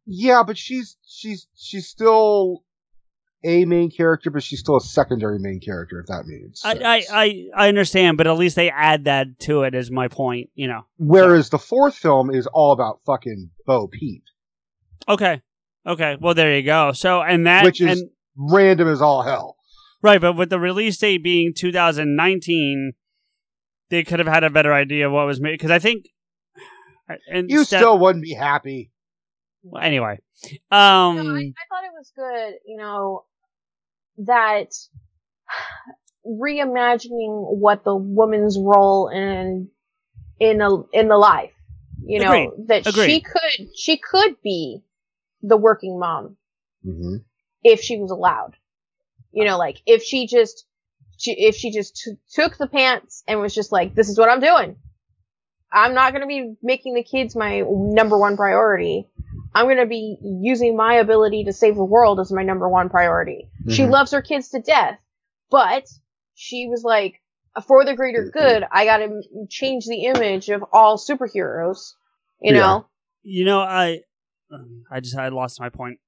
Yeah, 0.05 0.43
but 0.45 0.57
she's 0.57 0.95
she's 1.05 1.47
she's 1.55 1.88
still 1.88 2.64
a 3.43 3.65
main 3.65 3.91
character, 3.91 4.30
but 4.30 4.43
she's 4.43 4.59
still 4.59 4.77
a 4.77 4.81
secondary 4.81 5.39
main 5.39 5.59
character. 5.59 5.99
If 5.99 6.07
that 6.07 6.26
means. 6.26 6.61
I, 6.64 6.73
I, 6.73 7.03
I, 7.11 7.45
I 7.55 7.68
understand, 7.68 8.18
but 8.18 8.27
at 8.27 8.38
least 8.38 8.55
they 8.55 8.69
add 8.69 9.05
that 9.05 9.39
to 9.41 9.64
it. 9.64 9.76
Is 9.76 9.91
my 9.91 10.07
point. 10.07 10.49
You 10.55 10.68
know. 10.68 10.85
Whereas 10.97 11.49
the 11.49 11.59
fourth 11.59 11.95
film 11.95 12.30
is 12.30 12.47
all 12.47 12.72
about 12.72 13.01
fucking 13.05 13.49
Bo 13.65 13.88
Peep, 13.88 14.23
Okay. 15.09 15.41
Okay. 15.85 16.18
Well, 16.19 16.34
there 16.34 16.55
you 16.55 16.64
go. 16.64 16.91
So, 16.93 17.22
and 17.22 17.47
that, 17.47 17.64
which 17.64 17.81
is 17.81 18.01
and, 18.01 18.09
random 18.35 18.88
as 18.88 19.01
all 19.01 19.23
hell. 19.23 19.56
Right, 20.01 20.21
but 20.21 20.33
with 20.33 20.49
the 20.49 20.59
release 20.59 20.97
date 20.97 21.23
being 21.23 21.53
2019, 21.53 22.93
they 23.89 24.03
could 24.03 24.19
have 24.19 24.27
had 24.27 24.43
a 24.43 24.49
better 24.49 24.73
idea 24.73 25.07
of 25.07 25.13
what 25.13 25.25
was 25.27 25.39
made. 25.39 25.51
Because 25.53 25.71
I 25.71 25.79
think, 25.79 26.07
and 27.31 27.49
You 27.49 27.63
still 27.63 27.97
wouldn't 27.97 28.23
be 28.23 28.33
happy. 28.33 28.91
Well, 29.63 29.83
anyway, 29.83 30.19
um, 30.71 31.15
No, 31.15 31.35
I, 31.35 31.39
I 31.39 31.65
thought 31.69 31.83
it 31.83 31.93
was 31.97 32.11
good, 32.15 32.53
you 32.65 32.77
know, 32.77 33.25
that 34.19 34.73
reimagining 36.25 37.57
what 37.57 37.83
the 37.83 37.95
woman's 37.95 38.57
role 38.59 39.09
in 39.09 39.69
in 40.39 40.61
a 40.61 40.83
in 40.93 41.07
the 41.07 41.17
life, 41.17 41.51
you 42.05 42.19
know, 42.19 42.31
Agreed. 42.31 42.67
that 42.67 42.93
she 42.93 43.21
could 43.21 43.67
she 43.75 43.97
could 43.97 44.35
be 44.43 44.81
the 45.41 45.57
working 45.57 45.99
mom 45.99 46.37
Mm-hmm. 46.85 47.17
if 47.63 47.81
she 47.81 47.97
was 47.97 48.11
allowed. 48.11 48.55
You 49.38 49.45
know, 49.45 49.59
like 49.59 49.77
if 49.85 50.01
she 50.01 50.26
just 50.26 50.65
she, 51.19 51.31
if 51.34 51.55
she 51.55 51.72
just 51.72 51.95
t- 52.03 52.18
took 52.34 52.57
the 52.57 52.65
pants 52.65 53.23
and 53.27 53.39
was 53.39 53.53
just 53.53 53.72
like, 53.72 53.93
"This 53.93 54.09
is 54.09 54.18
what 54.18 54.30
I'm 54.30 54.39
doing. 54.39 54.77
I'm 55.72 55.93
not 55.93 56.11
going 56.11 56.22
to 56.22 56.27
be 56.27 56.55
making 56.64 56.95
the 56.95 57.03
kids 57.03 57.35
my 57.35 57.61
number 57.68 58.18
one 58.18 58.35
priority. 58.35 59.07
I'm 59.53 59.65
going 59.68 59.77
to 59.77 59.85
be 59.85 60.18
using 60.41 60.76
my 60.76 60.95
ability 60.95 61.43
to 61.43 61.53
save 61.53 61.76
the 61.76 61.84
world 61.84 62.19
as 62.19 62.31
my 62.31 62.41
number 62.41 62.68
one 62.68 62.89
priority." 62.89 63.51
She 63.69 63.84
Mhm. 63.84 63.91
loves 63.91 64.11
her 64.11 64.23
kids 64.23 64.49
to 64.49 64.59
death, 64.59 64.97
but 65.51 65.85
she 66.34 66.68
was 66.68 66.84
like, 66.84 67.22
"For 67.68 67.85
the 67.85 67.95
greater 67.95 68.31
good, 68.34 68.64
I 68.72 68.85
got 68.85 68.97
to 68.97 69.22
change 69.51 69.85
the 69.85 70.05
image 70.05 70.49
of 70.49 70.64
all 70.73 70.97
superheroes." 70.97 71.93
You 72.41 72.53
Yeah. 72.53 72.59
know. 72.61 72.85
you 73.22 73.45
know, 73.45 73.59
I, 73.59 74.01
I 74.89 74.99
just 74.99 75.15
I 75.15 75.27
lost 75.27 75.59
my 75.59 75.69
point. 75.69 75.99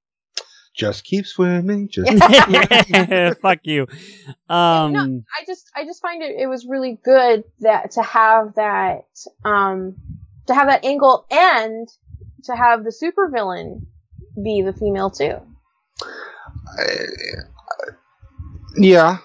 Just 0.79 1.03
keep 1.03 1.27
swimming. 1.27 1.89
Just 1.89 2.07
Fuck 3.41 3.59
you. 3.63 3.85
Um, 4.47 4.93
no, 4.93 5.23
I 5.37 5.43
just 5.45 5.69
I 5.75 5.83
just 5.83 6.01
find 6.01 6.23
it 6.23 6.39
it 6.39 6.47
was 6.47 6.65
really 6.65 6.97
good 7.03 7.43
that 7.59 7.91
to 7.91 8.01
have 8.01 8.55
that 8.55 9.03
um 9.43 9.97
to 10.47 10.55
have 10.55 10.69
that 10.69 10.85
angle 10.85 11.25
and 11.29 11.89
to 12.45 12.55
have 12.55 12.85
the 12.85 12.91
supervillain 12.91 13.81
be 14.41 14.61
the 14.61 14.71
female 14.71 15.09
too. 15.09 15.35
Yeah. 18.77 19.17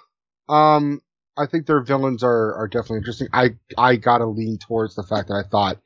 Um, 0.48 1.02
I 1.36 1.46
think 1.46 1.66
their 1.66 1.82
villains 1.82 2.24
are, 2.24 2.54
are 2.54 2.66
definitely 2.66 2.98
interesting. 2.98 3.28
I, 3.32 3.50
I 3.78 3.94
gotta 3.94 4.26
lean 4.26 4.58
towards 4.58 4.96
the 4.96 5.04
fact 5.04 5.28
that 5.28 5.34
I 5.34 5.48
thought, 5.48 5.78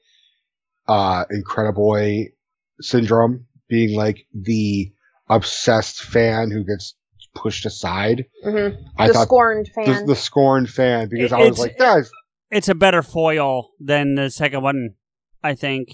uh, 0.87 1.27
Incrediboy 1.27 2.33
syndrome 2.81 3.47
being 3.69 3.95
like 3.95 4.27
the 4.33 4.93
obsessed 5.31 6.03
fan 6.03 6.51
who 6.51 6.65
gets 6.65 6.95
pushed 7.35 7.67
aside. 7.67 8.25
Mm-hmm. 8.45 8.83
I 8.97 9.09
the 9.09 9.15
thought 9.15 9.27
scorned 9.27 9.67
The, 9.75 9.85
fan. 9.85 10.07
the 10.07 10.17
scorned 10.17 10.71
fan 10.71 11.09
because 11.09 11.33
It- 11.33 11.35
I 11.35 11.39
was 11.41 11.47
it's- 11.49 11.59
like, 11.59 11.79
guys, 11.79 12.11
it's 12.51 12.69
a 12.69 12.75
better 12.75 13.03
foil 13.03 13.71
than 13.79 14.15
the 14.15 14.31
second 14.31 14.63
one, 14.63 14.95
I 15.43 15.55
think. 15.55 15.91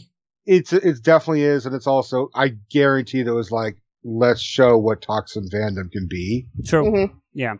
it's, 0.47 0.73
it 0.73 1.03
definitely 1.03 1.43
is. 1.43 1.67
And 1.67 1.75
it's 1.75 1.87
also, 1.87 2.29
I 2.35 2.53
guarantee 2.71 3.23
that 3.23 3.35
was 3.35 3.51
like, 3.51 3.77
let's 4.05 4.41
show 4.41 4.79
what 4.79 5.03
toxin 5.03 5.49
fandom 5.53 5.91
can 5.91 6.07
be. 6.09 6.47
True. 6.67 6.85
Mm-hmm. 6.85 7.17
Yeah. 7.33 7.55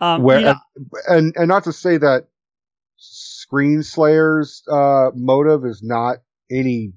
Um, 0.00 0.22
where 0.22 0.38
you 0.38 0.44
know- 0.46 0.54
and 1.08 1.34
and 1.36 1.48
not 1.48 1.64
to 1.64 1.72
say 1.74 1.98
that 1.98 2.28
Screen 2.96 3.82
Slayer's 3.82 4.62
uh, 4.70 5.10
motive 5.14 5.64
is 5.64 5.82
not 5.82 6.18
any 6.50 6.92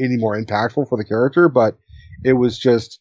any 0.00 0.16
more 0.16 0.40
impactful 0.40 0.88
for 0.88 0.96
the 0.98 1.04
character, 1.04 1.48
but 1.48 1.78
it 2.24 2.32
was 2.34 2.58
just 2.58 3.00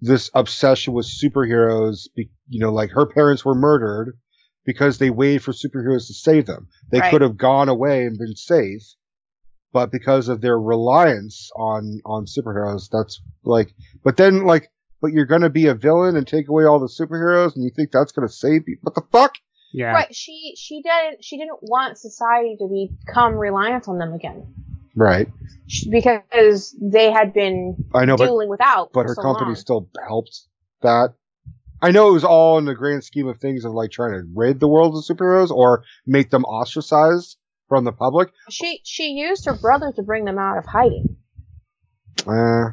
this 0.00 0.30
obsession 0.34 0.92
with 0.92 1.06
superheroes. 1.06 2.08
Be, 2.14 2.30
you 2.48 2.60
know, 2.60 2.72
like 2.72 2.90
her 2.90 3.06
parents 3.06 3.44
were 3.44 3.54
murdered 3.54 4.18
because 4.64 4.98
they 4.98 5.10
waited 5.10 5.42
for 5.42 5.52
superheroes 5.52 6.06
to 6.06 6.14
save 6.14 6.46
them. 6.46 6.68
They 6.90 7.00
Right. 7.00 7.10
could 7.10 7.22
have 7.22 7.36
gone 7.36 7.68
away 7.68 8.04
and 8.04 8.18
been 8.18 8.36
safe, 8.36 8.82
but 9.72 9.90
because 9.90 10.28
of 10.28 10.40
their 10.40 10.58
reliance 10.58 11.50
on 11.56 12.00
on 12.04 12.26
superheroes, 12.26 12.88
that's 12.90 13.20
like. 13.44 13.74
But 14.04 14.16
then, 14.16 14.44
like, 14.44 14.70
but 15.00 15.12
you're 15.12 15.26
gonna 15.26 15.50
be 15.50 15.66
a 15.66 15.74
villain 15.74 16.16
and 16.16 16.26
take 16.26 16.48
away 16.48 16.64
all 16.64 16.78
the 16.80 16.86
superheroes, 16.88 17.54
and 17.54 17.64
you 17.64 17.70
think 17.74 17.90
that's 17.90 18.12
gonna 18.12 18.28
save 18.28 18.62
you? 18.68 18.78
What 18.82 18.94
the 18.94 19.02
fuck? 19.12 19.34
yeah. 19.72 19.92
Right. 19.92 20.12
She 20.14 20.54
she 20.56 20.82
didn't 20.82 21.22
she 21.24 21.36
didn't 21.38 21.62
want 21.62 21.96
society 21.96 22.56
to 22.58 22.88
become 23.06 23.34
reliant 23.34 23.88
on 23.88 23.98
them 23.98 24.12
again 24.14 24.52
Right. 24.96 25.28
Because 25.90 26.76
they 26.80 27.10
had 27.10 27.32
been 27.32 27.84
I 27.94 28.04
know, 28.04 28.16
but 28.16 28.48
without. 28.48 28.92
but 28.92 29.06
her 29.06 29.14
so 29.14 29.22
company 29.22 29.50
long. 29.50 29.56
still 29.56 29.88
helped 30.06 30.40
that. 30.82 31.14
I 31.82 31.92
know 31.92 32.10
it 32.10 32.12
was 32.12 32.24
all 32.24 32.58
in 32.58 32.66
the 32.66 32.74
grand 32.74 33.04
scheme 33.04 33.26
of 33.26 33.38
things 33.38 33.64
of 33.64 33.72
like 33.72 33.90
trying 33.90 34.12
to 34.12 34.22
rid 34.34 34.60
the 34.60 34.68
world 34.68 34.96
of 34.96 35.04
superheroes 35.04 35.50
or 35.50 35.84
make 36.06 36.30
them 36.30 36.44
ostracized 36.44 37.38
from 37.68 37.84
the 37.84 37.92
public. 37.92 38.30
She 38.50 38.80
she 38.84 39.10
used 39.10 39.46
her 39.46 39.54
brother 39.54 39.92
to 39.92 40.02
bring 40.02 40.24
them 40.24 40.38
out 40.38 40.58
of 40.58 40.66
hiding. 40.66 41.16
Uh, 42.26 42.72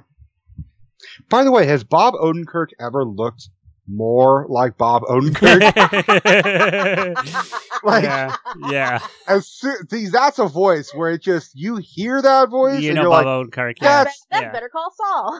by 1.29 1.43
the 1.43 1.51
way, 1.51 1.65
has 1.67 1.83
Bob 1.83 2.15
Odenkirk 2.15 2.69
ever 2.79 3.05
looked 3.05 3.49
more 3.87 4.45
like 4.49 4.77
Bob 4.77 5.03
Odenkirk? 5.03 5.61
like, 7.83 8.03
yeah. 8.03 8.35
Yeah. 8.69 8.99
as 9.27 9.47
soo- 9.47 9.77
see, 9.89 10.07
that's 10.07 10.39
a 10.39 10.47
voice 10.47 10.91
where 10.93 11.11
it 11.11 11.21
just 11.21 11.55
you 11.55 11.77
hear 11.77 12.21
that 12.21 12.49
voice 12.49 12.81
You 12.81 12.89
and 12.91 12.95
know 12.97 13.01
you're 13.03 13.11
Bob 13.11 13.25
like, 13.25 13.51
Odenkirk. 13.51 13.81
Yeah. 13.81 13.89
That's- 14.03 14.25
That's 14.31 14.43
yeah. 14.43 14.51
better 14.51 14.69
call 14.69 14.91
Saul. 14.95 15.39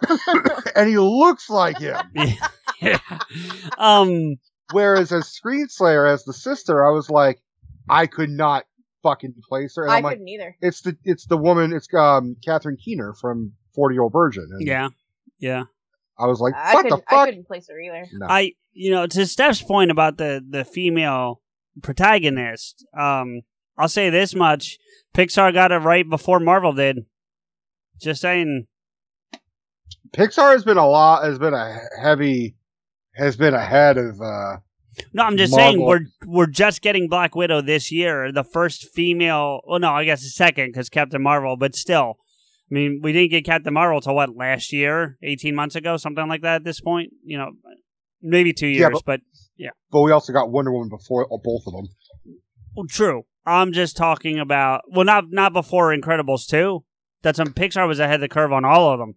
and 0.76 0.90
he 0.90 0.98
looks 0.98 1.50
like 1.50 1.80
him. 1.80 1.98
yeah. 2.82 3.00
Um. 3.78 4.36
Whereas 4.74 5.14
as 5.14 5.24
Screenslayer, 5.26 6.12
as 6.12 6.26
the 6.26 6.34
sister, 6.34 6.86
I 6.86 6.92
was 6.92 7.10
like, 7.10 7.42
I 7.90 8.06
could 8.06 8.30
not 8.30 8.66
fucking 9.02 9.36
place 9.48 9.76
her. 9.78 9.84
And 9.84 9.92
I 9.94 9.98
I'm 9.98 10.04
couldn't 10.04 10.28
either. 10.28 10.58
it's 10.62 10.82
the 10.82 10.98
it's 11.06 11.26
the 11.26 11.38
woman. 11.38 11.72
It's 11.72 11.88
um 11.94 12.36
Catherine 12.44 12.76
Keener 12.78 13.14
from 13.14 13.54
Forty 13.74 13.96
Year 13.96 14.02
Old 14.04 14.12
Virgin. 14.14 14.46
And 14.52 14.68
Yeah. 14.68 14.90
Yeah. 15.40 15.64
I 16.20 16.26
was 16.26 16.40
like, 16.40 16.54
I 16.56 16.74
what 16.74 16.84
the 16.84 16.90
couldn't 16.90 17.04
I 17.08 17.26
couldn't 17.26 17.48
place 17.48 17.68
her 17.70 17.80
either. 17.80 18.06
No. 18.14 18.28
I, 18.28 18.54
you 18.74 18.92
know, 18.92 19.06
to 19.08 19.26
Steph's 19.28 19.62
point 19.62 19.92
about 19.92 20.18
the 20.18 20.44
the 20.48 20.66
female 20.66 21.42
protagonist, 21.82 22.86
um, 22.98 23.42
I'll 23.78 23.90
say 23.90 24.10
this 24.10 24.34
much: 24.34 24.78
Pixar 25.16 25.54
got 25.54 25.72
it 25.72 25.78
right 25.78 26.10
before 26.10 26.40
Marvel 26.40 26.74
did. 26.74 27.06
Just 28.02 28.22
saying. 28.22 28.68
Pixar 30.16 30.54
has 30.54 30.64
been 30.64 30.78
a 30.78 30.88
lot 30.88 31.26
has 31.26 31.38
been 31.38 31.54
a 31.54 31.80
heavy 32.02 32.56
has 33.14 33.36
been 33.36 33.54
ahead 33.54 33.98
of. 33.98 34.22
uh 34.22 34.58
No, 35.14 35.24
I'm 35.24 35.38
just 35.38 35.54
saying 35.54 35.82
we're 35.82 36.06
we're 36.26 36.48
just 36.48 36.82
getting 36.82 37.10
Black 37.10 37.36
Widow 37.36 37.62
this 37.62 37.92
year, 37.92 38.32
the 38.32 38.44
first 38.44 38.94
female. 38.94 39.62
Well, 39.66 39.80
no, 39.80 39.92
I 39.94 40.06
guess 40.06 40.24
the 40.24 40.30
second 40.30 40.68
because 40.68 40.90
Captain 40.90 41.22
Marvel, 41.22 41.58
but 41.58 41.76
still, 41.76 42.18
I 42.70 42.74
mean, 42.74 43.00
we 43.02 43.14
didn't 43.14 43.32
get 43.32 43.46
Captain 43.46 43.74
Marvel 43.74 44.02
till 44.02 44.16
what 44.16 44.36
last 44.36 44.74
year, 44.74 45.18
eighteen 45.24 45.56
months 45.56 45.76
ago, 45.76 45.96
something 45.98 46.28
like 46.28 46.42
that. 46.42 46.56
At 46.58 46.64
this 46.66 46.82
point, 46.82 47.14
you 47.24 47.38
know, 47.38 47.52
maybe 48.22 48.52
two 48.54 48.68
years, 48.68 48.82
Yeah, 48.82 48.90
but, 48.92 49.06
but- 49.06 49.22
yeah, 49.58 49.70
But 49.92 50.02
we 50.02 50.12
also 50.12 50.34
got 50.34 50.52
Wonder 50.52 50.72
Woman 50.72 50.90
before 50.90 51.26
uh, 51.26 51.38
both 51.44 51.64
of 51.66 51.74
them. 51.74 51.88
well, 52.76 52.86
true. 52.90 53.24
I'm 53.46 53.72
just 53.72 53.96
talking 53.98 54.38
about 54.40 54.82
well, 54.90 55.06
not 55.06 55.26
not 55.30 55.54
before 55.54 55.96
Incredibles 55.96 56.46
two. 56.48 56.84
That's 57.24 57.40
when 57.40 57.48
Pixar 57.54 57.88
was 57.88 58.00
ahead 58.00 58.16
of 58.16 58.22
the 58.22 58.28
curve 58.30 58.52
on 58.54 58.64
all 58.64 58.92
of 58.92 59.00
them. 59.00 59.16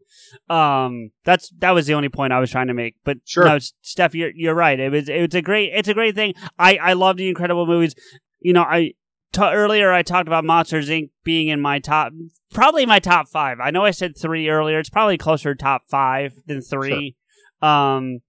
Um, 0.56 1.10
that's 1.24 1.51
that 1.59 1.72
was 1.72 1.86
the 1.86 1.94
only 1.94 2.09
point 2.09 2.32
I 2.32 2.39
was 2.40 2.51
trying 2.51 2.68
to 2.68 2.74
make. 2.74 2.94
But 3.05 3.18
Sure. 3.24 3.44
no, 3.44 3.59
Steph, 3.82 4.14
you're 4.14 4.31
you're 4.35 4.55
right. 4.55 4.78
It 4.81 4.90
was 4.93 5.09
it's 5.09 5.35
a 5.35 5.43
great 5.43 5.72
it's 5.74 5.89
a 5.89 5.94
great 5.94 6.14
thing. 6.14 6.35
I 6.59 6.77
I 6.77 6.93
love 6.94 7.16
the 7.16 7.28
Incredible 7.28 7.66
movies. 7.66 7.94
You 8.40 8.52
know, 8.55 8.62
I 8.62 8.93
ta- 9.32 9.52
earlier 9.52 9.93
I 9.93 10.02
talked 10.02 10.28
about 10.28 10.44
Monsters 10.44 10.89
Inc. 10.89 11.11
being 11.24 11.48
in 11.48 11.61
my 11.61 11.78
top, 11.78 12.12
probably 12.52 12.86
my 12.86 12.98
top 12.98 13.28
five. 13.28 13.59
I 13.61 13.70
know 13.70 13.85
I 13.85 13.90
said 13.90 14.16
three 14.16 14.48
earlier. 14.48 14.78
It's 14.78 14.90
probably 14.90 15.19
closer 15.19 15.55
to 15.55 15.59
top 15.62 15.82
five 15.89 16.35
than 16.47 16.61
three. 16.62 17.16
Um, 17.62 18.20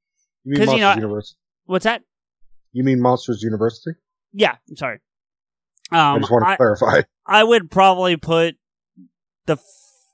You 0.43 0.51
mean 0.53 0.59
Monsters 0.59 0.73
you 0.75 0.81
know, 0.81 0.93
University? 0.95 1.37
what's 1.65 1.83
that? 1.85 2.03
You 2.73 2.83
mean 2.83 3.01
Monsters 3.01 3.43
University? 3.43 3.91
Yeah, 4.33 4.55
I'm 4.69 4.75
sorry. 4.75 4.99
I 5.91 6.13
Um, 6.13 6.21
just 6.21 6.31
want 6.31 6.43
to 6.45 6.49
I- 6.49 6.55
clarify. 6.55 7.01
I 7.25 7.43
would 7.43 7.69
probably 7.71 8.15
put 8.17 8.55
the 9.45 9.57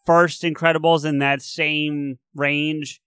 first 0.06 0.42
Incredibles 0.44 1.06
in 1.06 1.20
that 1.20 1.42
same 1.42 2.18
range, 2.36 3.02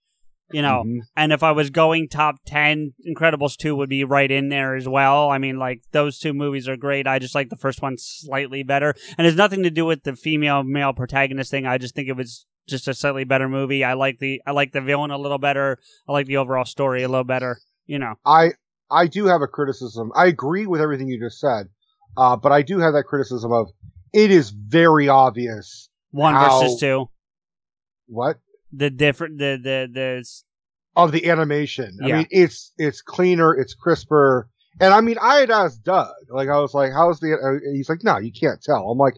you 0.53 0.63
know. 0.63 0.83
Mhm. 0.87 1.01
And 1.17 1.33
if 1.33 1.43
I 1.43 1.53
was 1.53 1.71
going 1.71 2.09
top 2.09 2.37
10, 2.47 2.93
Incredibles 3.09 3.57
2 3.57 3.75
would 3.77 3.89
be 3.89 4.05
right 4.05 4.31
in 4.31 4.49
there 4.49 4.75
as 4.75 4.89
well. 4.89 5.31
I 5.31 5.39
mean, 5.39 5.59
like, 5.59 5.83
those 5.93 6.19
two 6.19 6.33
movies 6.33 6.69
are 6.69 6.77
great. 6.77 7.07
I 7.07 7.19
just 7.19 7.35
like 7.35 7.49
the 7.51 7.57
first 7.57 7.83
one 7.83 7.97
slightly 7.99 8.63
better. 8.63 8.95
And 9.19 9.27
it's 9.27 9.37
nothing 9.37 9.63
to 9.63 9.71
do 9.71 9.85
with 9.87 10.03
the 10.05 10.17
female 10.17 10.63
male 10.63 10.93
protagonist 10.93 11.51
thing. 11.51 11.67
I 11.67 11.79
just 11.79 11.95
think 11.95 12.09
it 12.09 12.17
was 12.17 12.47
just 12.69 12.87
a 12.89 12.95
slightly 12.95 13.25
better 13.25 13.49
movie. 13.49 13.83
I 13.85 13.95
like 13.95 14.19
the 14.19 14.41
I 14.47 14.53
like 14.53 14.73
the 14.73 14.81
villain 14.81 15.11
a 15.11 15.19
little 15.19 15.39
better. 15.39 15.79
I 16.09 16.13
like 16.13 16.27
the 16.27 16.37
overall 16.37 16.65
story 16.65 17.03
a 17.03 17.09
little 17.09 17.25
better, 17.25 17.59
you 17.87 17.99
know. 17.99 18.15
I 18.25 18.53
I 18.91 19.07
do 19.07 19.27
have 19.27 19.41
a 19.43 19.47
criticism. 19.49 20.13
I 20.15 20.27
agree 20.27 20.67
with 20.67 20.81
everything 20.81 21.09
you 21.09 21.19
just 21.21 21.41
said, 21.41 21.67
uh, 22.17 22.37
but 22.37 22.53
I 22.53 22.63
do 22.63 22.79
have 22.79 22.93
that 22.95 23.05
criticism 23.05 23.53
of 23.53 23.69
it 24.13 24.31
is 24.31 24.51
very 24.51 25.09
obvious. 25.09 25.89
One 26.13 26.35
how- 26.35 26.61
versus 26.61 26.79
two. 26.81 27.09
What 28.07 28.39
The 28.73 28.91
different 28.91 29.39
the 29.39 29.59
the 29.63 29.89
the 29.93 30.25
of 30.97 31.13
the 31.13 31.29
animation? 31.29 31.99
I 32.03 32.09
mean, 32.13 32.27
it's 32.31 32.73
it's 32.79 33.03
cleaner, 33.03 33.55
it's 33.55 33.75
crisper, 33.75 34.49
and 34.81 34.93
I 34.95 35.01
mean, 35.01 35.17
I 35.21 35.37
had 35.37 35.51
asked 35.51 35.83
Doug, 35.85 36.13
like 36.29 36.49
I 36.49 36.59
was 36.59 36.75
like, 36.75 36.93
"How's 36.93 37.21
the?" 37.21 37.35
Uh, 37.35 37.73
he's 37.73 37.89
like, 37.89 38.05
"No, 38.05 38.19
you 38.19 38.33
can't 38.33 38.61
tell." 38.63 38.91
I'm 38.91 38.99
like, 38.99 39.15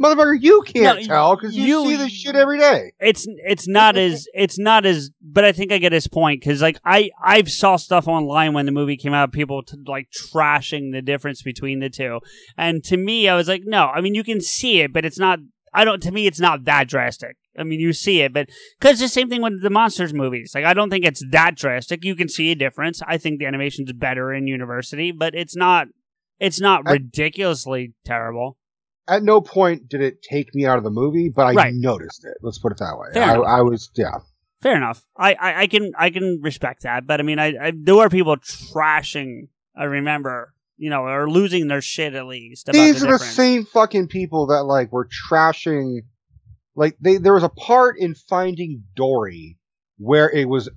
"Motherfucker, 0.00 0.36
you 0.40 0.62
can't 0.66 1.00
No, 1.00 1.06
tell 1.06 1.36
because 1.36 1.56
you, 1.56 1.64
you- 1.64 1.88
see 1.90 1.96
this 1.96 2.12
shit 2.12 2.36
every 2.36 2.58
day." 2.58 2.92
it's 3.00 3.26
it's 3.28 3.68
not 3.68 3.96
as 3.96 4.26
it's 4.34 4.58
not 4.58 4.86
as 4.86 5.10
but 5.20 5.44
i 5.44 5.52
think 5.52 5.70
i 5.70 5.76
get 5.78 5.92
his 5.92 6.08
point 6.08 6.40
because 6.40 6.62
like 6.62 6.78
i 6.84 7.10
I've 7.22 7.50
saw 7.50 7.76
stuff 7.76 8.08
online 8.08 8.54
when 8.54 8.64
the 8.64 8.72
movie 8.72 8.96
came 8.96 9.12
out 9.12 9.32
people 9.32 9.62
t- 9.62 9.76
like 9.86 10.08
trashing 10.10 10.92
the 10.92 11.02
difference 11.02 11.42
between 11.42 11.80
the 11.80 11.90
two 11.90 12.20
and 12.56 12.82
to 12.84 12.96
me 12.96 13.28
i 13.28 13.36
was 13.36 13.48
like 13.48 13.62
no 13.66 13.88
i 13.88 14.00
mean 14.00 14.14
you 14.14 14.24
can 14.24 14.40
see 14.40 14.80
it 14.80 14.92
but 14.94 15.04
it's 15.04 15.18
not 15.18 15.40
i 15.74 15.84
don't 15.84 16.02
to 16.02 16.10
me 16.10 16.26
it's 16.26 16.40
not 16.40 16.64
that 16.64 16.88
drastic 16.88 17.36
i 17.58 17.62
mean 17.64 17.80
you 17.80 17.92
see 17.92 18.20
it 18.20 18.32
but 18.32 18.48
because 18.78 18.98
the 19.00 19.08
same 19.08 19.28
thing 19.28 19.42
with 19.42 19.62
the 19.62 19.70
monsters 19.70 20.12
movies 20.12 20.52
like 20.54 20.64
i 20.64 20.74
don't 20.74 20.90
think 20.90 21.04
it's 21.04 21.22
that 21.30 21.54
drastic 21.56 22.04
you 22.04 22.14
can 22.14 22.28
see 22.28 22.50
a 22.50 22.54
difference 22.54 23.00
i 23.06 23.16
think 23.18 23.38
the 23.38 23.46
animation's 23.46 23.92
better 23.92 24.32
in 24.32 24.46
university 24.46 25.10
but 25.12 25.34
it's 25.34 25.56
not 25.56 25.88
it's 26.38 26.60
not 26.60 26.82
I- 26.86 26.92
ridiculously 26.92 27.94
terrible 28.04 28.58
At 29.08 29.22
no 29.22 29.40
point 29.40 29.88
did 29.88 30.00
it 30.02 30.20
take 30.22 30.54
me 30.54 30.66
out 30.66 30.78
of 30.78 30.84
the 30.84 30.90
movie, 30.90 31.28
but 31.28 31.46
I 31.46 31.52
Right. 31.52 31.74
noticed 31.74 32.24
it. 32.24 32.36
Let's 32.42 32.58
put 32.58 32.72
it 32.72 32.78
that 32.78 32.96
way. 32.98 33.20
I. 33.20 33.36
I 33.36 33.60
was, 33.62 33.88
yeah. 33.96 34.18
Fair 34.60 34.76
enough. 34.76 35.04
I, 35.16 35.34
I, 35.34 35.60
I 35.62 35.66
can 35.68 35.92
I 35.96 36.10
can 36.10 36.40
respect 36.42 36.82
that, 36.82 37.06
but 37.06 37.20
I 37.20 37.22
mean, 37.22 37.38
I, 37.38 37.48
I 37.68 37.72
there 37.74 37.94
were 37.94 38.08
people 38.08 38.36
trashing. 38.36 39.48
I 39.78 39.84
remember, 39.84 40.52
you 40.76 40.90
know, 40.90 41.02
or 41.04 41.30
losing 41.30 41.68
their 41.68 41.80
shit 41.82 42.14
at 42.14 42.26
least. 42.26 42.68
About 42.68 42.78
These 42.78 43.00
the 43.00 43.08
are 43.08 43.12
the 43.12 43.24
same 43.24 43.64
fucking 43.64 44.08
people 44.08 44.46
that 44.48 44.64
like 44.64 44.90
were 44.92 45.08
trashing. 45.30 45.98
Like 46.76 46.96
they, 47.00 47.16
there 47.16 47.34
was 47.34 47.42
a 47.42 47.48
part 47.48 47.98
in 47.98 48.14
Finding 48.14 48.84
Dory 48.94 49.58
where 49.98 50.30
it 50.30 50.46
was, 50.48 50.68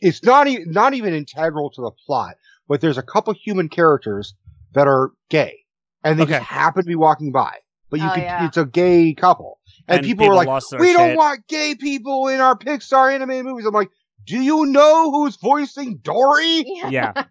it's 0.00 0.24
not 0.24 0.46
even 0.48 0.72
not 0.72 0.94
even 0.94 1.12
integral 1.14 1.70
to 1.70 1.82
the 1.82 1.90
plot, 2.06 2.36
but 2.66 2.80
there's 2.80 2.98
a 2.98 3.02
couple 3.02 3.34
human 3.34 3.68
characters 3.68 4.34
that 4.72 4.88
are 4.88 5.12
gay, 5.28 5.58
and 6.02 6.18
they 6.18 6.24
Okay. 6.24 6.38
just 6.38 6.50
happen 6.50 6.82
to 6.82 6.88
be 6.88 6.96
walking 6.96 7.32
by. 7.32 7.54
But 7.90 8.00
you 8.00 8.06
Oh, 8.10 8.14
could, 8.14 8.22
yeah. 8.24 8.46
it's 8.46 8.56
a 8.56 8.64
gay 8.66 9.14
couple, 9.14 9.60
and, 9.86 9.98
And 9.98 10.04
people, 10.06 10.24
people 10.24 10.28
were 10.30 10.34
like, 10.36 10.48
lost 10.48 10.70
their 10.70 10.80
"We 10.80 10.92
don't 10.92 11.14
want 11.14 11.46
gay 11.46 11.76
people 11.78 12.28
in 12.28 12.40
our 12.40 12.56
Pixar 12.56 13.14
anime 13.14 13.44
movies." 13.44 13.64
I'm 13.66 13.74
like, 13.74 13.90
"Do 14.26 14.42
you 14.42 14.66
know 14.66 15.10
who's 15.10 15.36
voicing 15.36 15.98
Dory? 16.02 16.64
Yeah, 16.88 17.12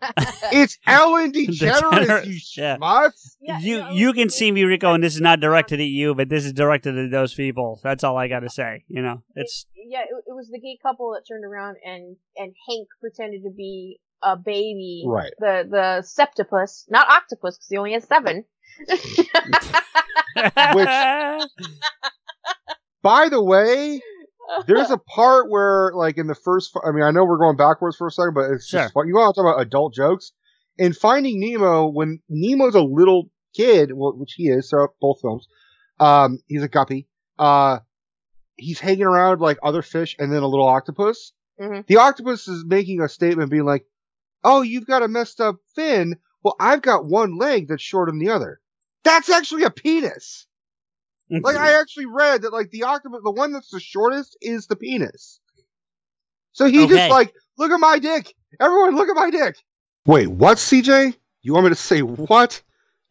It's 0.52 0.78
Ellen 0.88 1.32
DeGeneres, 1.32 1.82
DeGeneres, 1.92 2.26
you 2.26 2.40
yeah. 2.58 2.78
schmutz." 2.78 3.36
you 3.62 3.86
you 3.92 4.14
can 4.14 4.30
see 4.30 4.52
me, 4.52 4.64
Rico, 4.64 4.94
and 4.94 5.04
this 5.04 5.16
is 5.16 5.22
not 5.22 5.40
directed 5.40 5.80
at 5.80 5.88
you, 5.88 6.16
but 6.16 6.30
this 6.30 6.46
is 6.46 6.54
directed 6.54 6.98
at 6.98 7.12
those 7.12 7.34
people. 7.34 7.80
That's 7.84 8.04
all 8.04 8.18
I 8.18 8.28
got 8.28 8.40
to 8.40 8.50
say. 8.50 8.84
You 8.88 9.02
know, 9.02 9.24
it's 9.36 9.66
yeah, 9.76 10.02
it, 10.02 10.10
it 10.28 10.34
was 10.34 10.50
the 10.52 10.60
gay 10.60 10.78
couple 10.82 11.14
that 11.14 11.28
turned 11.28 11.46
around 11.46 11.78
and 11.86 12.16
and 12.38 12.54
Hank 12.68 12.88
pretended 13.02 13.44
to 13.44 13.52
be 13.52 14.00
a 14.24 14.36
baby. 14.36 15.04
Right. 15.06 15.32
The 15.40 15.68
the 15.70 16.04
septopus, 16.04 16.86
not 16.90 17.08
octopus, 17.10 17.58
because 17.58 17.68
he 17.70 17.78
only 17.78 17.94
has 17.94 18.06
seven. 18.06 18.46
Which, 18.88 19.28
By 23.02 23.30
the 23.30 23.42
way, 23.42 24.02
there's 24.68 24.90
a 24.92 24.98
part 24.98 25.50
where, 25.50 25.92
like, 25.96 26.18
in 26.18 26.28
the 26.28 26.36
first, 26.36 26.76
I 26.86 26.92
mean, 26.92 27.04
I 27.04 27.12
know 27.12 27.26
we're 27.26 27.38
going 27.38 27.58
backwards 27.58 27.98
for 27.98 28.08
a 28.08 28.12
second, 28.12 28.34
but 28.34 28.52
it's 28.52 28.68
Sure. 28.68 28.82
just 28.82 28.94
fun. 28.94 29.08
You 29.08 29.16
want 29.16 29.36
to 29.36 29.42
talk 29.42 29.50
about 29.54 29.62
adult 29.62 29.94
jokes? 29.94 30.32
In 30.78 30.94
Finding 30.94 31.40
Nemo, 31.40 31.88
when 31.88 32.20
Nemo's 32.30 32.76
a 32.76 32.82
little 32.82 33.30
kid, 33.56 33.92
well, 33.94 34.14
which 34.18 34.34
he 34.34 34.50
is, 34.50 34.70
so 34.70 34.88
both 35.00 35.22
films, 35.22 35.48
um, 36.00 36.40
he's 36.48 36.64
a 36.64 36.68
guppy. 36.68 37.08
Uh, 37.40 37.80
he's 38.58 38.80
hanging 38.80 39.04
around 39.06 39.40
like 39.42 39.58
other 39.64 39.82
fish 39.82 40.16
and 40.20 40.32
then 40.32 40.44
a 40.44 40.48
little 40.48 40.68
octopus. 40.68 41.32
Mhm. 41.60 41.86
The 41.88 41.98
octopus 41.98 42.48
is 42.48 42.66
making 42.66 43.02
a 43.02 43.08
statement, 43.10 43.50
being 43.52 43.66
like, 43.66 43.86
"Oh, 44.44 44.62
you've 44.62 44.86
got 44.88 45.04
a 45.04 45.08
messed 45.08 45.40
up 45.42 45.58
fin. 45.76 46.18
Well, 46.44 46.56
I've 46.60 46.82
got 46.82 47.06
one 47.06 47.38
leg 47.38 47.68
that's 47.70 47.82
shorter 47.82 48.12
than 48.12 48.20
the 48.20 48.30
other. 48.30 48.60
That's 49.04 49.30
actually 49.30 49.64
a 49.64 49.70
penis." 49.72 50.48
Like 51.30 51.56
I 51.56 51.80
actually 51.80 52.06
read 52.06 52.44
that 52.44 52.54
like 52.54 52.70
the 52.72 52.84
octopus, 52.84 53.22
the 53.24 53.32
one 53.32 53.52
that's 53.52 53.70
the 53.72 53.80
shortest 53.80 54.38
is 54.42 54.68
the 54.68 54.76
penis. 54.76 55.40
So 56.54 56.66
he 56.66 56.84
Okay. 56.84 56.96
just 56.96 57.10
like, 57.10 57.34
look 57.58 57.72
at 57.72 57.80
my 57.80 58.00
dick. 58.00 58.34
Everyone, 58.60 58.96
look 58.96 59.10
at 59.10 59.16
my 59.16 59.30
dick. 59.30 59.56
Wait, 60.06 60.28
what, 60.28 60.58
CJ? 60.58 61.16
You 61.42 61.54
want 61.54 61.66
me 61.66 61.70
to 61.70 61.76
say 61.76 62.02
what? 62.02 62.62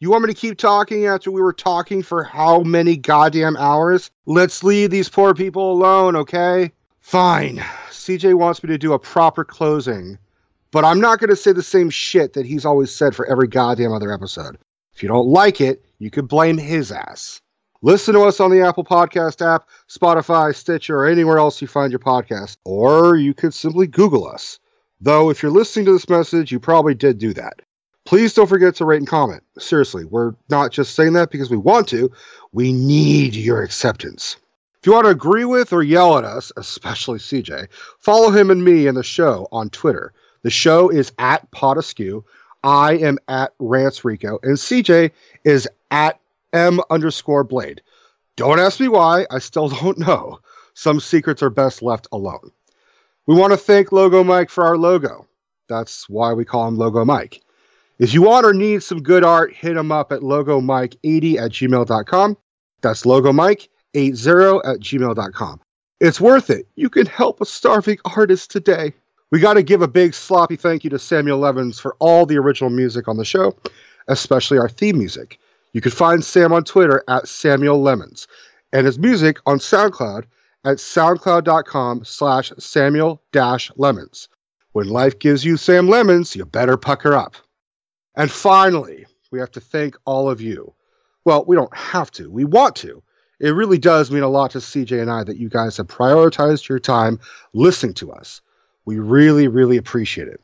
You 0.01 0.11
want 0.11 0.25
me 0.25 0.33
to 0.33 0.39
keep 0.39 0.59
talking 0.59 1.07
after 1.07 1.31
we 1.31 1.43
were 1.43 1.53
talking 1.53 2.03
for 2.03 2.23
how 2.23 2.61
many 2.61 2.97
goddamn 2.97 3.57
hours? 3.57 4.11
Let's 4.27 4.63
leave 4.63 4.91
these 4.91 5.09
poor 5.09 5.35
people 5.35 5.73
alone, 5.73 6.15
okay? 6.17 6.73
Fine. 7.01 7.59
CJ 7.91 8.35
wants 8.35 8.63
me 8.63 8.69
to 8.69 8.79
do 8.79 8.93
a 8.93 8.99
proper 8.99 9.45
closing, 9.45 10.19
but 10.73 10.85
I'm 10.85 11.01
not 11.01 11.21
going 11.21 11.31
to 11.31 11.37
say 11.37 11.53
the 11.53 11.63
same 11.63 11.91
shit 11.91 12.35
that 12.35 12.47
he's 12.47 12.65
always 12.65 12.95
said 12.95 13.15
for 13.15 13.27
every 13.27 13.49
goddamn 13.49 13.93
other 13.93 14.13
episode. 14.13 14.59
If 14.95 15.03
you 15.03 15.09
don't 15.09 15.27
like 15.29 15.61
it, 15.61 15.85
you 15.99 16.11
could 16.11 16.29
blame 16.29 16.59
his 16.59 16.93
ass. 16.93 17.41
Listen 17.85 18.15
to 18.15 18.23
us 18.23 18.41
on 18.41 18.51
the 18.51 18.63
Apple 18.63 18.83
Podcast 18.83 19.45
app, 19.45 19.69
Spotify, 19.91 20.55
Stitcher, 20.55 21.01
or 21.01 21.07
anywhere 21.07 21.37
else 21.37 21.61
you 21.61 21.69
find 21.69 21.93
your 21.93 21.99
podcast. 21.99 22.57
Or 22.65 23.15
you 23.15 23.35
could 23.35 23.53
simply 23.53 23.87
Google 23.87 24.27
us. 24.27 24.59
Though, 25.03 25.29
if 25.29 25.43
you're 25.43 25.53
listening 25.53 25.85
to 25.85 25.93
this 25.93 26.09
message, 26.09 26.51
you 26.51 26.59
probably 26.59 26.95
did 26.95 27.19
do 27.19 27.35
that. 27.35 27.61
Please 28.07 28.33
don't 28.33 28.47
forget 28.47 28.75
to 28.77 28.87
rate 28.87 29.01
and 29.03 29.07
comment. 29.07 29.43
Seriously, 29.59 30.07
we're 30.07 30.33
not 30.49 30.73
just 30.73 30.95
saying 30.95 31.13
that 31.13 31.31
because 31.31 31.51
we 31.51 31.59
want 31.59 31.87
to, 31.89 32.11
we 32.53 32.73
need 32.73 33.35
your 33.35 33.63
acceptance. 33.63 34.39
If 34.81 34.87
you 34.87 34.93
want 34.95 35.05
to 35.05 35.11
agree 35.11 35.45
with 35.45 35.71
or 35.75 35.83
yell 35.83 36.17
at 36.17 36.25
us, 36.25 36.53
especially 36.57 37.19
CJ, 37.19 37.69
follow 38.01 38.31
him 38.31 38.51
and 38.51 38.65
me 38.65 38.87
and 38.87 38.97
the 38.97 39.03
show 39.03 39.47
on 39.53 39.69
Twitter. 39.69 40.15
The 40.41 40.49
show 40.49 40.89
is 40.89 41.13
at 41.19 41.51
Potaskew. 41.51 42.25
I 42.63 42.95
am 42.95 43.19
at 43.29 43.53
Rants 43.59 44.07
Rico, 44.07 44.39
and 44.43 44.57
CJ 44.57 45.11
is 45.45 45.69
at 45.91 46.19
M 46.55 46.81
underscore 46.89 47.45
Blade. 47.45 47.83
Don't 48.37 48.61
ask 48.61 48.81
me 48.81 48.89
why, 48.89 49.27
I 49.31 49.39
still 49.39 49.69
don't 49.81 49.99
know. 49.99 50.41
Some 50.75 51.01
secrets 51.01 51.43
are 51.43 51.51
best 51.51 51.83
left 51.83 52.09
alone. 52.13 52.51
We 53.27 53.35
want 53.37 53.53
to 53.53 53.57
thank 53.57 53.93
Logo 53.93 54.25
Mike 54.25 54.51
for 54.51 54.65
our 54.65 54.77
logo. 54.77 55.27
That's 55.69 56.09
why 56.09 56.33
we 56.33 56.45
call 56.45 56.69
him 56.69 56.77
Logo 56.77 57.05
Mike. 57.05 57.41
If 57.99 58.13
you 58.13 58.23
want 58.23 58.45
or 58.45 58.53
need 58.53 58.83
some 58.83 59.03
good 59.03 59.25
art, 59.25 59.55
hit 59.55 59.77
him 59.77 59.93
up 59.93 60.13
at 60.13 60.21
logomike80 60.21 61.39
at 61.39 61.53
gmail.com. 61.53 62.37
That's 62.81 63.05
logomike80 63.05 64.61
at 64.65 64.81
gmail.com. 64.81 65.61
It's 66.01 66.21
worth 66.21 66.51
it. 66.51 66.67
You 66.75 66.91
can 66.91 67.07
help 67.07 67.41
a 67.41 67.47
starving 67.47 67.99
artist 68.05 68.51
today. 68.51 68.93
We 69.31 69.41
got 69.41 69.55
to 69.55 69.63
give 69.63 69.81
a 69.81 69.89
big 69.89 70.13
sloppy 70.13 70.57
thank 70.57 70.85
you 70.85 70.91
to 70.91 70.99
Samuel 70.99 71.39
Lemons 71.39 71.81
for 71.81 71.97
all 71.99 72.27
the 72.27 72.37
original 72.37 72.71
music 72.71 73.09
on 73.09 73.17
the 73.17 73.25
show, 73.25 73.57
especially 74.09 74.59
our 74.59 74.69
theme 74.69 74.99
music. 74.99 75.39
You 75.75 75.81
can 75.81 75.91
find 75.91 76.25
Sam 76.25 76.53
on 76.53 76.63
Twitter 76.63 77.03
at 77.09 77.27
Samuel 77.27 77.83
Lemons 77.83 78.29
and 78.73 78.87
his 78.87 78.97
music 78.99 79.39
on 79.45 79.59
SoundCloud 79.59 80.25
at 80.65 80.79
soundcloud.com 80.79 82.05
slash 82.05 82.53
Samuel 82.59 83.21
dash 83.33 83.73
Lemons. 83.77 84.29
When 84.71 84.89
life 84.89 85.19
gives 85.19 85.45
you 85.45 85.57
Sam 85.57 85.89
Lemons, 85.89 86.37
you 86.37 86.45
better 86.45 86.77
pucker 86.77 87.13
up. 87.13 87.35
And 88.17 88.31
finally, 88.31 89.05
we 89.33 89.41
have 89.41 89.51
to 89.51 89.61
thank 89.61 89.97
all 90.05 90.31
of 90.31 90.41
you. 90.41 90.73
Well, 91.25 91.45
we 91.45 91.57
don't 91.57 91.77
have 91.77 92.11
to, 92.13 92.31
we 92.31 92.45
want 92.45 92.77
to. 92.77 93.03
It 93.41 93.51
really 93.51 93.79
does 93.79 94.13
mean 94.13 94.23
a 94.23 94.29
lot 94.29 94.53
to 94.53 94.59
CJ 94.59 95.03
and 95.03 95.11
I 95.11 95.25
that 95.25 95.39
you 95.39 95.49
guys 95.49 95.77
have 95.79 95.89
prioritized 95.89 96.69
your 96.69 96.79
time 96.79 97.19
listening 97.53 97.95
to 97.95 98.13
us. 98.13 98.41
We 98.85 99.01
really, 99.01 99.49
really 99.49 99.77
appreciate 99.77 100.29
it. 100.29 100.41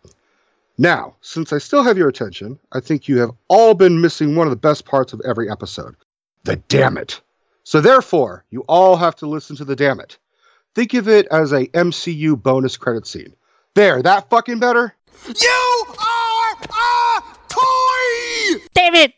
Now, 0.81 1.15
since 1.20 1.52
I 1.52 1.59
still 1.59 1.82
have 1.82 1.98
your 1.98 2.09
attention, 2.09 2.59
I 2.73 2.81
think 2.81 3.07
you 3.07 3.19
have 3.19 3.32
all 3.48 3.74
been 3.74 4.01
missing 4.01 4.35
one 4.35 4.47
of 4.47 4.51
the 4.51 4.57
best 4.57 4.86
parts 4.86 5.12
of 5.12 5.20
every 5.27 5.51
episode 5.51 5.94
the 6.44 6.57
damn 6.57 6.97
it. 6.97 7.20
So, 7.65 7.82
therefore, 7.82 8.47
you 8.48 8.62
all 8.66 8.97
have 8.97 9.15
to 9.16 9.27
listen 9.27 9.57
to 9.57 9.66
the 9.66 9.77
damn 9.77 10.01
it. 10.01 10.16
Think 10.74 10.94
of 10.94 11.07
it 11.07 11.27
as 11.31 11.52
a 11.52 11.66
MCU 11.66 12.43
bonus 12.43 12.78
credit 12.78 13.07
scene. 13.07 13.35
There, 13.74 14.01
that 14.02 14.31
fucking 14.31 14.59
better? 14.59 14.94
You 15.27 15.85
are 15.98 16.57
a 16.62 17.23
toy! 17.51 18.65
Damn 18.73 18.94
it! 18.94 19.12